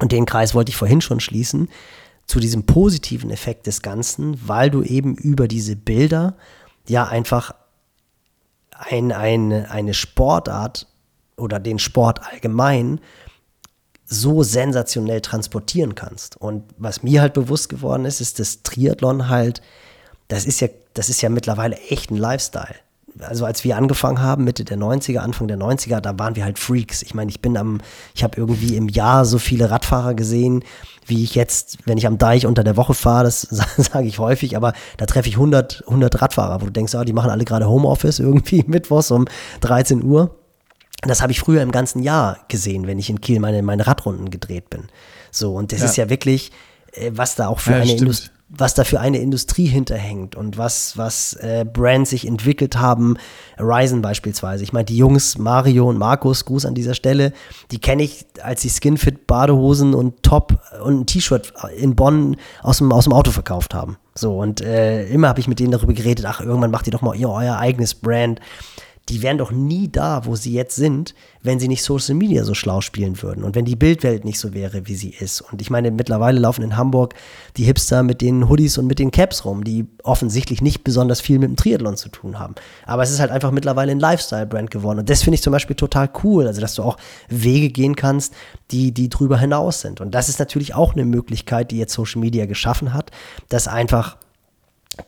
und 0.00 0.12
den 0.12 0.26
Kreis 0.26 0.54
wollte 0.54 0.70
ich 0.70 0.76
vorhin 0.76 1.00
schon 1.00 1.20
schließen, 1.20 1.68
zu 2.26 2.40
diesem 2.40 2.64
positiven 2.64 3.30
Effekt 3.30 3.66
des 3.66 3.80
Ganzen, 3.80 4.38
weil 4.46 4.70
du 4.70 4.82
eben 4.82 5.14
über 5.16 5.48
diese 5.48 5.76
Bilder 5.76 6.36
ja 6.86 7.06
einfach 7.06 7.54
ein, 8.70 9.12
ein, 9.12 9.52
eine 9.52 9.94
Sportart 9.94 10.87
oder 11.38 11.58
den 11.58 11.78
Sport 11.78 12.20
allgemein 12.30 13.00
so 14.04 14.42
sensationell 14.42 15.20
transportieren 15.20 15.94
kannst. 15.94 16.36
Und 16.36 16.64
was 16.78 17.02
mir 17.02 17.20
halt 17.20 17.34
bewusst 17.34 17.68
geworden 17.68 18.06
ist, 18.06 18.20
ist, 18.20 18.38
dass 18.38 18.62
Triathlon 18.62 19.28
halt, 19.28 19.60
das 20.28 20.46
ist 20.46 20.60
ja, 20.60 20.68
das 20.94 21.08
ist 21.10 21.20
ja 21.20 21.28
mittlerweile 21.28 21.76
echt 21.76 22.10
ein 22.10 22.16
Lifestyle. 22.16 22.74
Also 23.20 23.44
als 23.44 23.64
wir 23.64 23.76
angefangen 23.76 24.20
haben, 24.22 24.44
Mitte 24.44 24.64
der 24.64 24.78
90er, 24.78 25.18
Anfang 25.18 25.48
der 25.48 25.58
90er, 25.58 26.00
da 26.00 26.18
waren 26.18 26.36
wir 26.36 26.44
halt 26.44 26.58
Freaks. 26.58 27.02
Ich 27.02 27.14
meine, 27.14 27.30
ich 27.30 27.40
bin 27.40 27.56
am, 27.56 27.80
ich 28.14 28.22
habe 28.22 28.38
irgendwie 28.38 28.76
im 28.76 28.88
Jahr 28.88 29.24
so 29.24 29.38
viele 29.38 29.70
Radfahrer 29.70 30.14
gesehen, 30.14 30.64
wie 31.06 31.24
ich 31.24 31.34
jetzt, 31.34 31.78
wenn 31.84 31.98
ich 31.98 32.06
am 32.06 32.18
Deich 32.18 32.46
unter 32.46 32.64
der 32.64 32.76
Woche 32.76 32.94
fahre, 32.94 33.24
das 33.24 33.42
sage 33.76 34.06
ich 34.06 34.18
häufig, 34.18 34.56
aber 34.56 34.72
da 34.96 35.06
treffe 35.06 35.28
ich 35.28 35.34
100, 35.34 35.84
100 35.86 36.22
Radfahrer, 36.22 36.60
wo 36.60 36.66
du 36.66 36.72
denkst, 36.72 36.94
ah, 36.94 37.04
die 37.04 37.12
machen 37.12 37.30
alle 37.30 37.44
gerade 37.44 37.68
Homeoffice 37.68 38.20
irgendwie 38.20 38.64
mittwochs 38.66 39.10
um 39.10 39.26
13 39.60 40.02
Uhr. 40.04 40.34
Das 41.02 41.22
habe 41.22 41.32
ich 41.32 41.40
früher 41.40 41.62
im 41.62 41.70
ganzen 41.70 42.02
Jahr 42.02 42.38
gesehen, 42.48 42.86
wenn 42.86 42.98
ich 42.98 43.08
in 43.08 43.20
Kiel 43.20 43.40
meine, 43.40 43.62
meine 43.62 43.86
Radrunden 43.86 44.30
gedreht 44.30 44.70
bin. 44.70 44.88
So, 45.30 45.54
und 45.54 45.72
das 45.72 45.80
ja. 45.80 45.84
ist 45.86 45.96
ja 45.96 46.10
wirklich, 46.10 46.50
äh, 46.92 47.10
was 47.14 47.36
da 47.36 47.48
auch 47.48 47.60
für 47.60 47.72
ja, 47.72 47.78
eine 47.78 47.92
Industrie 47.92 48.30
was 48.48 48.72
da 48.72 48.84
für 48.84 49.00
eine 49.00 49.18
Industrie 49.18 49.66
hinterhängt 49.66 50.34
und 50.34 50.56
was, 50.56 50.96
was 50.96 51.34
äh, 51.34 51.66
Brands 51.70 52.10
sich 52.10 52.26
entwickelt 52.26 52.78
haben. 52.78 53.18
Ryzen 53.58 54.00
beispielsweise. 54.00 54.64
Ich 54.64 54.72
meine, 54.72 54.86
die 54.86 54.96
Jungs 54.96 55.36
Mario 55.36 55.88
und 55.88 55.98
Markus, 55.98 56.46
Gruß 56.46 56.64
an 56.64 56.74
dieser 56.74 56.94
Stelle, 56.94 57.32
die 57.70 57.78
kenne 57.78 58.02
ich, 58.02 58.24
als 58.42 58.62
sie 58.62 58.70
Skinfit 58.70 59.26
Badehosen 59.26 59.92
und 59.92 60.22
Top 60.22 60.58
und 60.82 61.00
ein 61.00 61.06
T-Shirt 61.06 61.52
in 61.76 61.94
Bonn 61.94 62.36
aus 62.62 62.78
dem, 62.78 62.90
aus 62.90 63.04
dem 63.04 63.12
Auto 63.12 63.32
verkauft 63.32 63.74
haben. 63.74 63.98
So, 64.14 64.38
und 64.38 64.62
äh, 64.62 65.06
immer 65.08 65.28
habe 65.28 65.40
ich 65.40 65.48
mit 65.48 65.60
denen 65.60 65.72
darüber 65.72 65.92
geredet, 65.92 66.24
ach, 66.26 66.40
irgendwann 66.40 66.70
macht 66.70 66.86
ihr 66.86 66.92
doch 66.92 67.02
mal 67.02 67.14
ihr 67.14 67.28
euer 67.28 67.58
eigenes 67.58 67.94
Brand 67.94 68.40
die 69.08 69.22
wären 69.22 69.38
doch 69.38 69.50
nie 69.50 69.88
da, 69.90 70.26
wo 70.26 70.36
sie 70.36 70.52
jetzt 70.52 70.76
sind, 70.76 71.14
wenn 71.42 71.58
sie 71.58 71.68
nicht 71.68 71.82
Social 71.82 72.14
Media 72.14 72.44
so 72.44 72.52
schlau 72.52 72.80
spielen 72.80 73.22
würden 73.22 73.42
und 73.42 73.54
wenn 73.54 73.64
die 73.64 73.76
Bildwelt 73.76 74.24
nicht 74.24 74.38
so 74.38 74.52
wäre, 74.52 74.86
wie 74.86 74.94
sie 74.94 75.10
ist. 75.10 75.40
Und 75.40 75.62
ich 75.62 75.70
meine, 75.70 75.90
mittlerweile 75.90 76.38
laufen 76.38 76.62
in 76.62 76.76
Hamburg 76.76 77.14
die 77.56 77.64
Hipster 77.64 78.02
mit 78.02 78.20
den 78.20 78.48
Hoodies 78.48 78.76
und 78.76 78.86
mit 78.86 78.98
den 78.98 79.10
Caps 79.10 79.44
rum, 79.44 79.64
die 79.64 79.86
offensichtlich 80.02 80.60
nicht 80.60 80.84
besonders 80.84 81.20
viel 81.20 81.38
mit 81.38 81.48
dem 81.48 81.56
Triathlon 81.56 81.96
zu 81.96 82.10
tun 82.10 82.38
haben. 82.38 82.54
Aber 82.84 83.02
es 83.02 83.10
ist 83.10 83.20
halt 83.20 83.30
einfach 83.30 83.50
mittlerweile 83.50 83.92
ein 83.92 84.00
Lifestyle-Brand 84.00 84.70
geworden. 84.70 84.98
Und 84.98 85.08
das 85.08 85.22
finde 85.22 85.36
ich 85.36 85.42
zum 85.42 85.52
Beispiel 85.52 85.76
total 85.76 86.10
cool. 86.22 86.46
Also, 86.46 86.60
dass 86.60 86.74
du 86.74 86.82
auch 86.82 86.98
Wege 87.28 87.70
gehen 87.70 87.96
kannst, 87.96 88.34
die, 88.70 88.92
die 88.92 89.08
drüber 89.08 89.38
hinaus 89.38 89.80
sind. 89.80 90.00
Und 90.00 90.14
das 90.14 90.28
ist 90.28 90.38
natürlich 90.38 90.74
auch 90.74 90.94
eine 90.94 91.04
Möglichkeit, 91.04 91.70
die 91.70 91.78
jetzt 91.78 91.94
Social 91.94 92.20
Media 92.20 92.46
geschaffen 92.46 92.92
hat, 92.92 93.10
dass 93.48 93.68
einfach 93.68 94.18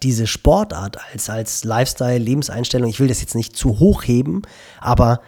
diese 0.03 0.27
Sportart 0.27 0.99
als, 1.13 1.31
als 1.31 1.65
Lifestyle, 1.65 2.19
Lebenseinstellung, 2.19 2.89
ich 2.89 3.01
will 3.01 3.09
das 3.09 3.21
jetzt 3.21 3.35
nicht 3.35 3.57
zu 3.57 3.79
hoch 3.79 4.03
heben, 4.05 4.43
aber 4.81 5.21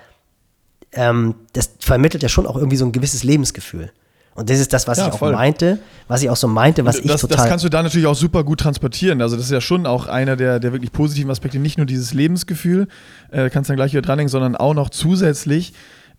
ähm, 0.93 1.35
das 1.53 1.71
vermittelt 1.79 2.23
ja 2.23 2.29
schon 2.29 2.47
auch 2.47 2.57
irgendwie 2.57 2.77
so 2.77 2.85
ein 2.85 2.93
gewisses 2.93 3.25
Lebensgefühl. 3.25 3.91
Und 4.35 4.49
das 4.49 4.61
ist 4.61 4.73
das, 4.73 4.89
was 4.89 4.97
ja, 4.97 5.09
ich 5.09 5.13
auch 5.13 5.19
voll. 5.19 5.33
meinte, 5.33 5.79
was 6.09 6.23
ich 6.23 6.31
auch 6.31 6.37
so 6.37 6.49
meinte, 6.49 6.87
was 6.87 6.97
das, 6.97 7.05
ich 7.05 7.21
total. 7.21 7.37
Das 7.37 7.49
kannst 7.49 7.65
du 7.67 7.69
da 7.69 7.83
natürlich 7.83 8.07
auch 8.07 8.15
super 8.15 8.45
gut 8.45 8.61
transportieren. 8.61 9.21
Also, 9.21 9.37
das 9.37 9.47
ist 9.47 9.51
ja 9.51 9.61
schon 9.61 9.85
auch 9.85 10.07
einer 10.07 10.37
der, 10.37 10.59
der 10.59 10.73
wirklich 10.73 10.91
positiven 10.91 11.31
Aspekte. 11.31 11.59
Nicht 11.59 11.77
nur 11.77 11.87
dieses 11.87 12.15
Lebensgefühl, 12.15 12.89
äh, 13.31 13.51
kannst 13.51 13.69
dann 13.69 13.77
gleich 13.77 13.93
wieder 13.93 14.01
dranhängen, 14.01 14.31
sondern 14.31 14.57
auch 14.57 14.73
noch 14.73 14.89
zusätzlich 14.89 15.75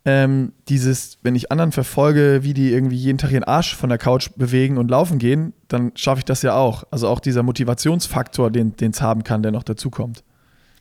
ähm, 0.05 0.53
dieses, 0.67 1.17
wenn 1.23 1.35
ich 1.35 1.51
anderen 1.51 1.71
verfolge, 1.71 2.39
wie 2.43 2.53
die 2.53 2.71
irgendwie 2.71 2.97
jeden 2.97 3.17
Tag 3.17 3.31
ihren 3.31 3.45
Arsch 3.45 3.75
von 3.75 3.89
der 3.89 3.97
Couch 3.97 4.29
bewegen 4.35 4.77
und 4.77 4.89
laufen 4.89 5.17
gehen, 5.17 5.53
dann 5.69 5.91
schaffe 5.95 6.19
ich 6.19 6.25
das 6.25 6.41
ja 6.41 6.55
auch. 6.55 6.83
Also 6.91 7.07
auch 7.07 7.19
dieser 7.19 7.43
Motivationsfaktor, 7.43 8.51
den 8.51 8.75
es 8.79 9.01
haben 9.01 9.23
kann, 9.23 9.43
der 9.43 9.51
noch 9.51 9.63
dazukommt. 9.63 10.23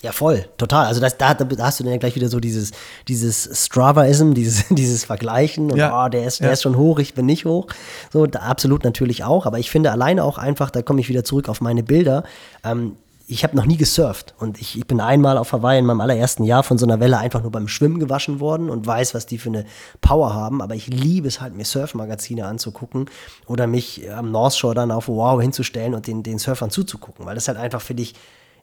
Ja, 0.03 0.11
voll, 0.11 0.45
total. 0.59 0.87
Also 0.87 1.01
das, 1.01 1.17
da, 1.17 1.33
da, 1.33 1.47
hast 1.65 1.79
du 1.79 1.85
dann 1.85 1.93
ja 1.93 1.99
gleich 1.99 2.17
wieder 2.17 2.29
so 2.29 2.41
dieses, 2.41 2.73
dieses 3.07 3.65
Stravaism, 3.65 4.35
dieses, 4.35 4.65
dieses 4.71 5.05
Vergleichen 5.05 5.71
und 5.71 5.79
ja. 5.79 6.05
oh, 6.05 6.09
der, 6.09 6.27
ist, 6.27 6.41
der 6.41 6.49
ja. 6.49 6.53
ist 6.55 6.63
schon 6.63 6.77
hoch, 6.77 6.99
ich 6.99 7.15
bin 7.15 7.25
nicht 7.25 7.45
hoch. 7.45 7.69
So, 8.13 8.27
da, 8.27 8.41
absolut 8.41 8.83
natürlich 8.83 9.23
auch. 9.23 9.47
Aber 9.47 9.61
ich 9.61 9.71
finde 9.71 9.93
alleine 9.93 10.25
auch 10.25 10.39
einfach, 10.39 10.71
da 10.71 10.83
komme 10.83 11.01
ich 11.01 11.09
wieder 11.09 11.23
zurück 11.23 11.49
auf 11.49 11.61
meine 11.61 11.85
Bilder, 11.85 12.25
ähm, 12.65 12.97
ich 13.27 13.45
habe 13.45 13.57
noch 13.57 13.67
nie 13.67 13.77
gesurft 13.77 14.35
und 14.39 14.61
ich, 14.61 14.79
ich, 14.79 14.87
bin 14.87 15.01
einmal 15.01 15.39
auf 15.39 15.53
Hawaii 15.53 15.79
in 15.79 15.87
meinem 15.87 16.01
allerersten 16.01 16.45
Jahr 16.45 16.63
von 16.63 16.79
so 16.79 16.87
einer 16.87 17.01
Welle 17.01 17.19
einfach 17.19 17.43
nur 17.43 17.51
beim 17.51 17.69
Schwimmen 17.69 17.99
gewaschen 17.99 18.41
worden 18.41 18.71
und 18.71 18.87
weiß, 18.87 19.15
was 19.15 19.27
die 19.27 19.39
für 19.39 19.49
eine 19.49 19.65
Power 20.01 20.35
haben. 20.35 20.61
Aber 20.63 20.75
ich 20.75 20.87
liebe 20.89 21.29
es 21.29 21.41
halt, 21.41 21.55
mir 21.55 21.65
Surfmagazine 21.65 22.47
anzugucken 22.47 23.07
oder 23.47 23.67
mich 23.67 24.11
am 24.11 24.31
North 24.31 24.57
Shore 24.57 24.75
dann 24.75 24.91
auf 24.91 25.09
Wow 25.09 25.41
hinzustellen 25.41 25.95
und 25.95 26.07
den, 26.07 26.23
den 26.23 26.39
Surfern 26.39 26.71
zuzugucken, 26.71 27.27
weil 27.27 27.35
das 27.35 27.49
halt 27.49 27.59
einfach 27.59 27.81
für 27.81 27.95
dich, 27.95 28.15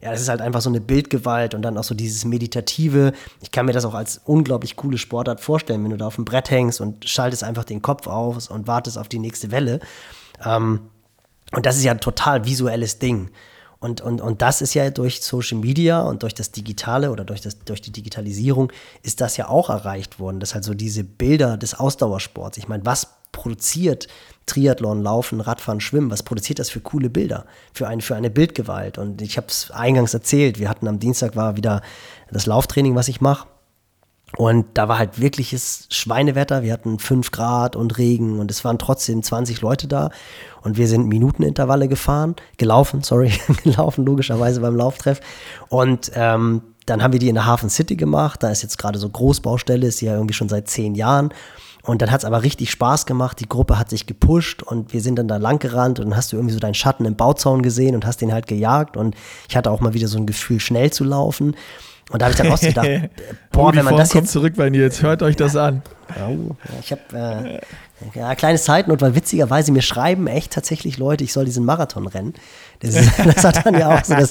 ja, 0.02 0.10
das 0.10 0.20
ist 0.20 0.28
halt 0.28 0.40
einfach 0.40 0.60
so 0.60 0.70
eine 0.70 0.80
Bildgewalt 0.80 1.54
und 1.54 1.62
dann 1.62 1.76
auch 1.76 1.84
so 1.84 1.94
dieses 1.94 2.24
Meditative. 2.24 3.12
Ich 3.42 3.50
kann 3.50 3.66
mir 3.66 3.72
das 3.72 3.84
auch 3.84 3.94
als 3.94 4.20
unglaublich 4.24 4.76
coole 4.76 4.98
Sportart 4.98 5.40
vorstellen, 5.40 5.82
wenn 5.84 5.90
du 5.90 5.96
da 5.96 6.06
auf 6.06 6.16
dem 6.16 6.24
Brett 6.24 6.50
hängst 6.50 6.80
und 6.80 7.08
schaltest 7.08 7.44
einfach 7.44 7.64
den 7.64 7.82
Kopf 7.82 8.06
aus 8.06 8.48
und 8.48 8.66
wartest 8.66 8.98
auf 8.98 9.08
die 9.08 9.18
nächste 9.18 9.50
Welle. 9.50 9.80
Ähm, 10.44 10.80
und 11.52 11.66
das 11.66 11.76
ist 11.76 11.84
ja 11.84 11.92
ein 11.92 12.00
total 12.00 12.44
visuelles 12.44 12.98
Ding. 12.98 13.30
Und, 13.80 14.02
und, 14.02 14.20
und 14.20 14.42
das 14.42 14.60
ist 14.60 14.74
ja 14.74 14.90
durch 14.90 15.22
Social 15.22 15.58
Media 15.58 16.02
und 16.02 16.22
durch 16.22 16.34
das 16.34 16.52
Digitale 16.52 17.10
oder 17.10 17.24
durch, 17.24 17.40
das, 17.40 17.58
durch 17.60 17.80
die 17.80 17.92
Digitalisierung 17.92 18.70
ist 19.02 19.22
das 19.22 19.38
ja 19.38 19.48
auch 19.48 19.70
erreicht 19.70 20.20
worden. 20.20 20.38
dass 20.38 20.54
halt 20.54 20.64
so 20.64 20.74
diese 20.74 21.02
Bilder 21.02 21.56
des 21.56 21.74
Ausdauersports. 21.74 22.58
Ich 22.58 22.68
meine, 22.68 22.84
was 22.84 23.08
produziert 23.32 24.06
Triathlon, 24.44 25.02
Laufen, 25.02 25.40
Radfahren, 25.40 25.80
Schwimmen, 25.80 26.10
was 26.10 26.22
produziert 26.22 26.58
das 26.58 26.68
für 26.68 26.80
coole 26.80 27.08
Bilder, 27.08 27.46
für 27.72 27.88
eine, 27.88 28.02
für 28.02 28.16
eine 28.16 28.28
Bildgewalt? 28.28 28.98
Und 28.98 29.22
ich 29.22 29.38
habe 29.38 29.46
es 29.46 29.70
eingangs 29.70 30.12
erzählt, 30.12 30.58
wir 30.58 30.68
hatten 30.68 30.86
am 30.86 30.98
Dienstag 30.98 31.34
war 31.34 31.56
wieder 31.56 31.80
das 32.30 32.44
Lauftraining, 32.46 32.94
was 32.94 33.08
ich 33.08 33.22
mache. 33.22 33.48
Und 34.36 34.66
da 34.74 34.88
war 34.88 34.98
halt 34.98 35.20
wirkliches 35.20 35.86
Schweinewetter. 35.90 36.62
Wir 36.62 36.72
hatten 36.72 36.98
5 36.98 37.30
Grad 37.30 37.74
und 37.74 37.98
Regen 37.98 38.38
und 38.38 38.50
es 38.50 38.64
waren 38.64 38.78
trotzdem 38.78 39.22
20 39.22 39.60
Leute 39.60 39.88
da. 39.88 40.10
Und 40.62 40.76
wir 40.76 40.86
sind 40.86 41.08
Minutenintervalle 41.08 41.88
gefahren, 41.88 42.36
gelaufen, 42.56 43.02
sorry, 43.02 43.32
gelaufen 43.64 44.04
logischerweise 44.04 44.60
beim 44.60 44.76
Lauftreff. 44.76 45.20
Und 45.68 46.12
ähm, 46.14 46.62
dann 46.86 47.02
haben 47.02 47.12
wir 47.12 47.20
die 47.20 47.28
in 47.28 47.34
der 47.34 47.46
Hafen 47.46 47.70
City 47.70 47.96
gemacht. 47.96 48.42
Da 48.42 48.50
ist 48.50 48.62
jetzt 48.62 48.78
gerade 48.78 48.98
so 48.98 49.08
Großbaustelle, 49.08 49.86
ist 49.86 50.00
ja 50.00 50.14
irgendwie 50.14 50.34
schon 50.34 50.48
seit 50.48 50.68
zehn 50.68 50.94
Jahren. 50.94 51.32
Und 51.82 52.02
dann 52.02 52.10
hat 52.10 52.20
es 52.20 52.24
aber 52.24 52.42
richtig 52.42 52.70
Spaß 52.70 53.06
gemacht. 53.06 53.40
Die 53.40 53.48
Gruppe 53.48 53.78
hat 53.78 53.90
sich 53.90 54.06
gepusht 54.06 54.62
und 54.62 54.92
wir 54.92 55.00
sind 55.00 55.18
dann 55.18 55.28
da 55.28 55.38
lang 55.38 55.58
gerannt 55.58 55.98
und 55.98 56.10
dann 56.10 56.16
hast 56.16 56.32
du 56.32 56.36
irgendwie 56.36 56.52
so 56.52 56.60
deinen 56.60 56.74
Schatten 56.74 57.06
im 57.06 57.16
Bauzaun 57.16 57.62
gesehen 57.62 57.94
und 57.94 58.04
hast 58.04 58.20
den 58.20 58.32
halt 58.32 58.46
gejagt. 58.46 58.96
Und 58.96 59.14
ich 59.48 59.56
hatte 59.56 59.70
auch 59.70 59.80
mal 59.80 59.94
wieder 59.94 60.08
so 60.08 60.18
ein 60.18 60.26
Gefühl, 60.26 60.60
schnell 60.60 60.92
zu 60.92 61.04
laufen. 61.04 61.56
Und 62.10 62.20
da 62.20 62.26
habe 62.26 62.32
ich 62.32 62.38
dann 62.38 62.52
auch 62.52 62.58
so 62.58 62.66
gedacht, 62.66 62.88
boah, 63.52 63.74
wenn 63.74 63.84
man 63.84 63.96
das 63.96 64.12
jetzt 64.12 64.32
zurück 64.32 64.54
bei 64.56 64.68
Nils, 64.68 65.02
hört 65.02 65.22
euch 65.22 65.36
das 65.36 65.56
an. 65.56 65.82
Ich 66.80 66.90
habe 66.90 67.60
äh, 68.14 68.18
ja, 68.18 68.34
kleine 68.34 68.58
Zeitnot, 68.58 69.00
weil 69.00 69.14
witzigerweise 69.14 69.70
mir 69.70 69.82
schreiben 69.82 70.26
echt 70.26 70.52
tatsächlich 70.52 70.98
Leute, 70.98 71.22
ich 71.22 71.32
soll 71.32 71.44
diesen 71.44 71.64
Marathon 71.64 72.08
rennen. 72.08 72.34
Das, 72.80 72.96
ist, 72.96 73.12
das 73.24 73.44
hat 73.44 73.64
dann 73.64 73.78
ja 73.78 73.96
auch 73.96 74.04
so 74.04 74.14
das, 74.14 74.30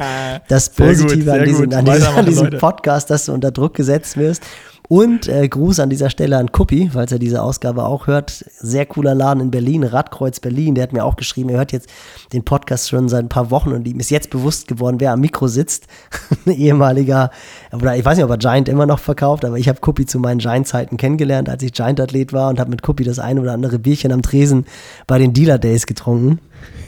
das 0.49 0.69
Positive 0.71 1.23
gut, 1.23 1.39
an, 1.39 1.45
diesem, 1.45 1.73
an, 1.73 1.85
diesem, 1.85 2.15
an 2.15 2.25
diesem 2.25 2.49
Podcast, 2.57 3.09
dass 3.09 3.27
du 3.27 3.33
unter 3.33 3.51
Druck 3.51 3.75
gesetzt 3.75 4.17
wirst. 4.17 4.43
Und 4.89 5.27
äh, 5.27 5.47
Gruß 5.47 5.81
an 5.81 5.91
dieser 5.91 6.09
Stelle 6.09 6.35
an 6.37 6.51
Kuppi, 6.51 6.89
falls 6.91 7.11
er 7.11 7.19
diese 7.19 7.43
Ausgabe 7.43 7.85
auch 7.85 8.07
hört. 8.07 8.43
Sehr 8.57 8.87
cooler 8.87 9.13
Laden 9.13 9.39
in 9.39 9.51
Berlin, 9.51 9.83
Radkreuz 9.83 10.39
Berlin. 10.39 10.73
Der 10.73 10.81
hat 10.81 10.93
mir 10.93 11.05
auch 11.05 11.15
geschrieben, 11.15 11.49
er 11.49 11.59
hört 11.59 11.71
jetzt 11.71 11.87
den 12.33 12.43
Podcast 12.43 12.89
schon 12.89 13.07
seit 13.07 13.23
ein 13.23 13.29
paar 13.29 13.51
Wochen 13.51 13.71
und 13.71 13.87
ihm 13.87 13.99
ist 13.99 14.09
jetzt 14.09 14.31
bewusst 14.31 14.67
geworden, 14.67 14.99
wer 14.99 15.11
am 15.11 15.19
Mikro 15.19 15.47
sitzt. 15.47 15.85
ein 16.47 16.53
ehemaliger, 16.53 17.29
oder 17.71 17.95
ich 17.95 18.03
weiß 18.03 18.17
nicht, 18.17 18.25
ob 18.25 18.31
er 18.31 18.39
Giant 18.39 18.67
immer 18.67 18.87
noch 18.87 18.97
verkauft, 18.97 19.45
aber 19.45 19.59
ich 19.59 19.69
habe 19.69 19.79
Kuppi 19.79 20.07
zu 20.07 20.17
meinen 20.17 20.39
Giant-Zeiten 20.39 20.97
kennengelernt, 20.97 21.49
als 21.49 21.61
ich 21.61 21.71
Giant-Athlet 21.73 22.33
war 22.33 22.49
und 22.49 22.59
habe 22.59 22.71
mit 22.71 22.81
Kuppi 22.81 23.03
das 23.03 23.19
eine 23.19 23.41
oder 23.41 23.53
andere 23.53 23.77
Bierchen 23.77 24.11
am 24.11 24.23
Tresen 24.23 24.65
bei 25.05 25.19
den 25.19 25.33
Dealer 25.33 25.59
Days 25.59 25.85
getrunken. 25.85 26.39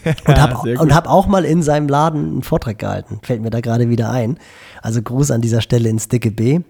Und 0.25 0.41
habe 0.41 0.95
hab 0.95 1.07
auch 1.07 1.27
mal 1.27 1.45
in 1.45 1.61
seinem 1.61 1.87
Laden 1.87 2.25
einen 2.25 2.43
Vortrag 2.43 2.79
gehalten. 2.79 3.19
Fällt 3.21 3.41
mir 3.41 3.51
da 3.51 3.61
gerade 3.61 3.87
wieder 3.87 4.09
ein. 4.09 4.37
Also 4.81 5.01
Gruß 5.01 5.29
an 5.29 5.41
dieser 5.41 5.61
Stelle 5.61 5.87
ins 5.87 6.07
Dicke 6.07 6.31
B. 6.31 6.61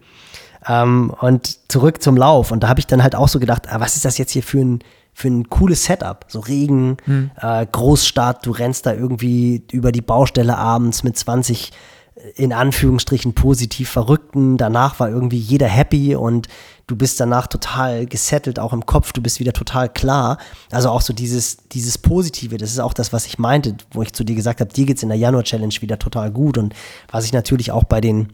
Ähm, 0.67 1.13
und 1.19 1.71
zurück 1.71 2.01
zum 2.01 2.17
Lauf. 2.17 2.51
Und 2.51 2.63
da 2.63 2.69
habe 2.69 2.79
ich 2.79 2.87
dann 2.87 3.03
halt 3.03 3.15
auch 3.15 3.27
so 3.27 3.39
gedacht, 3.39 3.63
ah, 3.69 3.79
was 3.79 3.95
ist 3.95 4.05
das 4.05 4.17
jetzt 4.17 4.31
hier 4.31 4.43
für 4.43 4.59
ein, 4.59 4.79
für 5.13 5.27
ein 5.27 5.49
cooles 5.49 5.85
Setup? 5.85 6.25
So 6.27 6.39
Regen, 6.39 6.97
hm. 7.05 7.31
äh, 7.41 7.65
Großstadt, 7.65 8.45
du 8.45 8.51
rennst 8.51 8.85
da 8.85 8.93
irgendwie 8.93 9.63
über 9.71 9.91
die 9.91 10.01
Baustelle 10.01 10.57
abends 10.57 11.03
mit 11.03 11.17
20 11.17 11.71
äh, 12.15 12.29
in 12.35 12.53
Anführungsstrichen 12.53 13.33
positiv 13.33 13.89
Verrückten. 13.89 14.57
Danach 14.57 14.99
war 14.99 15.09
irgendwie 15.09 15.39
jeder 15.39 15.67
happy 15.67 16.15
und 16.15 16.47
du 16.85 16.95
bist 16.95 17.19
danach 17.19 17.47
total 17.47 18.05
gesettelt, 18.05 18.59
auch 18.59 18.73
im 18.73 18.85
Kopf, 18.85 19.13
du 19.13 19.21
bist 19.21 19.39
wieder 19.39 19.53
total 19.53 19.89
klar. 19.89 20.37
Also 20.71 20.89
auch 20.89 21.01
so 21.01 21.13
dieses, 21.13 21.57
dieses 21.71 21.97
Positive, 21.97 22.57
das 22.57 22.71
ist 22.71 22.79
auch 22.79 22.93
das, 22.93 23.13
was 23.13 23.25
ich 23.25 23.39
meinte, 23.39 23.77
wo 23.91 24.03
ich 24.03 24.13
zu 24.13 24.23
dir 24.23 24.35
gesagt 24.35 24.59
habe, 24.59 24.71
dir 24.71 24.85
geht 24.85 24.97
es 24.97 25.03
in 25.03 25.09
der 25.09 25.17
Januar-Challenge 25.17 25.73
wieder 25.79 25.97
total 25.97 26.31
gut. 26.31 26.57
Und 26.57 26.75
was 27.09 27.25
ich 27.25 27.33
natürlich 27.33 27.71
auch 27.71 27.85
bei 27.85 28.01
den 28.01 28.33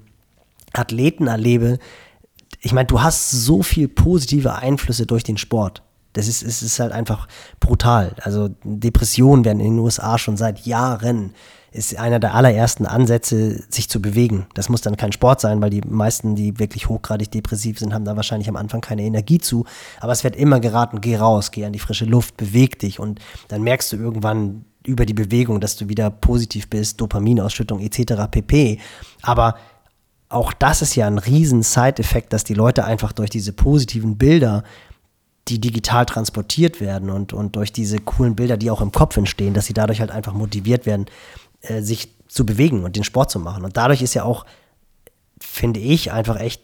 Athleten 0.74 1.28
erlebe, 1.28 1.80
ich 2.68 2.74
meine, 2.74 2.88
du 2.88 3.02
hast 3.02 3.32
so 3.32 3.64
viel 3.64 3.88
positive 3.88 4.56
Einflüsse 4.56 5.06
durch 5.06 5.24
den 5.24 5.38
Sport. 5.38 5.84
Das 6.12 6.28
ist, 6.28 6.44
es 6.44 6.62
ist 6.62 6.82
halt 6.82 6.92
einfach 6.92 7.30
brutal. 7.62 8.14
Also 8.24 8.50
Depressionen 8.66 9.46
werden 9.46 9.62
in 9.62 9.76
den 9.76 9.80
USA 9.80 10.18
schon 10.18 10.36
seit 10.36 10.66
Jahren 10.66 11.34
ist 11.72 11.98
einer 11.98 12.20
der 12.20 12.34
allerersten 12.34 12.86
Ansätze, 12.86 13.64
sich 13.70 13.88
zu 13.88 14.02
bewegen. 14.02 14.48
Das 14.54 14.68
muss 14.68 14.82
dann 14.82 14.98
kein 14.98 15.14
Sport 15.14 15.40
sein, 15.40 15.62
weil 15.62 15.70
die 15.70 15.80
meisten, 15.82 16.36
die 16.36 16.60
wirklich 16.60 16.90
hochgradig 16.90 17.32
depressiv 17.32 17.80
sind, 17.80 17.94
haben 17.94 18.04
da 18.04 18.18
wahrscheinlich 18.18 18.50
am 18.50 18.58
Anfang 18.58 18.82
keine 18.82 19.04
Energie 19.04 19.38
zu. 19.38 19.64
Aber 20.02 20.12
es 20.12 20.26
wird 20.26 20.36
immer 20.36 20.60
geraten, 20.60 21.00
geh 21.00 21.16
raus, 21.16 21.52
geh 21.52 21.64
an 21.64 21.72
die 21.72 21.80
frische 21.80 22.06
Luft, 22.06 22.36
beweg 22.36 22.80
dich 22.80 23.00
und 23.00 23.20
dann 23.48 23.62
merkst 23.62 23.94
du 23.94 23.96
irgendwann 23.96 24.66
über 24.86 25.06
die 25.06 25.14
Bewegung, 25.14 25.62
dass 25.62 25.78
du 25.78 25.88
wieder 25.88 26.10
positiv 26.10 26.70
bist, 26.70 27.00
Dopaminausschüttung 27.00 27.80
etc. 27.80 28.24
pp. 28.30 28.80
Aber 29.22 29.56
auch 30.30 30.54
das 30.54 30.82
ist 30.82 30.96
ja 30.96 31.08
ein 31.08 31.18
riesen 31.18 31.64
Side-Effekt, 31.64 32.34
dass 32.34 32.44
die 32.44 32.54
Leute 32.54 32.84
einfach 32.86 33.14
durch 33.14 33.30
diese 33.30 33.54
positiven 33.54 34.18
Bilder, 34.18 34.64
die 35.48 35.60
digital 35.60 36.06
transportiert 36.06 36.82
werden 36.82 37.10
und, 37.10 37.32
und 37.32 37.56
durch 37.56 37.72
diese 37.72 38.00
coolen 38.00 38.36
Bilder, 38.36 38.58
die 38.58 38.70
auch 38.70 38.82
im 38.82 38.92
Kopf 38.92 39.16
entstehen, 39.16 39.54
dass 39.54 39.66
sie 39.66 39.74
dadurch 39.74 40.02
halt 40.02 40.12
einfach 40.12 40.34
motiviert 40.34 40.86
werden, 40.86 41.06
äh, 41.62 41.82
sich 41.82 42.14
zu 42.28 42.46
bewegen 42.46 42.84
und 42.84 42.98
den 42.98 43.06
Sport 43.06 43.32
zu 43.32 43.40
machen. 43.40 43.64
Und 43.64 43.78
dadurch 43.78 44.02
ist 44.02 44.14
ja 44.14 44.24
auch, 44.24 44.46
finde 45.40 45.80
ich, 45.80 46.12
einfach 46.12 46.40
echt, 46.40 46.62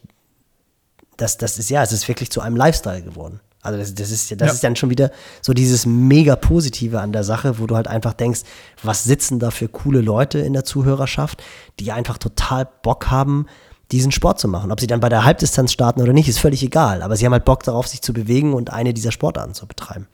das, 1.16 1.38
das 1.38 1.57
ist 1.57 1.70
ja, 1.70 1.82
es 1.82 1.93
ist 1.93 2.07
wirklich 2.09 2.32
zu 2.32 2.41
einem 2.41 2.57
Lifestyle 2.57 3.01
geworden. 3.01 3.39
Also 3.64 3.80
das, 3.80 3.95
das 3.95 4.11
ist 4.11 4.30
das 4.32 4.47
ja. 4.47 4.53
ist 4.53 4.64
dann 4.64 4.76
schon 4.76 4.89
wieder 4.89 5.11
so 5.41 5.53
dieses 5.53 5.86
mega 5.86 6.36
Positive 6.36 6.99
an 6.99 7.14
der 7.14 7.24
Sache, 7.24 7.59
wo 7.59 7.66
du 7.66 7.76
halt 7.76 7.88
einfach 7.88 8.14
denkst, 8.14 8.41
was 8.84 9.03
sitzen 9.03 9.39
da 9.39 9.51
für 9.51 9.70
coole 9.70 10.01
Leute 10.01 10.39
in 10.39 10.53
der 10.53 10.66
Zuhörerschaft, 10.66 11.41
die 11.80 11.91
einfach 11.91 12.18
total 12.18 12.68
Bock 12.84 13.09
haben, 13.09 13.47
diesen 13.91 14.11
Sport 14.11 14.39
zu 14.39 14.47
machen. 14.47 14.72
Ob 14.72 14.80
sie 14.80 14.88
dann 14.88 14.99
bei 14.99 15.09
der 15.09 15.24
Halbdistanz 15.24 15.72
starten 15.72 16.01
oder 16.01 16.14
nicht, 16.14 16.28
ist 16.28 16.39
völlig 16.39 16.64
egal. 16.64 17.01
Aber 17.01 17.16
sie 17.16 17.26
haben 17.26 17.34
halt 17.34 17.45
Bock 17.45 17.64
darauf, 17.64 17.88
sich 17.88 18.01
zu 18.01 18.11
bewegen 18.11 18.53
und 18.53 18.72
eine 18.72 18.93
dieser 18.93 19.11
Sportarten 19.11 19.53
zu 19.53 19.68
betreiben. 19.68 20.07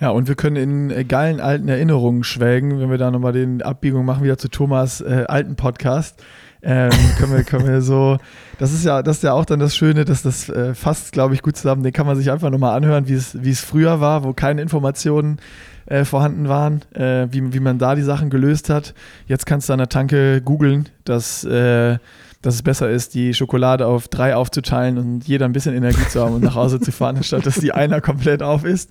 Ja, 0.00 0.10
und 0.10 0.26
wir 0.26 0.34
können 0.34 0.56
in 0.90 1.08
geilen 1.08 1.40
alten 1.40 1.68
Erinnerungen 1.68 2.24
schwelgen, 2.24 2.80
wenn 2.80 2.90
wir 2.90 2.98
da 2.98 3.10
nochmal 3.10 3.32
den 3.32 3.62
Abbiegung 3.62 4.04
machen, 4.04 4.24
wieder 4.24 4.38
zu 4.38 4.48
Thomas 4.48 5.00
äh, 5.00 5.24
alten 5.28 5.56
Podcast. 5.56 6.22
Ähm, 6.66 6.90
können, 7.18 7.32
wir, 7.32 7.44
können 7.44 7.66
wir 7.66 7.82
so, 7.82 8.16
das 8.58 8.72
ist 8.72 8.84
ja, 8.84 9.02
das 9.02 9.18
ist 9.18 9.22
ja 9.22 9.34
auch 9.34 9.44
dann 9.44 9.60
das 9.60 9.76
Schöne, 9.76 10.06
dass 10.06 10.22
das 10.22 10.48
äh, 10.48 10.74
fasst, 10.74 11.12
glaube 11.12 11.34
ich, 11.34 11.42
gut 11.42 11.56
zusammen. 11.56 11.82
Den 11.82 11.92
kann 11.92 12.06
man 12.06 12.16
sich 12.16 12.30
einfach 12.30 12.50
nochmal 12.50 12.74
anhören, 12.74 13.06
wie 13.06 13.14
es, 13.14 13.42
wie 13.42 13.50
es 13.50 13.60
früher 13.60 14.00
war, 14.00 14.24
wo 14.24 14.32
keine 14.32 14.62
Informationen 14.62 15.38
äh, 15.86 16.04
vorhanden 16.04 16.48
waren, 16.48 16.80
äh, 16.94 17.28
wie, 17.30 17.52
wie 17.52 17.60
man 17.60 17.78
da 17.78 17.94
die 17.94 18.02
Sachen 18.02 18.30
gelöst 18.30 18.70
hat. 18.70 18.94
Jetzt 19.26 19.44
kannst 19.44 19.68
du 19.68 19.74
an 19.74 19.78
der 19.78 19.90
Tanke 19.90 20.40
googeln, 20.40 20.88
dass 21.04 21.44
äh, 21.44 21.98
dass 22.44 22.56
es 22.56 22.62
besser 22.62 22.90
ist, 22.90 23.14
die 23.14 23.32
Schokolade 23.32 23.86
auf 23.86 24.08
drei 24.08 24.36
aufzuteilen 24.36 24.98
und 24.98 25.26
jeder 25.26 25.46
ein 25.46 25.52
bisschen 25.52 25.74
Energie 25.74 26.06
zu 26.10 26.20
haben 26.20 26.34
und 26.34 26.44
nach 26.44 26.54
Hause 26.54 26.78
zu 26.78 26.92
fahren, 26.92 27.16
anstatt 27.16 27.46
dass 27.46 27.54
die 27.54 27.72
einer 27.72 28.02
komplett 28.02 28.42
auf 28.42 28.64
ist. 28.66 28.90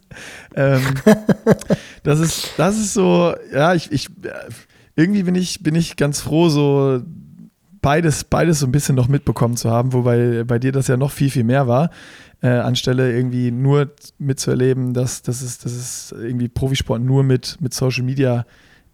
Ähm, 0.55 0.81
das 2.03 2.19
ist. 2.19 2.53
Das 2.57 2.77
ist 2.77 2.95
so, 2.95 3.35
ja, 3.53 3.75
ich, 3.75 3.91
ich 3.91 4.09
irgendwie 4.95 5.21
bin 5.21 5.35
ich, 5.35 5.61
bin 5.61 5.75
ich 5.75 5.97
ganz 5.97 6.19
froh, 6.19 6.49
so 6.49 7.01
beides, 7.83 8.23
beides 8.23 8.59
so 8.59 8.65
ein 8.65 8.71
bisschen 8.71 8.95
noch 8.95 9.07
mitbekommen 9.07 9.55
zu 9.55 9.69
haben, 9.69 9.93
wobei 9.93 10.43
bei 10.45 10.57
dir 10.57 10.71
das 10.71 10.87
ja 10.87 10.97
noch 10.97 11.11
viel, 11.11 11.29
viel 11.29 11.43
mehr 11.43 11.67
war. 11.67 11.91
Äh, 12.41 12.47
anstelle 12.47 13.15
irgendwie 13.15 13.51
nur 13.51 13.91
mitzuerleben, 14.17 14.93
dass, 14.93 15.21
dass, 15.21 15.41
es, 15.41 15.59
dass 15.59 15.73
es 15.73 16.15
irgendwie 16.17 16.47
Profisport 16.47 17.01
nur 17.01 17.23
mit, 17.23 17.57
mit 17.61 17.73
Social 17.73 18.03
Media 18.03 18.45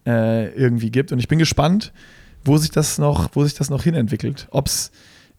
äh, 0.05 0.49
irgendwie 0.53 0.91
gibt. 0.91 1.11
Und 1.11 1.19
ich 1.19 1.27
bin 1.27 1.39
gespannt, 1.39 1.93
wo 2.43 2.57
sich 2.57 2.71
das 2.71 2.97
noch, 2.97 3.29
wo 3.33 3.43
sich 3.43 3.53
das 3.53 3.69
noch 3.69 3.83
hinentwickelt. 3.83 4.47
Ob 4.51 4.67
es 4.67 4.91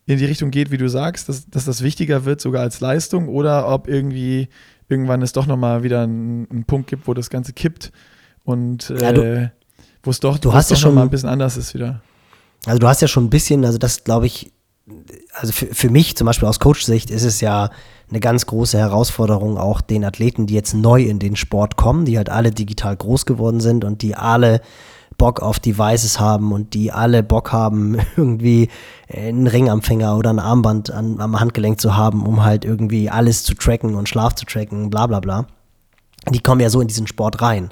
in 0.07 0.19
die 0.19 0.25
Richtung 0.25 0.51
geht, 0.51 0.71
wie 0.71 0.79
du 0.79 0.89
sagst, 0.89 1.29
dass, 1.29 1.49
dass 1.51 1.65
das 1.67 1.83
wichtiger 1.83 2.25
wird 2.25 2.41
sogar 2.41 2.63
als 2.63 2.81
Leistung 2.81 3.29
oder 3.29 3.69
ob 3.69 3.87
irgendwie 3.87 4.49
irgendwann 4.89 5.23
es 5.23 5.33
doch 5.33 5.47
nochmal 5.47 5.83
wieder 5.83 6.03
einen, 6.03 6.65
Punkt 6.67 6.89
gibt, 6.89 7.07
wo 7.07 7.15
das 7.15 7.31
Ganze 7.31 7.53
kippt 7.53 7.93
und 8.45 8.89
ja, 8.89 9.11
äh, 9.13 9.51
wo 10.03 10.11
es 10.11 10.19
doch, 10.19 10.39
du 10.39 10.53
hast 10.53 10.71
ja 10.71 10.77
schon 10.77 10.95
mal 10.95 11.03
ein 11.03 11.11
bisschen 11.11 11.29
anders 11.29 11.57
ist 11.57 11.75
wieder. 11.75 12.01
Also 12.67 12.79
du 12.79 12.89
hast 12.89 13.01
ja 13.01 13.09
schon 13.09 13.25
ein 13.25 13.31
bisschen, 13.31 13.65
also 13.65 13.79
das 13.79 14.05
glaube 14.05 14.27
ich, 14.27 14.53
also 15.35 15.53
für, 15.53 15.67
für 15.67 15.91
mich 15.91 16.17
zum 16.17 16.27
Beispiel 16.27 16.49
aus 16.49 16.61
Coach-Sicht 16.61 17.11
ist 17.11 17.25
es 17.25 17.41
ja 17.41 17.71
eine 18.11 18.21
ganz 18.21 18.47
große 18.47 18.77
Herausforderung, 18.77 19.57
auch 19.57 19.81
den 19.81 20.05
Athleten, 20.05 20.47
die 20.47 20.55
jetzt 20.55 20.75
neu 20.75 21.03
in 21.03 21.19
den 21.19 21.37
Sport 21.37 21.77
kommen, 21.77 22.05
die 22.05 22.17
halt 22.17 22.29
alle 22.29 22.51
digital 22.51 22.97
groß 22.97 23.25
geworden 23.25 23.61
sind 23.61 23.85
und 23.85 24.03
die 24.03 24.17
alle 24.17 24.61
Bock 25.17 25.41
auf 25.41 25.59
Devices 25.59 26.19
haben 26.19 26.51
und 26.51 26.75
die 26.75 26.93
alle 26.93 27.23
Bock 27.23 27.53
haben, 27.53 27.99
irgendwie 28.17 28.69
einen 29.13 29.47
Ring 29.47 29.69
am 29.69 29.83
Finger 29.83 30.17
oder 30.17 30.31
ein 30.31 30.39
Armband 30.39 30.91
an, 30.91 31.21
am 31.21 31.39
Handgelenk 31.39 31.81
zu 31.81 31.97
haben, 31.97 32.27
um 32.27 32.43
halt 32.43 32.65
irgendwie 32.65 33.11
alles 33.11 33.45
zu 33.45 33.55
tracken 33.55 33.95
und 33.95 34.09
Schlaf 34.09 34.35
zu 34.35 34.47
tracken, 34.47 34.91
bla 34.91 35.07
bla 35.07 35.21
bla. 35.21 35.47
Die 36.31 36.41
kommen 36.41 36.61
ja 36.61 36.71
so 36.71 36.81
in 36.81 36.89
diesen 36.89 37.07
Sport 37.07 37.41
rein. 37.43 37.71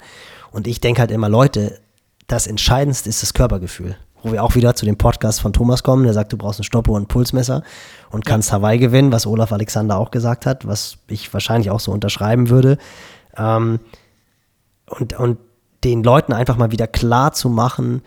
Und 0.53 0.67
ich 0.67 0.81
denke 0.81 1.01
halt 1.01 1.11
immer, 1.11 1.29
Leute, 1.29 1.81
das 2.27 2.47
Entscheidendste 2.47 3.09
ist 3.09 3.23
das 3.23 3.35
Körpergefühl. 3.35 3.97
Wo 4.23 4.33
wir 4.33 4.43
auch 4.43 4.55
wieder 4.55 4.75
zu 4.75 4.85
dem 4.85 4.97
Podcast 4.97 5.41
von 5.41 5.53
Thomas 5.53 5.83
kommen, 5.83 6.05
der 6.05 6.13
sagt, 6.13 6.33
du 6.33 6.37
brauchst 6.37 6.59
eine 6.59 6.65
Stoppuhr 6.65 6.97
und 6.97 7.03
ein 7.03 7.09
Pulsmesser 7.09 7.63
und 8.11 8.25
kannst 8.25 8.53
Hawaii 8.53 8.79
gewinnen, 8.79 9.13
was 9.13 9.27
Olaf 9.27 9.53
Alexander 9.53 9.99
auch 9.99 10.11
gesagt 10.11 10.47
hat, 10.47 10.67
was 10.67 10.99
ich 11.07 11.33
wahrscheinlich 11.33 11.71
auch 11.71 11.81
so 11.81 11.93
unterschreiben 11.93 12.51
würde. 12.51 12.79
Ähm, 13.37 13.81
und, 14.87 15.19
und 15.19 15.39
den 15.85 16.03
Leuten 16.03 16.33
einfach 16.33 16.57
mal 16.57 16.73
wieder 16.73 16.87
klar 16.87 17.33
zu 17.33 17.49
machen, 17.49 18.03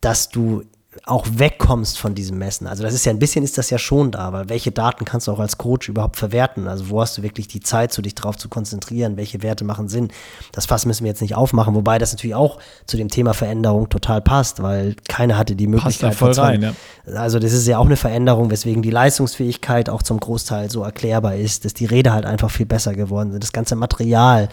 dass 0.00 0.28
du 0.28 0.62
auch 1.06 1.26
wegkommst 1.30 1.98
von 1.98 2.14
diesem 2.14 2.38
Messen. 2.38 2.66
Also 2.66 2.82
das 2.82 2.94
ist 2.94 3.04
ja 3.04 3.12
ein 3.12 3.18
bisschen 3.18 3.44
ist 3.44 3.58
das 3.58 3.68
ja 3.68 3.76
schon 3.76 4.10
da, 4.10 4.32
weil 4.32 4.48
welche 4.48 4.72
Daten 4.72 5.04
kannst 5.04 5.26
du 5.26 5.32
auch 5.32 5.38
als 5.38 5.58
Coach 5.58 5.90
überhaupt 5.90 6.16
verwerten? 6.16 6.66
Also 6.66 6.88
wo 6.88 7.02
hast 7.02 7.18
du 7.18 7.22
wirklich 7.22 7.46
die 7.46 7.60
Zeit, 7.60 7.92
so 7.92 8.00
dich 8.00 8.14
drauf 8.14 8.38
zu 8.38 8.48
konzentrieren? 8.48 9.18
Welche 9.18 9.42
Werte 9.42 9.64
machen 9.64 9.88
Sinn? 9.88 10.08
Das 10.52 10.64
Fass 10.64 10.86
müssen 10.86 11.04
wir 11.04 11.10
jetzt 11.10 11.20
nicht 11.20 11.34
aufmachen, 11.34 11.74
wobei 11.74 11.98
das 11.98 12.12
natürlich 12.12 12.34
auch 12.34 12.58
zu 12.86 12.96
dem 12.96 13.10
Thema 13.10 13.34
Veränderung 13.34 13.90
total 13.90 14.22
passt, 14.22 14.62
weil 14.62 14.96
keiner 15.06 15.36
hatte 15.36 15.56
die 15.56 15.66
Möglichkeit. 15.66 16.16
Passt 16.16 16.38
da 16.38 16.42
voll 16.42 16.44
rein, 16.44 16.62
ja. 16.62 16.74
Also 17.14 17.38
das 17.38 17.52
ist 17.52 17.66
ja 17.66 17.76
auch 17.76 17.86
eine 17.86 17.96
Veränderung, 17.96 18.50
weswegen 18.50 18.80
die 18.80 18.90
Leistungsfähigkeit 18.90 19.90
auch 19.90 20.02
zum 20.02 20.18
Großteil 20.18 20.70
so 20.70 20.82
erklärbar 20.82 21.36
ist, 21.36 21.66
dass 21.66 21.74
die 21.74 21.84
Räder 21.84 22.14
halt 22.14 22.24
einfach 22.24 22.50
viel 22.50 22.66
besser 22.66 22.94
geworden 22.94 23.30
sind, 23.30 23.44
das 23.44 23.52
ganze 23.52 23.76
Material. 23.76 24.48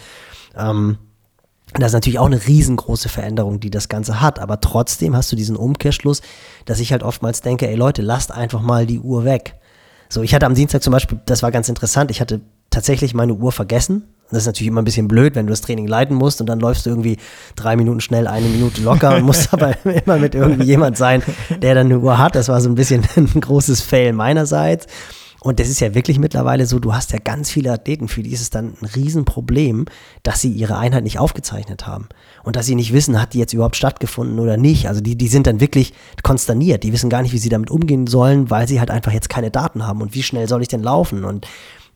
Ähm, 0.58 0.98
das 1.80 1.88
ist 1.88 1.94
natürlich 1.94 2.20
auch 2.20 2.26
eine 2.26 2.46
riesengroße 2.46 3.08
Veränderung, 3.08 3.60
die 3.60 3.70
das 3.70 3.88
Ganze 3.88 4.20
hat. 4.20 4.40
Aber 4.40 4.60
trotzdem 4.60 5.16
hast 5.16 5.32
du 5.32 5.36
diesen 5.36 5.56
Umkehrschluss, 5.56 6.22
dass 6.66 6.80
ich 6.80 6.92
halt 6.92 7.04
oftmals 7.04 7.42
denke, 7.42 7.68
ey 7.68 7.76
Leute, 7.76 8.02
lasst 8.02 8.32
einfach 8.32 8.62
mal 8.62 8.86
die 8.86 9.00
Uhr 9.00 9.24
weg. 9.24 9.56
So, 10.10 10.22
ich 10.22 10.36
hatte 10.36 10.46
am 10.46 10.56
Dienstag 10.56 10.84
zum 10.84 10.92
Beispiel, 10.92 11.20
das 11.26 11.42
war 11.42 11.52
ganz 11.52 11.70
interessant, 11.70 12.12
ich 12.12 12.20
hatte 12.20 12.42
tatsächlich 12.70 13.14
meine 13.14 13.34
Uhr 13.34 13.54
vergessen. 13.54 14.04
Das 14.30 14.40
ist 14.40 14.46
natürlich 14.46 14.68
immer 14.70 14.82
ein 14.82 14.86
bisschen 14.86 15.08
blöd, 15.08 15.36
wenn 15.36 15.46
du 15.46 15.52
das 15.52 15.62
Training 15.62 15.88
leiten 15.88 16.16
musst 16.16 16.40
und 16.42 16.48
dann 16.48 16.60
läufst 16.60 16.86
du 16.86 16.90
irgendwie 16.90 17.18
drei 17.56 17.76
Minuten 17.76 18.00
schnell, 18.00 18.28
eine 18.28 18.48
Minute 18.48 18.82
locker 18.82 19.16
und 19.16 19.24
musst 19.24 19.54
aber 19.54 19.74
immer 19.86 20.18
mit 20.18 20.36
irgendwie 20.36 20.64
jemand 20.64 20.98
sein, 20.98 21.22
der 21.62 21.76
dann 21.76 21.88
eine 21.88 22.00
Uhr 22.00 22.18
hat. 22.18 22.36
Das 22.36 22.50
war 22.50 22.60
so 22.60 22.70
ein 22.70 22.76
bisschen 22.76 23.04
ein 23.16 23.28
großes 23.40 23.82
Fail 23.82 24.14
meinerseits. 24.14 24.88
Und 25.44 25.60
das 25.60 25.70
ist 25.70 25.80
ja 25.80 25.96
wirklich 25.96 26.20
mittlerweile 26.20 26.68
so, 26.68 26.78
du 26.78 26.94
hast 26.94 27.12
ja 27.14 27.18
ganz 27.18 27.50
viele 27.50 27.72
Athleten, 27.72 28.08
für 28.08 28.22
die 28.22 28.32
ist 28.32 28.42
es 28.42 28.52
dann 28.52 28.76
ein 28.80 28.86
Riesenproblem, 28.86 29.86
dass 30.22 30.40
sie 30.40 30.52
ihre 30.52 30.78
Einheit 30.78 31.04
nicht 31.04 31.18
aufgezeichnet 31.18 31.88
haben. 31.88 32.10
Und 32.44 32.56
dass 32.56 32.68
sie 32.68 32.76
nicht 32.76 32.94
wissen, 32.94 33.20
hat 33.20 33.34
die 33.34 33.40
jetzt 33.40 33.54
überhaupt 33.54 33.76
stattgefunden 33.76 34.38
oder 34.38 34.56
nicht. 34.56 34.88
Also 34.88 35.02
die, 35.02 35.16
die 35.16 35.28
sind 35.28 35.48
dann 35.48 35.60
wirklich 35.60 35.94
konsterniert. 36.22 36.84
Die 36.84 36.94
wissen 36.94 37.10
gar 37.10 37.24
nicht, 37.24 37.34
wie 37.34 37.40
sie 37.40 37.50
damit 37.50 37.72
umgehen 37.72 38.06
sollen, 38.06 38.52
weil 38.52 38.68
sie 38.68 38.80
halt 38.80 38.92
einfach 38.92 39.14
jetzt 39.14 39.30
keine 39.30 39.50
Daten 39.50 39.88
haben. 39.88 40.02
Und 40.04 40.14
wie 40.14 40.22
schnell 40.22 40.48
soll 40.48 40.62
ich 40.62 40.68
denn 40.68 40.84
laufen? 40.84 41.26
Und 41.26 41.48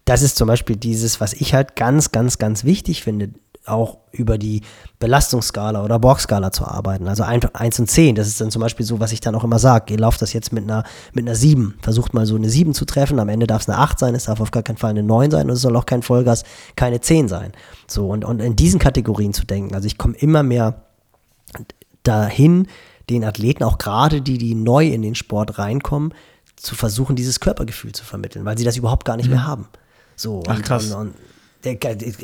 das 0.05 0.23
ist 0.23 0.37
zum 0.37 0.47
Beispiel 0.47 0.75
dieses, 0.75 1.21
was 1.21 1.33
ich 1.33 1.53
halt 1.53 1.75
ganz, 1.75 2.11
ganz, 2.11 2.39
ganz 2.39 2.63
wichtig 2.63 3.03
finde 3.03 3.29
auch 3.67 3.97
über 4.11 4.37
die 4.37 4.61
Belastungsskala 4.99 5.83
oder 5.83 5.99
Borg-Skala 5.99 6.51
zu 6.51 6.65
arbeiten. 6.65 7.07
Also 7.07 7.23
1 7.23 7.79
und 7.79 7.89
10, 7.89 8.15
das 8.15 8.27
ist 8.27 8.39
dann 8.39 8.51
zum 8.51 8.61
Beispiel 8.61 8.85
so, 8.85 8.99
was 8.99 9.11
ich 9.11 9.19
dann 9.19 9.35
auch 9.35 9.43
immer 9.43 9.59
sage. 9.59 9.93
Ihr 9.93 9.99
lauft 9.99 10.21
das 10.21 10.33
jetzt 10.33 10.53
mit 10.53 10.63
einer, 10.63 10.83
mit 11.13 11.25
einer 11.25 11.35
7. 11.35 11.75
Versucht 11.81 12.13
mal 12.13 12.25
so 12.25 12.35
eine 12.35 12.49
7 12.49 12.73
zu 12.73 12.85
treffen. 12.85 13.19
Am 13.19 13.29
Ende 13.29 13.47
darf 13.47 13.63
es 13.63 13.69
eine 13.69 13.77
8 13.77 13.99
sein, 13.99 14.15
es 14.15 14.25
darf 14.25 14.39
auf 14.39 14.51
gar 14.51 14.63
keinen 14.63 14.77
Fall 14.77 14.91
eine 14.91 15.03
9 15.03 15.31
sein 15.31 15.49
und 15.49 15.55
es 15.55 15.61
soll 15.61 15.75
auch 15.75 15.85
kein 15.85 16.01
Vollgas, 16.01 16.43
keine 16.75 17.01
10 17.01 17.27
sein. 17.27 17.51
So, 17.87 18.07
und, 18.07 18.25
und 18.25 18.39
in 18.39 18.55
diesen 18.55 18.79
Kategorien 18.79 19.33
zu 19.33 19.45
denken. 19.45 19.75
Also 19.75 19.87
ich 19.87 19.97
komme 19.97 20.15
immer 20.15 20.43
mehr 20.43 20.83
dahin, 22.03 22.67
den 23.09 23.23
Athleten, 23.23 23.63
auch 23.63 23.77
gerade 23.77 24.21
die, 24.21 24.37
die 24.37 24.55
neu 24.55 24.87
in 24.87 25.01
den 25.01 25.15
Sport 25.15 25.59
reinkommen, 25.59 26.13
zu 26.55 26.75
versuchen, 26.75 27.15
dieses 27.15 27.39
Körpergefühl 27.39 27.91
zu 27.91 28.03
vermitteln, 28.03 28.45
weil 28.45 28.57
sie 28.57 28.63
das 28.63 28.77
überhaupt 28.77 29.05
gar 29.05 29.17
nicht 29.17 29.27
mhm. 29.27 29.33
mehr 29.33 29.47
haben. 29.47 29.67
So, 30.15 30.43
Ach, 30.47 30.61
krass. 30.61 30.91
Und, 30.91 31.07
und, 31.09 31.13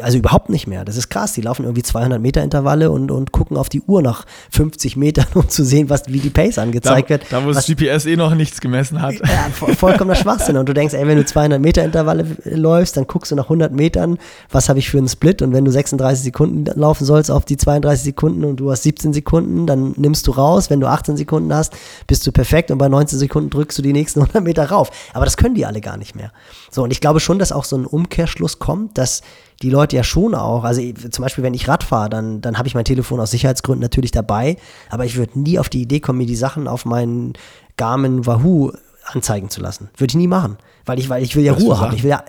also 0.01 0.17
überhaupt 0.17 0.49
nicht 0.49 0.67
mehr. 0.67 0.85
Das 0.85 0.97
ist 0.97 1.09
krass. 1.09 1.33
Die 1.33 1.41
laufen 1.41 1.63
irgendwie 1.63 1.83
200 1.83 2.21
Meter 2.21 2.43
Intervalle 2.43 2.91
und, 2.91 3.11
und 3.11 3.31
gucken 3.31 3.57
auf 3.57 3.69
die 3.69 3.81
Uhr 3.81 4.01
nach 4.01 4.25
50 4.51 4.97
Metern, 4.97 5.25
um 5.33 5.49
zu 5.49 5.63
sehen, 5.63 5.89
was, 5.89 6.03
wie 6.07 6.19
die 6.19 6.29
Pace 6.29 6.57
angezeigt 6.57 7.09
da, 7.09 7.09
wird. 7.09 7.25
Da, 7.29 7.45
wo 7.45 7.51
das 7.51 7.65
GPS 7.65 8.05
eh 8.05 8.15
noch 8.15 8.33
nichts 8.35 8.61
gemessen 8.61 9.01
hat. 9.01 9.15
Ja, 9.15 9.49
vollkommener 9.75 10.15
Schwachsinn. 10.15 10.57
Und 10.57 10.67
du 10.67 10.73
denkst, 10.73 10.93
ey, 10.93 11.07
wenn 11.07 11.17
du 11.17 11.25
200 11.25 11.61
Meter 11.61 11.83
Intervalle 11.83 12.25
läufst, 12.45 12.97
dann 12.97 13.07
guckst 13.07 13.31
du 13.31 13.35
nach 13.35 13.45
100 13.45 13.71
Metern, 13.73 14.17
was 14.49 14.69
habe 14.69 14.79
ich 14.79 14.89
für 14.89 14.97
einen 14.97 15.09
Split? 15.09 15.41
Und 15.41 15.53
wenn 15.53 15.65
du 15.65 15.71
36 15.71 16.23
Sekunden 16.23 16.65
laufen 16.79 17.05
sollst 17.05 17.31
auf 17.31 17.45
die 17.45 17.57
32 17.57 18.03
Sekunden 18.03 18.45
und 18.45 18.57
du 18.57 18.71
hast 18.71 18.83
17 18.83 19.13
Sekunden, 19.13 19.67
dann 19.67 19.93
nimmst 19.97 20.27
du 20.27 20.31
raus. 20.31 20.69
Wenn 20.69 20.79
du 20.79 20.87
18 20.87 21.17
Sekunden 21.17 21.53
hast, 21.53 21.73
bist 22.07 22.25
du 22.25 22.31
perfekt 22.31 22.71
und 22.71 22.77
bei 22.77 22.89
19 22.89 23.19
Sekunden 23.19 23.49
drückst 23.49 23.77
du 23.77 23.81
die 23.81 23.93
nächsten 23.93 24.21
100 24.21 24.43
Meter 24.43 24.69
rauf. 24.69 24.89
Aber 25.13 25.25
das 25.25 25.37
können 25.37 25.55
die 25.55 25.65
alle 25.65 25.81
gar 25.81 25.97
nicht 25.97 26.15
mehr. 26.15 26.31
So, 26.71 26.83
und 26.83 26.91
ich 26.91 27.01
glaube 27.01 27.19
schon, 27.19 27.37
dass 27.37 27.51
auch 27.51 27.65
so 27.65 27.75
ein 27.77 27.85
Umkehrschluss 27.85 28.57
kommt, 28.57 28.97
dass 28.97 29.21
die 29.61 29.69
Leute 29.69 29.97
ja 29.97 30.03
schon 30.03 30.33
auch, 30.33 30.63
also 30.63 30.81
zum 30.81 31.21
Beispiel, 31.21 31.43
wenn 31.43 31.53
ich 31.53 31.67
Rad 31.67 31.83
fahre, 31.83 32.09
dann, 32.09 32.41
dann 32.41 32.57
habe 32.57 32.67
ich 32.67 32.75
mein 32.75 32.85
Telefon 32.85 33.19
aus 33.19 33.31
Sicherheitsgründen 33.31 33.81
natürlich 33.81 34.11
dabei, 34.11 34.55
aber 34.89 35.05
ich 35.05 35.17
würde 35.17 35.39
nie 35.39 35.59
auf 35.59 35.69
die 35.69 35.81
Idee 35.81 35.99
kommen, 35.99 36.17
mir 36.17 36.25
die 36.25 36.35
Sachen 36.35 36.67
auf 36.67 36.85
meinen 36.85 37.33
Garmin 37.75 38.25
Wahoo 38.25 38.71
anzeigen 39.05 39.49
zu 39.49 39.61
lassen. 39.61 39.89
Würde 39.97 40.11
ich 40.11 40.15
nie 40.15 40.27
machen, 40.27 40.57
weil 40.85 40.97
ich, 40.97 41.09
weil 41.09 41.21
ich 41.21 41.35
will 41.35 41.43
ja 41.43 41.55
Was 41.55 41.61
Ruhe 41.61 41.79
haben. 41.79 41.95
Ich 41.95 42.03
will 42.03 42.11
ja, 42.11 42.23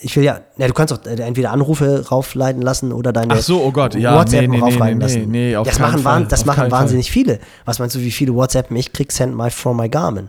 ich 0.00 0.16
will 0.16 0.24
ja, 0.24 0.40
ja, 0.56 0.66
du 0.68 0.74
kannst 0.74 0.92
auch 0.92 1.04
äh, 1.04 1.20
entweder 1.20 1.50
Anrufe 1.50 2.06
raufleiten 2.08 2.62
lassen 2.62 2.92
oder 2.92 3.12
deine 3.12 3.34
Ach 3.34 3.40
so, 3.40 3.62
oh 3.62 3.72
Gott, 3.72 3.94
ja, 3.94 4.16
WhatsApp 4.16 4.42
nee, 4.42 4.56
nee, 4.56 4.60
raufleiten 4.60 4.98
nee, 4.98 5.04
lassen. 5.04 5.30
Nee, 5.30 5.52
das 5.52 5.78
machen, 5.78 6.00
Fall, 6.00 6.26
das 6.26 6.44
machen 6.44 6.70
wahnsinnig 6.70 7.06
Fall. 7.06 7.12
viele. 7.12 7.40
Was 7.64 7.78
meinst 7.78 7.96
du, 7.96 8.00
wie 8.00 8.10
viele 8.10 8.34
WhatsApp 8.34 8.70
ich 8.70 8.92
krieg 8.92 9.10
send 9.12 9.36
my 9.36 9.50
from 9.50 9.76
my 9.76 9.88
Garmin? 9.88 10.28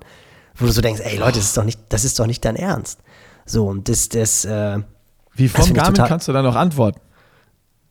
Wo 0.56 0.66
du 0.66 0.72
so 0.72 0.82
denkst, 0.82 1.02
ey 1.04 1.18
Leute, 1.18 1.38
das 1.38 1.46
ist 1.46 1.58
doch 1.58 1.64
nicht, 1.64 1.80
das 1.90 2.04
ist 2.04 2.20
doch 2.20 2.28
nicht 2.28 2.44
dein 2.46 2.56
Ernst. 2.56 3.00
So, 3.46 3.68
und 3.68 3.90
das, 3.90 4.10
das, 4.10 4.46
äh, 4.46 4.80
Wie 5.36 5.48
vom 5.50 5.74
Garmin 5.74 6.04
kannst 6.04 6.28
du 6.28 6.34
da 6.34 6.42
noch 6.42 6.56
antworten? 6.56 7.00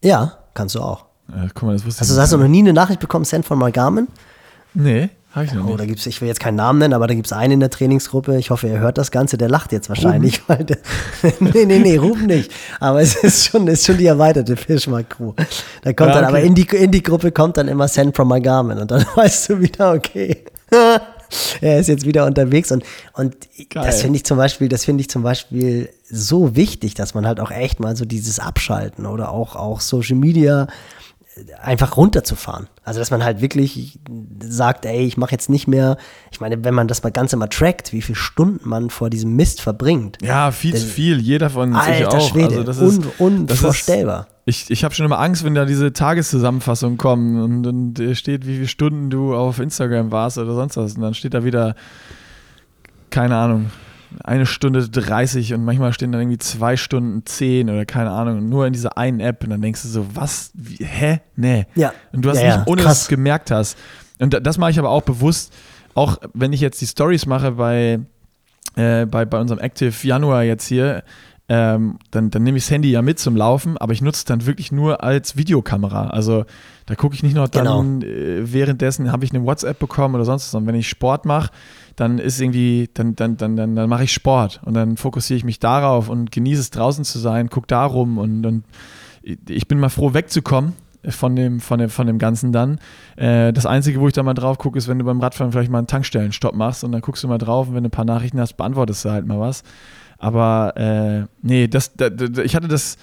Ja, 0.03 0.39
kannst 0.55 0.75
du 0.75 0.81
auch. 0.81 1.07
Ja, 1.29 1.47
guck 1.55 1.63
mal, 1.65 1.73
das 1.75 1.85
wusste 1.87 2.01
also, 2.03 2.21
hast 2.21 2.33
du 2.33 2.37
noch 2.39 2.49
nie 2.49 2.59
eine 2.61 2.73
Nachricht 2.73 3.01
bekommen, 3.01 3.25
send 3.25 3.45
von 3.47 3.59
my 3.59 3.71
Garmin? 3.71 4.09
Nee, 4.75 5.11
Hab 5.35 5.45
ich 5.45 5.53
noch 5.53 5.67
Oh, 5.67 5.77
da 5.77 5.85
gibt's, 5.85 6.07
ich 6.07 6.21
will 6.21 6.29
jetzt 6.29 6.41
keinen 6.41 6.57
Namen 6.57 6.79
nennen, 6.79 6.95
aber 6.95 7.07
da 7.07 7.15
gibt 7.15 7.27
es 7.27 7.33
einen 7.33 7.55
in 7.55 7.61
der 7.61 7.71
Trainingsgruppe. 7.71 8.37
Ich 8.39 8.51
hoffe, 8.51 8.69
er 8.69 8.81
hört 8.81 8.99
das 8.99 9.11
Ganze. 9.11 9.37
Der 9.39 9.49
lacht 9.49 9.71
jetzt 9.73 9.89
wahrscheinlich. 9.89 10.43
Weil 10.49 10.65
der, 10.65 10.79
nee, 11.41 11.65
nee, 11.65 11.79
nee, 11.79 11.97
Ruben 11.97 12.27
nicht. 12.27 12.51
Aber 12.81 13.01
es 13.01 13.15
ist 13.17 13.45
schon, 13.47 13.67
ist 13.69 13.87
schon 13.87 13.99
die 13.99 14.07
erweiterte 14.07 14.57
Fischmark-Crew. 14.57 15.33
Da 15.83 15.93
kommt 15.93 16.09
Ja, 16.11 16.15
dann, 16.17 16.25
aber 16.25 16.39
okay. 16.39 16.47
in 16.47 16.55
die, 16.55 16.67
in 16.69 16.91
die 16.91 17.03
Gruppe 17.03 17.33
kommt 17.33 17.57
dann 17.59 17.69
immer 17.69 17.87
Send 17.89 18.17
from 18.17 18.29
my 18.29 18.41
Garmin. 18.41 18.79
Und 18.79 18.91
dann 18.91 19.05
weißt 19.15 19.51
du 19.51 19.61
wieder, 19.61 19.93
okay. 19.93 20.45
er 21.61 21.79
ist 21.79 21.89
jetzt 21.89 22.07
wieder 22.07 22.27
unterwegs. 22.27 22.71
Und, 22.73 22.85
und 23.13 23.37
Geil. 23.71 23.87
das 23.87 24.03
finde 24.03 24.17
ich 24.17 24.25
zum 24.25 24.37
Beispiel, 24.37 24.69
das 24.69 24.85
finde 24.85 25.01
ich 25.01 25.11
zum 25.11 25.23
Beispiel 25.23 25.89
so 26.09 26.57
wichtig, 26.57 26.95
dass 26.95 27.15
man 27.15 27.27
halt 27.27 27.41
auch 27.41 27.51
echt 27.51 27.81
mal 27.81 27.97
so 27.97 28.05
dieses 28.05 28.39
Abschalten 28.39 29.07
oder 29.07 29.31
auch, 29.31 29.57
auch 29.57 29.81
Social 29.81 30.17
Media 30.17 30.69
einfach 31.63 31.97
runterzufahren. 31.97 32.69
Also 32.85 33.01
dass 33.01 33.11
man 33.11 33.25
halt 33.25 33.41
wirklich 33.41 33.99
sagt, 34.43 34.85
ey, 34.85 35.07
ich 35.07 35.17
mache 35.17 35.33
jetzt 35.33 35.49
nicht 35.49 35.67
mehr, 35.67 35.97
ich 36.31 36.41
meine, 36.41 36.63
wenn 36.65 36.75
man 36.75 36.89
das 36.89 37.03
mal 37.03 37.11
Ganze 37.11 37.37
mal 37.37 37.47
trackt, 37.47 37.93
wie 37.93 38.03
viele 38.03 38.17
Stunden 38.17 38.69
man 38.69 38.91
vor 38.91 39.09
diesem 39.09 39.35
Mist 39.35 39.61
verbringt. 39.61 40.19
Ja, 40.23 40.51
viel 40.51 40.75
zu 40.75 40.87
viel. 40.87 41.19
Jeder 41.21 41.49
von 41.51 41.73
sich 41.73 41.81
Alter 41.81 42.19
auch. 42.19 42.29
Schwede, 42.29 42.49
also 42.59 42.63
das 42.65 42.77
ist, 42.79 42.83
un, 43.19 43.47
das 43.47 43.59
ist- 43.59 43.65
unvorstellbar. 43.65 44.27
Ich, 44.45 44.71
ich 44.73 44.83
habe 44.83 44.93
schon 44.93 45.07
immer 45.07 45.21
Angst, 45.21 45.45
wenn 45.45 45.55
da 45.55 45.65
diese 45.65 45.93
Tageszusammenfassungen 45.93 46.99
kommen 46.99 47.41
und, 47.41 47.67
und 47.99 48.17
steht, 48.17 48.45
wie 48.45 48.57
viele 48.57 48.67
Stunden 48.69 49.09
du 49.09 49.37
auf 49.37 49.61
Instagram 49.61 50.11
warst 50.11 50.37
oder 50.37 50.53
sonst 50.55 50.77
was. 50.77 50.95
Und 50.97 51.03
dann 51.03 51.15
steht 51.15 51.33
da 51.33 51.45
wieder, 51.45 51.77
keine 53.11 53.37
Ahnung, 53.37 53.71
eine 54.25 54.47
Stunde 54.47 54.89
30 54.89 55.55
und 55.55 55.65
manchmal 55.65 55.93
stehen 55.93 56.13
dann 56.13 56.21
irgendwie 56.21 56.39
zwei 56.39 56.77
Stunden 56.77 57.25
10 57.27 57.71
oder 57.71 57.85
keine 57.85 58.11
Ahnung, 58.11 58.49
nur 58.49 58.67
in 58.67 58.73
dieser 58.73 58.97
einen 58.99 59.21
App. 59.21 59.43
Und 59.45 59.51
dann 59.51 59.61
denkst 59.63 59.83
du 59.83 59.89
so, 59.89 60.07
was? 60.15 60.51
Wie, 60.55 60.85
hä? 60.85 61.21
Nee. 61.37 61.67
Ja. 61.75 61.93
Und 62.13 62.25
du 62.25 62.31
hast 62.31 62.39
Ja, 62.41 62.45
ja, 62.49 62.57
nicht, 62.59 62.69
ohne 62.69 62.83
krass. 62.83 62.91
dass 62.93 62.99
du 63.01 63.03
es 63.05 63.09
gemerkt 63.09 63.51
hast. 63.51 63.79
Und 64.19 64.35
da- 64.35 64.41
das 64.41 64.59
mache 64.59 64.71
ich 64.71 64.79
aber 64.79 64.91
auch 64.91 65.03
bewusst, 65.03 65.53
auch 65.95 66.19
wenn 66.35 66.53
ich 66.53 66.61
jetzt 66.61 66.81
die 66.81 66.87
Stories 66.87 67.27
mache 67.27 67.53
bei, 67.53 68.01
äh, 68.77 69.07
bei, 69.07 69.25
bei 69.25 69.39
unserem 69.41 69.61
Active 69.61 69.93
Januar 70.07 70.43
jetzt 70.45 70.67
hier, 70.67 71.03
ähm, 71.55 71.99
dann, 72.11 72.31
dann 72.31 72.45
nehme 72.45 72.57
ich 72.57 72.65
das 72.65 72.71
Handy 72.71 72.91
ja 72.91 73.03
mit 73.03 73.19
zum 73.19 73.37
Laufen, 73.37 73.77
aber 73.77 73.93
ich 73.93 74.01
nutze 74.01 74.21
es 74.21 74.25
dann 74.25 74.47
wirklich 74.47 74.73
nur 74.73 75.05
als 75.05 75.37
Videokamera. 75.37 76.07
Also 76.07 76.47
da 76.87 76.95
gucke 76.95 77.15
ich 77.15 77.23
nicht 77.23 77.37
noch 77.37 77.47
dann, 77.47 78.01
äh, 78.01 78.51
währenddessen 78.51 79.13
habe 79.13 79.27
ich 79.27 79.35
eine 79.35 79.45
WhatsApp 79.45 79.79
bekommen 79.79 80.15
oder 80.15 80.25
sonst 80.25 80.45
was, 80.45 80.51
sondern 80.53 80.73
wenn 80.73 80.81
ich 80.81 80.89
Sport 80.89 81.27
mache, 81.27 81.51
dann 81.95 82.19
ist 82.19 82.41
irgendwie, 82.41 82.89
dann, 82.95 83.17
dann, 83.17 83.37
dann, 83.37 83.57
dann, 83.57 83.77
dann 83.77 83.91
mache 83.91 84.05
ich 84.05 84.15
Sport 84.15 84.63
und 84.65 84.73
dann 84.73 84.97
fokussiere 84.97 85.37
ich 85.37 85.45
mich 85.45 85.59
darauf 85.59 86.09
und 86.09 86.33
genieße 86.33 86.63
es 86.63 86.71
draußen 86.71 87.05
zu 87.05 87.19
sein, 87.19 87.51
gucke 87.51 87.67
da 87.67 87.85
rum 87.85 88.17
und, 88.17 88.47
und 88.47 88.65
ich 89.23 89.69
bin 89.69 89.79
mal 89.79 89.91
froh 89.91 90.15
wegzukommen 90.15 90.73
von 91.07 91.37
dem, 91.37 91.61
von 91.61 91.81
dem, 91.81 91.91
von 91.91 92.07
dem 92.07 92.19
Ganzen 92.19 92.53
dann. 92.53 92.79
Äh, 93.17 93.53
das 93.53 93.67
Einzige, 93.67 94.01
wo 94.01 94.07
ich 94.07 94.15
da 94.15 94.23
mal 94.23 94.33
drauf 94.33 94.57
gucke, 94.57 94.79
ist, 94.79 94.89
wenn 94.89 94.99
du 94.99 95.05
beim 95.05 95.21
Radfahren 95.21 95.53
vielleicht 95.53 95.71
mal 95.71 95.79
einen 95.79 95.87
Tankstellenstopp 95.87 96.55
machst 96.55 96.83
und 96.83 96.93
dann 96.93 97.03
guckst 97.03 97.23
du 97.23 97.29
mal 97.29 97.37
drauf 97.37 97.69
und 97.69 97.75
wenn 97.75 97.83
du 97.83 97.89
ein 97.89 97.91
paar 97.91 98.07
Nachrichten 98.07 98.41
hast, 98.41 98.55
beantwortest 98.55 99.05
du 99.05 99.11
halt 99.11 99.27
mal 99.27 99.39
was. 99.39 99.65
Aber 100.23 100.75
äh, 100.77 101.27
nee, 101.43 101.67
das, 101.67 101.95
da, 101.95 102.09
da, 102.09 102.43
ich 102.43 102.55
hatte 102.55 102.69
das, 102.69 102.97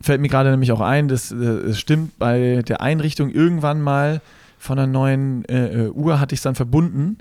fällt 0.00 0.20
mir 0.20 0.28
gerade 0.28 0.50
nämlich 0.50 0.70
auch 0.70 0.80
ein, 0.80 1.08
das, 1.08 1.32
äh, 1.32 1.34
es 1.34 1.80
stimmt, 1.80 2.18
bei 2.20 2.62
der 2.62 2.80
Einrichtung 2.80 3.30
irgendwann 3.30 3.80
mal 3.82 4.20
von 4.58 4.78
einer 4.78 4.86
neuen 4.86 5.44
äh, 5.46 5.86
äh, 5.86 5.88
Uhr 5.88 6.20
hatte 6.20 6.34
ich 6.34 6.38
es 6.38 6.44
dann 6.44 6.54
verbunden, 6.54 7.18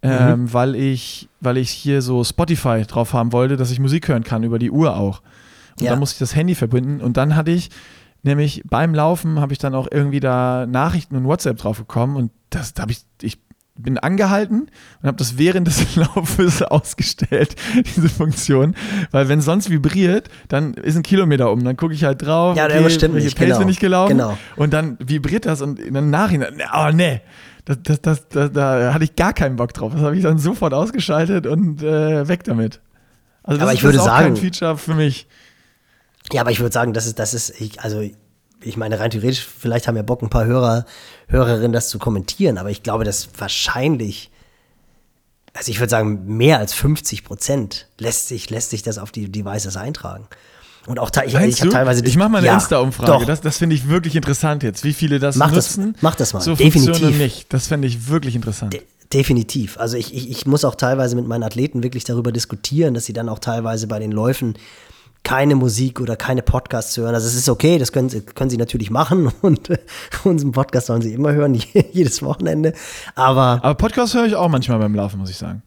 ähm, 0.00 0.50
weil, 0.52 0.74
ich, 0.76 1.28
weil 1.40 1.58
ich 1.58 1.70
hier 1.70 2.00
so 2.00 2.24
Spotify 2.24 2.82
drauf 2.86 3.12
haben 3.12 3.32
wollte, 3.32 3.56
dass 3.58 3.70
ich 3.70 3.80
Musik 3.80 4.08
hören 4.08 4.24
kann 4.24 4.42
über 4.44 4.58
die 4.58 4.70
Uhr 4.70 4.96
auch. 4.96 5.20
Und 5.76 5.84
Ja. 5.84 5.90
dann 5.90 5.98
musste 5.98 6.14
ich 6.14 6.18
das 6.20 6.34
Handy 6.34 6.54
verbinden 6.54 7.02
und 7.02 7.18
dann 7.18 7.36
hatte 7.36 7.50
ich 7.50 7.68
nämlich 8.22 8.62
beim 8.64 8.94
Laufen 8.94 9.40
habe 9.40 9.52
ich 9.52 9.58
dann 9.58 9.74
auch 9.74 9.88
irgendwie 9.90 10.20
da 10.20 10.64
Nachrichten 10.66 11.16
und 11.16 11.24
WhatsApp 11.24 11.58
drauf 11.58 11.78
bekommen 11.78 12.16
und 12.16 12.30
das 12.48 12.72
da 12.72 12.82
habe 12.82 12.92
ich 12.92 13.02
ich 13.20 13.38
bin 13.76 13.98
angehalten 13.98 14.68
und 15.02 15.06
habe 15.06 15.16
das 15.16 15.36
während 15.36 15.66
des 15.66 15.96
Laufes 15.96 16.62
ausgestellt, 16.62 17.56
diese 17.96 18.08
Funktion, 18.08 18.74
weil 19.10 19.28
wenn 19.28 19.40
sonst 19.40 19.68
vibriert, 19.70 20.28
dann 20.48 20.74
ist 20.74 20.96
ein 20.96 21.02
Kilometer 21.02 21.50
um, 21.50 21.64
dann 21.64 21.76
gucke 21.76 21.92
ich 21.94 22.04
halt 22.04 22.22
drauf, 22.22 22.56
Ja, 22.56 22.66
stimmt 22.88 23.14
welche 23.14 23.26
nicht, 23.26 23.36
Pace 23.38 23.46
genau. 23.46 23.58
bin 23.58 23.68
ich 23.68 23.80
gelaufen 23.80 24.10
Genau. 24.18 24.38
und 24.56 24.72
dann 24.72 24.96
vibriert 25.00 25.46
das 25.46 25.60
und 25.60 25.80
dann 25.90 26.10
Nachhinein, 26.10 26.62
oh 26.72 26.90
nee, 26.92 27.20
das, 27.64 27.78
das, 27.82 28.00
das, 28.02 28.28
das, 28.28 28.52
da 28.52 28.92
hatte 28.94 29.04
ich 29.04 29.16
gar 29.16 29.32
keinen 29.32 29.56
Bock 29.56 29.72
drauf. 29.72 29.92
Das 29.94 30.02
habe 30.02 30.14
ich 30.16 30.22
dann 30.22 30.36
sofort 30.38 30.74
ausgeschaltet 30.74 31.46
und 31.46 31.82
äh, 31.82 32.28
weg 32.28 32.44
damit. 32.44 32.80
Also 33.42 33.58
das 33.58 33.62
Aber 33.62 33.72
ist 33.72 33.78
ich 33.78 33.84
würde 33.84 34.02
auch 34.02 34.06
kein 34.06 34.34
sagen- 34.34 34.36
Feature 34.36 34.76
für 34.76 34.94
mich. 34.94 35.26
Ja, 36.32 36.42
aber 36.42 36.50
ich 36.50 36.60
würde 36.60 36.72
sagen, 36.72 36.92
das 36.92 37.06
ist, 37.06 37.18
das 37.18 37.32
ist, 37.34 37.58
ich, 37.60 37.80
also 37.80 38.02
ich 38.62 38.76
meine, 38.76 39.00
rein 39.00 39.10
theoretisch, 39.10 39.44
vielleicht 39.46 39.88
haben 39.88 39.96
ja 39.96 40.02
Bock 40.02 40.22
ein 40.22 40.28
paar 40.30 40.44
Hörer, 40.44 40.84
Hörerinnen 41.28 41.72
das 41.72 41.88
zu 41.88 41.98
kommentieren, 41.98 42.58
aber 42.58 42.70
ich 42.70 42.82
glaube, 42.82 43.04
dass 43.04 43.28
wahrscheinlich, 43.38 44.30
also 45.52 45.70
ich 45.70 45.80
würde 45.80 45.90
sagen, 45.90 46.36
mehr 46.36 46.58
als 46.58 46.74
50 46.74 47.24
Prozent 47.24 47.88
lässt 47.98 48.28
sich, 48.28 48.50
lässt 48.50 48.70
sich 48.70 48.82
das 48.82 48.98
auf 48.98 49.10
die 49.10 49.30
Devices 49.30 49.76
eintragen. 49.76 50.26
Und 50.86 50.98
auch 50.98 51.10
ich, 51.24 51.34
ich 51.34 51.60
habe 51.62 51.70
teilweise 51.70 52.04
ich 52.04 52.16
mache 52.16 52.28
mal 52.28 52.38
eine 52.38 52.48
ja, 52.48 52.54
Insta-Umfrage. 52.54 53.24
Das, 53.24 53.40
das 53.40 53.56
finde 53.56 53.74
ich 53.74 53.88
wirklich 53.88 54.16
interessant 54.16 54.62
jetzt, 54.62 54.84
wie 54.84 54.92
viele 54.92 55.18
das 55.18 55.36
Mach 55.36 55.50
das- 55.50 55.76
nutzen. 55.78 55.96
mach 56.02 56.14
das 56.14 56.34
mal, 56.34 56.40
So 56.40 56.54
definitiv. 56.54 57.16
nicht. 57.16 57.52
Das 57.54 57.68
fände 57.68 57.88
ich 57.88 58.08
wirklich 58.08 58.34
interessant. 58.36 58.74
De 58.74 58.82
definitiv. 59.12 59.78
Also 59.78 59.96
ich, 59.96 60.12
ich, 60.12 60.28
ich 60.28 60.46
muss 60.46 60.64
auch 60.64 60.74
teilweise 60.74 61.14
mit 61.14 61.26
meinen 61.26 61.44
Athleten 61.44 61.82
wirklich 61.82 62.04
darüber 62.04 62.32
diskutieren, 62.32 62.94
dass 62.94 63.04
sie 63.04 63.12
dann 63.12 63.28
auch 63.28 63.38
teilweise 63.38 63.86
bei 63.86 63.98
den 64.00 64.10
Läufen 64.10 64.56
keine 65.24 65.56
Musik 65.56 66.00
oder 66.00 66.14
keine 66.16 66.42
Podcasts 66.42 66.96
hören. 66.96 67.14
Also 67.14 67.26
es 67.26 67.34
ist 67.34 67.48
okay, 67.48 67.78
das 67.78 67.90
können, 67.92 68.08
sie- 68.10 68.20
können 68.20 68.50
sie 68.50 68.56
natürlich 68.58 68.90
machen 68.90 69.32
und 69.42 69.70
äh, 69.70 69.78
unseren 70.22 70.52
Podcast 70.52 70.86
sollen 70.86 71.02
sie 71.02 71.12
immer 71.14 71.32
hören, 71.32 71.54
jedes 71.92 72.22
Wochenende. 72.22 72.72
Aber 73.16 73.60
Aber 73.64 73.74
Podcast 73.74 74.14
höre 74.14 74.26
ich 74.26 74.36
auch 74.36 74.48
manchmal 74.48 74.78
beim 74.78 74.94
Laufen, 74.94 75.18
muss 75.18 75.30
ich 75.30 75.36
sagen. 75.38 75.62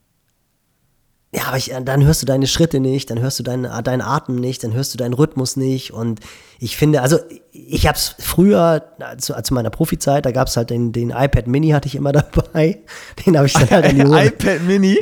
Ja, 1.36 1.44
aber 1.48 1.58
ich, 1.58 1.74
äh, 1.74 1.84
dann 1.84 2.06
hörst 2.06 2.22
du 2.22 2.26
deine 2.26 2.48
Schritte 2.48 2.80
nicht, 2.80 3.10
dann 3.10 3.20
hörst 3.20 3.38
du 3.40 3.44
deinen, 3.44 3.64
deinen 3.84 4.02
Atem 4.02 4.36
nicht, 4.36 4.64
dann 4.64 4.74
hörst 4.74 4.94
du 4.94 4.98
deinen 4.98 5.14
Rhythmus 5.14 5.58
nicht. 5.58 5.92
Und 5.92 6.22
ich 6.60 6.76
finde, 6.78 7.02
also 7.02 7.18
ich 7.52 7.88
habe 7.88 7.98
es 7.98 8.16
früher, 8.20 8.84
zu, 9.18 9.34
zu 9.42 9.54
meiner 9.54 9.70
Profizeit, 9.70 10.26
da 10.26 10.32
gab 10.32 10.48
es 10.48 10.58
halt 10.58 10.70
den, 10.70 10.92
den 10.92 11.10
iPad 11.10 11.48
Mini, 11.48 11.70
hatte 11.70 11.88
ich 11.88 11.96
immer 11.96 12.12
dabei. 12.14 12.80
Den 13.26 13.36
habe 13.38 13.48
ich 13.48 13.54
dann 13.54 13.70
halt 13.70 13.86
an 13.86 13.96
die 13.96 14.04
Hose, 14.04 14.24
iPad 14.26 14.62
Mini. 14.64 14.98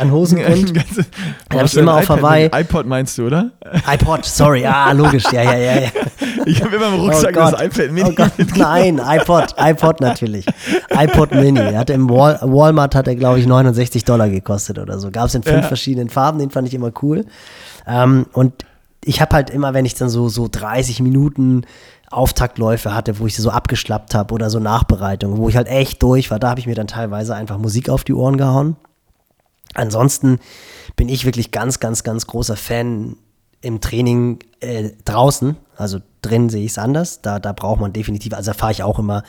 an 0.00 0.10
Hosengrund. 0.10 0.74
Ganze- 0.74 1.04
hab 1.52 1.62
Was 1.62 1.72
ich 1.72 1.78
immer 1.78 1.94
auf 1.96 2.08
Hawaii. 2.08 2.50
IPod 2.52 2.86
meinst 2.86 3.16
du, 3.18 3.26
oder? 3.26 3.50
iPod, 3.86 4.24
sorry, 4.24 4.66
ah, 4.66 4.92
logisch, 4.92 5.24
ja, 5.32 5.42
ja, 5.42 5.56
ja. 5.56 5.80
ja. 5.82 5.88
Ich 6.46 6.62
habe 6.62 6.76
immer 6.76 6.88
im 6.88 7.00
Rucksack 7.00 7.36
oh 7.36 7.50
das 7.50 7.62
iPad 7.62 7.92
Mini. 7.92 8.08
Oh 8.10 8.14
Gott, 8.14 8.32
nein, 8.56 9.00
iPod, 9.02 9.54
iPod 9.58 10.00
natürlich. 10.00 10.46
iPod 10.90 11.32
Mini. 11.32 11.60
Er 11.60 11.78
hat 11.78 11.90
im 11.90 12.08
Wal 12.10 12.38
Walmart 12.42 12.94
hat 12.94 13.06
er, 13.08 13.14
glaube 13.14 13.38
ich, 13.40 13.46
69 13.46 14.04
Dollar 14.04 14.28
gekostet 14.28 14.78
oder 14.78 14.98
so. 14.98 15.10
Gab 15.10 15.26
es 15.26 15.34
in 15.34 15.42
fünf 15.42 15.56
Ja. 15.62 15.68
verschiedenen 15.68 16.08
Farben, 16.10 16.38
den 16.38 16.50
fand 16.50 16.66
ich 16.66 16.74
immer 16.74 16.90
cool. 17.02 17.24
Ähm, 17.86 18.26
und 18.32 18.52
ich 19.04 19.20
habe 19.20 19.34
halt 19.34 19.50
immer, 19.50 19.74
wenn 19.74 19.84
ich 19.84 19.94
dann 19.94 20.08
so, 20.08 20.28
so 20.28 20.48
30 20.50 21.00
Minuten 21.00 21.62
Auftaktläufe 22.10 22.92
hatte, 22.94 23.18
wo 23.18 23.26
ich 23.26 23.36
sie 23.36 23.42
so 23.42 23.50
abgeschlappt 23.50 24.14
habe 24.14 24.34
oder 24.34 24.50
so 24.50 24.58
Nachbereitung, 24.58 25.36
wo 25.36 25.48
ich 25.48 25.56
halt 25.56 25.68
echt 25.68 26.02
durch 26.02 26.30
war, 26.30 26.38
da 26.38 26.50
habe 26.50 26.60
ich 26.60 26.66
mir 26.66 26.74
dann 26.74 26.88
teilweise 26.88 27.34
einfach 27.34 27.58
Musik 27.58 27.88
auf 27.88 28.04
die 28.04 28.14
Ohren 28.14 28.36
gehauen. 28.36 28.76
Ansonsten 29.74 30.40
bin 30.96 31.08
ich 31.08 31.24
wirklich 31.24 31.52
ganz, 31.52 31.78
ganz, 31.78 32.02
ganz 32.02 32.26
großer 32.26 32.56
Fan 32.56 33.16
im 33.60 33.80
Training 33.80 34.40
äh, 34.60 34.90
draußen. 35.04 35.56
Also 35.76 36.00
drin 36.22 36.50
sehe 36.50 36.64
ich 36.64 36.72
es 36.72 36.78
anders. 36.78 37.22
Da, 37.22 37.38
da 37.38 37.52
braucht 37.52 37.80
man 37.80 37.92
definitiv, 37.92 38.34
also 38.34 38.50
da 38.50 38.58
fahre 38.58 38.72
ich 38.72 38.82
auch 38.82 38.98
immer 38.98 39.22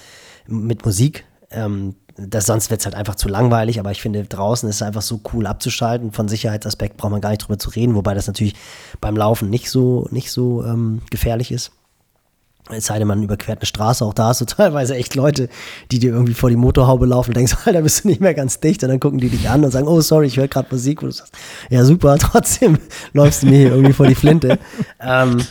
mit 0.47 0.83
Musik. 0.85 1.25
Ähm, 1.51 1.95
das, 2.27 2.45
sonst 2.45 2.69
wird 2.69 2.81
es 2.81 2.85
halt 2.85 2.95
einfach 2.95 3.15
zu 3.15 3.27
langweilig, 3.27 3.79
aber 3.79 3.91
ich 3.91 4.01
finde, 4.01 4.23
draußen 4.23 4.67
ist 4.69 4.77
es 4.77 4.81
einfach 4.81 5.01
so 5.01 5.21
cool 5.33 5.47
abzuschalten. 5.47 6.11
Von 6.11 6.27
Sicherheitsaspekt 6.27 6.97
braucht 6.97 7.11
man 7.11 7.21
gar 7.21 7.29
nicht 7.29 7.43
drüber 7.43 7.59
zu 7.59 7.69
reden, 7.69 7.95
wobei 7.95 8.13
das 8.13 8.27
natürlich 8.27 8.55
beim 8.99 9.17
Laufen 9.17 9.49
nicht 9.49 9.69
so, 9.69 10.07
nicht 10.11 10.31
so 10.31 10.63
ähm, 10.63 11.01
gefährlich 11.09 11.51
ist. 11.51 11.71
Es 12.69 12.85
sei 12.85 12.99
denn, 12.99 13.07
man 13.07 13.23
überquert 13.23 13.59
eine 13.59 13.65
Straße, 13.65 14.05
auch 14.05 14.13
da 14.13 14.27
hast 14.27 14.41
du 14.41 14.45
teilweise 14.45 14.95
echt 14.95 15.15
Leute, 15.15 15.49
die 15.91 15.99
dir 15.99 16.13
irgendwie 16.13 16.33
vor 16.33 16.49
die 16.49 16.55
Motorhaube 16.55 17.05
laufen 17.05 17.31
und 17.31 17.37
denkst, 17.37 17.55
Alter, 17.65 17.81
bist 17.81 18.03
du 18.03 18.07
nicht 18.07 18.21
mehr 18.21 18.33
ganz 18.33 18.59
dicht 18.59 18.83
und 18.83 18.89
dann 18.89 18.99
gucken 18.99 19.19
die 19.19 19.29
dich 19.29 19.49
an 19.49 19.63
und 19.63 19.71
sagen, 19.71 19.87
oh, 19.87 20.01
sorry, 20.01 20.27
ich 20.27 20.37
höre 20.37 20.47
gerade 20.47 20.67
Musik. 20.71 21.01
Und 21.01 21.09
du 21.09 21.13
sagst, 21.13 21.33
ja, 21.69 21.83
super, 21.83 22.17
trotzdem 22.19 22.77
läufst 23.13 23.43
du 23.43 23.47
mir 23.47 23.57
hier 23.57 23.71
irgendwie 23.71 23.93
vor 23.93 24.07
die 24.07 24.15
Flinte. 24.15 24.59
ähm, 24.99 25.41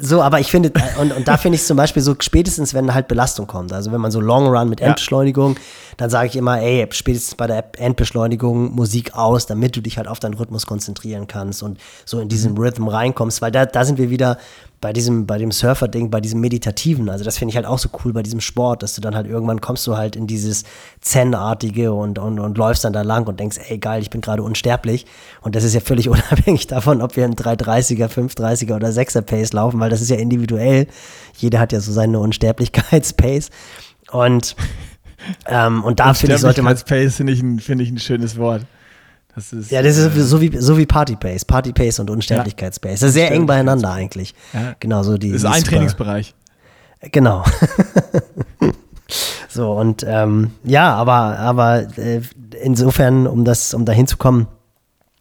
so, 0.00 0.22
aber 0.22 0.38
ich 0.38 0.50
finde, 0.50 0.72
und, 1.00 1.12
und 1.12 1.26
da 1.26 1.36
finde 1.36 1.56
ich 1.56 1.62
es 1.62 1.66
zum 1.66 1.76
Beispiel 1.76 2.02
so, 2.02 2.14
spätestens 2.18 2.74
wenn 2.74 2.92
halt 2.92 3.08
Belastung 3.08 3.46
kommt, 3.46 3.72
also 3.72 3.90
wenn 3.90 4.00
man 4.00 4.10
so 4.10 4.20
Long 4.20 4.46
Run 4.48 4.68
mit 4.68 4.80
Ja. 4.80 4.88
Endbeschleunigung, 4.88 5.56
dann 5.96 6.10
sage 6.10 6.28
ich 6.28 6.36
immer, 6.36 6.60
ey, 6.60 6.86
spätestens 6.90 7.34
bei 7.34 7.46
der 7.46 7.64
Endbeschleunigung 7.78 8.74
Musik 8.74 9.14
aus, 9.14 9.46
damit 9.46 9.76
du 9.76 9.80
dich 9.80 9.96
halt 9.96 10.06
auf 10.06 10.20
deinen 10.20 10.34
Rhythmus 10.34 10.66
konzentrieren 10.66 11.26
kannst 11.26 11.62
und 11.62 11.78
so 12.04 12.20
in 12.20 12.28
diesen 12.28 12.56
Rhythm 12.56 12.88
reinkommst, 12.88 13.40
weil 13.40 13.50
da, 13.50 13.66
da 13.66 13.84
sind 13.84 13.98
wir 13.98 14.10
wieder 14.10 14.38
bei 14.80 14.92
diesem, 14.92 15.26
bei 15.26 15.38
dem 15.38 15.50
Surfer-Ding, 15.50 16.10
bei 16.10 16.20
diesem 16.20 16.40
Meditativen, 16.40 17.08
also 17.08 17.24
das 17.24 17.38
finde 17.38 17.50
ich 17.50 17.56
halt 17.56 17.66
auch 17.66 17.78
so 17.78 17.88
cool 18.04 18.12
bei 18.12 18.22
diesem 18.22 18.40
Sport, 18.40 18.82
dass 18.82 18.94
du 18.94 19.00
dann 19.00 19.14
halt 19.14 19.26
irgendwann 19.26 19.60
kommst 19.60 19.86
du 19.86 19.96
halt 19.96 20.14
in 20.14 20.26
dieses 20.26 20.64
Zen-artige 21.00 21.92
und, 21.92 22.18
und, 22.18 22.38
und 22.38 22.56
läufst 22.56 22.84
dann 22.84 22.92
da 22.92 23.02
lang 23.02 23.26
und 23.26 23.40
denkst, 23.40 23.58
ey 23.68 23.78
geil, 23.78 24.02
ich 24.02 24.10
bin 24.10 24.20
gerade 24.20 24.42
unsterblich 24.42 25.06
und 25.40 25.56
das 25.56 25.64
ist 25.64 25.74
ja 25.74 25.80
völlig 25.80 26.08
unabhängig 26.08 26.66
davon, 26.68 27.02
ob 27.02 27.16
wir 27.16 27.24
im 27.24 27.34
330er, 27.34 28.08
530er 28.08 28.76
oder 28.76 28.88
6er 28.88 29.22
Pace 29.22 29.52
laufen, 29.52 29.80
weil 29.80 29.90
das 29.90 30.00
ist 30.00 30.10
ja 30.10 30.16
individuell, 30.16 30.86
jeder 31.36 31.58
hat 31.58 31.72
ja 31.72 31.80
so 31.80 31.92
seine 31.92 32.20
Unsterblichkeitspace 32.20 33.50
und 34.12 34.54
Ähm, 35.46 35.82
und 35.84 36.00
da 36.00 36.14
finde 36.14 36.36
ich, 36.36 36.40
sollte 36.40 36.62
man. 36.62 36.76
Pace 36.76 37.16
finde 37.16 37.32
ich, 37.32 37.42
ein, 37.42 37.58
find 37.58 37.82
ich 37.82 37.90
ein 37.90 37.98
schönes 37.98 38.36
Wort. 38.38 38.62
Das 39.34 39.52
ist, 39.52 39.70
ja, 39.70 39.82
das 39.82 39.96
ist 39.96 40.16
äh, 40.16 40.20
so 40.20 40.40
wie, 40.40 40.56
so 40.58 40.76
wie 40.78 40.86
Party 40.86 41.16
Pace. 41.16 41.44
Party 41.44 41.72
Pace 41.72 42.00
und 42.00 42.10
Unsterblichkeitspace. 42.10 43.00
Das 43.00 43.08
ist 43.10 43.14
sehr 43.14 43.30
eng 43.30 43.46
beieinander 43.46 43.92
eigentlich. 43.92 44.34
Ja. 44.52 44.74
Genau, 44.80 45.02
so 45.02 45.16
die. 45.16 45.30
Das 45.30 45.42
ist 45.42 45.44
ein 45.44 45.60
super, 45.60 45.70
Trainingsbereich. 45.70 46.34
Genau. 47.12 47.44
so, 49.48 49.72
und 49.72 50.04
ähm, 50.06 50.52
ja, 50.64 50.94
aber, 50.94 51.38
aber 51.38 51.98
äh, 51.98 52.22
insofern, 52.62 53.26
um 53.26 53.44
das, 53.44 53.74
um 53.74 53.84
da 53.84 53.92
hinzukommen, 53.92 54.48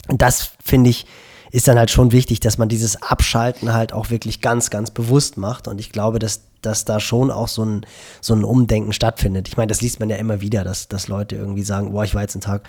das 0.07 0.51
finde 0.63 0.89
ich, 0.89 1.05
ist 1.51 1.67
dann 1.67 1.77
halt 1.77 1.91
schon 1.91 2.11
wichtig, 2.11 2.39
dass 2.39 2.57
man 2.57 2.69
dieses 2.69 3.01
Abschalten 3.01 3.73
halt 3.73 3.93
auch 3.93 4.09
wirklich 4.09 4.41
ganz, 4.41 4.69
ganz 4.69 4.91
bewusst 4.91 5.37
macht. 5.37 5.67
Und 5.67 5.79
ich 5.79 5.91
glaube, 5.91 6.19
dass, 6.19 6.41
dass 6.61 6.85
da 6.85 6.99
schon 6.99 7.31
auch 7.31 7.47
so 7.47 7.63
ein, 7.63 7.85
so 8.21 8.33
ein 8.33 8.43
Umdenken 8.43 8.93
stattfindet. 8.93 9.47
Ich 9.47 9.57
meine, 9.57 9.67
das 9.67 9.81
liest 9.81 9.99
man 9.99 10.09
ja 10.09 10.17
immer 10.17 10.41
wieder, 10.41 10.63
dass, 10.63 10.87
dass 10.87 11.07
Leute 11.07 11.35
irgendwie 11.35 11.63
sagen, 11.63 11.91
boah, 11.91 12.03
ich 12.03 12.15
war 12.15 12.21
jetzt 12.21 12.35
einen 12.35 12.41
Tag 12.41 12.67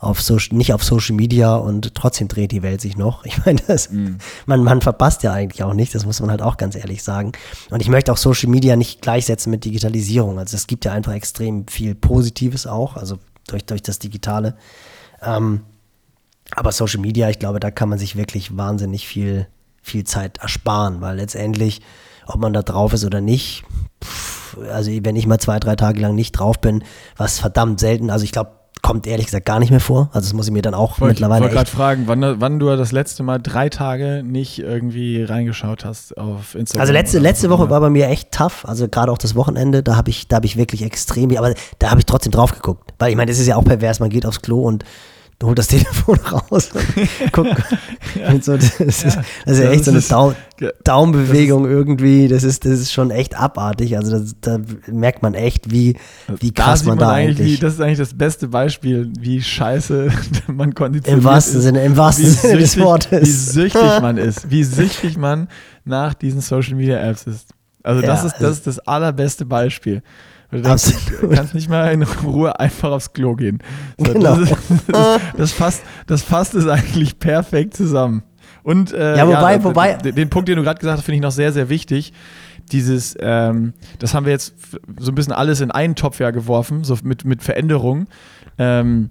auf 0.00 0.22
Social, 0.22 0.56
nicht 0.56 0.72
auf 0.72 0.82
Social 0.82 1.14
Media 1.14 1.54
und 1.56 1.94
trotzdem 1.94 2.26
dreht 2.26 2.52
die 2.52 2.62
Welt 2.62 2.80
sich 2.80 2.96
noch. 2.96 3.24
Ich 3.30 3.44
meine, 3.44 3.60
das, 3.66 3.90
mm. 3.90 4.16
man, 4.46 4.64
man 4.64 4.80
verpasst 4.80 5.22
ja 5.22 5.32
eigentlich 5.32 5.62
auch 5.62 5.74
nicht, 5.74 5.94
das 5.94 6.06
muss 6.06 6.20
man 6.20 6.30
halt 6.30 6.42
auch 6.42 6.56
ganz 6.56 6.74
ehrlich 6.74 7.02
sagen. 7.02 7.32
Und 7.70 7.80
ich 7.80 7.88
möchte 7.88 8.10
auch 8.10 8.16
Social 8.16 8.48
Media 8.48 8.76
nicht 8.76 9.02
gleichsetzen 9.02 9.50
mit 9.50 9.64
Digitalisierung. 9.64 10.38
Also 10.38 10.56
es 10.56 10.66
gibt 10.66 10.84
ja 10.86 10.92
einfach 10.92 11.12
extrem 11.12 11.68
viel 11.68 11.94
Positives 11.94 12.66
auch, 12.66 12.96
also 12.96 13.18
durch, 13.46 13.64
durch 13.66 13.82
das 13.82 13.98
Digitale. 13.98 14.56
Ähm, 15.22 15.60
aber 16.56 16.72
Social 16.72 17.00
Media, 17.00 17.28
ich 17.28 17.38
glaube, 17.38 17.60
da 17.60 17.70
kann 17.70 17.90
man 17.90 17.98
sich 17.98 18.16
wirklich 18.16 18.56
wahnsinnig 18.56 19.06
viel, 19.06 19.46
viel 19.82 20.04
Zeit 20.04 20.38
ersparen, 20.38 21.02
weil 21.02 21.16
letztendlich, 21.16 21.82
ob 22.26 22.40
man 22.40 22.54
da 22.54 22.62
drauf 22.62 22.94
ist 22.94 23.04
oder 23.04 23.20
nicht, 23.20 23.64
pff, 24.02 24.56
also 24.72 24.90
wenn 25.02 25.14
ich 25.14 25.26
mal 25.26 25.38
zwei, 25.38 25.60
drei 25.60 25.76
Tage 25.76 26.00
lang 26.00 26.14
nicht 26.14 26.32
drauf 26.32 26.58
bin, 26.58 26.84
was 27.16 27.38
verdammt 27.38 27.78
selten, 27.80 28.10
also 28.10 28.24
ich 28.24 28.32
glaube, 28.32 28.59
kommt 28.90 29.06
ehrlich 29.06 29.26
gesagt 29.26 29.46
gar 29.46 29.60
nicht 29.60 29.70
mehr 29.70 29.78
vor. 29.78 30.10
Also 30.12 30.26
das 30.26 30.32
muss 30.32 30.48
ich 30.48 30.52
mir 30.52 30.62
dann 30.62 30.74
auch 30.74 31.00
Wollt, 31.00 31.12
mittlerweile. 31.12 31.38
Ich 31.38 31.42
wollte 31.44 31.54
gerade 31.54 31.70
fragen, 31.70 32.02
wann, 32.06 32.40
wann, 32.40 32.58
du 32.58 32.74
das 32.76 32.90
letzte 32.90 33.22
Mal 33.22 33.38
drei 33.38 33.68
Tage 33.68 34.24
nicht 34.24 34.58
irgendwie 34.58 35.22
reingeschaut 35.22 35.84
hast 35.84 36.18
auf 36.18 36.56
Instagram. 36.56 36.80
Also 36.80 36.92
letzte, 36.92 37.20
letzte 37.20 37.50
Woche 37.50 37.70
war 37.70 37.80
bei 37.80 37.88
mir 37.88 38.08
echt 38.08 38.32
tough. 38.32 38.64
Also 38.66 38.88
gerade 38.88 39.12
auch 39.12 39.18
das 39.18 39.36
Wochenende, 39.36 39.84
da 39.84 39.94
habe 39.94 40.10
ich, 40.10 40.26
da 40.26 40.40
ich 40.42 40.56
wirklich 40.56 40.82
extrem, 40.82 41.30
aber 41.36 41.54
da 41.78 41.90
habe 41.90 42.00
ich 42.00 42.06
trotzdem 42.06 42.32
drauf 42.32 42.52
geguckt. 42.52 42.92
Weil 42.98 43.10
ich 43.10 43.16
meine, 43.16 43.30
das 43.30 43.38
ist 43.38 43.46
ja 43.46 43.54
auch 43.54 43.64
pervers, 43.64 44.00
man 44.00 44.10
geht 44.10 44.26
aufs 44.26 44.42
Klo 44.42 44.62
und 44.62 44.84
holt 45.42 45.58
das 45.58 45.68
Telefon 45.68 46.18
raus 46.32 46.70
und 46.72 47.32
guckt. 47.32 47.54
ja. 48.14 48.30
und 48.30 48.44
so, 48.44 48.56
das, 48.56 48.78
ja. 48.78 48.86
ist, 48.86 49.04
das 49.04 49.16
ist 49.46 49.58
ja 49.58 49.70
echt 49.70 49.84
so 49.84 49.90
eine 49.90 50.00
Dau 50.00 50.34
Daumenbewegung 50.84 51.66
irgendwie. 51.66 52.28
Das 52.28 52.44
ist, 52.44 52.66
das 52.66 52.80
ist 52.80 52.92
schon 52.92 53.10
echt 53.10 53.34
abartig. 53.34 53.96
Also 53.96 54.18
das, 54.18 54.36
da 54.40 54.58
merkt 54.86 55.22
man 55.22 55.32
echt, 55.32 55.70
wie, 55.70 55.96
wie 56.38 56.52
krass 56.52 56.84
man, 56.84 56.98
man, 56.98 56.98
da 56.98 57.12
eigentlich. 57.12 57.38
eigentlich 57.38 57.56
wie, 57.56 57.60
das 57.60 57.74
ist 57.74 57.80
eigentlich 57.80 57.98
das 57.98 58.14
beste 58.14 58.48
Beispiel, 58.48 59.10
wie 59.18 59.40
scheiße 59.40 60.10
man 60.48 60.74
konditioniert 60.74 61.22
Im 61.22 61.24
wahrsten 61.24 61.58
ist, 61.58 61.64
Sinne, 61.64 61.84
im 61.84 61.96
wahrsten 61.96 62.26
Sinne 62.26 62.58
des 62.58 62.78
Wortes. 62.78 63.22
Wie 63.22 63.30
süchtig 63.30 64.00
man 64.02 64.18
ist. 64.18 64.50
Wie 64.50 64.64
süchtig 64.64 65.16
man 65.16 65.48
nach 65.84 66.12
diesen 66.12 66.42
Social 66.42 66.74
Media 66.74 66.98
Apps 66.98 67.26
ist. 67.26 67.48
Also 67.82 68.02
das, 68.02 68.20
ja, 68.20 68.26
ist, 68.26 68.36
das 68.40 68.50
ist 68.52 68.66
das 68.66 68.78
allerbeste 68.80 69.46
Beispiel. 69.46 70.02
Du 70.50 70.60
denkst, 70.60 70.94
kannst 71.32 71.54
nicht 71.54 71.68
mal 71.68 71.92
in 71.92 72.02
Ruhe 72.02 72.58
einfach 72.58 72.90
aufs 72.90 73.12
Klo 73.12 73.34
gehen. 73.36 73.60
So, 73.98 74.12
genau. 74.12 74.36
Das, 74.36 74.48
das, 74.88 75.20
das, 75.36 75.52
fasst, 75.52 75.82
das 76.06 76.22
fasst 76.22 76.54
es 76.54 76.66
eigentlich 76.66 77.18
perfekt 77.18 77.74
zusammen. 77.74 78.22
Und 78.62 78.92
äh, 78.92 79.16
ja, 79.16 79.26
wobei, 79.26 79.54
ja, 79.54 79.64
wobei. 79.64 79.94
Den 79.94 80.28
Punkt, 80.28 80.48
den 80.48 80.56
du 80.56 80.62
gerade 80.62 80.78
gesagt 80.78 80.98
hast, 80.98 81.04
finde 81.04 81.16
ich 81.16 81.22
noch 81.22 81.30
sehr, 81.30 81.52
sehr 81.52 81.68
wichtig. 81.68 82.12
Dieses, 82.72 83.16
ähm, 83.20 83.72
das 83.98 84.14
haben 84.14 84.26
wir 84.26 84.32
jetzt 84.32 84.54
so 84.98 85.10
ein 85.10 85.14
bisschen 85.14 85.32
alles 85.32 85.60
in 85.60 85.70
einen 85.70 85.94
Topf 85.94 86.20
ja 86.20 86.30
geworfen, 86.30 86.84
so 86.84 86.96
mit, 87.02 87.24
mit 87.24 87.42
Veränderungen. 87.42 88.08
Ähm, 88.58 89.10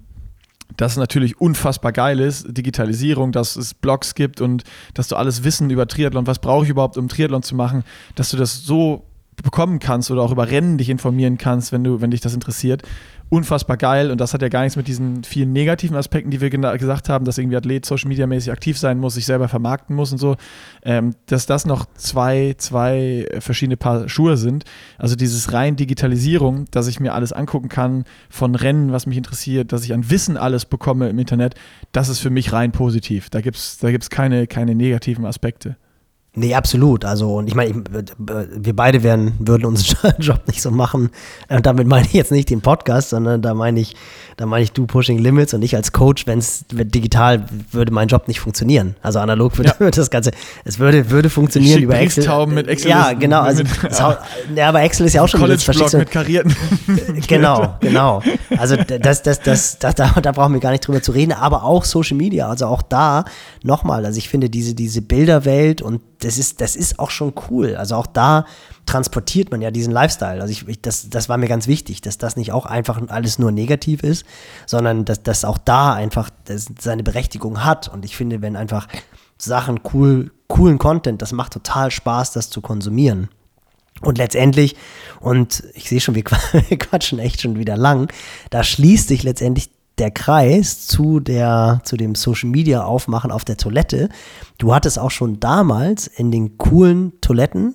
das 0.76 0.96
natürlich 0.96 1.40
unfassbar 1.40 1.92
geil 1.92 2.20
ist, 2.20 2.56
Digitalisierung, 2.56 3.32
dass 3.32 3.56
es 3.56 3.74
Blogs 3.74 4.14
gibt 4.14 4.40
und 4.40 4.62
dass 4.94 5.08
du 5.08 5.16
alles 5.16 5.42
Wissen 5.42 5.68
über 5.70 5.86
Triathlon, 5.86 6.26
was 6.26 6.38
brauche 6.38 6.64
ich 6.64 6.70
überhaupt, 6.70 6.96
um 6.96 7.08
Triathlon 7.08 7.42
zu 7.42 7.54
machen, 7.56 7.82
dass 8.14 8.30
du 8.30 8.36
das 8.36 8.62
so 8.64 9.04
bekommen 9.42 9.78
kannst 9.78 10.10
oder 10.10 10.22
auch 10.22 10.32
über 10.32 10.50
Rennen 10.50 10.78
dich 10.78 10.90
informieren 10.90 11.38
kannst, 11.38 11.72
wenn 11.72 11.84
du, 11.84 12.00
wenn 12.00 12.10
dich 12.10 12.20
das 12.20 12.34
interessiert. 12.34 12.82
Unfassbar 13.28 13.76
geil 13.76 14.10
und 14.10 14.20
das 14.20 14.34
hat 14.34 14.42
ja 14.42 14.48
gar 14.48 14.62
nichts 14.62 14.76
mit 14.76 14.88
diesen 14.88 15.22
vielen 15.22 15.52
negativen 15.52 15.96
Aspekten, 15.96 16.32
die 16.32 16.40
wir 16.40 16.50
gesagt 16.50 17.08
haben, 17.08 17.24
dass 17.24 17.38
irgendwie 17.38 17.56
Athlet 17.56 17.86
Social 17.86 18.08
Media 18.08 18.26
mäßig 18.26 18.50
aktiv 18.50 18.76
sein 18.76 18.98
muss, 18.98 19.14
sich 19.14 19.24
selber 19.24 19.46
vermarkten 19.46 19.94
muss 19.94 20.10
und 20.10 20.18
so, 20.18 20.36
ähm, 20.82 21.14
dass 21.26 21.46
das 21.46 21.64
noch 21.64 21.86
zwei, 21.94 22.54
zwei 22.58 23.28
verschiedene 23.38 23.76
Paar 23.76 24.08
Schuhe 24.08 24.36
sind. 24.36 24.64
Also 24.98 25.14
dieses 25.14 25.52
rein 25.52 25.76
Digitalisierung, 25.76 26.64
dass 26.72 26.88
ich 26.88 26.98
mir 26.98 27.14
alles 27.14 27.32
angucken 27.32 27.68
kann 27.68 28.04
von 28.28 28.56
Rennen, 28.56 28.90
was 28.90 29.06
mich 29.06 29.16
interessiert, 29.16 29.72
dass 29.72 29.84
ich 29.84 29.94
an 29.94 30.10
Wissen 30.10 30.36
alles 30.36 30.64
bekomme 30.64 31.08
im 31.08 31.18
Internet, 31.20 31.54
das 31.92 32.08
ist 32.08 32.18
für 32.18 32.30
mich 32.30 32.52
rein 32.52 32.72
positiv. 32.72 33.30
Da 33.30 33.40
gibt 33.40 33.58
es 33.58 33.78
da 33.78 33.92
gibt's 33.92 34.10
keine, 34.10 34.48
keine 34.48 34.74
negativen 34.74 35.24
Aspekte. 35.24 35.76
Nee, 36.32 36.54
absolut. 36.54 37.04
Also, 37.04 37.34
und 37.38 37.48
ich 37.48 37.56
meine, 37.56 37.82
wir 38.16 38.76
beide 38.76 39.02
werden, 39.02 39.34
würden 39.40 39.64
unseren 39.64 40.14
Job 40.20 40.46
nicht 40.46 40.62
so 40.62 40.70
machen. 40.70 41.10
Und 41.48 41.66
damit 41.66 41.88
meine 41.88 42.06
ich 42.06 42.12
jetzt 42.12 42.30
nicht 42.30 42.50
den 42.50 42.60
Podcast, 42.60 43.10
sondern 43.10 43.42
da 43.42 43.52
meine 43.52 43.80
ich, 43.80 43.96
da 44.36 44.46
meine 44.46 44.62
ich 44.62 44.70
du 44.70 44.86
Pushing 44.86 45.18
Limits 45.18 45.54
und 45.54 45.62
ich 45.62 45.74
als 45.74 45.90
Coach, 45.90 46.28
wenn 46.28 46.38
es 46.38 46.64
digital 46.70 47.46
würde 47.72 47.92
mein 47.92 48.06
Job 48.06 48.28
nicht 48.28 48.38
funktionieren. 48.38 48.94
Also 49.02 49.18
analog 49.18 49.58
würde 49.58 49.74
ja. 49.80 49.90
das 49.90 50.08
Ganze, 50.08 50.30
es 50.64 50.78
würde, 50.78 51.10
würde 51.10 51.30
funktionieren 51.30 51.82
über 51.82 51.98
Excel. 51.98 52.46
mit 52.46 52.68
Excel. 52.68 52.90
Ja, 52.90 53.12
genau. 53.12 53.40
Also, 53.40 53.64
mit, 53.64 53.72
ja. 53.90 54.18
ja. 54.54 54.68
aber 54.68 54.82
Excel 54.82 55.06
ist 55.06 55.14
ja 55.14 55.22
auch 55.22 55.28
schon 55.28 55.40
College-Blog 55.40 55.92
mit 55.94 56.10
karierten. 56.12 56.54
genau, 57.26 57.74
genau. 57.80 58.22
Also 58.56 58.76
das, 58.76 59.22
das, 59.22 59.40
das, 59.40 59.78
das, 59.80 59.94
da, 59.96 60.12
da 60.22 60.30
brauchen 60.30 60.52
wir 60.52 60.60
gar 60.60 60.70
nicht 60.70 60.86
drüber 60.86 61.02
zu 61.02 61.10
reden, 61.10 61.32
aber 61.32 61.64
auch 61.64 61.84
Social 61.84 62.16
Media. 62.16 62.48
Also 62.48 62.66
auch 62.66 62.82
da 62.82 63.24
nochmal, 63.64 64.06
also 64.06 64.16
ich 64.16 64.28
finde 64.28 64.48
diese, 64.48 64.74
diese 64.74 65.02
Bilderwelt 65.02 65.82
und 65.82 66.00
das 66.20 66.38
ist, 66.38 66.60
das 66.60 66.76
ist 66.76 66.98
auch 66.98 67.10
schon 67.10 67.34
cool. 67.48 67.76
Also 67.76 67.96
auch 67.96 68.06
da 68.06 68.46
transportiert 68.86 69.50
man 69.50 69.60
ja 69.62 69.70
diesen 69.70 69.92
Lifestyle. 69.92 70.40
Also 70.40 70.52
ich, 70.52 70.68
ich, 70.68 70.80
das, 70.80 71.10
das 71.10 71.28
war 71.28 71.38
mir 71.38 71.48
ganz 71.48 71.66
wichtig, 71.66 72.00
dass 72.00 72.18
das 72.18 72.36
nicht 72.36 72.52
auch 72.52 72.66
einfach 72.66 73.00
alles 73.08 73.38
nur 73.38 73.52
negativ 73.52 74.02
ist, 74.02 74.24
sondern 74.66 75.04
dass 75.04 75.22
das 75.22 75.44
auch 75.44 75.58
da 75.58 75.94
einfach 75.94 76.30
seine 76.46 77.02
Berechtigung 77.02 77.64
hat. 77.64 77.88
Und 77.88 78.04
ich 78.04 78.16
finde, 78.16 78.42
wenn 78.42 78.56
einfach 78.56 78.86
Sachen 79.38 79.80
cool, 79.92 80.30
coolen 80.48 80.78
Content, 80.78 81.22
das 81.22 81.32
macht 81.32 81.52
total 81.52 81.90
Spaß, 81.90 82.32
das 82.32 82.50
zu 82.50 82.60
konsumieren. 82.60 83.28
Und 84.02 84.18
letztendlich, 84.18 84.76
und 85.20 85.62
ich 85.74 85.88
sehe 85.88 86.00
schon, 86.00 86.14
wir 86.14 86.24
quatschen 86.78 87.18
echt 87.18 87.42
schon 87.42 87.58
wieder 87.58 87.76
lang, 87.76 88.10
da 88.50 88.62
schließt 88.62 89.08
sich 89.08 89.22
letztendlich 89.22 89.70
der 90.00 90.10
Kreis 90.10 90.86
zu, 90.86 91.20
der, 91.20 91.80
zu 91.84 91.96
dem 91.96 92.14
Social 92.14 92.48
Media 92.48 92.82
Aufmachen 92.82 93.30
auf 93.30 93.44
der 93.44 93.56
Toilette. 93.56 94.08
Du 94.58 94.74
hattest 94.74 94.98
auch 94.98 95.10
schon 95.10 95.38
damals 95.38 96.06
in 96.06 96.30
den 96.30 96.58
coolen 96.58 97.12
Toiletten 97.20 97.74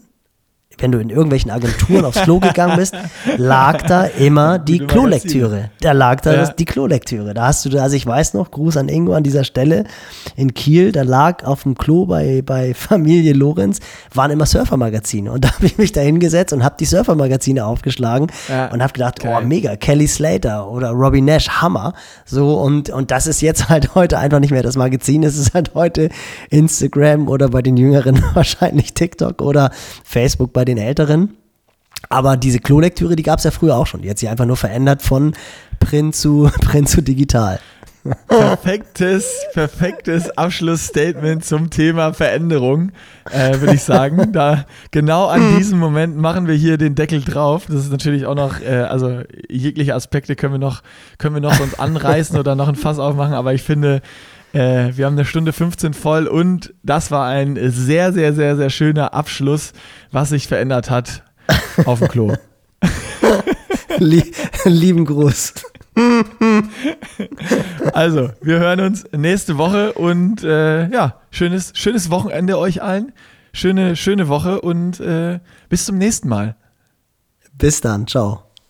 wenn 0.78 0.92
du 0.92 1.00
in 1.00 1.10
irgendwelchen 1.10 1.52
Agenturen 1.52 2.06
aufs 2.06 2.22
Klo 2.22 2.40
gegangen 2.40 2.78
bist, 2.78 2.96
lag 3.38 3.82
da 3.84 4.06
immer 4.06 4.60
die 4.60 4.80
Klolektüre. 4.80 5.70
Da 5.82 5.92
lag 5.92 6.22
da 6.22 6.34
ja. 6.34 6.48
die 6.48 6.66
Klolektüre. 6.66 7.34
Da 7.34 7.48
hast 7.48 7.66
du, 7.66 7.82
also 7.82 7.96
ich 7.96 8.06
weiß 8.06 8.34
noch, 8.34 8.52
Gruß 8.52 8.78
an 8.78 8.90
Ingo 8.90 9.14
an 9.14 9.24
dieser 9.24 9.44
Stelle 9.44 9.86
in 10.36 10.54
Kiel, 10.54 10.92
da 10.92 11.04
lag 11.04 11.44
auf 11.44 11.64
dem 11.64 11.76
Klo 11.76 12.06
bei, 12.06 12.42
bei 12.42 12.74
Familie 12.76 13.34
Lorenz, 13.34 13.80
waren 14.14 14.32
immer 14.32 14.46
Surfermagazine. 14.46 15.32
Und 15.32 15.46
da 15.46 15.54
habe 15.54 15.66
ich 15.66 15.78
mich 15.78 15.92
da 15.92 16.02
hingesetzt 16.02 16.54
und 16.54 16.64
habe 16.64 16.76
die 16.80 16.86
Surfermagazine 16.86 17.66
aufgeschlagen 17.66 18.28
ja. 18.50 18.68
und 18.72 18.82
habe 18.82 18.94
gedacht, 18.94 19.20
okay. 19.20 19.38
oh 19.38 19.46
mega, 19.46 19.76
Kelly 19.76 20.08
Slater 20.08 20.70
oder 20.70 20.90
Robbie 20.90 21.22
Nash, 21.22 21.50
Hammer. 21.50 21.94
So, 22.26 22.60
und, 22.60 22.90
und 22.90 23.12
das 23.12 23.28
ist 23.28 23.42
jetzt 23.42 23.70
halt 23.70 23.96
heute 23.96 24.18
einfach 24.18 24.40
nicht 24.40 24.52
mehr 24.52 24.64
das 24.64 24.76
Magazin, 24.76 25.24
es 25.24 25.38
ist 25.38 25.54
halt 25.54 25.74
heute 25.74 26.10
Instagram 26.50 27.28
oder 27.28 27.50
bei 27.50 27.62
den 27.62 27.78
Jüngeren 27.78 28.22
wahrscheinlich 28.34 28.94
TikTok 28.94 29.42
oder 29.42 29.72
Facebook 30.04 30.54
bei 30.54 30.65
den 30.66 30.78
Älteren. 30.78 31.36
Aber 32.10 32.38
diese 32.38 32.60
Klolektüre, 32.60 33.16
die 33.16 33.24
gab 33.24 33.40
es 33.40 33.46
ja 33.46 33.52
früher 33.52 33.76
auch 33.76 33.88
schon. 33.88 34.02
Die 34.02 34.10
hat 34.10 34.20
sich 34.20 34.30
einfach 34.30 34.46
nur 34.46 34.58
verändert 34.58 35.02
von 35.02 35.34
Print 35.80 36.16
zu, 36.16 36.50
Print 36.62 36.90
zu 36.90 37.02
digital. 37.02 37.60
Perfektes, 38.28 39.46
perfektes 39.54 40.30
Abschlussstatement 40.38 41.44
zum 41.44 41.72
Thema 41.72 42.14
Veränderung, 42.14 42.92
äh, 43.32 43.60
würde 43.60 43.74
ich 43.74 43.82
sagen. 43.82 44.32
Da 44.32 44.66
genau 44.92 45.26
an 45.26 45.58
diesem 45.58 45.80
Moment 45.80 46.16
machen 46.16 46.46
wir 46.46 46.54
hier 46.54 46.78
den 46.78 46.94
Deckel 46.94 47.22
drauf. 47.22 47.66
Das 47.68 47.78
ist 47.78 47.92
natürlich 47.92 48.28
auch 48.28 48.36
noch, 48.36 48.62
äh, 48.62 48.82
also 48.82 49.22
jegliche 49.50 49.96
Aspekte 49.96 50.36
können 50.36 50.54
wir 50.54 50.60
noch, 50.60 50.84
können 51.18 51.34
wir 51.34 51.42
noch 51.42 51.56
sonst 51.56 51.80
anreißen 51.80 52.38
oder 52.38 52.54
noch 52.54 52.68
ein 52.68 52.76
Fass 52.76 53.00
aufmachen, 53.00 53.34
aber 53.34 53.56
ich 53.56 53.64
finde, 53.64 54.04
äh, 54.56 54.96
wir 54.96 55.06
haben 55.06 55.16
eine 55.16 55.26
Stunde 55.26 55.52
15 55.52 55.94
voll 55.94 56.28
und 56.28 56.74
das 56.82 57.12
war 57.12 57.28
ein 57.28 57.58
sehr, 57.70 58.14
sehr, 58.14 58.34
sehr, 58.34 58.56
sehr 58.56 58.70
schöner 58.70 59.14
Abschluss, 59.14 59.74
was 60.12 60.30
sich 60.30 60.48
verändert 60.48 60.90
hat 60.90 61.24
auf 61.86 62.00
dem 62.00 62.08
Klo. 62.08 62.34
lieben 64.66 65.06
Gruß. 65.06 65.54
also, 67.94 68.32
wir 68.42 68.60
hören 68.60 68.80
uns 68.80 69.06
nächste 69.12 69.58
Woche 69.58 69.94
und 69.94 70.44
äh, 70.44 70.90
ja, 70.90 71.20
schönes, 71.32 71.72
schönes 71.76 72.10
Wochenende 72.10 72.58
euch 72.58 72.82
allen. 72.82 73.12
Schöne, 73.54 73.96
schöne 73.96 74.28
Woche 74.28 74.62
und 74.62 75.00
äh, 75.00 75.40
bis 75.70 75.86
zum 75.86 75.98
nächsten 75.98 76.28
Mal. 76.28 76.56
Bis 77.58 77.80
dann, 77.80 78.08
ciao. 78.08 78.45